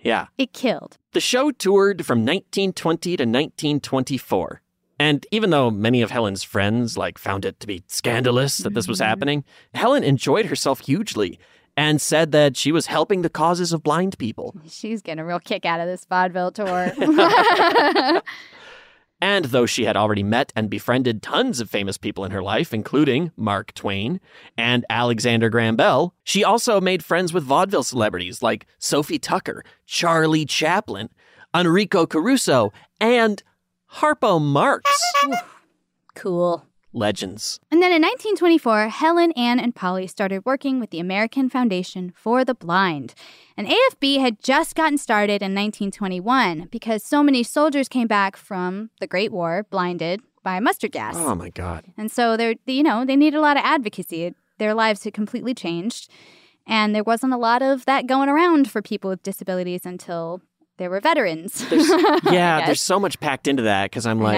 Yeah. 0.01 0.27
It 0.38 0.53
killed. 0.53 0.97
The 1.13 1.19
show 1.19 1.51
toured 1.51 2.05
from 2.05 2.19
1920 2.19 3.17
to 3.17 3.23
1924. 3.23 4.61
And 4.97 5.25
even 5.31 5.49
though 5.49 5.69
many 5.71 6.01
of 6.01 6.11
Helen's 6.11 6.43
friends 6.43 6.97
like 6.97 7.17
found 7.17 7.43
it 7.43 7.59
to 7.59 7.67
be 7.67 7.83
scandalous 7.88 8.59
that 8.59 8.73
this 8.73 8.88
was 8.88 8.99
Mm-hmm. 8.99 9.07
happening, 9.09 9.43
Helen 9.73 10.03
enjoyed 10.03 10.45
herself 10.45 10.79
hugely 10.81 11.38
and 11.78 12.01
said 12.01 12.32
that 12.32 12.55
she 12.57 12.71
was 12.71 12.88
helping 12.88 13.21
the 13.21 13.30
causes 13.30 13.73
of 13.73 13.84
blind 13.84 14.17
people. 14.17 14.55
She's 14.67 15.01
getting 15.01 15.19
a 15.19 15.26
real 15.26 15.39
kick 15.39 15.65
out 15.65 15.80
of 15.80 15.88
this 15.88 16.05
vaudeville 16.05 16.51
tour. 16.51 16.91
And 19.21 19.45
though 19.45 19.65
she 19.65 19.86
had 19.86 19.95
already 19.95 20.23
met 20.23 20.51
and 20.55 20.69
befriended 20.69 21.21
tons 21.21 21.59
of 21.59 21.69
famous 21.69 21.97
people 21.97 22.26
in 22.26 22.32
her 22.32 22.43
life, 22.43 22.73
including 22.73 23.32
Mark 23.38 23.73
Twain 23.73 24.19
and 24.57 24.86
Alexander 24.89 25.49
Graham 25.49 25.76
Bell, 25.76 26.13
she 26.23 26.43
also 26.43 26.82
made 26.82 27.03
friends 27.03 27.32
with 27.32 27.43
vaudeville 27.43 27.84
celebrities 27.84 28.43
like 28.43 28.67
Sophie 28.78 29.19
Tucker, 29.19 29.63
Charlie 29.86 30.45
Chaplin, 30.45 31.09
Enrico 31.55 32.05
Caruso, 32.05 32.73
and 32.99 33.41
Harpo 33.93 34.41
Marx. 34.41 34.91
Cool. 36.13 36.65
Legends. 36.96 37.60
And 37.70 37.82
then 37.82 37.91
in 37.91 38.02
1924, 38.02 38.88
Helen, 38.88 39.32
Anne, 39.34 39.60
and 39.60 39.76
Polly 39.76 40.08
started 40.08 40.46
working 40.46 40.80
with 40.80 40.89
the 40.89 41.00
American 41.00 41.50
Foundation 41.50 42.12
for 42.16 42.46
the 42.46 42.56
Blind. 42.56 43.14
And 43.58 43.68
AFB 43.68 44.20
had 44.20 44.41
just 44.41 44.76
gotten 44.76 44.98
started 44.98 45.41
in 45.41 45.54
1921 45.54 46.70
because 46.72 47.04
so 47.04 47.22
many 47.22 47.43
soldiers 47.43 47.88
came 47.88 48.08
back 48.08 48.38
from 48.38 48.89
the 49.00 49.08
Great 49.08 49.32
War 49.32 49.66
blinded 49.70 50.22
by 50.43 50.60
mustard 50.60 50.91
gas. 50.91 51.16
Oh 51.18 51.36
my 51.36 51.50
God. 51.50 51.86
And 51.98 52.12
so 52.12 52.38
they're, 52.38 52.56
you 52.66 52.84
know, 52.84 53.06
they 53.06 53.16
needed 53.16 53.38
a 53.38 53.41
lot 53.41 53.58
of 53.58 53.64
advocacy. 53.66 54.34
Their 54.58 54.74
lives 54.74 55.04
had 55.04 55.14
completely 55.14 55.54
changed. 55.54 56.10
And 56.68 56.96
there 56.96 57.04
wasn't 57.04 57.34
a 57.34 57.38
lot 57.38 57.62
of 57.62 57.86
that 57.86 58.08
going 58.08 58.30
around 58.30 58.72
for 58.72 58.82
people 58.82 59.10
with 59.10 59.22
disabilities 59.22 59.86
until 59.86 60.41
there 60.78 60.89
were 60.89 61.00
veterans. 61.00 61.68
There's, 61.70 61.88
yeah, 62.32 62.66
there's 62.66 62.82
so 62.82 63.00
much 63.00 63.20
packed 63.20 63.48
into 63.48 63.64
that 63.64 63.91
because 63.91 64.06
I'm 64.06 64.22
like. 64.22 64.38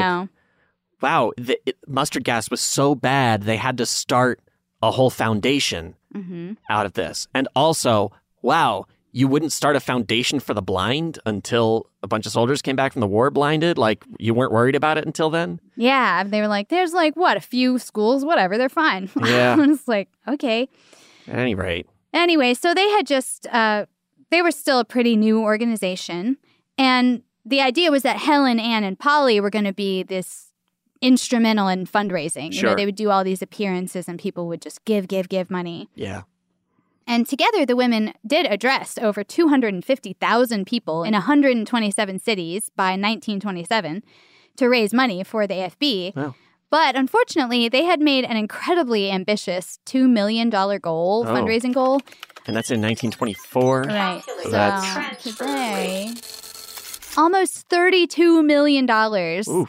Wow, 1.01 1.31
the, 1.37 1.59
it, 1.65 1.77
mustard 1.87 2.23
gas 2.23 2.49
was 2.49 2.61
so 2.61 2.95
bad 2.95 3.43
they 3.43 3.57
had 3.57 3.77
to 3.77 3.85
start 3.85 4.39
a 4.81 4.91
whole 4.91 5.09
foundation 5.09 5.95
hmm 6.13 6.53
out 6.69 6.85
of 6.85 6.93
this. 6.93 7.27
And 7.33 7.47
also, 7.55 8.11
wow, 8.41 8.85
you 9.11 9.27
wouldn't 9.27 9.51
start 9.51 9.75
a 9.75 9.79
foundation 9.79 10.39
for 10.39 10.53
the 10.53 10.61
blind 10.61 11.19
until 11.25 11.89
a 12.03 12.07
bunch 12.07 12.25
of 12.25 12.31
soldiers 12.31 12.61
came 12.61 12.75
back 12.75 12.93
from 12.93 12.99
the 13.01 13.07
war 13.07 13.29
blinded? 13.31 13.77
Like, 13.77 14.03
you 14.19 14.33
weren't 14.33 14.51
worried 14.51 14.75
about 14.75 14.97
it 14.97 15.05
until 15.05 15.29
then? 15.29 15.59
Yeah, 15.75 16.23
they 16.23 16.41
were 16.41 16.47
like, 16.47 16.69
"There's 16.69 16.93
like 16.93 17.15
what 17.15 17.37
a 17.37 17.41
few 17.41 17.79
schools, 17.79 18.23
whatever, 18.25 18.57
they're 18.57 18.69
fine." 18.69 19.09
Yeah. 19.25 19.55
I 19.59 19.65
was 19.65 19.87
like, 19.87 20.09
"Okay." 20.27 20.69
At 21.27 21.39
any 21.39 21.55
rate, 21.55 21.87
Anyway, 22.13 22.53
so 22.53 22.73
they 22.73 22.89
had 22.89 23.05
just 23.05 23.47
uh, 23.47 23.85
they 24.31 24.41
were 24.41 24.51
still 24.51 24.79
a 24.79 24.85
pretty 24.85 25.15
new 25.15 25.41
organization, 25.41 26.37
and 26.77 27.21
the 27.45 27.61
idea 27.61 27.91
was 27.91 28.03
that 28.03 28.17
Helen, 28.17 28.59
Anne, 28.59 28.83
and 28.83 28.97
Polly 28.97 29.39
were 29.39 29.49
going 29.49 29.65
to 29.65 29.73
be 29.73 30.03
this 30.03 30.46
instrumental 31.01 31.67
in 31.67 31.85
fundraising. 31.85 32.53
You 32.53 32.63
know, 32.63 32.75
they 32.75 32.85
would 32.85 32.95
do 32.95 33.09
all 33.09 33.23
these 33.23 33.41
appearances, 33.41 34.07
and 34.07 34.19
people 34.19 34.47
would 34.47 34.61
just 34.61 34.83
give, 34.85 35.07
give, 35.07 35.29
give 35.29 35.49
money. 35.51 35.89
yeah. 35.95 36.23
And 37.09 37.25
together, 37.25 37.65
the 37.65 37.77
women 37.77 38.13
did 38.25 38.45
address 38.45 38.97
over 38.97 39.23
250,000 39.23 40.65
people 40.67 41.03
in 41.05 41.13
127 41.13 42.19
cities 42.19 42.69
by 42.75 42.89
1927 42.91 44.03
to 44.57 44.67
raise 44.67 44.93
money 44.93 45.23
for 45.23 45.47
the 45.47 45.53
AFB. 45.53 46.15
Wow. 46.17 46.35
But 46.69 46.97
unfortunately, 46.97 47.69
they 47.69 47.85
had 47.85 48.01
made 48.01 48.25
an 48.25 48.35
incredibly 48.35 49.09
ambitious 49.09 49.79
$2 49.85 50.09
million 50.09 50.49
goal, 50.49 51.23
Oh. 51.25 51.31
fundraising 51.33 51.73
goal. 51.73 52.01
And 52.45 52.53
that's 52.53 52.71
in 52.71 52.81
1924. 52.81 53.81
Right. 53.83 54.21
So 54.25 54.39
So 54.43 54.49
that's 54.49 55.23
today, 55.23 56.13
almost 57.17 57.67
$32 57.69 58.45
million. 58.45 58.85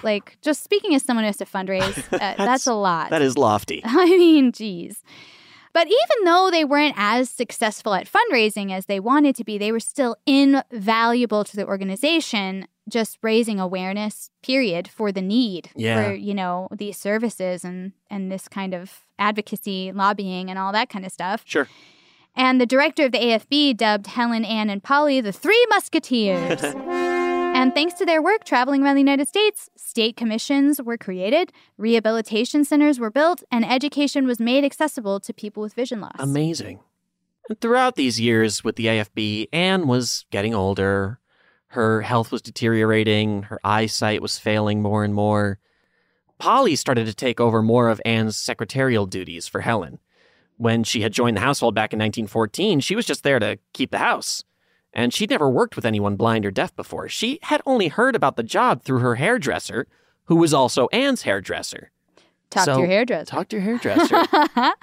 Like, 0.03 0.39
just 0.43 0.63
speaking 0.63 0.95
as 0.95 1.03
someone 1.03 1.25
who 1.25 1.29
has 1.29 1.37
to 1.39 1.45
fundraise, 1.47 1.97
uh, 2.13 2.35
that's, 2.45 2.67
a 2.67 2.75
lot. 2.75 3.11
that 3.11 3.23
is 3.23 3.37
lofty. 3.37 3.81
I 3.85 4.05
mean, 4.07 4.53
geez. 4.53 5.03
But 5.73 5.87
even 5.87 6.25
though 6.25 6.51
they 6.51 6.65
weren't 6.65 6.95
as 6.97 7.31
successful 7.31 7.95
at 7.95 8.09
fundraising 8.11 8.73
as 8.73 8.87
they 8.87 8.99
wanted 9.01 9.37
to 9.37 9.45
be, 9.45 9.59
they 9.59 9.71
were 9.71 9.81
still 9.81 10.17
invaluable 10.27 11.45
to 11.45 11.57
the 11.57 11.67
organization, 11.67 12.67
just 12.89 13.19
raising 13.23 13.61
awareness, 13.61 14.31
period, 14.43 14.89
for 14.89 15.13
the 15.13 15.21
need 15.23 15.71
Yeah. 15.77 16.03
for, 16.09 16.15
you 16.15 16.35
know, 16.35 16.69
these 16.75 16.97
services 16.97 17.65
and, 17.65 17.93
and 18.11 18.33
this 18.33 18.49
kind 18.49 18.75
of 18.75 19.05
advocacy, 19.19 19.93
lobbying, 19.93 20.49
and 20.51 20.59
all 20.59 20.73
that 20.73 20.89
kind 20.89 21.05
of 21.05 21.13
stuff. 21.13 21.43
Sure. 21.45 21.69
And 22.35 22.61
the 22.61 22.67
director 22.67 23.05
of 23.05 23.13
the 23.13 23.19
AFB 23.19 23.77
dubbed 23.77 24.07
Helen, 24.07 24.45
Anne, 24.45 24.71
and 24.71 24.83
Polly 24.83 25.21
the 25.21 25.33
Three 25.33 25.65
Musketeers. 25.71 26.61
and 27.59 27.75
thanks 27.75 27.95
to 27.95 28.07
their 28.07 28.23
work 28.23 28.45
traveling 28.45 28.85
around 28.85 28.95
the 28.95 29.01
United 29.01 29.27
States, 29.27 29.69
state 29.77 30.17
commissions 30.17 30.81
were 30.81 30.97
created, 30.97 31.53
rehabilitation 31.77 32.65
centers 32.65 33.01
were 33.01 33.11
built, 33.11 33.43
and 33.51 33.69
education 33.69 34.27
was 34.27 34.39
made 34.39 34.65
accessible 34.65 35.19
to 35.21 35.35
people 35.35 35.63
with 35.63 35.75
vision 35.75 36.01
loss. 36.01 36.15
Amazing. 36.19 36.79
And 37.49 37.61
throughout 37.61 37.97
these 37.97 38.21
years 38.21 38.63
with 38.63 38.77
the 38.77 38.87
AFB, 38.87 39.49
Anne 39.53 39.89
was 39.89 40.25
getting 40.31 40.55
older. 40.55 41.19
Her 41.69 42.03
health 42.03 42.31
was 42.31 42.43
deteriorating. 42.43 43.43
Her 43.45 43.59
eyesight 43.65 44.23
was 44.23 44.39
failing 44.39 44.81
more 44.81 45.03
and 45.03 45.13
more. 45.13 45.59
Polly 46.39 46.77
started 46.77 47.07
to 47.07 47.15
take 47.15 47.41
over 47.41 47.63
more 47.63 47.89
of 47.89 48.01
Anne's 48.05 48.37
secretarial 48.37 49.07
duties 49.07 49.49
for 49.49 49.63
Helen. 49.63 49.99
When 50.57 50.85
she 50.85 51.01
had 51.01 51.13
joined 51.13 51.37
the 51.37 51.41
household 51.41 51.75
back 51.75 51.93
in 51.93 51.99
1914, 51.99 52.81
she 52.81 52.95
was 52.95 53.07
just 53.07 53.25
there 53.25 53.39
to 53.39 53.59
keep 53.73 53.91
the 53.91 53.99
house. 53.99 54.45
And 54.95 55.13
she'd 55.13 55.31
never 55.31 55.49
worked 55.49 55.77
with 55.77 55.85
anyone 55.85 56.17
blind 56.17 56.47
or 56.47 56.51
deaf 56.51 56.75
before. 56.75 57.09
She 57.09 57.39
had 57.43 57.61
only 57.67 57.89
heard 57.89 58.17
about 58.17 58.37
the 58.37 58.43
job 58.43 58.83
through 58.83 58.99
her 59.01 59.17
hairdresser, 59.17 59.87
who 60.25 60.37
was 60.37 60.55
also 60.55 60.89
Anne's 60.89 61.23
hairdresser. 61.23 61.91
Talk 62.51 62.65
to 62.67 62.79
your 62.79 62.87
hairdresser. 62.87 63.25
Talk 63.27 63.49
to 63.49 63.57
your 63.57 63.65
hairdresser. 63.65 64.25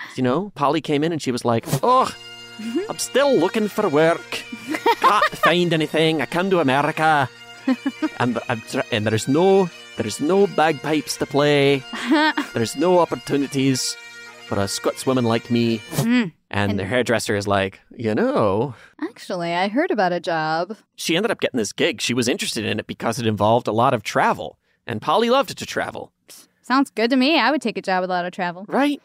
you 0.16 0.24
know, 0.24 0.52
Polly 0.56 0.82
came 0.82 1.04
in 1.04 1.12
and 1.12 1.22
she 1.22 1.32
was 1.32 1.44
like, 1.44 1.66
"Oh, 1.82 2.14
I'm 2.90 3.00
still 3.00 3.36
looking 3.36 3.68
for 3.68 3.90
work. 3.90 4.44
Can't 5.00 5.26
find 5.26 5.74
anything. 5.74 6.22
I 6.22 6.28
come 6.28 6.50
to 6.52 6.60
America, 6.60 7.28
and 8.20 8.40
and 8.92 9.08
there's 9.08 9.28
no 9.28 9.70
there's 9.98 10.22
no 10.22 10.46
bagpipes 10.46 11.18
to 11.18 11.26
play. 11.26 11.84
There's 12.54 12.76
no 12.76 13.00
opportunities 13.00 13.96
for 14.46 14.56
a 14.60 14.66
Scotswoman 14.66 15.24
like 15.24 15.50
me." 15.50 15.80
Mm. 15.96 16.34
And, 16.52 16.80
the 16.80 16.86
hairdresser 16.86 17.36
is 17.36 17.48
like, 17.48 17.82
"You 17.98 18.16
know." 18.16 18.76
Actually, 19.02 19.54
I 19.54 19.68
heard 19.68 19.92
about 19.92 20.14
a 20.14 20.20
job. 20.20 20.78
She 20.96 21.16
ended 21.16 21.32
up 21.32 21.40
getting 21.40 21.58
this 21.58 21.74
gig. 21.74 22.02
She 22.02 22.14
was 22.14 22.28
interested 22.28 22.66
in 22.66 22.80
it 22.80 22.88
because 22.88 23.20
it 23.20 23.28
involved 23.28 23.68
a 23.68 23.72
lot 23.72 23.94
of 23.94 24.04
travel, 24.04 24.58
and 24.86 25.02
Polly 25.02 25.30
loved 25.30 25.58
to 25.58 25.66
travel. 25.66 26.12
Sounds 26.62 26.90
good 26.90 27.12
to 27.12 27.16
me. 27.16 27.40
I 27.40 27.52
would 27.52 27.62
take 27.62 27.78
a 27.78 27.82
job 27.82 28.02
with 28.02 28.10
a 28.10 28.14
lot 28.14 28.26
of 28.26 28.32
travel. 28.32 28.66
Right. 28.68 29.02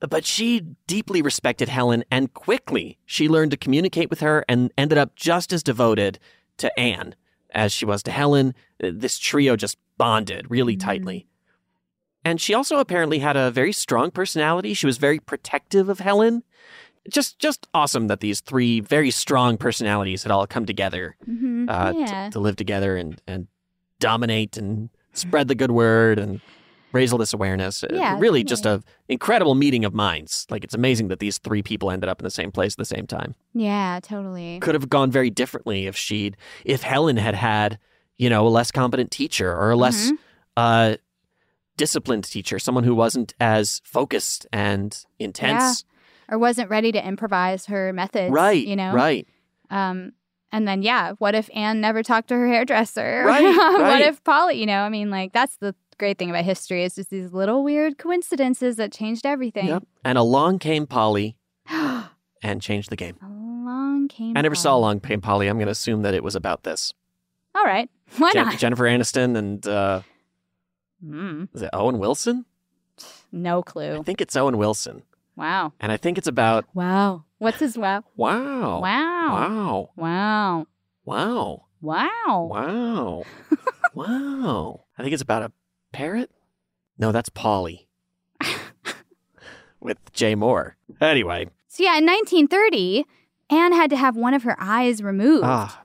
But 0.00 0.24
she 0.24 0.60
deeply 0.86 1.22
respected 1.22 1.68
Helen, 1.68 2.02
and 2.10 2.32
quickly 2.32 2.98
she 3.04 3.28
learned 3.28 3.52
to 3.52 3.56
communicate 3.56 4.10
with 4.10 4.20
her 4.20 4.44
and 4.48 4.72
ended 4.76 4.98
up 4.98 5.14
just 5.14 5.52
as 5.52 5.62
devoted 5.62 6.18
to 6.56 6.76
Anne 6.78 7.14
as 7.50 7.72
she 7.72 7.84
was 7.84 8.02
to 8.04 8.10
Helen. 8.10 8.54
This 8.80 9.18
trio 9.18 9.54
just 9.54 9.76
bonded 9.98 10.50
really 10.50 10.74
mm-hmm. 10.76 10.86
tightly. 10.86 11.26
And 12.24 12.40
she 12.40 12.54
also 12.54 12.78
apparently 12.78 13.18
had 13.18 13.36
a 13.36 13.50
very 13.50 13.72
strong 13.72 14.10
personality. 14.10 14.74
She 14.74 14.86
was 14.86 14.96
very 14.96 15.18
protective 15.18 15.88
of 15.88 16.00
Helen. 16.00 16.42
Just, 17.10 17.38
just 17.38 17.66
awesome 17.74 18.06
that 18.06 18.20
these 18.20 18.40
three 18.40 18.80
very 18.80 19.10
strong 19.10 19.56
personalities 19.56 20.22
had 20.22 20.30
all 20.32 20.46
come 20.46 20.66
together 20.66 21.16
Mhm. 21.28 21.68
uh, 21.68 21.92
Yeah. 21.96 22.30
to 22.30 22.38
live 22.38 22.56
together 22.56 22.96
and, 22.96 23.20
and 23.26 23.48
dominate 23.98 24.56
and 24.56 24.88
spread 25.12 25.48
the 25.48 25.54
good 25.54 25.70
word 25.72 26.18
and 26.18 26.40
raise 26.92 27.10
all 27.12 27.18
this 27.18 27.32
awareness. 27.32 27.82
Uh, 27.82 27.88
Yeah, 27.90 28.18
really 28.18 28.44
just 28.44 28.66
a 28.66 28.82
incredible 29.08 29.54
meeting 29.54 29.84
of 29.84 29.94
minds. 29.94 30.46
Like 30.50 30.62
it's 30.62 30.74
amazing 30.74 31.08
that 31.08 31.18
these 31.20 31.38
three 31.38 31.62
people 31.62 31.90
ended 31.90 32.08
up 32.08 32.20
in 32.20 32.24
the 32.24 32.30
same 32.30 32.52
place 32.52 32.74
at 32.74 32.78
the 32.78 32.84
same 32.84 33.06
time. 33.06 33.34
Yeah, 33.54 33.98
totally. 34.02 34.58
Could 34.60 34.74
have 34.74 34.88
gone 34.90 35.10
very 35.10 35.30
differently 35.30 35.86
if 35.86 35.96
she'd 35.96 36.36
if 36.64 36.82
Helen 36.82 37.16
had 37.16 37.34
had, 37.34 37.78
you 38.18 38.28
know, 38.30 38.46
a 38.46 38.50
less 38.50 38.70
competent 38.70 39.10
teacher 39.10 39.50
or 39.52 39.70
a 39.70 39.76
less 39.76 40.10
Mhm. 40.10 40.18
uh 40.56 40.96
disciplined 41.76 42.24
teacher, 42.24 42.58
someone 42.58 42.84
who 42.84 42.94
wasn't 42.94 43.34
as 43.40 43.80
focused 43.84 44.46
and 44.52 45.04
intense. 45.18 45.84
Or 46.32 46.38
wasn't 46.38 46.70
ready 46.70 46.90
to 46.92 47.06
improvise 47.06 47.66
her 47.66 47.92
methods. 47.92 48.32
Right. 48.32 48.66
You 48.66 48.74
know? 48.74 48.92
Right. 48.94 49.28
Um, 49.68 50.12
and 50.50 50.66
then, 50.66 50.82
yeah, 50.82 51.12
what 51.18 51.34
if 51.34 51.50
Anne 51.54 51.80
never 51.80 52.02
talked 52.02 52.28
to 52.28 52.34
her 52.34 52.46
hairdresser? 52.48 53.24
Right, 53.26 53.42
right. 53.44 53.78
what 53.80 54.00
if 54.00 54.24
Polly, 54.24 54.58
you 54.58 54.66
know, 54.66 54.80
I 54.80 54.88
mean, 54.88 55.10
like, 55.10 55.32
that's 55.32 55.56
the 55.58 55.74
great 55.98 56.18
thing 56.18 56.30
about 56.30 56.44
history 56.44 56.84
is 56.84 56.94
just 56.94 57.10
these 57.10 57.32
little 57.32 57.62
weird 57.62 57.98
coincidences 57.98 58.76
that 58.76 58.92
changed 58.92 59.26
everything. 59.26 59.66
Yep. 59.66 59.84
And 60.04 60.16
along 60.18 60.58
came 60.58 60.86
Polly 60.86 61.36
and 61.68 62.60
changed 62.60 62.88
the 62.90 62.96
game. 62.96 63.16
Along 63.22 64.08
came. 64.08 64.34
I 64.36 64.40
never 64.40 64.54
saw 64.54 64.70
Polly. 64.70 64.78
Along 64.80 65.00
Came 65.00 65.20
Polly. 65.20 65.48
I'm 65.48 65.56
going 65.58 65.66
to 65.66 65.72
assume 65.72 66.00
that 66.02 66.14
it 66.14 66.24
was 66.24 66.34
about 66.34 66.64
this. 66.64 66.92
All 67.54 67.64
right. 67.64 67.90
Why 68.16 68.32
Jen- 68.32 68.46
not? 68.46 68.58
Jennifer 68.58 68.84
Aniston 68.84 69.36
and 69.36 69.66
uh, 69.66 70.00
Mm, 71.04 71.48
is 71.54 71.62
it 71.62 71.70
Owen 71.72 71.98
Wilson? 71.98 72.46
no 73.32 73.62
clue. 73.62 73.96
I 73.98 74.02
think 74.02 74.20
it's 74.20 74.36
Owen 74.36 74.56
Wilson, 74.58 75.02
Wow. 75.36 75.72
and 75.80 75.90
I 75.90 75.96
think 75.96 76.18
it's 76.18 76.26
about 76.28 76.66
Wow. 76.74 77.24
What's 77.38 77.58
his 77.58 77.76
wow? 77.78 78.04
wow, 78.16 78.80
Wow. 78.80 78.80
wow, 78.80 79.88
Wow. 79.96 80.66
wow, 81.04 81.64
Wow. 81.80 82.46
wow, 82.50 83.24
wow. 83.94 84.84
I 84.98 85.02
think 85.02 85.12
it's 85.12 85.22
about 85.22 85.42
a 85.42 85.52
parrot. 85.92 86.30
No, 86.98 87.10
that's 87.12 87.30
Paulie 87.30 87.86
with 89.80 89.98
Jay 90.12 90.34
Mohr. 90.36 90.72
Anyway, 91.00 91.48
So, 91.68 91.82
yeah, 91.82 91.98
in 91.98 92.06
1930, 92.06 93.04
Anne 93.50 93.72
had 93.72 93.90
to 93.90 93.96
have 93.96 94.16
one 94.16 94.34
of 94.34 94.42
her 94.44 94.56
eyes 94.60 95.02
removed. 95.02 95.44
ah, 95.44 95.82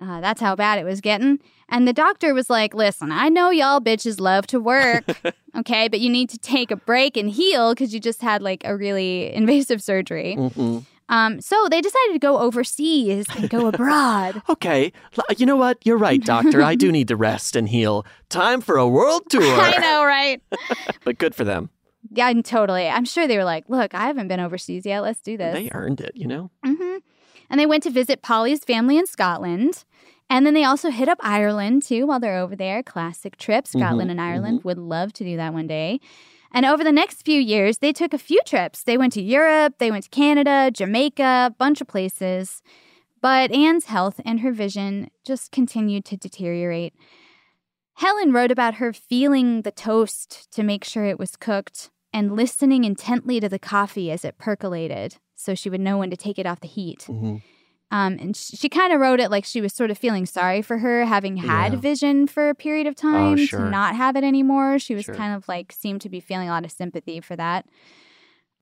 Uh, 0.00 0.20
that's 0.20 0.40
how 0.40 0.54
bad 0.56 0.78
it 0.78 0.84
was 0.84 1.00
getting. 1.00 1.38
And 1.68 1.86
the 1.86 1.92
doctor 1.92 2.32
was 2.34 2.48
like, 2.48 2.72
listen, 2.74 3.12
I 3.12 3.28
know 3.28 3.50
y'all 3.50 3.80
bitches 3.80 4.20
love 4.20 4.46
to 4.48 4.58
work, 4.60 5.04
okay, 5.56 5.88
but 5.88 6.00
you 6.00 6.08
need 6.10 6.30
to 6.30 6.38
take 6.38 6.70
a 6.70 6.76
break 6.76 7.16
and 7.16 7.28
heal 7.30 7.74
because 7.74 7.92
you 7.92 8.00
just 8.00 8.22
had 8.22 8.42
like 8.42 8.62
a 8.64 8.74
really 8.76 9.32
invasive 9.34 9.82
surgery. 9.82 10.36
mhm. 10.38 10.84
Um, 11.10 11.40
so 11.40 11.68
they 11.70 11.80
decided 11.80 12.12
to 12.12 12.18
go 12.18 12.38
overseas 12.38 13.26
and 13.34 13.48
go 13.48 13.66
abroad. 13.66 14.42
Okay, 14.50 14.92
you 15.38 15.46
know 15.46 15.56
what? 15.56 15.78
You're 15.86 15.96
right, 15.96 16.22
doctor. 16.22 16.62
I 16.62 16.74
do 16.74 16.92
need 16.96 17.08
to 17.08 17.16
rest 17.16 17.56
and 17.56 17.66
heal. 17.68 18.04
Time 18.28 18.60
for 18.60 18.76
a 18.76 18.86
world 18.86 19.22
tour. 19.30 19.42
I 19.42 19.78
know, 19.78 20.04
right? 20.04 20.42
But 21.04 21.16
good 21.16 21.34
for 21.34 21.44
them. 21.44 21.70
yeah, 22.10 22.30
totally. 22.42 22.88
I'm 22.88 23.06
sure 23.06 23.26
they 23.26 23.38
were 23.38 23.44
like, 23.44 23.64
look, 23.68 23.94
I 23.94 24.06
haven't 24.06 24.28
been 24.28 24.38
overseas 24.40 24.84
yet. 24.84 25.00
Let's 25.00 25.20
do 25.22 25.38
this. 25.38 25.54
They 25.54 25.70
earned 25.72 26.00
it, 26.02 26.12
you 26.14 26.26
know? 26.26 26.50
hmm 26.62 26.98
And 27.48 27.58
they 27.58 27.64
went 27.66 27.84
to 27.84 27.90
visit 27.90 28.20
Polly's 28.20 28.62
family 28.64 28.98
in 28.98 29.06
Scotland. 29.06 29.84
And 30.30 30.44
then 30.44 30.54
they 30.54 30.64
also 30.64 30.90
hit 30.90 31.08
up 31.08 31.18
Ireland 31.22 31.82
too 31.82 32.06
while 32.06 32.20
they're 32.20 32.38
over 32.38 32.54
there. 32.54 32.82
Classic 32.82 33.36
trip. 33.36 33.66
Scotland 33.66 34.08
Mhm, 34.08 34.12
and 34.12 34.20
Ireland 34.20 34.64
would 34.64 34.78
love 34.78 35.12
to 35.14 35.24
do 35.24 35.36
that 35.36 35.54
one 35.54 35.66
day. 35.66 36.00
And 36.52 36.64
over 36.64 36.82
the 36.82 36.92
next 36.92 37.24
few 37.24 37.40
years, 37.40 37.78
they 37.78 37.92
took 37.92 38.14
a 38.14 38.18
few 38.18 38.40
trips. 38.46 38.82
They 38.82 38.96
went 38.98 39.12
to 39.14 39.22
Europe, 39.22 39.74
they 39.78 39.90
went 39.90 40.04
to 40.04 40.10
Canada, 40.10 40.70
Jamaica, 40.72 41.48
a 41.50 41.54
bunch 41.56 41.80
of 41.80 41.88
places. 41.88 42.62
But 43.20 43.50
Anne's 43.52 43.86
health 43.86 44.20
and 44.24 44.40
her 44.40 44.52
vision 44.52 45.10
just 45.26 45.50
continued 45.50 46.04
to 46.06 46.16
deteriorate. 46.16 46.94
Helen 47.94 48.32
wrote 48.32 48.52
about 48.52 48.74
her 48.74 48.92
feeling 48.92 49.62
the 49.62 49.72
toast 49.72 50.50
to 50.52 50.62
make 50.62 50.84
sure 50.84 51.04
it 51.04 51.18
was 51.18 51.36
cooked 51.36 51.90
and 52.12 52.36
listening 52.36 52.84
intently 52.84 53.40
to 53.40 53.48
the 53.48 53.58
coffee 53.58 54.10
as 54.10 54.24
it 54.24 54.38
percolated 54.38 55.16
so 55.34 55.54
she 55.54 55.68
would 55.68 55.80
know 55.80 55.98
when 55.98 56.10
to 56.10 56.16
take 56.16 56.38
it 56.38 56.46
off 56.46 56.60
the 56.60 56.68
heat. 56.68 57.06
Mhm. 57.08 57.42
Um, 57.90 58.18
and 58.20 58.36
sh- 58.36 58.50
she 58.54 58.68
kind 58.68 58.92
of 58.92 59.00
wrote 59.00 59.18
it 59.18 59.30
like 59.30 59.44
she 59.46 59.60
was 59.62 59.72
sort 59.72 59.90
of 59.90 59.96
feeling 59.96 60.26
sorry 60.26 60.60
for 60.60 60.78
her 60.78 61.06
having 61.06 61.38
had 61.38 61.72
Yeah. 61.72 61.78
vision 61.78 62.26
for 62.26 62.50
a 62.50 62.54
period 62.54 62.86
of 62.86 62.94
time 62.94 63.38
sure. 63.38 63.60
to 63.60 63.70
not 63.70 63.96
have 63.96 64.14
it 64.14 64.24
anymore. 64.24 64.78
She 64.78 64.94
was 64.94 65.06
Sure. 65.06 65.14
kind 65.14 65.34
of 65.34 65.48
like 65.48 65.72
seemed 65.72 66.02
to 66.02 66.08
be 66.10 66.20
feeling 66.20 66.48
a 66.48 66.52
lot 66.52 66.64
of 66.66 66.70
sympathy 66.70 67.20
for 67.20 67.34
that. 67.36 67.64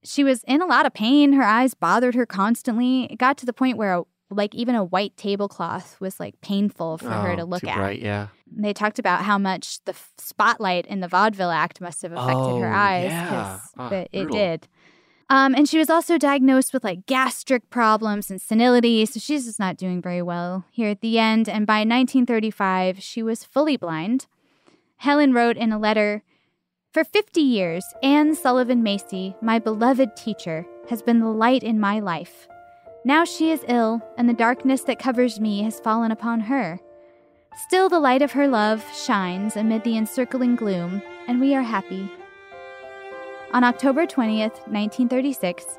She 0.05 0.23
was 0.23 0.45
in 0.47 0.63
a 0.63 0.67
lot 0.67 0.87
of 0.87 0.95
pain. 0.95 1.33
Her 1.33 1.43
eyes 1.43 1.75
bothered 1.75 2.15
her 2.15 2.27
constantly. 2.27 3.05
It 3.11 3.19
got 3.19 3.37
to 3.39 3.47
the 3.47 3.53
point 3.53 3.77
where, 3.77 4.03
like, 4.31 4.55
even 4.55 4.77
a 4.77 4.85
white 4.85 5.17
tablecloth 5.17 6.01
was 6.01 6.21
like 6.21 6.41
painful 6.41 6.99
for 6.99 7.11
her 7.11 7.33
Oh, 7.33 7.37
to 7.37 7.45
look 7.45 7.63
too 7.63 7.69
at. 7.69 7.77
bright, 7.77 8.01
yeah. 8.01 8.29
They 8.49 8.73
talked 8.73 9.01
about 9.01 9.23
how 9.23 9.39
much 9.39 9.83
the 9.85 9.91
f- 9.93 10.13
spotlight 10.19 10.87
in 10.87 11.01
the 11.01 11.09
vaudeville 11.09 11.51
act 11.51 11.81
must 11.81 12.03
have 12.03 12.13
affected 12.13 12.61
her 12.61 12.73
Oh, 12.73 12.77
eyes 12.77 13.11
yeah. 13.11 13.59
Ah, 13.77 13.89
the- 13.89 14.03
it 14.13 14.13
brutal. 14.13 14.37
did. 14.37 14.69
Um, 15.29 15.55
and 15.55 15.69
she 15.69 15.79
was 15.79 15.91
also 15.91 16.19
diagnosed 16.19 16.73
with 16.73 16.85
like 16.85 17.07
gastric 17.07 17.69
problems 17.69 18.31
and 18.31 18.41
senility, 18.41 19.05
so 19.07 19.19
she's 19.19 19.47
just 19.47 19.59
not 19.59 19.77
doing 19.77 20.01
very 20.01 20.23
well 20.23 20.65
here 20.71 20.91
at 20.91 21.01
the 21.01 21.19
end. 21.19 21.49
And 21.49 21.67
by 21.67 21.79
1935, 21.79 23.03
she 23.03 23.23
was 23.23 23.45
fully 23.45 23.77
blind. 23.77 24.27
Helen 24.99 25.33
wrote 25.33 25.57
in 25.57 25.73
a 25.73 25.79
letter 25.79 26.23
For 26.93 27.03
50 27.03 27.41
years, 27.41 27.85
Anne 28.03 28.35
Sullivan 28.35 28.83
Macy, 28.83 29.35
my 29.43 29.59
beloved 29.59 30.17
teacher, 30.17 30.65
has 30.89 31.03
been 31.03 31.19
the 31.19 31.29
light 31.29 31.65
in 31.65 31.81
my 31.81 31.99
life. 31.99 32.47
Now 33.05 33.25
she 33.25 33.51
is 33.51 33.65
ill, 33.69 34.03
and 34.17 34.29
the 34.29 34.35
darkness 34.35 34.83
that 34.83 34.99
covers 34.99 35.41
me 35.41 35.63
has 35.63 35.81
fallen 35.81 36.13
upon 36.13 36.41
her. 36.41 36.81
Still, 37.67 37.89
the 37.89 38.01
light 38.01 38.23
of 38.23 38.33
her 38.33 38.47
love 38.47 38.85
shines 38.95 39.57
amid 39.57 39.83
the 39.83 39.97
encircling 39.97 40.57
gloom, 40.57 41.03
and 41.27 41.41
we 41.41 41.55
are 41.55 41.63
happy. 41.63 42.11
On 43.57 43.65
October 43.65 44.05
20th, 44.07 44.69
1936, 44.69 45.79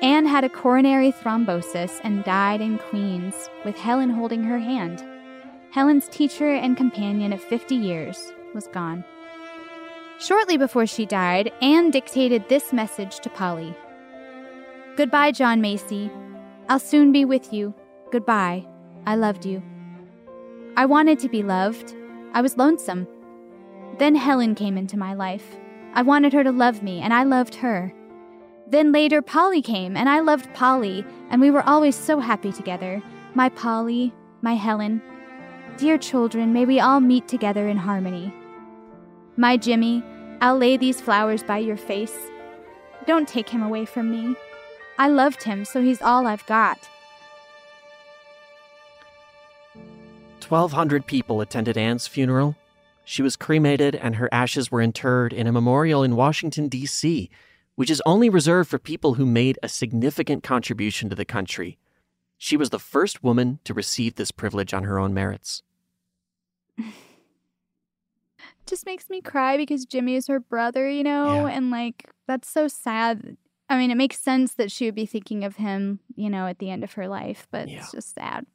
Anne 0.00 0.26
had 0.26 0.44
a 0.44 0.48
coronary 0.48 1.10
thrombosis 1.10 2.00
and 2.04 2.22
died 2.22 2.60
in 2.60 2.78
Queens, 2.78 3.50
with 3.64 3.76
Helen 3.76 4.10
holding 4.10 4.44
her 4.44 4.60
hand. 4.60 5.04
Helen's 5.72 6.06
teacher 6.08 6.54
and 6.54 6.76
companion 6.76 7.32
of 7.32 7.42
50 7.42 7.74
years 7.74 8.32
was 8.54 8.68
gone. 8.68 9.04
Shortly 10.20 10.56
before 10.56 10.86
she 10.86 11.04
died, 11.04 11.52
Anne 11.60 11.90
dictated 11.90 12.48
this 12.48 12.72
message 12.72 13.18
to 13.18 13.30
Polly 13.30 13.74
Goodbye, 14.94 15.32
John 15.32 15.60
Macy. 15.60 16.08
I'll 16.68 16.78
soon 16.78 17.10
be 17.10 17.24
with 17.24 17.52
you. 17.52 17.74
Goodbye. 18.12 18.64
I 19.04 19.16
loved 19.16 19.44
you. 19.44 19.64
I 20.76 20.86
wanted 20.86 21.18
to 21.18 21.28
be 21.28 21.42
loved. 21.42 21.92
I 22.34 22.40
was 22.40 22.56
lonesome. 22.56 23.08
Then 23.98 24.14
Helen 24.14 24.54
came 24.54 24.78
into 24.78 24.96
my 24.96 25.14
life. 25.14 25.56
I 25.96 26.02
wanted 26.02 26.34
her 26.34 26.44
to 26.44 26.52
love 26.52 26.82
me, 26.82 27.00
and 27.00 27.14
I 27.14 27.24
loved 27.24 27.54
her. 27.54 27.90
Then 28.68 28.92
later, 28.92 29.22
Polly 29.22 29.62
came, 29.62 29.96
and 29.96 30.10
I 30.10 30.20
loved 30.20 30.52
Polly, 30.52 31.06
and 31.30 31.40
we 31.40 31.50
were 31.50 31.66
always 31.66 31.96
so 31.96 32.20
happy 32.20 32.52
together. 32.52 33.02
My 33.34 33.48
Polly, 33.48 34.12
my 34.42 34.52
Helen. 34.52 35.00
Dear 35.78 35.96
children, 35.96 36.52
may 36.52 36.66
we 36.66 36.80
all 36.80 37.00
meet 37.00 37.28
together 37.28 37.66
in 37.66 37.78
harmony. 37.78 38.30
My 39.38 39.56
Jimmy, 39.56 40.02
I'll 40.42 40.58
lay 40.58 40.76
these 40.76 41.00
flowers 41.00 41.42
by 41.42 41.58
your 41.58 41.78
face. 41.78 42.30
Don't 43.06 43.26
take 43.26 43.48
him 43.48 43.62
away 43.62 43.86
from 43.86 44.10
me. 44.10 44.36
I 44.98 45.08
loved 45.08 45.44
him, 45.44 45.64
so 45.64 45.80
he's 45.80 46.02
all 46.02 46.26
I've 46.26 46.44
got. 46.44 46.78
1,200 50.46 51.06
people 51.06 51.40
attended 51.40 51.78
Anne's 51.78 52.06
funeral. 52.06 52.54
She 53.08 53.22
was 53.22 53.36
cremated, 53.36 53.94
and 53.94 54.16
her 54.16 54.28
ashes 54.32 54.72
were 54.72 54.82
interred 54.82 55.32
in 55.32 55.46
a 55.46 55.52
memorial 55.52 56.02
in 56.02 56.16
Washington, 56.16 56.66
D.C., 56.66 57.30
which 57.76 57.88
is 57.88 58.02
only 58.04 58.28
reserved 58.28 58.68
for 58.68 58.80
people 58.80 59.14
who 59.14 59.24
made 59.24 59.60
a 59.62 59.68
significant 59.68 60.42
contribution 60.42 61.08
to 61.08 61.14
the 61.14 61.24
country. 61.24 61.78
She 62.36 62.56
was 62.56 62.70
the 62.70 62.80
first 62.80 63.22
woman 63.22 63.60
to 63.62 63.72
receive 63.72 64.16
this 64.16 64.32
privilege 64.32 64.74
on 64.74 64.82
her 64.82 64.98
own 64.98 65.14
merits. 65.14 65.62
just 68.66 68.84
makes 68.84 69.08
me 69.08 69.20
cry 69.20 69.56
because 69.56 69.86
Jimmy 69.86 70.16
is 70.16 70.26
her 70.26 70.40
brother, 70.40 70.90
you 70.90 71.04
know, 71.04 71.46
and 71.46 71.70
like 71.70 72.10
that's 72.26 72.50
so 72.50 72.66
sad. 72.66 73.36
I 73.70 73.78
mean, 73.78 73.92
it 73.92 73.96
makes 73.96 74.18
sense 74.18 74.54
that 74.54 74.72
she 74.72 74.84
would 74.86 74.96
be 74.96 75.06
thinking 75.06 75.44
of 75.44 75.56
him, 75.56 76.00
you 76.16 76.28
know, 76.28 76.48
at 76.48 76.58
the 76.58 76.70
end 76.70 76.82
of 76.82 76.94
her 76.94 77.06
life, 77.06 77.46
but 77.52 77.68
it's 77.68 77.92
just 77.92 78.16
sad. 78.16 78.46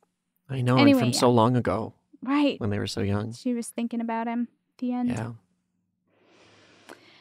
I 0.50 0.60
know, 0.60 0.76
Anyway, 0.76 1.00
and 1.00 1.14
from 1.14 1.14
so 1.14 1.32
long 1.32 1.56
ago 1.56 1.94
Right. 2.24 2.60
when 2.60 2.70
they 2.70 2.80
were 2.80 2.88
so 2.88 3.02
young. 3.02 3.34
She 3.34 3.54
was 3.54 3.68
thinking 3.68 4.00
about 4.02 4.28
him 4.28 4.48
at 4.74 4.78
the 4.78 4.94
end. 4.94 5.10
Yeah. 5.10 5.32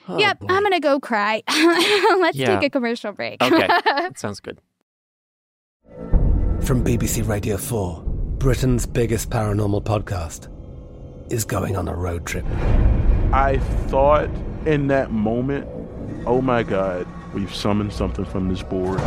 Oh, 0.08 0.18
yep, 0.18 0.40
boy. 0.40 0.46
I'm 0.50 0.62
going 0.62 0.72
to 0.72 0.80
go 0.80 0.98
cry. 1.00 1.42
Let's 1.48 2.36
Yeah. 2.36 2.58
take 2.58 2.66
a 2.66 2.70
commercial 2.70 3.12
break. 3.12 3.42
Okay, 3.42 3.66
that 3.66 4.18
sounds 4.18 4.40
good. 4.40 4.58
From 6.62 6.84
BBC 6.84 7.26
Radio 7.26 7.56
4, 7.56 8.02
Britain's 8.38 8.86
biggest 8.86 9.30
paranormal 9.30 9.84
podcast 9.84 10.48
is 11.32 11.44
going 11.44 11.76
on 11.76 11.88
a 11.88 11.94
road 11.94 12.26
trip. 12.26 12.44
I 13.32 13.58
thought 13.88 14.28
in 14.66 14.88
that 14.88 15.10
moment, 15.12 15.66
oh 16.26 16.40
my 16.42 16.62
God, 16.62 17.06
we've 17.32 17.54
summoned 17.54 17.92
something 17.92 18.24
from 18.24 18.48
this 18.48 18.62
board. 18.62 18.98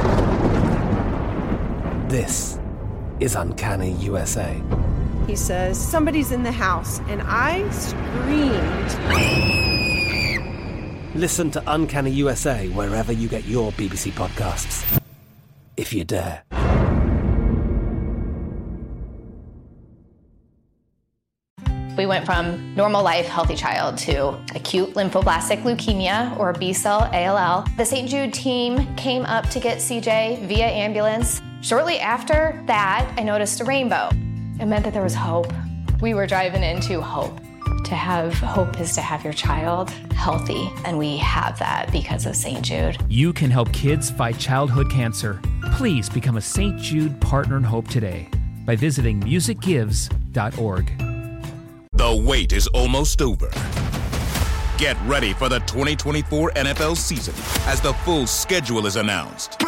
This 2.10 2.60
is 3.20 3.36
Uncanny 3.36 3.92
USA. 3.94 4.62
He 5.28 5.36
says, 5.36 5.80
Somebody's 5.80 6.32
in 6.32 6.44
the 6.44 6.52
house. 6.52 7.00
And 7.08 7.22
I 7.26 7.70
screamed. 7.72 8.90
Listen 11.16 11.52
to 11.52 11.64
Uncanny 11.68 12.12
USA 12.12 12.68
wherever 12.70 13.12
you 13.12 13.28
get 13.28 13.46
your 13.46 13.72
BBC 13.74 14.12
podcasts, 14.12 15.00
if 15.78 15.94
you 15.94 16.04
dare. 16.04 16.44
We 21.96 22.08
went 22.08 22.26
from 22.26 22.76
normal 22.76 23.04
life, 23.04 23.28
healthy 23.28 23.56
child 23.56 23.98
to 24.00 24.30
acute 24.56 24.96
lymphoblastic 24.96 25.62
leukemia 25.62 26.38
or 26.40 26.52
B 26.54 26.74
cell 26.74 27.08
ALL. 27.14 27.66
The 27.78 27.86
St. 27.86 28.10
Jude 28.10 28.34
team 28.34 28.96
came 28.96 29.24
up 29.26 29.48
to 29.52 29.60
get 29.60 29.78
CJ 29.78 30.48
via 30.48 30.66
ambulance. 30.66 31.40
Shortly 31.62 32.00
after 32.00 32.64
that, 32.66 33.14
I 33.16 33.22
noticed 33.22 33.62
a 33.62 33.64
rainbow. 33.64 34.10
It 34.60 34.66
meant 34.66 34.84
that 34.86 34.94
there 34.94 35.04
was 35.04 35.16
hope. 35.16 35.52
We 36.02 36.14
were 36.14 36.28
driving 36.28 36.64
into 36.64 37.02
hope. 37.02 37.40
To 37.86 37.96
have 37.96 38.34
hope 38.34 38.80
is 38.80 38.94
to 38.96 39.02
have 39.02 39.24
your 39.24 39.34
child 39.34 39.90
healthy, 40.14 40.72
and 40.86 40.98
we 40.98 41.18
have 41.18 41.60
that 41.60 41.92
because 41.92 42.26
of 42.26 42.36
St. 42.36 42.62
Jude. 42.62 42.98
You 43.10 43.34
can 43.34 43.52
help 43.52 43.72
kids 43.74 44.10
fight 44.10 44.40
childhood 44.40 44.90
cancer. 44.90 45.42
Please 45.74 46.10
become 46.10 46.38
a 46.38 46.42
St. 46.42 46.80
Jude 46.80 47.20
Partner 47.20 47.58
in 47.58 47.64
Hope 47.64 47.88
today 47.88 48.30
by 48.66 48.76
visiting 48.76 49.20
musicgives.org. 49.22 50.98
The 51.92 52.24
wait 52.26 52.54
is 52.54 52.68
almost 52.68 53.22
over. 53.22 53.50
Get 54.78 54.98
ready 55.06 55.34
for 55.34 55.50
the 55.50 55.60
2024 55.60 56.52
NFL 56.52 56.98
season 56.98 57.34
as 57.68 57.82
the 57.82 57.94
full 58.06 58.26
schedule 58.28 58.86
is 58.88 58.96
announced. 58.96 59.62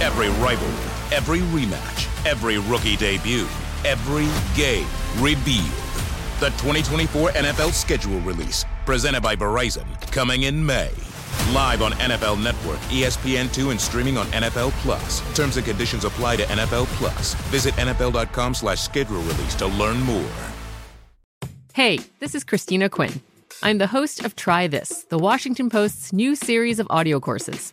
Every 0.00 0.28
rivalry, 0.42 1.16
every 1.16 1.40
rematch, 1.40 2.26
every 2.26 2.58
rookie 2.58 2.96
debut, 2.96 3.46
every 3.84 4.28
game 4.56 4.86
revealed. 5.18 5.66
The 6.40 6.50
2024 6.58 7.30
NFL 7.30 7.72
schedule 7.72 8.20
release, 8.20 8.64
presented 8.86 9.22
by 9.22 9.36
Verizon, 9.36 9.86
coming 10.12 10.44
in 10.44 10.64
May. 10.64 10.90
Live 11.52 11.82
on 11.82 11.92
NFL 11.92 12.42
Network, 12.42 12.78
E 12.92 13.02
ESPN2, 13.02 13.70
and 13.70 13.80
streaming 13.80 14.16
on 14.16 14.26
NFL 14.28 14.70
Plus. 14.82 15.20
Terms 15.36 15.56
and 15.56 15.66
conditions 15.66 16.04
apply 16.04 16.36
to 16.36 16.44
NFL 16.44 16.86
Plus. 16.96 17.34
Visit 17.50 17.74
NFL.com 17.74 18.54
slash 18.54 18.80
schedule 18.80 19.20
release 19.22 19.54
to 19.56 19.66
learn 19.66 20.00
more. 20.02 20.30
Hey, 21.74 22.00
this 22.20 22.34
is 22.34 22.44
Christina 22.44 22.88
Quinn. 22.88 23.20
I'm 23.62 23.78
the 23.78 23.86
host 23.86 24.24
of 24.24 24.36
Try 24.36 24.66
This, 24.66 25.04
the 25.10 25.18
Washington 25.18 25.70
Post's 25.70 26.12
new 26.12 26.34
series 26.36 26.78
of 26.78 26.86
audio 26.90 27.18
courses. 27.20 27.72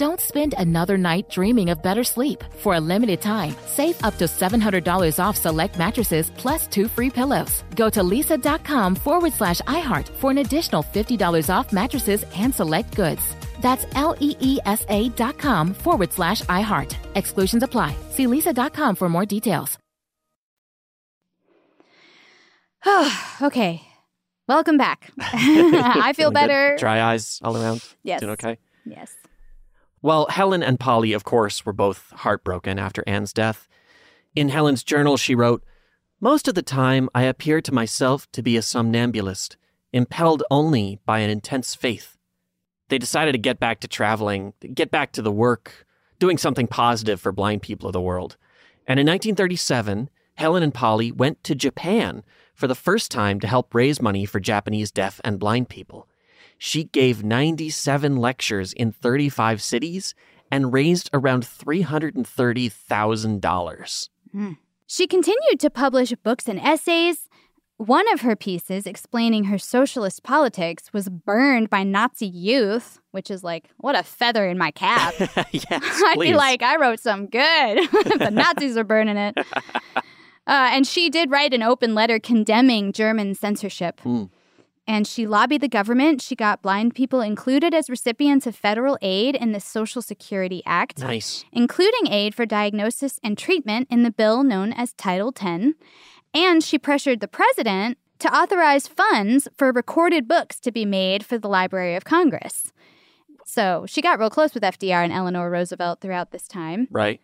Don't 0.00 0.18
spend 0.18 0.54
another 0.56 0.96
night 0.96 1.28
dreaming 1.28 1.68
of 1.68 1.82
better 1.82 2.04
sleep. 2.04 2.42
For 2.62 2.76
a 2.76 2.80
limited 2.80 3.20
time, 3.20 3.54
save 3.66 4.02
up 4.02 4.16
to 4.16 4.24
$700 4.24 5.18
off 5.22 5.36
select 5.36 5.76
mattresses 5.76 6.30
plus 6.38 6.66
two 6.66 6.88
free 6.88 7.10
pillows. 7.10 7.64
Go 7.76 7.90
to 7.90 8.00
leesa.com 8.00 8.94
forward 8.96 9.34
slash 9.34 9.60
iHeart 9.66 10.08
for 10.08 10.30
an 10.30 10.38
additional 10.38 10.82
$50 10.82 11.54
off 11.54 11.70
mattresses 11.74 12.24
and 12.34 12.54
select 12.54 12.96
goods. 12.96 13.20
That's 13.60 13.84
L 13.94 14.16
E 14.20 14.34
E 14.40 14.58
S 14.64 14.86
A 14.88 15.10
dot 15.10 15.36
com 15.36 15.74
forward 15.74 16.14
slash 16.14 16.40
iHeart. 16.44 16.96
Exclusions 17.14 17.62
apply. 17.62 17.94
See 18.08 18.26
leesa.com 18.26 18.96
for 18.96 19.10
more 19.10 19.26
details. 19.26 19.76
okay. 23.42 23.82
Welcome 24.48 24.78
back. 24.78 25.12
I 25.20 26.14
feel 26.14 26.30
Feeling 26.30 26.32
good? 26.32 26.32
better. 26.32 26.76
Dry 26.78 27.02
eyes 27.02 27.38
all 27.44 27.54
around. 27.54 27.84
Yes. 28.02 28.20
Doing 28.20 28.32
okay? 28.32 28.56
Yes. 28.86 29.14
Well, 30.02 30.26
Helen 30.30 30.62
and 30.62 30.80
Polly, 30.80 31.12
of 31.12 31.24
course, 31.24 31.66
were 31.66 31.74
both 31.74 32.10
heartbroken 32.10 32.78
after 32.78 33.04
Anne's 33.06 33.34
death. 33.34 33.68
In 34.34 34.48
Helen's 34.48 34.82
journal, 34.82 35.16
she 35.18 35.34
wrote, 35.34 35.62
Most 36.20 36.48
of 36.48 36.54
the 36.54 36.62
time, 36.62 37.10
I 37.14 37.24
appear 37.24 37.60
to 37.60 37.74
myself 37.74 38.30
to 38.32 38.42
be 38.42 38.56
a 38.56 38.62
somnambulist, 38.62 39.58
impelled 39.92 40.42
only 40.50 41.00
by 41.04 41.18
an 41.18 41.28
intense 41.28 41.74
faith. 41.74 42.16
They 42.88 42.98
decided 42.98 43.32
to 43.32 43.38
get 43.38 43.60
back 43.60 43.80
to 43.80 43.88
traveling, 43.88 44.54
get 44.74 44.90
back 44.90 45.12
to 45.12 45.22
the 45.22 45.32
work, 45.32 45.86
doing 46.18 46.38
something 46.38 46.66
positive 46.66 47.20
for 47.20 47.30
blind 47.30 47.62
people 47.62 47.88
of 47.88 47.92
the 47.92 48.00
world. 48.00 48.36
And 48.86 48.98
in 48.98 49.06
1937, 49.06 50.08
Helen 50.34 50.62
and 50.62 50.72
Polly 50.72 51.12
went 51.12 51.44
to 51.44 51.54
Japan 51.54 52.24
for 52.54 52.66
the 52.66 52.74
first 52.74 53.10
time 53.10 53.38
to 53.40 53.46
help 53.46 53.74
raise 53.74 54.00
money 54.00 54.24
for 54.24 54.40
Japanese 54.40 54.90
deaf 54.90 55.20
and 55.24 55.38
blind 55.38 55.68
people. 55.68 56.08
She 56.62 56.84
gave 56.84 57.24
97 57.24 58.16
lectures 58.16 58.74
in 58.74 58.92
35 58.92 59.62
cities 59.62 60.14
and 60.50 60.74
raised 60.74 61.08
around 61.14 61.42
$330,000. 61.42 64.08
Hmm. 64.32 64.52
She 64.86 65.06
continued 65.06 65.58
to 65.60 65.70
publish 65.70 66.12
books 66.22 66.46
and 66.48 66.60
essays. 66.60 67.30
One 67.78 68.06
of 68.12 68.20
her 68.20 68.36
pieces 68.36 68.86
explaining 68.86 69.44
her 69.44 69.56
socialist 69.56 70.22
politics 70.22 70.92
was 70.92 71.08
burned 71.08 71.70
by 71.70 71.82
Nazi 71.82 72.26
youth, 72.26 73.00
which 73.10 73.30
is 73.30 73.42
like, 73.42 73.70
what 73.78 73.96
a 73.96 74.02
feather 74.02 74.46
in 74.46 74.58
my 74.58 74.70
cap. 74.70 75.14
yes, 75.18 75.64
I'd 75.70 76.18
be 76.20 76.34
like, 76.34 76.60
I 76.60 76.76
wrote 76.76 77.00
something 77.00 77.30
good. 77.30 77.88
the 78.18 78.30
Nazis 78.30 78.76
are 78.76 78.84
burning 78.84 79.16
it. 79.16 79.34
Uh, 80.46 80.50
and 80.72 80.86
she 80.86 81.08
did 81.08 81.30
write 81.30 81.54
an 81.54 81.62
open 81.62 81.94
letter 81.94 82.18
condemning 82.18 82.92
German 82.92 83.34
censorship. 83.34 84.00
Hmm. 84.00 84.24
And 84.90 85.06
she 85.06 85.24
lobbied 85.24 85.60
the 85.60 85.68
government. 85.68 86.20
She 86.20 86.34
got 86.34 86.62
blind 86.62 86.96
people 86.96 87.20
included 87.20 87.72
as 87.72 87.88
recipients 87.88 88.44
of 88.44 88.56
federal 88.56 88.98
aid 89.00 89.36
in 89.36 89.52
the 89.52 89.60
Social 89.60 90.02
Security 90.02 90.64
Act, 90.66 90.98
Nice. 90.98 91.44
including 91.52 92.08
aid 92.12 92.34
for 92.34 92.44
diagnosis 92.44 93.20
and 93.22 93.38
treatment 93.38 93.86
in 93.88 94.02
the 94.02 94.10
bill 94.10 94.42
known 94.42 94.72
as 94.72 94.92
Title 94.94 95.30
10. 95.30 95.76
And 96.34 96.64
she 96.64 96.76
pressured 96.76 97.20
the 97.20 97.28
president 97.28 97.98
to 98.18 98.34
authorize 98.36 98.88
funds 98.88 99.46
for 99.56 99.70
recorded 99.70 100.26
books 100.26 100.58
to 100.58 100.72
be 100.72 100.84
made 100.84 101.24
for 101.24 101.38
the 101.38 101.48
Library 101.48 101.94
of 101.94 102.02
Congress. 102.04 102.72
So 103.46 103.84
she 103.86 104.02
got 104.02 104.18
real 104.18 104.28
close 104.28 104.54
with 104.54 104.64
FDR 104.64 105.04
and 105.04 105.12
Eleanor 105.12 105.48
Roosevelt 105.50 106.00
throughout 106.00 106.32
this 106.32 106.48
time. 106.48 106.88
Right. 106.90 107.20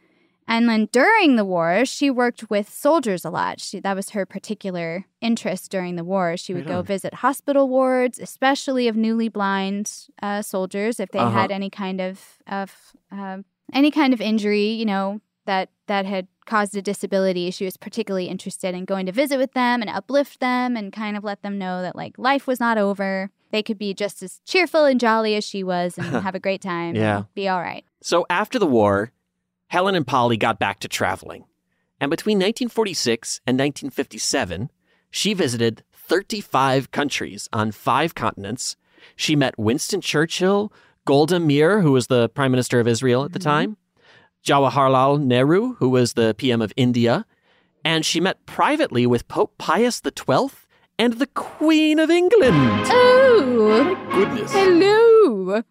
And 0.48 0.68
then 0.68 0.88
during 0.92 1.36
the 1.36 1.44
war, 1.44 1.84
she 1.84 2.08
worked 2.10 2.48
with 2.48 2.68
soldiers 2.68 3.24
a 3.24 3.30
lot. 3.30 3.60
She, 3.60 3.80
that 3.80 3.96
was 3.96 4.10
her 4.10 4.24
particular 4.24 5.04
interest 5.20 5.70
during 5.72 5.96
the 5.96 6.04
war. 6.04 6.36
She 6.36 6.54
would 6.54 6.66
Right 6.66 6.76
go 6.76 6.82
visit 6.82 7.14
hospital 7.14 7.68
wards, 7.68 8.18
especially 8.20 8.86
of 8.86 8.96
newly 8.96 9.28
blind 9.28 9.90
uh, 10.22 10.42
soldiers, 10.42 11.00
if 11.00 11.10
they 11.10 11.18
Uh-huh. 11.18 11.30
had 11.30 11.50
any 11.50 11.68
kind 11.70 12.00
of 12.00 12.38
of 12.46 12.92
uh, 13.10 13.38
any 13.72 13.90
kind 13.90 14.14
of 14.14 14.20
injury, 14.20 14.68
you 14.68 14.84
know, 14.84 15.20
that 15.46 15.70
that 15.88 16.06
had 16.06 16.28
caused 16.44 16.76
a 16.76 16.82
disability. 16.82 17.50
She 17.50 17.64
was 17.64 17.76
particularly 17.76 18.26
interested 18.28 18.72
in 18.74 18.84
going 18.84 19.06
to 19.06 19.12
visit 19.12 19.38
with 19.38 19.52
them 19.52 19.80
and 19.80 19.90
uplift 19.90 20.38
them 20.38 20.76
and 20.76 20.92
kind 20.92 21.16
of 21.16 21.24
let 21.24 21.42
them 21.42 21.58
know 21.58 21.82
that 21.82 21.96
like 21.96 22.16
life 22.18 22.46
was 22.46 22.60
not 22.60 22.78
over. 22.78 23.30
They 23.50 23.62
could 23.64 23.78
be 23.78 23.94
just 23.94 24.22
as 24.22 24.40
cheerful 24.44 24.84
and 24.84 25.00
jolly 25.00 25.34
as 25.34 25.42
she 25.44 25.64
was 25.64 25.98
and 25.98 26.06
have 26.22 26.34
a 26.36 26.40
great 26.40 26.60
time. 26.62 26.90
and 26.90 26.96
Yeah. 26.98 27.22
be 27.34 27.48
all 27.48 27.60
right. 27.60 27.84
So 28.00 28.26
after 28.30 28.58
the 28.60 28.66
war, 28.66 29.10
Helen 29.68 29.94
and 29.94 30.06
Polly 30.06 30.36
got 30.36 30.58
back 30.58 30.80
to 30.80 30.88
traveling. 30.88 31.44
And 32.00 32.10
between 32.10 32.36
1946 32.36 33.40
and 33.46 33.58
1957, 33.58 34.70
she 35.10 35.34
visited 35.34 35.82
35 35.92 36.90
countries 36.90 37.48
on 37.52 37.72
five 37.72 38.14
continents. 38.14 38.76
She 39.16 39.34
met 39.34 39.58
Winston 39.58 40.00
Churchill, 40.00 40.72
Golda 41.04 41.40
Meir, 41.40 41.80
who 41.80 41.92
was 41.92 42.08
the 42.08 42.28
Prime 42.28 42.50
Minister 42.50 42.80
of 42.80 42.88
Israel 42.88 43.24
at 43.24 43.32
the 43.32 43.38
mm-hmm. 43.38 43.48
time, 43.48 43.76
Jawaharlal 44.44 45.20
Nehru, 45.20 45.74
who 45.74 45.88
was 45.88 46.12
the 46.12 46.34
PM 46.36 46.60
of 46.62 46.72
India, 46.76 47.24
and 47.84 48.04
she 48.04 48.20
met 48.20 48.44
privately 48.46 49.06
with 49.06 49.28
Pope 49.28 49.56
Pius 49.58 50.02
XII 50.04 50.50
and 50.98 51.14
the 51.14 51.26
Queen 51.28 51.98
of 51.98 52.10
England. 52.10 52.86
Oh, 52.88 53.84
my 53.84 54.14
goodness. 54.14 54.52
Hello. 54.52 55.62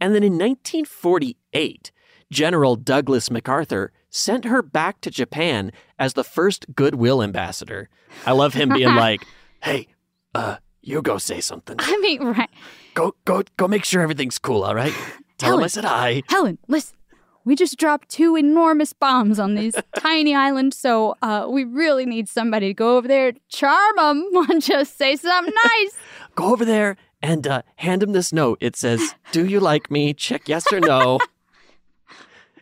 And 0.00 0.14
then 0.14 0.22
in 0.22 0.32
1948, 0.32 1.92
General 2.32 2.74
Douglas 2.76 3.30
MacArthur 3.30 3.92
sent 4.10 4.44
her 4.46 4.62
back 4.62 5.00
to 5.02 5.10
Japan 5.10 5.70
as 5.98 6.14
the 6.14 6.24
first 6.24 6.66
goodwill 6.74 7.22
ambassador. 7.22 7.88
I 8.26 8.32
love 8.32 8.54
him 8.54 8.70
being 8.70 8.94
like, 8.96 9.24
"Hey, 9.62 9.88
uh, 10.34 10.56
you 10.80 11.00
go 11.02 11.18
say 11.18 11.40
something. 11.40 11.76
I 11.78 11.96
mean, 11.98 12.22
right. 12.22 12.50
Go, 12.94 13.14
go, 13.24 13.42
go. 13.56 13.68
Make 13.68 13.84
sure 13.84 14.02
everything's 14.02 14.38
cool. 14.38 14.64
All 14.64 14.74
right. 14.74 14.92
Tell 15.38 15.58
him 15.58 15.64
I 15.64 15.68
said 15.68 15.84
hi. 15.84 16.22
Helen, 16.28 16.58
listen. 16.68 16.96
We 17.44 17.56
just 17.56 17.76
dropped 17.76 18.08
two 18.08 18.36
enormous 18.36 18.92
bombs 18.92 19.40
on 19.40 19.56
these 19.56 19.74
tiny 19.98 20.32
islands, 20.32 20.78
so 20.78 21.16
uh, 21.22 21.46
we 21.50 21.64
really 21.64 22.06
need 22.06 22.28
somebody 22.28 22.68
to 22.68 22.74
go 22.74 22.96
over 22.96 23.08
there, 23.08 23.32
charm 23.48 23.96
them, 23.96 24.28
and 24.50 24.62
just 24.62 24.96
say 24.96 25.16
something 25.16 25.52
nice. 25.54 25.96
Go 26.36 26.52
over 26.52 26.64
there 26.64 26.96
and 27.20 27.44
uh, 27.46 27.62
hand 27.76 28.02
him 28.02 28.12
this 28.12 28.32
note. 28.32 28.58
It 28.60 28.76
says, 28.76 29.16
"Do 29.32 29.44
you 29.44 29.58
like 29.58 29.90
me? 29.90 30.14
Check 30.14 30.48
yes 30.48 30.72
or 30.72 30.78
no." 30.78 31.18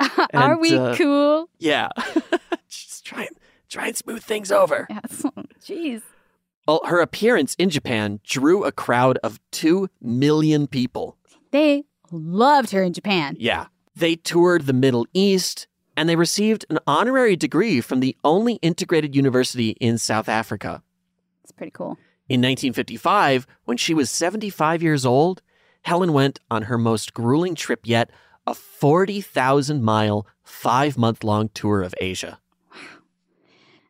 Are 0.35 0.59
we 0.59 0.77
uh, 0.77 0.97
cool? 0.97 1.49
Yeah. 1.59 1.89
Just 2.69 3.05
try 3.05 3.25
and 3.25 3.37
try 3.69 3.89
and 3.89 3.97
smooth 3.97 4.23
things 4.23 4.51
over. 4.51 4.87
Yes. 4.91 5.23
Jeez. 5.61 6.03
Well, 6.67 6.81
her 6.87 7.01
appearance 7.01 7.55
in 7.57 7.71
Japan 7.71 8.21
drew 8.25 8.65
a 8.65 8.73
crowd 8.73 9.19
of 9.23 9.41
two 9.51 9.89
million 10.01 10.67
people. 10.67 11.17
They 11.51 11.85
loved 12.13 12.71
her 12.71 12.83
in 12.83 12.93
Japan. 12.93 13.37
Yeah. 13.39 13.67
They 13.97 14.17
toured 14.17 14.67
the 14.67 14.73
Middle 14.73 15.07
East 15.13 15.67
and 15.97 16.09
they 16.09 16.17
received 16.17 16.65
an 16.71 16.79
honorary 16.87 17.37
degree 17.37 17.81
from 17.81 18.01
the 18.01 18.17
only 18.25 18.55
integrated 18.55 19.15
university 19.17 19.71
in 19.81 19.99
South 19.99 20.29
Africa. 20.29 20.83
It's 21.43 21.53
pretty 21.53 21.73
cool. 21.73 21.99
In 22.29 22.41
1955, 22.41 23.47
when 23.65 23.77
she 23.77 23.93
was 23.93 24.09
75 24.11 24.83
years 24.83 25.05
old, 25.05 25.43
Helen 25.83 26.13
went 26.13 26.39
on 26.51 26.63
her 26.63 26.79
most 26.79 27.13
grueling 27.13 27.55
trip 27.55 27.81
yet 27.85 28.11
a 28.47 28.55
40,000 28.55 29.83
mile, 29.83 30.27
five 30.43 30.97
month 30.99 31.23
long 31.25 31.49
tour 31.55 31.83
of 31.83 31.95
Asia. 32.01 32.39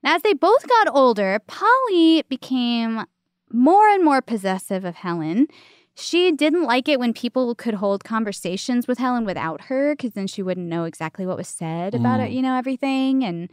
Now, 0.02 0.16
as 0.16 0.22
they 0.22 0.32
both 0.32 0.66
got 0.66 0.88
older, 0.94 1.40
Polly 1.46 2.22
became 2.28 3.04
more 3.52 3.88
and 3.88 4.04
more 4.04 4.22
possessive 4.22 4.84
of 4.84 4.94
Helen. 4.96 5.46
She 5.94 6.32
didn't 6.32 6.64
like 6.64 6.88
it 6.88 6.98
when 6.98 7.12
people 7.12 7.54
could 7.54 7.74
hold 7.74 8.04
conversations 8.04 8.88
with 8.88 8.98
Helen 8.98 9.26
without 9.26 9.62
her 9.62 9.94
because 9.94 10.12
then 10.12 10.26
she 10.26 10.42
wouldn't 10.42 10.66
know 10.68 10.84
exactly 10.84 11.26
what 11.26 11.36
was 11.36 11.48
said 11.48 11.94
about 11.94 12.20
it, 12.20 12.30
Mm. 12.30 12.34
you 12.34 12.42
know, 12.42 12.56
everything. 12.56 13.24
And 13.24 13.50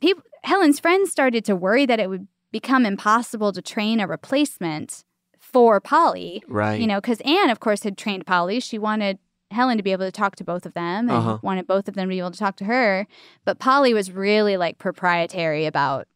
people, 0.00 0.22
Helen's 0.44 0.80
friends 0.80 1.10
started 1.10 1.44
to 1.44 1.56
worry 1.56 1.84
that 1.84 2.00
it 2.00 2.08
would 2.08 2.26
become 2.52 2.86
impossible 2.86 3.52
to 3.52 3.60
train 3.60 4.00
a 4.00 4.06
replacement 4.06 5.04
for 5.38 5.80
Polly. 5.80 6.42
Right. 6.48 6.80
You 6.80 6.86
know, 6.86 7.00
because 7.00 7.20
Anne, 7.20 7.50
of 7.50 7.60
course, 7.60 7.82
had 7.82 7.98
trained 7.98 8.26
Polly. 8.26 8.60
She 8.60 8.78
wanted 8.78 9.18
Helen 9.50 9.76
to 9.76 9.82
be 9.82 9.92
able 9.92 10.04
to 10.06 10.12
talk 10.12 10.36
to 10.36 10.44
both 10.44 10.66
of 10.66 10.74
them 10.74 11.08
and 11.08 11.10
Uh-huh. 11.10 11.38
wanted 11.42 11.66
both 11.66 11.88
of 11.88 11.94
them 11.94 12.06
to 12.08 12.12
be 12.12 12.18
able 12.18 12.30
to 12.32 12.38
talk 12.38 12.56
to 12.56 12.64
her. 12.64 13.06
But 13.44 13.58
Polly 13.58 13.94
was 13.94 14.10
really 14.10 14.56
like 14.56 14.78
proprietary 14.78 15.66
about 15.66 16.08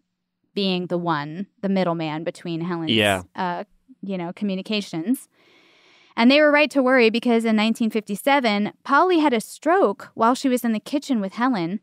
being 0.54 0.86
the 0.88 0.98
one, 0.98 1.46
the 1.62 1.68
middleman 1.68 2.24
between 2.24 2.60
Helen's, 2.62 2.90
Yeah. 2.90 3.22
uh, 3.36 3.64
you 4.02 4.18
know, 4.18 4.32
communications. 4.32 5.28
And 6.16 6.28
they 6.30 6.40
were 6.40 6.50
right 6.50 6.70
to 6.72 6.82
worry 6.82 7.08
because 7.08 7.44
in 7.44 7.56
1957, 7.56 8.72
Polly 8.84 9.20
had 9.20 9.32
a 9.32 9.40
stroke 9.40 10.10
while 10.14 10.34
she 10.34 10.48
was 10.48 10.64
in 10.64 10.72
the 10.72 10.80
kitchen 10.80 11.20
with 11.20 11.34
Helen. 11.34 11.80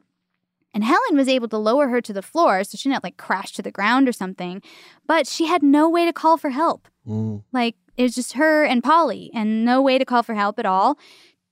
And 0.74 0.84
Helen 0.84 1.15
was 1.15 1.30
able 1.30 1.48
to 1.48 1.57
lower 1.57 1.88
her 1.88 2.02
to 2.02 2.14
the 2.14 2.22
floor 2.22 2.64
so 2.64 2.78
she 2.78 2.90
didn't 2.90 3.03
like 3.03 3.18
crash 3.18 3.53
to 3.53 3.61
the 3.61 3.72
ground 3.72 4.07
or 4.07 4.11
something. 4.11 4.61
But 5.07 5.26
she 5.28 5.45
had 5.48 5.64
no 5.64 5.90
way 5.90 6.06
to 6.06 6.14
call 6.14 6.38
for 6.38 6.49
help. 6.49 6.88
Mm. 7.07 7.44
Like 7.53 7.76
it 7.95 8.03
was 8.03 8.14
just 8.14 8.34
her 8.34 8.64
and 8.64 8.84
Polly 8.84 9.32
and 9.34 9.64
no 9.65 9.82
way 9.82 9.98
to 9.98 10.06
call 10.06 10.22
for 10.24 10.36
help 10.36 10.60
at 10.60 10.65
all. 10.68 10.99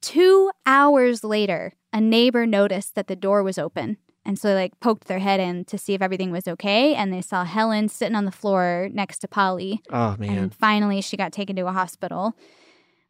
Two 0.01 0.51
hours 0.65 1.23
later, 1.23 1.73
a 1.91 2.01
neighbor 2.01 2.45
noticed 2.45 2.95
that 2.95 3.07
the 3.07 3.15
door 3.15 3.43
was 3.43 3.57
open. 3.57 3.97
And 4.25 4.39
so 4.39 4.49
they 4.49 4.55
like 4.55 4.79
poked 4.79 5.07
their 5.07 5.19
head 5.19 5.39
in 5.39 5.65
to 5.65 5.77
see 5.77 5.93
if 5.93 6.01
everything 6.01 6.31
was 6.31 6.47
okay. 6.47 6.95
And 6.95 7.13
they 7.13 7.21
saw 7.21 7.43
Helen 7.43 7.89
sitting 7.89 8.15
on 8.15 8.25
the 8.25 8.31
floor 8.31 8.89
next 8.91 9.19
to 9.19 9.27
Polly. 9.27 9.81
Oh, 9.91 10.15
man. 10.17 10.37
And 10.37 10.53
finally, 10.53 11.01
she 11.01 11.15
got 11.15 11.31
taken 11.31 11.55
to 11.57 11.67
a 11.67 11.71
hospital. 11.71 12.35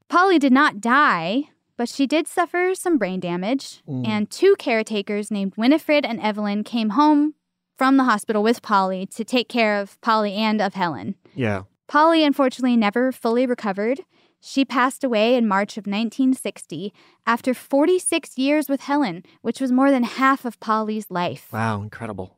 Polly 0.09 0.37
did 0.37 0.51
not 0.51 0.81
die, 0.81 1.45
but 1.77 1.89
she 1.89 2.05
did 2.05 2.27
suffer 2.27 2.75
some 2.75 2.97
brain 2.97 3.19
damage. 3.19 3.81
Mm. 3.87 4.07
And 4.07 4.29
two 4.29 4.55
caretakers 4.59 5.31
named 5.31 5.53
Winifred 5.55 6.05
and 6.05 6.19
Evelyn 6.19 6.63
came 6.63 6.91
home 6.91 7.35
from 7.77 7.97
the 7.97 8.03
hospital 8.03 8.43
with 8.43 8.61
Polly 8.61 9.05
to 9.07 9.23
take 9.23 9.49
care 9.49 9.79
of 9.79 9.99
Polly 10.01 10.33
and 10.33 10.61
of 10.61 10.73
Helen. 10.73 11.15
Yeah. 11.33 11.63
Polly 11.87 12.23
unfortunately 12.23 12.77
never 12.77 13.11
fully 13.11 13.45
recovered. 13.45 14.01
She 14.47 14.63
passed 14.63 15.03
away 15.03 15.35
in 15.35 15.47
March 15.47 15.75
of 15.75 15.87
1960 15.87 16.93
after 17.25 17.55
46 17.55 18.37
years 18.37 18.69
with 18.69 18.81
Helen, 18.81 19.23
which 19.41 19.59
was 19.59 19.71
more 19.71 19.89
than 19.89 20.03
half 20.03 20.45
of 20.45 20.59
Polly's 20.59 21.09
life. 21.09 21.51
Wow, 21.51 21.81
incredible. 21.81 22.37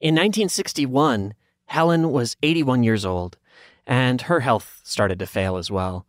In 0.00 0.14
1961, 0.14 1.34
Helen 1.66 2.10
was 2.10 2.38
81 2.42 2.82
years 2.82 3.04
old, 3.04 3.36
and 3.86 4.22
her 4.22 4.40
health 4.40 4.80
started 4.84 5.18
to 5.18 5.26
fail 5.26 5.58
as 5.58 5.70
well. 5.70 6.06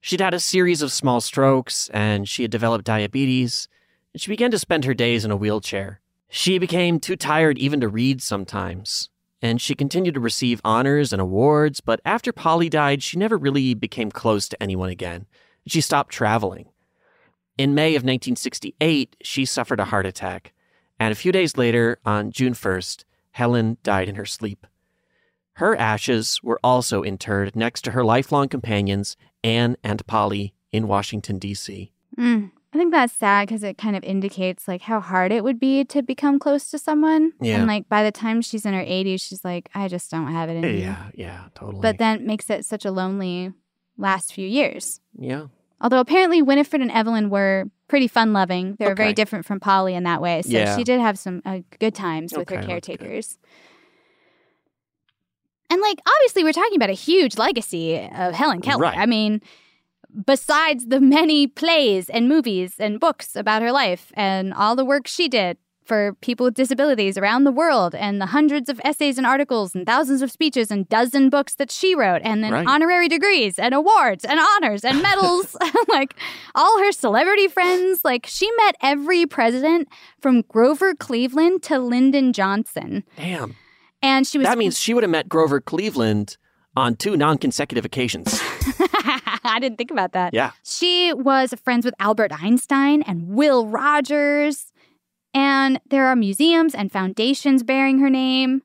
She'd 0.00 0.22
had 0.22 0.32
a 0.32 0.40
series 0.40 0.80
of 0.80 0.92
small 0.92 1.20
strokes, 1.20 1.90
and 1.90 2.26
she 2.26 2.40
had 2.40 2.50
developed 2.50 2.86
diabetes, 2.86 3.68
and 4.14 4.22
she 4.22 4.30
began 4.30 4.50
to 4.50 4.58
spend 4.58 4.86
her 4.86 4.94
days 4.94 5.26
in 5.26 5.30
a 5.30 5.36
wheelchair. 5.36 6.00
She 6.30 6.56
became 6.56 6.98
too 6.98 7.16
tired 7.16 7.58
even 7.58 7.80
to 7.80 7.88
read 7.88 8.22
sometimes, 8.22 9.09
and 9.42 9.60
she 9.60 9.74
continued 9.74 10.14
to 10.14 10.20
receive 10.20 10.60
honors 10.64 11.12
and 11.12 11.20
awards, 11.20 11.80
but 11.80 12.00
after 12.04 12.32
Polly 12.32 12.68
died, 12.68 13.02
she 13.02 13.18
never 13.18 13.36
really 13.36 13.74
became 13.74 14.10
close 14.10 14.48
to 14.48 14.62
anyone 14.62 14.90
again. 14.90 15.26
She 15.66 15.80
stopped 15.80 16.12
traveling. 16.12 16.66
In 17.56 17.74
May 17.74 17.90
of 17.90 18.02
1968, 18.02 19.16
she 19.22 19.44
suffered 19.44 19.80
a 19.80 19.86
heart 19.86 20.06
attack, 20.06 20.52
and 20.98 21.12
a 21.12 21.16
few 21.16 21.32
days 21.32 21.56
later, 21.56 21.98
on 22.04 22.30
June 22.30 22.54
1st, 22.54 23.04
Helen 23.32 23.76
died 23.82 24.08
in 24.08 24.14
her 24.16 24.26
sleep. 24.26 24.66
Her 25.54 25.76
ashes 25.76 26.40
were 26.42 26.60
also 26.64 27.02
interred 27.02 27.54
next 27.54 27.82
to 27.82 27.90
her 27.90 28.04
lifelong 28.04 28.48
companions, 28.48 29.16
Anne 29.44 29.76
and 29.84 30.06
Polly, 30.06 30.54
in 30.72 30.88
Washington, 30.88 31.38
D.C. 31.38 31.92
Mm, 32.18 32.50
I 32.72 32.78
think 32.78 32.92
that's 32.92 33.12
sad 33.12 33.48
because 33.48 33.64
it 33.64 33.78
kind 33.78 33.96
of 33.96 34.04
indicates 34.04 34.68
like 34.68 34.82
how 34.82 35.00
hard 35.00 35.32
it 35.32 35.42
would 35.42 35.58
be 35.58 35.84
to 35.86 36.02
become 36.02 36.38
close 36.38 36.70
to 36.70 36.78
someone. 36.78 37.32
Yeah. 37.40 37.56
And 37.56 37.66
like 37.66 37.88
by 37.88 38.04
the 38.04 38.12
time 38.12 38.40
she's 38.42 38.64
in 38.64 38.74
her 38.74 38.82
80s, 38.84 39.20
she's 39.20 39.44
like, 39.44 39.68
I 39.74 39.88
just 39.88 40.08
don't 40.10 40.28
have 40.32 40.48
it 40.48 40.52
in 40.54 40.60
me. 40.62 40.80
Yeah, 40.82 41.10
yeah, 41.14 41.44
totally. 41.56 41.82
But 41.82 41.98
then 41.98 42.20
it 42.20 42.26
makes 42.26 42.48
it 42.48 42.64
such 42.64 42.84
a 42.84 42.92
lonely 42.92 43.52
last 43.98 44.32
few 44.32 44.46
years. 44.46 45.00
yeah. 45.18 45.46
Although 45.82 46.00
apparently 46.00 46.42
Winifred 46.42 46.82
and 46.82 46.90
Evelyn 46.90 47.30
were 47.30 47.70
pretty 47.88 48.06
fun 48.06 48.34
loving. 48.34 48.76
They 48.78 48.86
were 48.86 48.94
very 48.94 49.14
different 49.14 49.46
from 49.46 49.60
Polly 49.60 49.94
in 49.94 50.02
that 50.04 50.20
way. 50.20 50.42
So 50.42 50.50
Yeah. 50.50 50.76
she 50.76 50.84
did 50.84 51.00
have 51.00 51.18
some 51.18 51.40
uh, 51.46 51.60
good 51.78 51.94
times 51.94 52.32
with 52.34 52.42
Okay, 52.52 52.56
her 52.56 52.62
caretakers. 52.62 53.38
And 55.70 55.80
like 55.80 55.98
obviously 56.06 56.44
we're 56.44 56.52
talking 56.52 56.76
about 56.76 56.90
a 56.90 56.94
huge 56.94 57.38
legacy 57.38 57.96
of 57.98 58.34
Helen 58.34 58.60
Keller. 58.60 58.82
Right. 58.82 58.98
I 58.98 59.06
mean, 59.06 59.40
besides 60.26 60.86
the 60.86 61.00
many 61.00 61.46
plays 61.46 62.08
and 62.10 62.28
movies 62.28 62.74
and 62.78 62.98
books 63.00 63.36
about 63.36 63.62
her 63.62 63.72
life 63.72 64.10
and 64.14 64.52
all 64.54 64.74
the 64.76 64.84
work 64.84 65.06
she 65.06 65.28
did 65.28 65.56
for 65.84 66.14
people 66.20 66.44
with 66.44 66.54
disabilities 66.54 67.18
around 67.18 67.42
the 67.42 67.50
world 67.50 67.96
and 67.96 68.20
the 68.20 68.26
hundreds 68.26 68.68
of 68.68 68.80
essays 68.84 69.18
and 69.18 69.26
articles 69.26 69.74
and 69.74 69.86
thousands 69.86 70.22
of 70.22 70.30
speeches 70.30 70.70
and 70.70 70.88
dozen 70.88 71.28
books 71.28 71.54
that 71.56 71.68
she 71.70 71.96
wrote 71.96 72.20
and 72.22 72.44
then 72.44 72.52
Right. 72.52 72.66
honorary 72.66 73.08
degrees 73.08 73.58
and 73.58 73.74
awards 73.74 74.24
and 74.24 74.38
honors 74.38 74.84
and 74.84 75.02
medals 75.02 75.56
like 75.88 76.14
all 76.54 76.78
her 76.78 76.92
celebrity 76.92 77.48
friends 77.48 78.04
like 78.04 78.26
she 78.26 78.48
met 78.58 78.76
every 78.80 79.26
president 79.26 79.88
from 80.20 80.42
Grover 80.42 80.94
Cleveland 80.94 81.62
to 81.64 81.78
Lyndon 81.80 82.32
Johnson 82.32 83.02
Damn. 83.16 83.56
and 84.00 84.26
she 84.28 84.38
was 84.38 84.46
That 84.46 84.58
means 84.58 84.78
she 84.78 84.94
would 84.94 85.02
have 85.02 85.10
met 85.10 85.28
Grover 85.28 85.60
Cleveland 85.60 86.36
on 86.76 86.94
two 86.94 87.16
non 87.16 87.36
consecutive 87.36 87.84
occasions. 87.84 88.40
I 89.44 89.58
didn't 89.58 89.78
think 89.78 89.90
about 89.90 90.12
that. 90.12 90.34
Yeah. 90.34 90.52
She 90.64 91.12
was 91.12 91.54
friends 91.62 91.84
with 91.84 91.94
Albert 91.98 92.32
Einstein 92.42 93.02
and 93.02 93.28
Will 93.28 93.66
Rogers. 93.66 94.72
And 95.32 95.80
there 95.88 96.06
are 96.06 96.16
museums 96.16 96.74
and 96.74 96.90
foundations 96.90 97.62
bearing 97.62 97.98
her 98.00 98.10
name. 98.10 98.62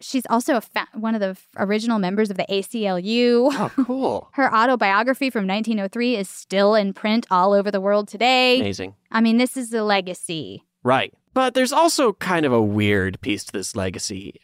She's 0.00 0.24
also 0.28 0.56
a 0.56 0.60
fa- 0.60 0.88
one 0.94 1.14
of 1.14 1.20
the 1.20 1.36
original 1.56 2.00
members 2.00 2.28
of 2.28 2.36
the 2.36 2.46
ACLU. 2.50 3.50
Oh, 3.52 3.70
cool. 3.84 4.28
her 4.32 4.52
autobiography 4.52 5.30
from 5.30 5.46
1903 5.46 6.16
is 6.16 6.28
still 6.28 6.74
in 6.74 6.92
print 6.92 7.26
all 7.30 7.52
over 7.52 7.70
the 7.70 7.80
world 7.80 8.08
today. 8.08 8.58
Amazing. 8.58 8.96
I 9.12 9.20
mean, 9.20 9.36
this 9.36 9.56
is 9.56 9.72
a 9.72 9.84
legacy. 9.84 10.64
Right. 10.82 11.14
But 11.34 11.54
there's 11.54 11.72
also 11.72 12.14
kind 12.14 12.44
of 12.44 12.52
a 12.52 12.60
weird 12.60 13.20
piece 13.20 13.44
to 13.44 13.52
this 13.52 13.76
legacy. 13.76 14.40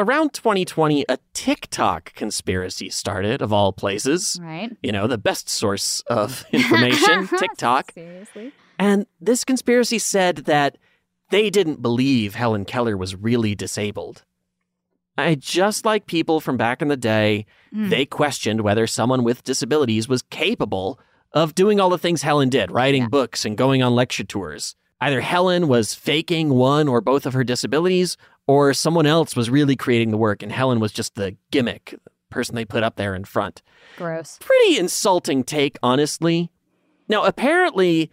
Around 0.00 0.32
2020, 0.32 1.04
a 1.10 1.18
TikTok 1.34 2.14
conspiracy 2.14 2.88
started, 2.88 3.42
of 3.42 3.52
all 3.52 3.70
places. 3.70 4.38
Right. 4.42 4.74
You 4.82 4.92
know, 4.92 5.06
the 5.06 5.18
best 5.18 5.50
source 5.50 6.00
of 6.06 6.42
information, 6.52 7.28
TikTok. 7.38 7.92
Seriously? 7.92 8.52
And 8.78 9.04
this 9.20 9.44
conspiracy 9.44 9.98
said 9.98 10.36
that 10.46 10.78
they 11.28 11.50
didn't 11.50 11.82
believe 11.82 12.34
Helen 12.34 12.64
Keller 12.64 12.96
was 12.96 13.14
really 13.14 13.54
disabled. 13.54 14.24
I 15.18 15.34
just 15.34 15.84
like 15.84 16.06
people 16.06 16.40
from 16.40 16.56
back 16.56 16.80
in 16.80 16.88
the 16.88 16.96
day, 16.96 17.44
Mm. 17.74 17.90
they 17.90 18.04
questioned 18.06 18.62
whether 18.62 18.86
someone 18.88 19.22
with 19.22 19.44
disabilities 19.44 20.08
was 20.08 20.22
capable 20.22 20.98
of 21.32 21.54
doing 21.54 21.78
all 21.78 21.90
the 21.90 21.98
things 21.98 22.22
Helen 22.22 22.48
did, 22.48 22.72
writing 22.72 23.08
books 23.08 23.44
and 23.44 23.56
going 23.56 23.80
on 23.82 23.94
lecture 23.94 24.24
tours. 24.24 24.74
Either 25.00 25.20
Helen 25.20 25.66
was 25.68 25.94
faking 25.94 26.50
one 26.50 26.86
or 26.88 27.00
both 27.00 27.24
of 27.26 27.32
her 27.32 27.44
disabilities, 27.44 28.16
or 28.46 28.74
someone 28.74 29.06
else 29.06 29.34
was 29.36 29.48
really 29.48 29.76
creating 29.76 30.10
the 30.10 30.16
work 30.18 30.42
and 30.42 30.52
Helen 30.52 30.80
was 30.80 30.92
just 30.92 31.14
the 31.14 31.36
gimmick, 31.50 31.94
the 32.04 32.10
person 32.30 32.54
they 32.54 32.64
put 32.64 32.82
up 32.82 32.96
there 32.96 33.14
in 33.14 33.24
front 33.24 33.62
Gross. 33.96 34.38
pretty 34.40 34.78
insulting 34.78 35.42
take, 35.44 35.78
honestly. 35.82 36.50
Now, 37.08 37.24
apparently, 37.24 38.10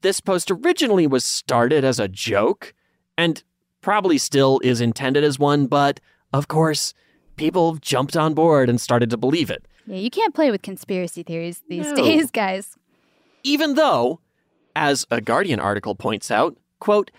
this 0.00 0.20
post 0.20 0.50
originally 0.50 1.06
was 1.06 1.24
started 1.24 1.84
as 1.84 1.98
a 2.00 2.08
joke 2.08 2.74
and 3.18 3.42
probably 3.80 4.18
still 4.18 4.60
is 4.64 4.80
intended 4.80 5.24
as 5.24 5.38
one, 5.38 5.66
but 5.66 6.00
of 6.32 6.48
course, 6.48 6.94
people 7.36 7.74
jumped 7.76 8.16
on 8.16 8.32
board 8.34 8.68
and 8.70 8.80
started 8.80 9.10
to 9.10 9.16
believe 9.16 9.50
it. 9.50 9.66
Yeah, 9.86 9.98
you 9.98 10.10
can't 10.10 10.34
play 10.34 10.50
with 10.50 10.62
conspiracy 10.62 11.22
theories 11.24 11.62
these 11.68 11.86
No. 11.90 11.96
days, 11.96 12.30
guys. 12.30 12.76
Even 13.42 13.74
though, 13.74 14.20
as 14.74 15.06
a 15.10 15.20
Guardian 15.20 15.60
article 15.60 15.94
points 15.94 16.30
out, 16.30 16.56
quote, 16.80 17.10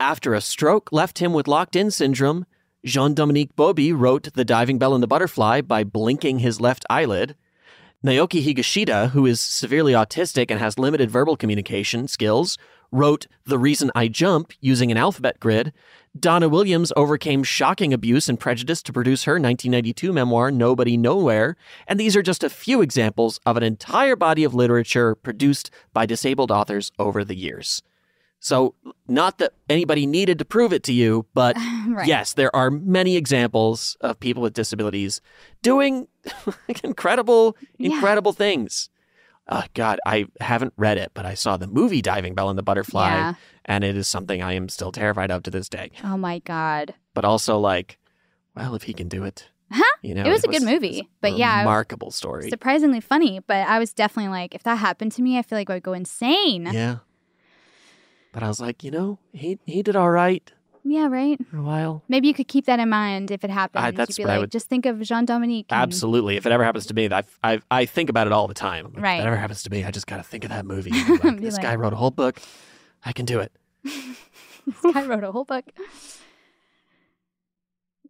after 0.00 0.34
a 0.34 0.40
stroke 0.40 0.90
left 0.92 1.18
him 1.18 1.32
with 1.32 1.48
locked 1.48 1.74
in 1.74 1.90
syndrome, 1.90 2.46
Jean 2.84 3.14
Dominique 3.14 3.56
Bauby 3.56 3.92
wrote 3.92 4.32
The 4.34 4.44
Diving 4.44 4.78
Bell 4.78 4.94
and 4.94 5.02
the 5.02 5.08
Butterfly 5.08 5.62
by 5.62 5.82
blinking 5.82 6.38
his 6.38 6.60
left 6.60 6.84
eyelid. 6.88 7.34
Naoki 8.04 8.44
Higashida, 8.44 9.10
who 9.10 9.26
is 9.26 9.40
severely 9.40 9.92
autistic 9.92 10.50
and 10.50 10.60
has 10.60 10.78
limited 10.78 11.10
verbal 11.10 11.36
communication 11.36 12.06
skills, 12.06 12.56
wrote 12.90 13.26
The 13.44 13.58
Reason 13.58 13.90
I 13.94 14.08
Jump 14.08 14.52
using 14.60 14.90
an 14.90 14.96
alphabet 14.96 15.40
grid. 15.40 15.72
Donna 16.18 16.48
Williams 16.48 16.92
overcame 16.96 17.44
shocking 17.44 17.92
abuse 17.92 18.28
and 18.28 18.40
prejudice 18.40 18.82
to 18.84 18.92
produce 18.92 19.24
her 19.24 19.34
1992 19.34 20.12
memoir, 20.12 20.50
Nobody 20.50 20.96
Nowhere. 20.96 21.56
And 21.86 22.00
these 22.00 22.16
are 22.16 22.22
just 22.22 22.42
a 22.42 22.50
few 22.50 22.80
examples 22.80 23.38
of 23.46 23.56
an 23.56 23.62
entire 23.62 24.16
body 24.16 24.42
of 24.42 24.54
literature 24.54 25.14
produced 25.14 25.70
by 25.92 26.06
disabled 26.06 26.50
authors 26.50 26.90
over 26.98 27.24
the 27.24 27.36
years. 27.36 27.82
So, 28.40 28.74
not 29.08 29.38
that 29.38 29.52
anybody 29.68 30.06
needed 30.06 30.38
to 30.38 30.44
prove 30.44 30.72
it 30.72 30.84
to 30.84 30.92
you, 30.92 31.26
but 31.34 31.56
Right. 31.88 32.06
yes, 32.06 32.34
there 32.34 32.54
are 32.54 32.70
many 32.70 33.16
examples 33.16 33.96
of 34.00 34.20
people 34.20 34.42
with 34.42 34.54
disabilities 34.54 35.20
doing 35.62 36.06
incredible, 36.84 37.56
Yeah. 37.78 37.90
incredible 37.94 38.32
things. 38.32 38.90
Oh, 39.50 39.64
God, 39.74 39.98
I 40.04 40.26
haven't 40.40 40.74
read 40.76 40.98
it, 40.98 41.12
but 41.14 41.24
I 41.24 41.32
saw 41.34 41.56
the 41.56 41.66
movie 41.66 42.02
Diving 42.02 42.34
Bell 42.34 42.50
and 42.50 42.58
the 42.58 42.62
Butterfly, 42.62 43.08
Yeah. 43.08 43.34
and 43.64 43.82
it 43.82 43.96
is 43.96 44.06
something 44.06 44.42
I 44.42 44.52
am 44.52 44.68
still 44.68 44.92
terrified 44.92 45.30
of 45.30 45.42
to 45.44 45.50
this 45.50 45.68
day. 45.70 45.90
Oh 46.04 46.18
my 46.18 46.40
god. 46.40 46.94
But 47.14 47.24
also, 47.24 47.58
like, 47.58 47.98
well, 48.54 48.74
if 48.74 48.82
he 48.82 48.92
can 48.92 49.08
do 49.08 49.24
it, 49.24 49.48
Huh? 49.72 49.82
you 50.02 50.14
know, 50.14 50.24
it 50.24 50.28
was 50.30 50.44
a 50.44 50.48
was- 50.48 50.58
good 50.58 50.66
movie. 50.68 51.08
But 51.22 51.36
yeah, 51.38 51.60
remarkable 51.60 52.10
story. 52.10 52.50
surprisingly 52.50 53.00
funny. 53.00 53.40
But 53.40 53.66
I 53.68 53.78
was 53.78 53.92
definitely 53.94 54.30
like, 54.30 54.54
if 54.54 54.62
that 54.64 54.76
happened 54.76 55.12
to 55.12 55.22
me, 55.22 55.38
I 55.38 55.42
feel 55.42 55.58
like 55.58 55.70
I 55.70 55.74
would 55.74 55.82
go 55.82 55.92
insane. 55.94 56.68
Yeah. 56.70 56.98
But 58.32 58.42
I 58.42 58.48
was 58.48 58.60
like, 58.60 58.84
you 58.84 58.90
know, 58.90 59.18
he 59.32 59.58
he 59.64 59.82
did 59.82 59.96
all 59.96 60.10
right 60.10 60.52
Yeah, 60.90 61.06
right. 61.08 61.38
for 61.50 61.58
a 61.58 61.62
while. 61.62 62.02
Maybe 62.08 62.28
you 62.28 62.34
could 62.34 62.48
keep 62.48 62.64
that 62.64 62.80
in 62.80 62.88
mind 62.88 63.30
if 63.30 63.44
it 63.44 63.50
happens. 63.50 63.82
I- 63.82 63.88
You'd 63.88 63.96
that's 63.96 64.16
be 64.16 64.24
what 64.24 64.30
I 64.32 64.38
would- 64.38 64.50
just 64.50 64.68
think 64.68 64.86
of 64.86 65.00
Jean 65.02 65.24
Dominique. 65.26 65.66
and- 65.70 65.82
Absolutely. 65.82 66.36
If 66.36 66.46
it 66.46 66.52
ever 66.52 66.64
happens 66.64 66.86
to 66.86 66.94
me, 66.94 67.08
I, 67.12 67.24
I, 67.44 67.60
I 67.70 67.84
think 67.84 68.08
about 68.08 68.26
it 68.26 68.32
all 68.32 68.48
the 68.48 68.54
time. 68.54 68.86
I'm 68.86 68.92
like, 68.94 69.02
Right. 69.02 69.14
If 69.16 69.24
it 69.24 69.26
ever 69.26 69.36
happens 69.36 69.62
to 69.64 69.70
me, 69.70 69.84
I 69.84 69.90
just 69.90 70.06
got 70.06 70.16
to 70.16 70.22
think 70.22 70.44
of 70.44 70.50
that 70.50 70.64
movie. 70.64 70.90
and 70.94 71.06
be 71.06 71.12
like, 71.28 71.36
Be 71.38 71.44
this 71.44 71.54
like- 71.54 71.62
guy 71.62 71.74
wrote 71.76 71.92
a 71.92 71.96
whole 71.96 72.10
book. 72.10 72.40
I 73.04 73.12
can 73.12 73.26
do 73.26 73.40
it. 73.40 73.52
this 73.84 74.92
guy 74.94 75.04
wrote 75.04 75.24
a 75.24 75.30
whole 75.32 75.44
book. 75.44 75.64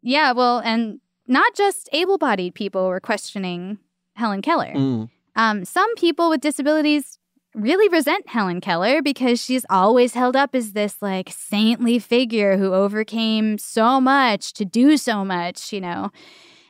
Yeah, 0.03 0.33
well, 0.33 0.61
and 0.65 1.01
not 1.27 1.55
just 1.55 1.89
able-bodied 1.93 2.55
people 2.55 2.87
were 2.89 3.01
questioning 3.01 3.79
Helen 4.15 4.43
Keller. 4.43 4.73
Mm. 4.75 5.11
Um, 5.37 5.65
some 5.65 5.93
people 5.97 6.31
with 6.31 6.41
disabilities 6.41 7.19
really 7.55 7.89
resent 7.89 8.29
Helen 8.29 8.61
Keller 8.61 9.03
because 9.03 9.43
she's 9.43 9.65
always 9.71 10.15
held 10.15 10.37
up 10.37 10.55
as 10.55 10.73
this 10.73 11.01
like 11.01 11.31
saintly 11.31 11.99
figure 11.99 12.57
who 12.57 12.75
overcame 12.75 13.59
so 13.59 14.01
much 14.01 14.53
to 14.55 14.65
do 14.65 14.97
so 14.97 15.25
much, 15.25 15.73
you 15.73 15.81
know. 15.81 16.11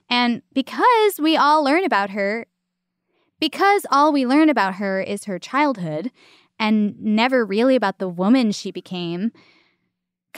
And 0.09 0.43
because 0.53 1.21
we 1.21 1.37
all 1.37 1.63
learn 1.63 1.85
about 1.85 2.11
her, 2.11 2.47
because 3.41 3.87
all 3.91 4.13
we 4.13 4.27
learn 4.27 4.49
about 4.49 4.77
her 4.77 5.01
is 5.01 5.25
her 5.25 5.39
childhood 5.39 6.11
and 6.59 6.99
never 7.01 7.45
really 7.45 7.77
about 7.77 7.99
the 7.99 8.09
woman 8.09 8.51
she 8.53 8.71
became, 8.71 9.33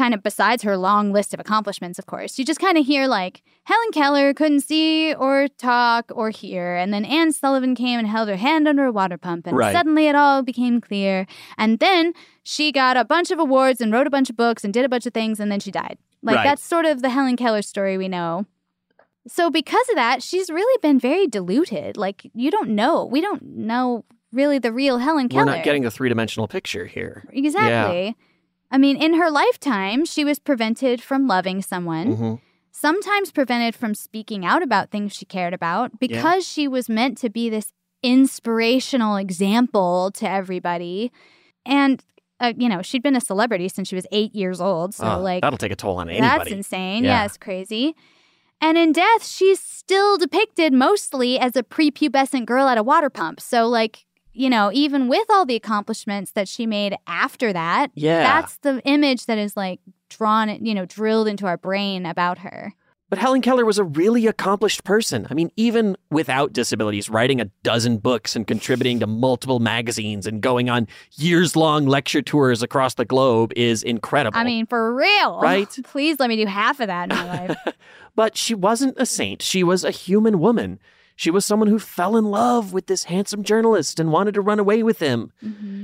kind 0.00 0.14
of 0.14 0.22
besides 0.22 0.62
her 0.62 0.76
long 0.78 1.12
list 1.12 1.34
of 1.34 1.40
accomplishments, 1.40 1.98
of 1.98 2.06
course, 2.06 2.38
you 2.38 2.44
just 2.44 2.58
kind 2.58 2.78
of 2.78 2.86
hear 2.86 3.06
like 3.06 3.42
Helen 3.64 3.92
Keller 3.92 4.32
couldn't 4.32 4.60
see 4.60 5.12
or 5.14 5.46
talk 5.58 6.10
or 6.14 6.30
hear. 6.30 6.74
And 6.74 6.88
then 6.94 7.04
Anne 7.04 7.32
Sullivan 7.32 7.74
came 7.74 7.98
and 7.98 8.08
held 8.08 8.28
her 8.30 8.36
hand 8.36 8.66
under 8.66 8.84
a 8.86 8.92
water 8.92 9.18
pump. 9.18 9.46
And 9.46 9.56
Right. 9.58 9.74
suddenly 9.74 10.06
it 10.08 10.14
all 10.14 10.42
became 10.42 10.80
clear. 10.80 11.26
And 11.58 11.78
then 11.80 12.14
she 12.42 12.72
got 12.72 12.96
a 12.96 13.04
bunch 13.04 13.30
of 13.30 13.38
awards 13.38 13.80
and 13.82 13.92
wrote 13.92 14.06
a 14.06 14.10
bunch 14.16 14.30
of 14.30 14.36
books 14.38 14.64
and 14.64 14.72
did 14.72 14.86
a 14.86 14.88
bunch 14.88 15.04
of 15.04 15.12
things. 15.12 15.38
And 15.38 15.52
then 15.52 15.60
she 15.60 15.70
died. 15.70 15.98
Like 16.22 16.36
Right. 16.36 16.44
that's 16.44 16.64
sort 16.64 16.86
of 16.86 17.02
the 17.02 17.10
Helen 17.10 17.36
Keller 17.36 17.60
story 17.62 17.98
we 17.98 18.08
know. 18.08 18.46
So 19.28 19.50
because 19.50 19.86
of 19.90 19.96
that, 19.96 20.22
she's 20.22 20.48
really 20.48 20.78
been 20.80 20.98
very 20.98 21.26
diluted. 21.26 21.98
Like 21.98 22.30
you 22.34 22.50
don't 22.50 22.70
know. 22.70 23.04
We 23.04 23.20
don't 23.20 23.42
know 23.42 24.04
really 24.32 24.58
the 24.58 24.72
real 24.72 24.96
Helen 24.96 25.28
Keller. 25.28 25.44
We're 25.44 25.56
not 25.56 25.64
getting 25.64 25.84
a 25.84 25.90
three 25.90 26.08
dimensional 26.08 26.48
picture 26.48 26.86
here. 26.86 27.24
Exactly. 27.32 28.16
I 28.70 28.78
mean, 28.78 28.96
in 28.96 29.14
her 29.14 29.30
lifetime, 29.30 30.04
she 30.04 30.24
was 30.24 30.38
prevented 30.38 31.02
from 31.02 31.26
loving 31.26 31.60
someone, 31.62 32.16
Mhm. 32.16 32.40
sometimes 32.70 33.32
prevented 33.32 33.74
from 33.74 33.94
speaking 33.94 34.44
out 34.44 34.62
about 34.62 34.90
things 34.90 35.12
she 35.14 35.24
cared 35.24 35.52
about 35.54 35.98
because 35.98 36.46
she 36.46 36.68
was 36.68 36.88
meant 36.88 37.18
to 37.18 37.28
be 37.30 37.50
this 37.50 37.72
inspirational 38.02 39.16
example 39.16 40.10
to 40.14 40.28
everybody. 40.28 41.10
And, 41.66 42.02
uh, 42.38 42.52
you 42.56 42.68
know, 42.68 42.80
she'd 42.82 43.02
been 43.02 43.16
a 43.16 43.20
celebrity 43.20 43.68
since 43.68 43.88
she 43.88 43.94
was 43.96 44.06
eight 44.12 44.34
years 44.34 44.60
old. 44.60 44.94
So, 44.94 45.04
Oh, 45.16 45.20
like, 45.20 45.42
that'll 45.42 45.58
take 45.58 45.72
a 45.72 45.76
toll 45.76 45.98
on 45.98 46.08
anybody. 46.08 46.38
that's 46.38 46.50
insane. 46.50 47.04
Yeah. 47.04 47.10
Yeah. 47.20 47.24
it's 47.26 47.36
crazy. 47.36 47.94
And 48.62 48.76
in 48.76 48.92
death, 48.92 49.26
she's 49.26 49.58
still 49.58 50.16
depicted 50.18 50.72
mostly 50.72 51.38
as 51.38 51.56
a 51.56 51.62
prepubescent 51.62 52.44
girl 52.46 52.68
at 52.68 52.76
a 52.78 52.82
water 52.82 53.08
pump. 53.10 53.40
So, 53.40 53.66
like, 53.66 54.04
you 54.32 54.48
know, 54.50 54.70
even 54.72 55.08
with 55.08 55.26
all 55.30 55.44
the 55.44 55.56
accomplishments 55.56 56.32
that 56.32 56.48
she 56.48 56.66
made 56.66 56.96
after 57.06 57.52
that, 57.52 57.90
Yeah. 57.94 58.22
that's 58.22 58.56
the 58.58 58.80
image 58.84 59.26
that 59.26 59.38
is 59.38 59.56
like 59.56 59.80
drawn, 60.08 60.64
you 60.64 60.74
know, 60.74 60.84
drilled 60.86 61.28
into 61.28 61.46
our 61.46 61.56
brain 61.56 62.06
about 62.06 62.38
her. 62.38 62.72
But 63.08 63.18
Helen 63.18 63.42
Keller 63.42 63.64
was 63.64 63.76
a 63.76 63.82
really 63.82 64.28
accomplished 64.28 64.84
person. 64.84 65.26
I 65.28 65.34
mean, 65.34 65.50
even 65.56 65.96
without 66.12 66.52
disabilities, 66.52 67.10
writing 67.10 67.40
a 67.40 67.46
dozen 67.64 67.98
books 67.98 68.36
and 68.36 68.46
contributing 68.46 69.00
to 69.00 69.08
multiple 69.08 69.58
magazines 69.58 70.28
and 70.28 70.40
going 70.40 70.70
on 70.70 70.86
years 71.16 71.56
long 71.56 71.86
lecture 71.86 72.22
tours 72.22 72.62
across 72.62 72.94
the 72.94 73.04
globe 73.04 73.52
is 73.56 73.82
incredible. 73.82 74.38
I 74.38 74.44
mean, 74.44 74.64
for 74.66 74.94
real. 74.94 75.40
Right? 75.40 75.68
Please 75.84 76.20
let 76.20 76.28
me 76.28 76.36
do 76.36 76.46
half 76.46 76.78
of 76.78 76.86
that 76.86 77.10
in 77.10 77.16
my 77.16 77.46
life. 77.48 77.56
But 78.16 78.36
she 78.36 78.54
wasn't 78.54 78.94
a 78.98 79.06
saint. 79.06 79.40
She 79.40 79.62
was 79.64 79.82
a 79.84 79.90
human 79.92 80.40
woman. 80.40 80.78
She 81.20 81.30
was 81.30 81.44
someone 81.44 81.68
who 81.68 81.78
fell 81.78 82.16
in 82.16 82.24
love 82.24 82.72
with 82.72 82.86
this 82.86 83.04
handsome 83.04 83.42
journalist 83.42 84.00
and 84.00 84.10
wanted 84.10 84.32
to 84.32 84.40
run 84.40 84.58
away 84.58 84.82
with 84.82 85.00
him. 85.00 85.32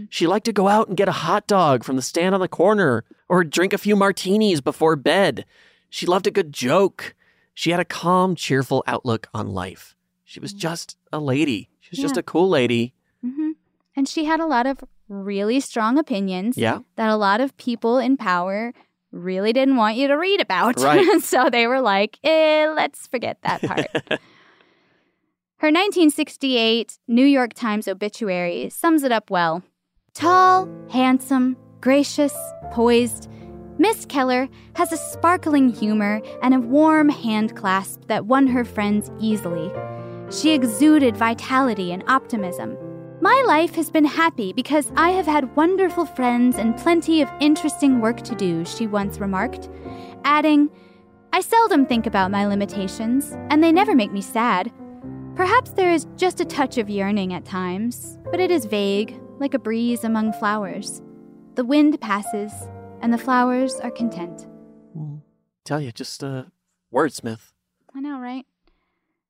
She 0.08 0.26
liked 0.26 0.46
to 0.46 0.52
go 0.52 0.66
out 0.66 0.88
and 0.88 0.96
get 0.96 1.10
a 1.10 1.12
hot 1.26 1.46
dog 1.46 1.84
from 1.84 1.96
the 1.96 2.00
stand 2.00 2.34
on 2.34 2.40
the 2.40 2.48
corner 2.48 3.04
or 3.28 3.44
drink 3.44 3.74
a 3.74 3.76
few 3.76 3.96
martinis 3.96 4.62
before 4.62 4.96
bed. 4.96 5.44
She 5.90 6.06
loved 6.06 6.26
a 6.26 6.30
good 6.30 6.54
joke. 6.54 7.14
She 7.52 7.70
had 7.70 7.80
a 7.80 7.84
calm, 7.84 8.34
cheerful 8.34 8.82
outlook 8.86 9.26
on 9.34 9.48
life. 9.48 9.94
She 10.24 10.40
was 10.40 10.54
just 10.54 10.96
a 11.12 11.20
lady. 11.20 11.68
She 11.80 11.90
was 11.90 11.98
just 11.98 12.16
a 12.16 12.22
cool 12.22 12.48
lady. 12.48 12.94
Mm-hmm. 13.22 13.50
And 13.94 14.08
she 14.08 14.24
had 14.24 14.40
a 14.40 14.46
lot 14.46 14.64
of 14.66 14.82
really 15.06 15.60
strong 15.60 15.98
opinions 15.98 16.56
Yeah. 16.56 16.78
that 16.96 17.10
a 17.10 17.16
lot 17.16 17.42
of 17.42 17.54
people 17.58 17.98
in 17.98 18.16
power 18.16 18.72
really 19.12 19.52
didn't 19.52 19.76
want 19.76 19.96
you 19.96 20.08
to 20.08 20.14
read 20.14 20.40
about. 20.40 20.80
Right. 20.80 21.20
so 21.22 21.50
they 21.50 21.66
were 21.66 21.82
like, 21.82 22.18
eh, 22.24 22.72
let's 22.74 23.06
forget 23.06 23.36
that 23.42 23.60
part. 23.60 24.20
Her 25.58 25.68
1968 25.68 26.98
New 27.08 27.24
York 27.24 27.54
Times 27.54 27.88
obituary 27.88 28.68
sums 28.68 29.02
it 29.04 29.10
up 29.10 29.30
well. 29.30 29.62
Tall, 30.12 30.68
handsome, 30.90 31.56
gracious, 31.80 32.34
poised, 32.72 33.30
Miss 33.78 34.04
Keller 34.04 34.50
has 34.74 34.92
a 34.92 34.98
sparkling 34.98 35.70
humor 35.70 36.20
and 36.42 36.52
a 36.52 36.60
warm 36.60 37.08
hand 37.08 37.56
clasp 37.56 38.02
that 38.08 38.26
won 38.26 38.46
her 38.46 38.66
friends 38.66 39.10
easily. 39.18 39.72
She 40.30 40.52
exuded 40.52 41.16
vitality 41.16 41.90
and 41.90 42.04
optimism. 42.06 42.76
My 43.22 43.42
life 43.46 43.74
has 43.76 43.90
been 43.90 44.04
happy 44.04 44.52
because 44.52 44.92
I 44.94 45.12
have 45.12 45.26
had 45.26 45.56
wonderful 45.56 46.04
friends 46.04 46.58
and 46.58 46.76
plenty 46.76 47.22
of 47.22 47.30
interesting 47.40 48.02
work 48.02 48.20
to 48.24 48.34
do, 48.34 48.66
she 48.66 48.86
once 48.86 49.20
remarked, 49.20 49.70
adding, 50.22 50.68
I 51.32 51.40
seldom 51.40 51.86
think 51.86 52.06
about 52.06 52.30
my 52.30 52.46
limitations, 52.46 53.32
and 53.48 53.64
they 53.64 53.72
never 53.72 53.94
make 53.94 54.12
me 54.12 54.20
sad. 54.20 54.70
Perhaps 55.36 55.72
there 55.72 55.92
is 55.92 56.06
just 56.16 56.40
a 56.40 56.44
touch 56.46 56.78
of 56.78 56.88
yearning 56.88 57.34
at 57.34 57.44
times, 57.44 58.18
but 58.30 58.40
it 58.40 58.50
is 58.50 58.64
vague, 58.64 59.20
like 59.38 59.52
a 59.54 59.58
breeze 59.58 60.02
among 60.02 60.32
flowers. 60.32 61.02
The 61.56 61.64
wind 61.64 62.00
passes, 62.00 62.52
and 63.02 63.12
the 63.12 63.18
flowers 63.18 63.74
are 63.80 63.90
content. 63.90 64.46
Tell 65.64 65.80
you, 65.80 65.92
just 65.92 66.22
a 66.22 66.50
wordsmith. 66.94 67.52
I 67.94 68.00
know, 68.00 68.18
right? 68.18 68.46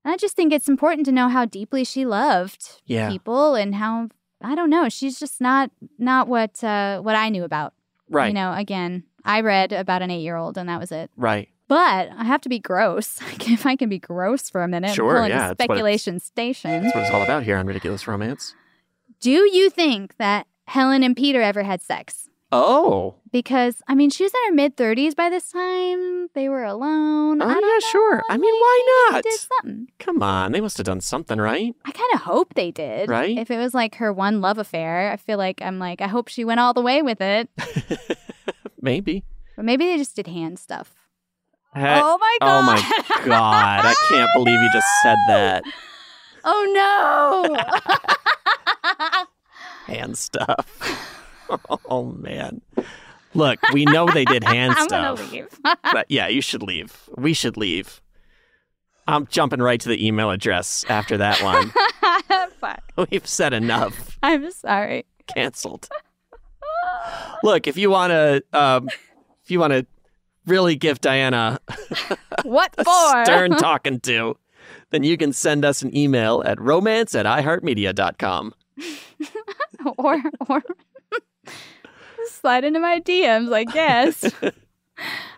And 0.04 0.12
I 0.14 0.16
just 0.16 0.36
think 0.36 0.52
it's 0.52 0.68
important 0.68 1.06
to 1.06 1.12
know 1.12 1.28
how 1.28 1.44
deeply 1.44 1.82
she 1.82 2.06
loved 2.06 2.80
Yeah. 2.84 3.10
people 3.10 3.54
and 3.56 3.74
how 3.74 4.08
I 4.40 4.54
don't 4.54 4.70
know. 4.70 4.88
She's 4.88 5.18
just 5.18 5.40
not 5.40 5.70
not 5.98 6.28
what 6.28 6.62
uh, 6.62 7.00
what 7.00 7.16
I 7.16 7.30
knew 7.30 7.42
about. 7.42 7.72
Right. 8.08 8.28
You 8.28 8.34
know, 8.34 8.52
again, 8.52 9.04
I 9.24 9.40
read 9.40 9.72
about 9.72 10.02
an 10.02 10.10
eight 10.12 10.20
year 10.20 10.36
old 10.36 10.56
and 10.58 10.68
that 10.68 10.78
was 10.78 10.92
it. 10.92 11.10
Right. 11.16 11.48
But 11.68 12.10
I 12.16 12.24
have 12.24 12.40
to 12.42 12.48
be 12.48 12.58
gross. 12.58 13.20
if 13.40 13.66
I 13.66 13.76
can 13.76 13.88
be 13.88 13.98
gross 13.98 14.48
for 14.48 14.62
a 14.62 14.68
minute, 14.68 14.94
Sure, 14.94 15.26
yeah, 15.26 15.52
speculation 15.52 16.20
station. 16.20 16.82
That's 16.82 16.94
what 16.94 17.04
it's 17.04 17.10
all 17.12 17.22
about 17.22 17.42
here 17.42 17.56
on 17.56 17.66
Ridiculous 17.66 18.06
Romance. 18.06 18.54
Do 19.20 19.30
you 19.30 19.70
think 19.70 20.16
that 20.18 20.46
Helen 20.66 21.02
and 21.02 21.16
Peter 21.16 21.40
ever 21.42 21.62
had 21.62 21.80
sex? 21.80 22.28
Oh. 22.52 23.16
Because 23.32 23.82
I 23.88 23.94
mean, 23.94 24.10
she 24.10 24.22
was 24.22 24.32
in 24.32 24.50
her 24.50 24.54
mid 24.54 24.76
thirties 24.76 25.14
by 25.14 25.28
this 25.28 25.50
time. 25.50 26.28
They 26.34 26.48
were 26.48 26.64
alone. 26.64 27.42
Oh, 27.42 27.48
yeah, 27.48 27.88
sure. 27.90 28.22
I 28.28 28.36
mean, 28.36 28.54
why 28.54 29.08
not? 29.10 29.22
did 29.24 29.32
something. 29.32 29.88
Come 29.98 30.22
on, 30.22 30.52
they 30.52 30.60
must 30.60 30.76
have 30.76 30.86
done 30.86 31.00
something, 31.00 31.38
right? 31.38 31.74
I 31.84 31.90
kind 31.90 32.14
of 32.14 32.20
hope 32.20 32.54
they 32.54 32.70
did. 32.70 33.08
Right? 33.08 33.36
If 33.36 33.50
it 33.50 33.58
was 33.58 33.74
like 33.74 33.96
her 33.96 34.12
one 34.12 34.40
love 34.40 34.58
affair, 34.58 35.10
I 35.10 35.16
feel 35.16 35.38
like 35.38 35.60
I'm 35.62 35.78
like, 35.78 36.00
I 36.00 36.06
hope 36.06 36.28
she 36.28 36.44
went 36.44 36.60
all 36.60 36.74
the 36.74 36.82
way 36.82 37.02
with 37.02 37.20
it. 37.20 37.48
Maybe. 38.80 39.24
But 39.56 39.64
maybe 39.64 39.86
they 39.86 39.96
just 39.96 40.14
did 40.14 40.26
hand 40.26 40.58
stuff. 40.58 40.94
Hey- 41.76 42.00
Oh 42.02 42.18
my 42.18 42.38
god! 42.40 42.58
Oh 42.58 42.62
my 42.62 43.26
god! 43.26 43.84
I 43.84 43.94
can't 44.08 44.30
believe 44.34 44.60
you 44.60 44.70
just 44.72 44.86
said 45.02 45.16
that. 45.28 45.62
Oh 46.44 47.52
no! 49.16 49.24
Hand 49.94 50.16
stuff. 50.18 51.02
Oh 51.88 52.06
man. 52.06 52.60
Look, 53.32 53.60
we 53.72 53.84
know 53.84 54.06
they 54.08 54.24
did 54.24 54.42
hand 54.42 54.74
I'm 54.76 54.88
stuff. 54.88 55.18
gonna 55.18 55.30
leave. 55.30 55.48
but 55.92 56.06
yeah, 56.08 56.26
you 56.26 56.40
should 56.40 56.60
leave. 56.64 57.08
We 57.16 57.34
should 57.34 57.56
leave. 57.56 58.02
I'm 59.06 59.28
jumping 59.28 59.62
right 59.62 59.80
to 59.80 59.88
the 59.88 60.04
email 60.04 60.32
address 60.32 60.84
after 60.88 61.16
that 61.18 61.40
one. 61.40 61.72
We've 63.12 63.24
said 63.28 63.52
enough. 63.52 64.18
I'm 64.24 64.50
sorry. 64.50 65.06
Cancelled. 65.28 65.88
Look, 67.44 67.68
if 67.68 67.76
you 67.76 67.90
want 67.90 68.10
to, 68.10 68.42
um, 68.52 68.88
if 69.44 69.50
you 69.52 69.60
want 69.60 69.72
to 69.72 69.86
really 70.46 70.76
give 70.76 71.00
Diana 71.00 71.58
what 72.44 72.74
for? 72.76 73.24
stern 73.24 73.52
talking 73.52 74.00
to, 74.00 74.36
then 74.90 75.02
you 75.02 75.16
can 75.16 75.32
send 75.32 75.64
us 75.64 75.82
an 75.82 75.96
email 75.96 76.42
at 76.46 76.60
romance 76.60 77.14
at 77.14 77.26
iheartmedia.com. 77.26 78.54
or 79.98 80.22
or 80.48 80.62
slide 82.28 82.64
into 82.64 82.80
my 82.80 83.00
DMs, 83.00 83.52
I 83.52 83.64
guess. 83.64 84.30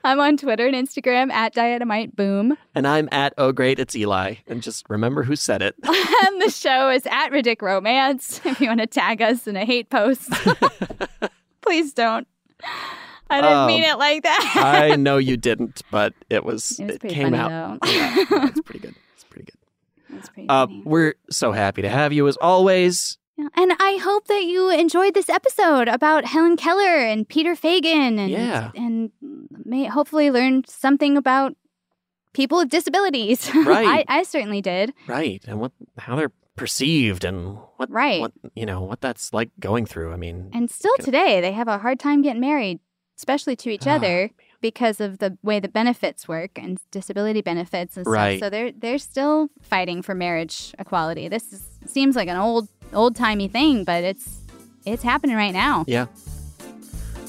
I'm 0.05 0.21
on 0.21 0.37
Twitter 0.37 0.67
and 0.67 0.75
Instagram 0.75 1.33
at 1.33 1.53
Dynamite 1.53 2.15
Boom. 2.15 2.57
And 2.75 2.87
I'm 2.87 3.09
at 3.11 3.35
Oh 3.37 3.51
Great, 3.51 3.79
it's 3.81 3.97
Eli. 3.97 4.37
And 4.47 4.63
just 4.63 4.89
remember 4.89 5.25
who 5.25 5.35
said 5.35 5.63
it. 5.63 5.75
and 5.83 6.43
the 6.43 6.51
show 6.51 6.91
is 6.91 7.07
at 7.07 7.31
Ridic 7.31 7.61
Romance. 7.61 8.41
If 8.45 8.61
you 8.61 8.69
want 8.69 8.81
to 8.81 8.87
tag 8.87 9.21
us 9.21 9.47
in 9.47 9.57
a 9.57 9.65
hate 9.65 9.91
post, 9.91 10.31
please 11.61 11.93
don't. 11.93 12.27
I 13.31 13.41
didn't 13.41 13.67
mean 13.67 13.85
Um, 13.85 13.91
it 13.91 13.99
like 13.99 14.23
that. 14.23 14.53
I 14.57 14.97
know 14.97 15.19
you 15.19 15.37
didn't, 15.37 15.83
but 15.91 16.15
it 16.31 16.45
was, 16.45 16.79
It 16.81 16.87
was 16.87 16.95
it 16.97 17.01
came 17.09 17.25
funny, 17.33 17.39
out. 17.39 17.79
though. 17.81 17.89
Yeah, 17.91 18.25
it's 18.49 18.61
pretty 18.61 18.81
good. 18.87 18.95
It's 19.15 19.25
pretty 19.25 19.45
good. 19.47 19.59
That's 20.11 20.29
pretty 20.31 20.49
Uh, 20.49 20.67
we're 20.85 21.15
so 21.31 21.53
happy 21.53 21.83
to 21.83 21.89
have 21.89 22.13
you 22.13 22.27
as 22.29 22.37
always. 22.39 23.19
And 23.55 23.73
I 23.79 24.01
hope 24.03 24.27
that 24.27 24.45
you 24.45 24.69
enjoyed 24.71 25.15
this 25.15 25.29
episode 25.29 25.87
about 25.87 26.25
Helen 26.25 26.57
Keller 26.57 26.97
and 26.97 27.29
Peter 27.29 27.55
Fagan 27.55 28.19
and 28.19 28.31
Yeah. 28.31 28.73
and 28.75 29.13
may 29.65 29.85
hopefully 29.85 30.31
learn 30.31 30.65
something 30.67 31.17
about 31.17 31.55
people 32.33 32.59
with 32.59 32.69
disabilities. 32.71 33.49
Right. 33.55 34.05
I, 34.09 34.19
I 34.21 34.23
certainly 34.25 34.61
did. 34.61 34.93
Right. 35.07 35.45
And 35.47 35.61
what 35.61 35.71
how 35.99 36.17
they're 36.17 36.33
perceived 36.57 37.25
and 37.25 37.59
what 37.77 37.89
Right. 37.91 38.21
what 38.21 38.33
you 38.57 38.67
know, 38.67 38.81
what 38.83 39.01
that's 39.01 39.33
like 39.33 39.51
going 39.61 39.87
through. 39.87 40.13
I 40.13 40.17
mean 40.17 40.51
And 40.53 40.69
still 40.69 40.97
today, 40.99 41.41
they 41.41 41.53
have 41.53 41.69
a 41.69 41.79
hard 41.79 42.01
time 42.01 42.23
getting 42.23 42.41
married, 42.41 42.81
especially 43.19 43.57
to 43.57 43.71
each 43.71 43.87
ah, 43.87 43.97
other 43.97 44.31
because 44.61 45.01
of 45.01 45.19
the 45.19 45.37
way 45.43 45.61
the 45.61 45.69
benefits 45.69 46.27
work 46.27 46.53
and 46.57 46.81
disability 46.91 47.43
benefits 47.43 47.97
and 47.97 48.07
stuff. 48.07 48.15
Right. 48.15 48.41
So 48.41 48.49
they're 48.49 48.73
they're 48.73 48.99
still 48.99 49.51
fighting 49.61 50.03
for 50.03 50.15
marriage 50.15 50.75
equality. 50.79 51.29
This 51.29 51.53
is, 51.53 51.67
seems 51.87 52.17
like 52.17 52.29
an 52.29 52.37
old 52.37 52.69
old 52.93 53.17
timey 53.17 53.49
thing, 53.49 53.85
but 53.85 54.05
it's 54.05 54.39
it's 54.87 55.03
happening 55.03 55.37
right 55.37 55.53
now. 55.53 55.85
Yeah. 55.87 56.07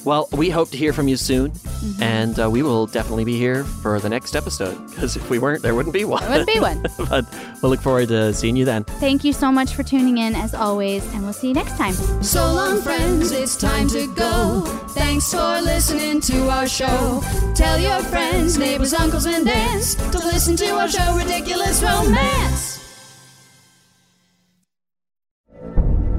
Well, 0.04 0.28
we 0.32 0.48
hope 0.50 0.70
to 0.70 0.76
hear 0.76 0.92
from 0.92 1.08
you 1.08 1.16
soon, 1.16 1.52
Mm-hmm. 1.80 2.02
and 2.02 2.38
uh, 2.38 2.50
we 2.50 2.62
will 2.62 2.84
definitely 2.86 3.24
be 3.24 3.38
here 3.38 3.64
for 3.64 3.98
the 4.00 4.10
next 4.10 4.36
episode. 4.36 4.76
Because 4.90 5.16
if 5.16 5.30
we 5.30 5.38
weren't, 5.38 5.62
there 5.62 5.74
wouldn't 5.74 5.94
be 5.94 6.04
one. 6.04 6.20
There 6.20 6.28
wouldn't 6.30 6.46
be 6.48 6.60
one. 6.60 6.82
but 7.08 7.24
we'll 7.62 7.70
look 7.70 7.80
forward 7.80 8.08
to 8.08 8.34
seeing 8.34 8.54
you 8.54 8.66
then. 8.66 8.84
Thank 8.84 9.24
you 9.24 9.32
so 9.32 9.50
much 9.50 9.72
for 9.74 9.82
tuning 9.82 10.18
in 10.18 10.34
as 10.34 10.52
always, 10.54 11.02
and 11.14 11.22
we'll 11.24 11.32
see 11.32 11.48
you 11.48 11.54
next 11.54 11.78
time. 11.78 11.94
So 12.22 12.52
long, 12.52 12.82
friends, 12.82 13.32
it's 13.32 13.56
time 13.56 13.88
to 13.88 14.14
go. 14.14 14.60
Thanks 14.90 15.30
for 15.32 15.62
listening 15.62 16.20
to 16.20 16.50
our 16.50 16.68
show. 16.68 17.22
Tell 17.54 17.78
your 17.78 18.02
friends, 18.02 18.58
neighbors, 18.58 18.92
uncles, 18.92 19.24
and 19.24 19.48
aunts 19.48 19.94
to 19.94 20.18
listen 20.18 20.56
to 20.56 20.66
our 20.76 20.88
show, 20.88 21.16
Ridiculous 21.16 21.82
Romance. 21.82 22.76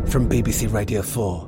From 0.08 0.28
BBC 0.28 0.74
Radio 0.74 1.04
4, 1.04 1.48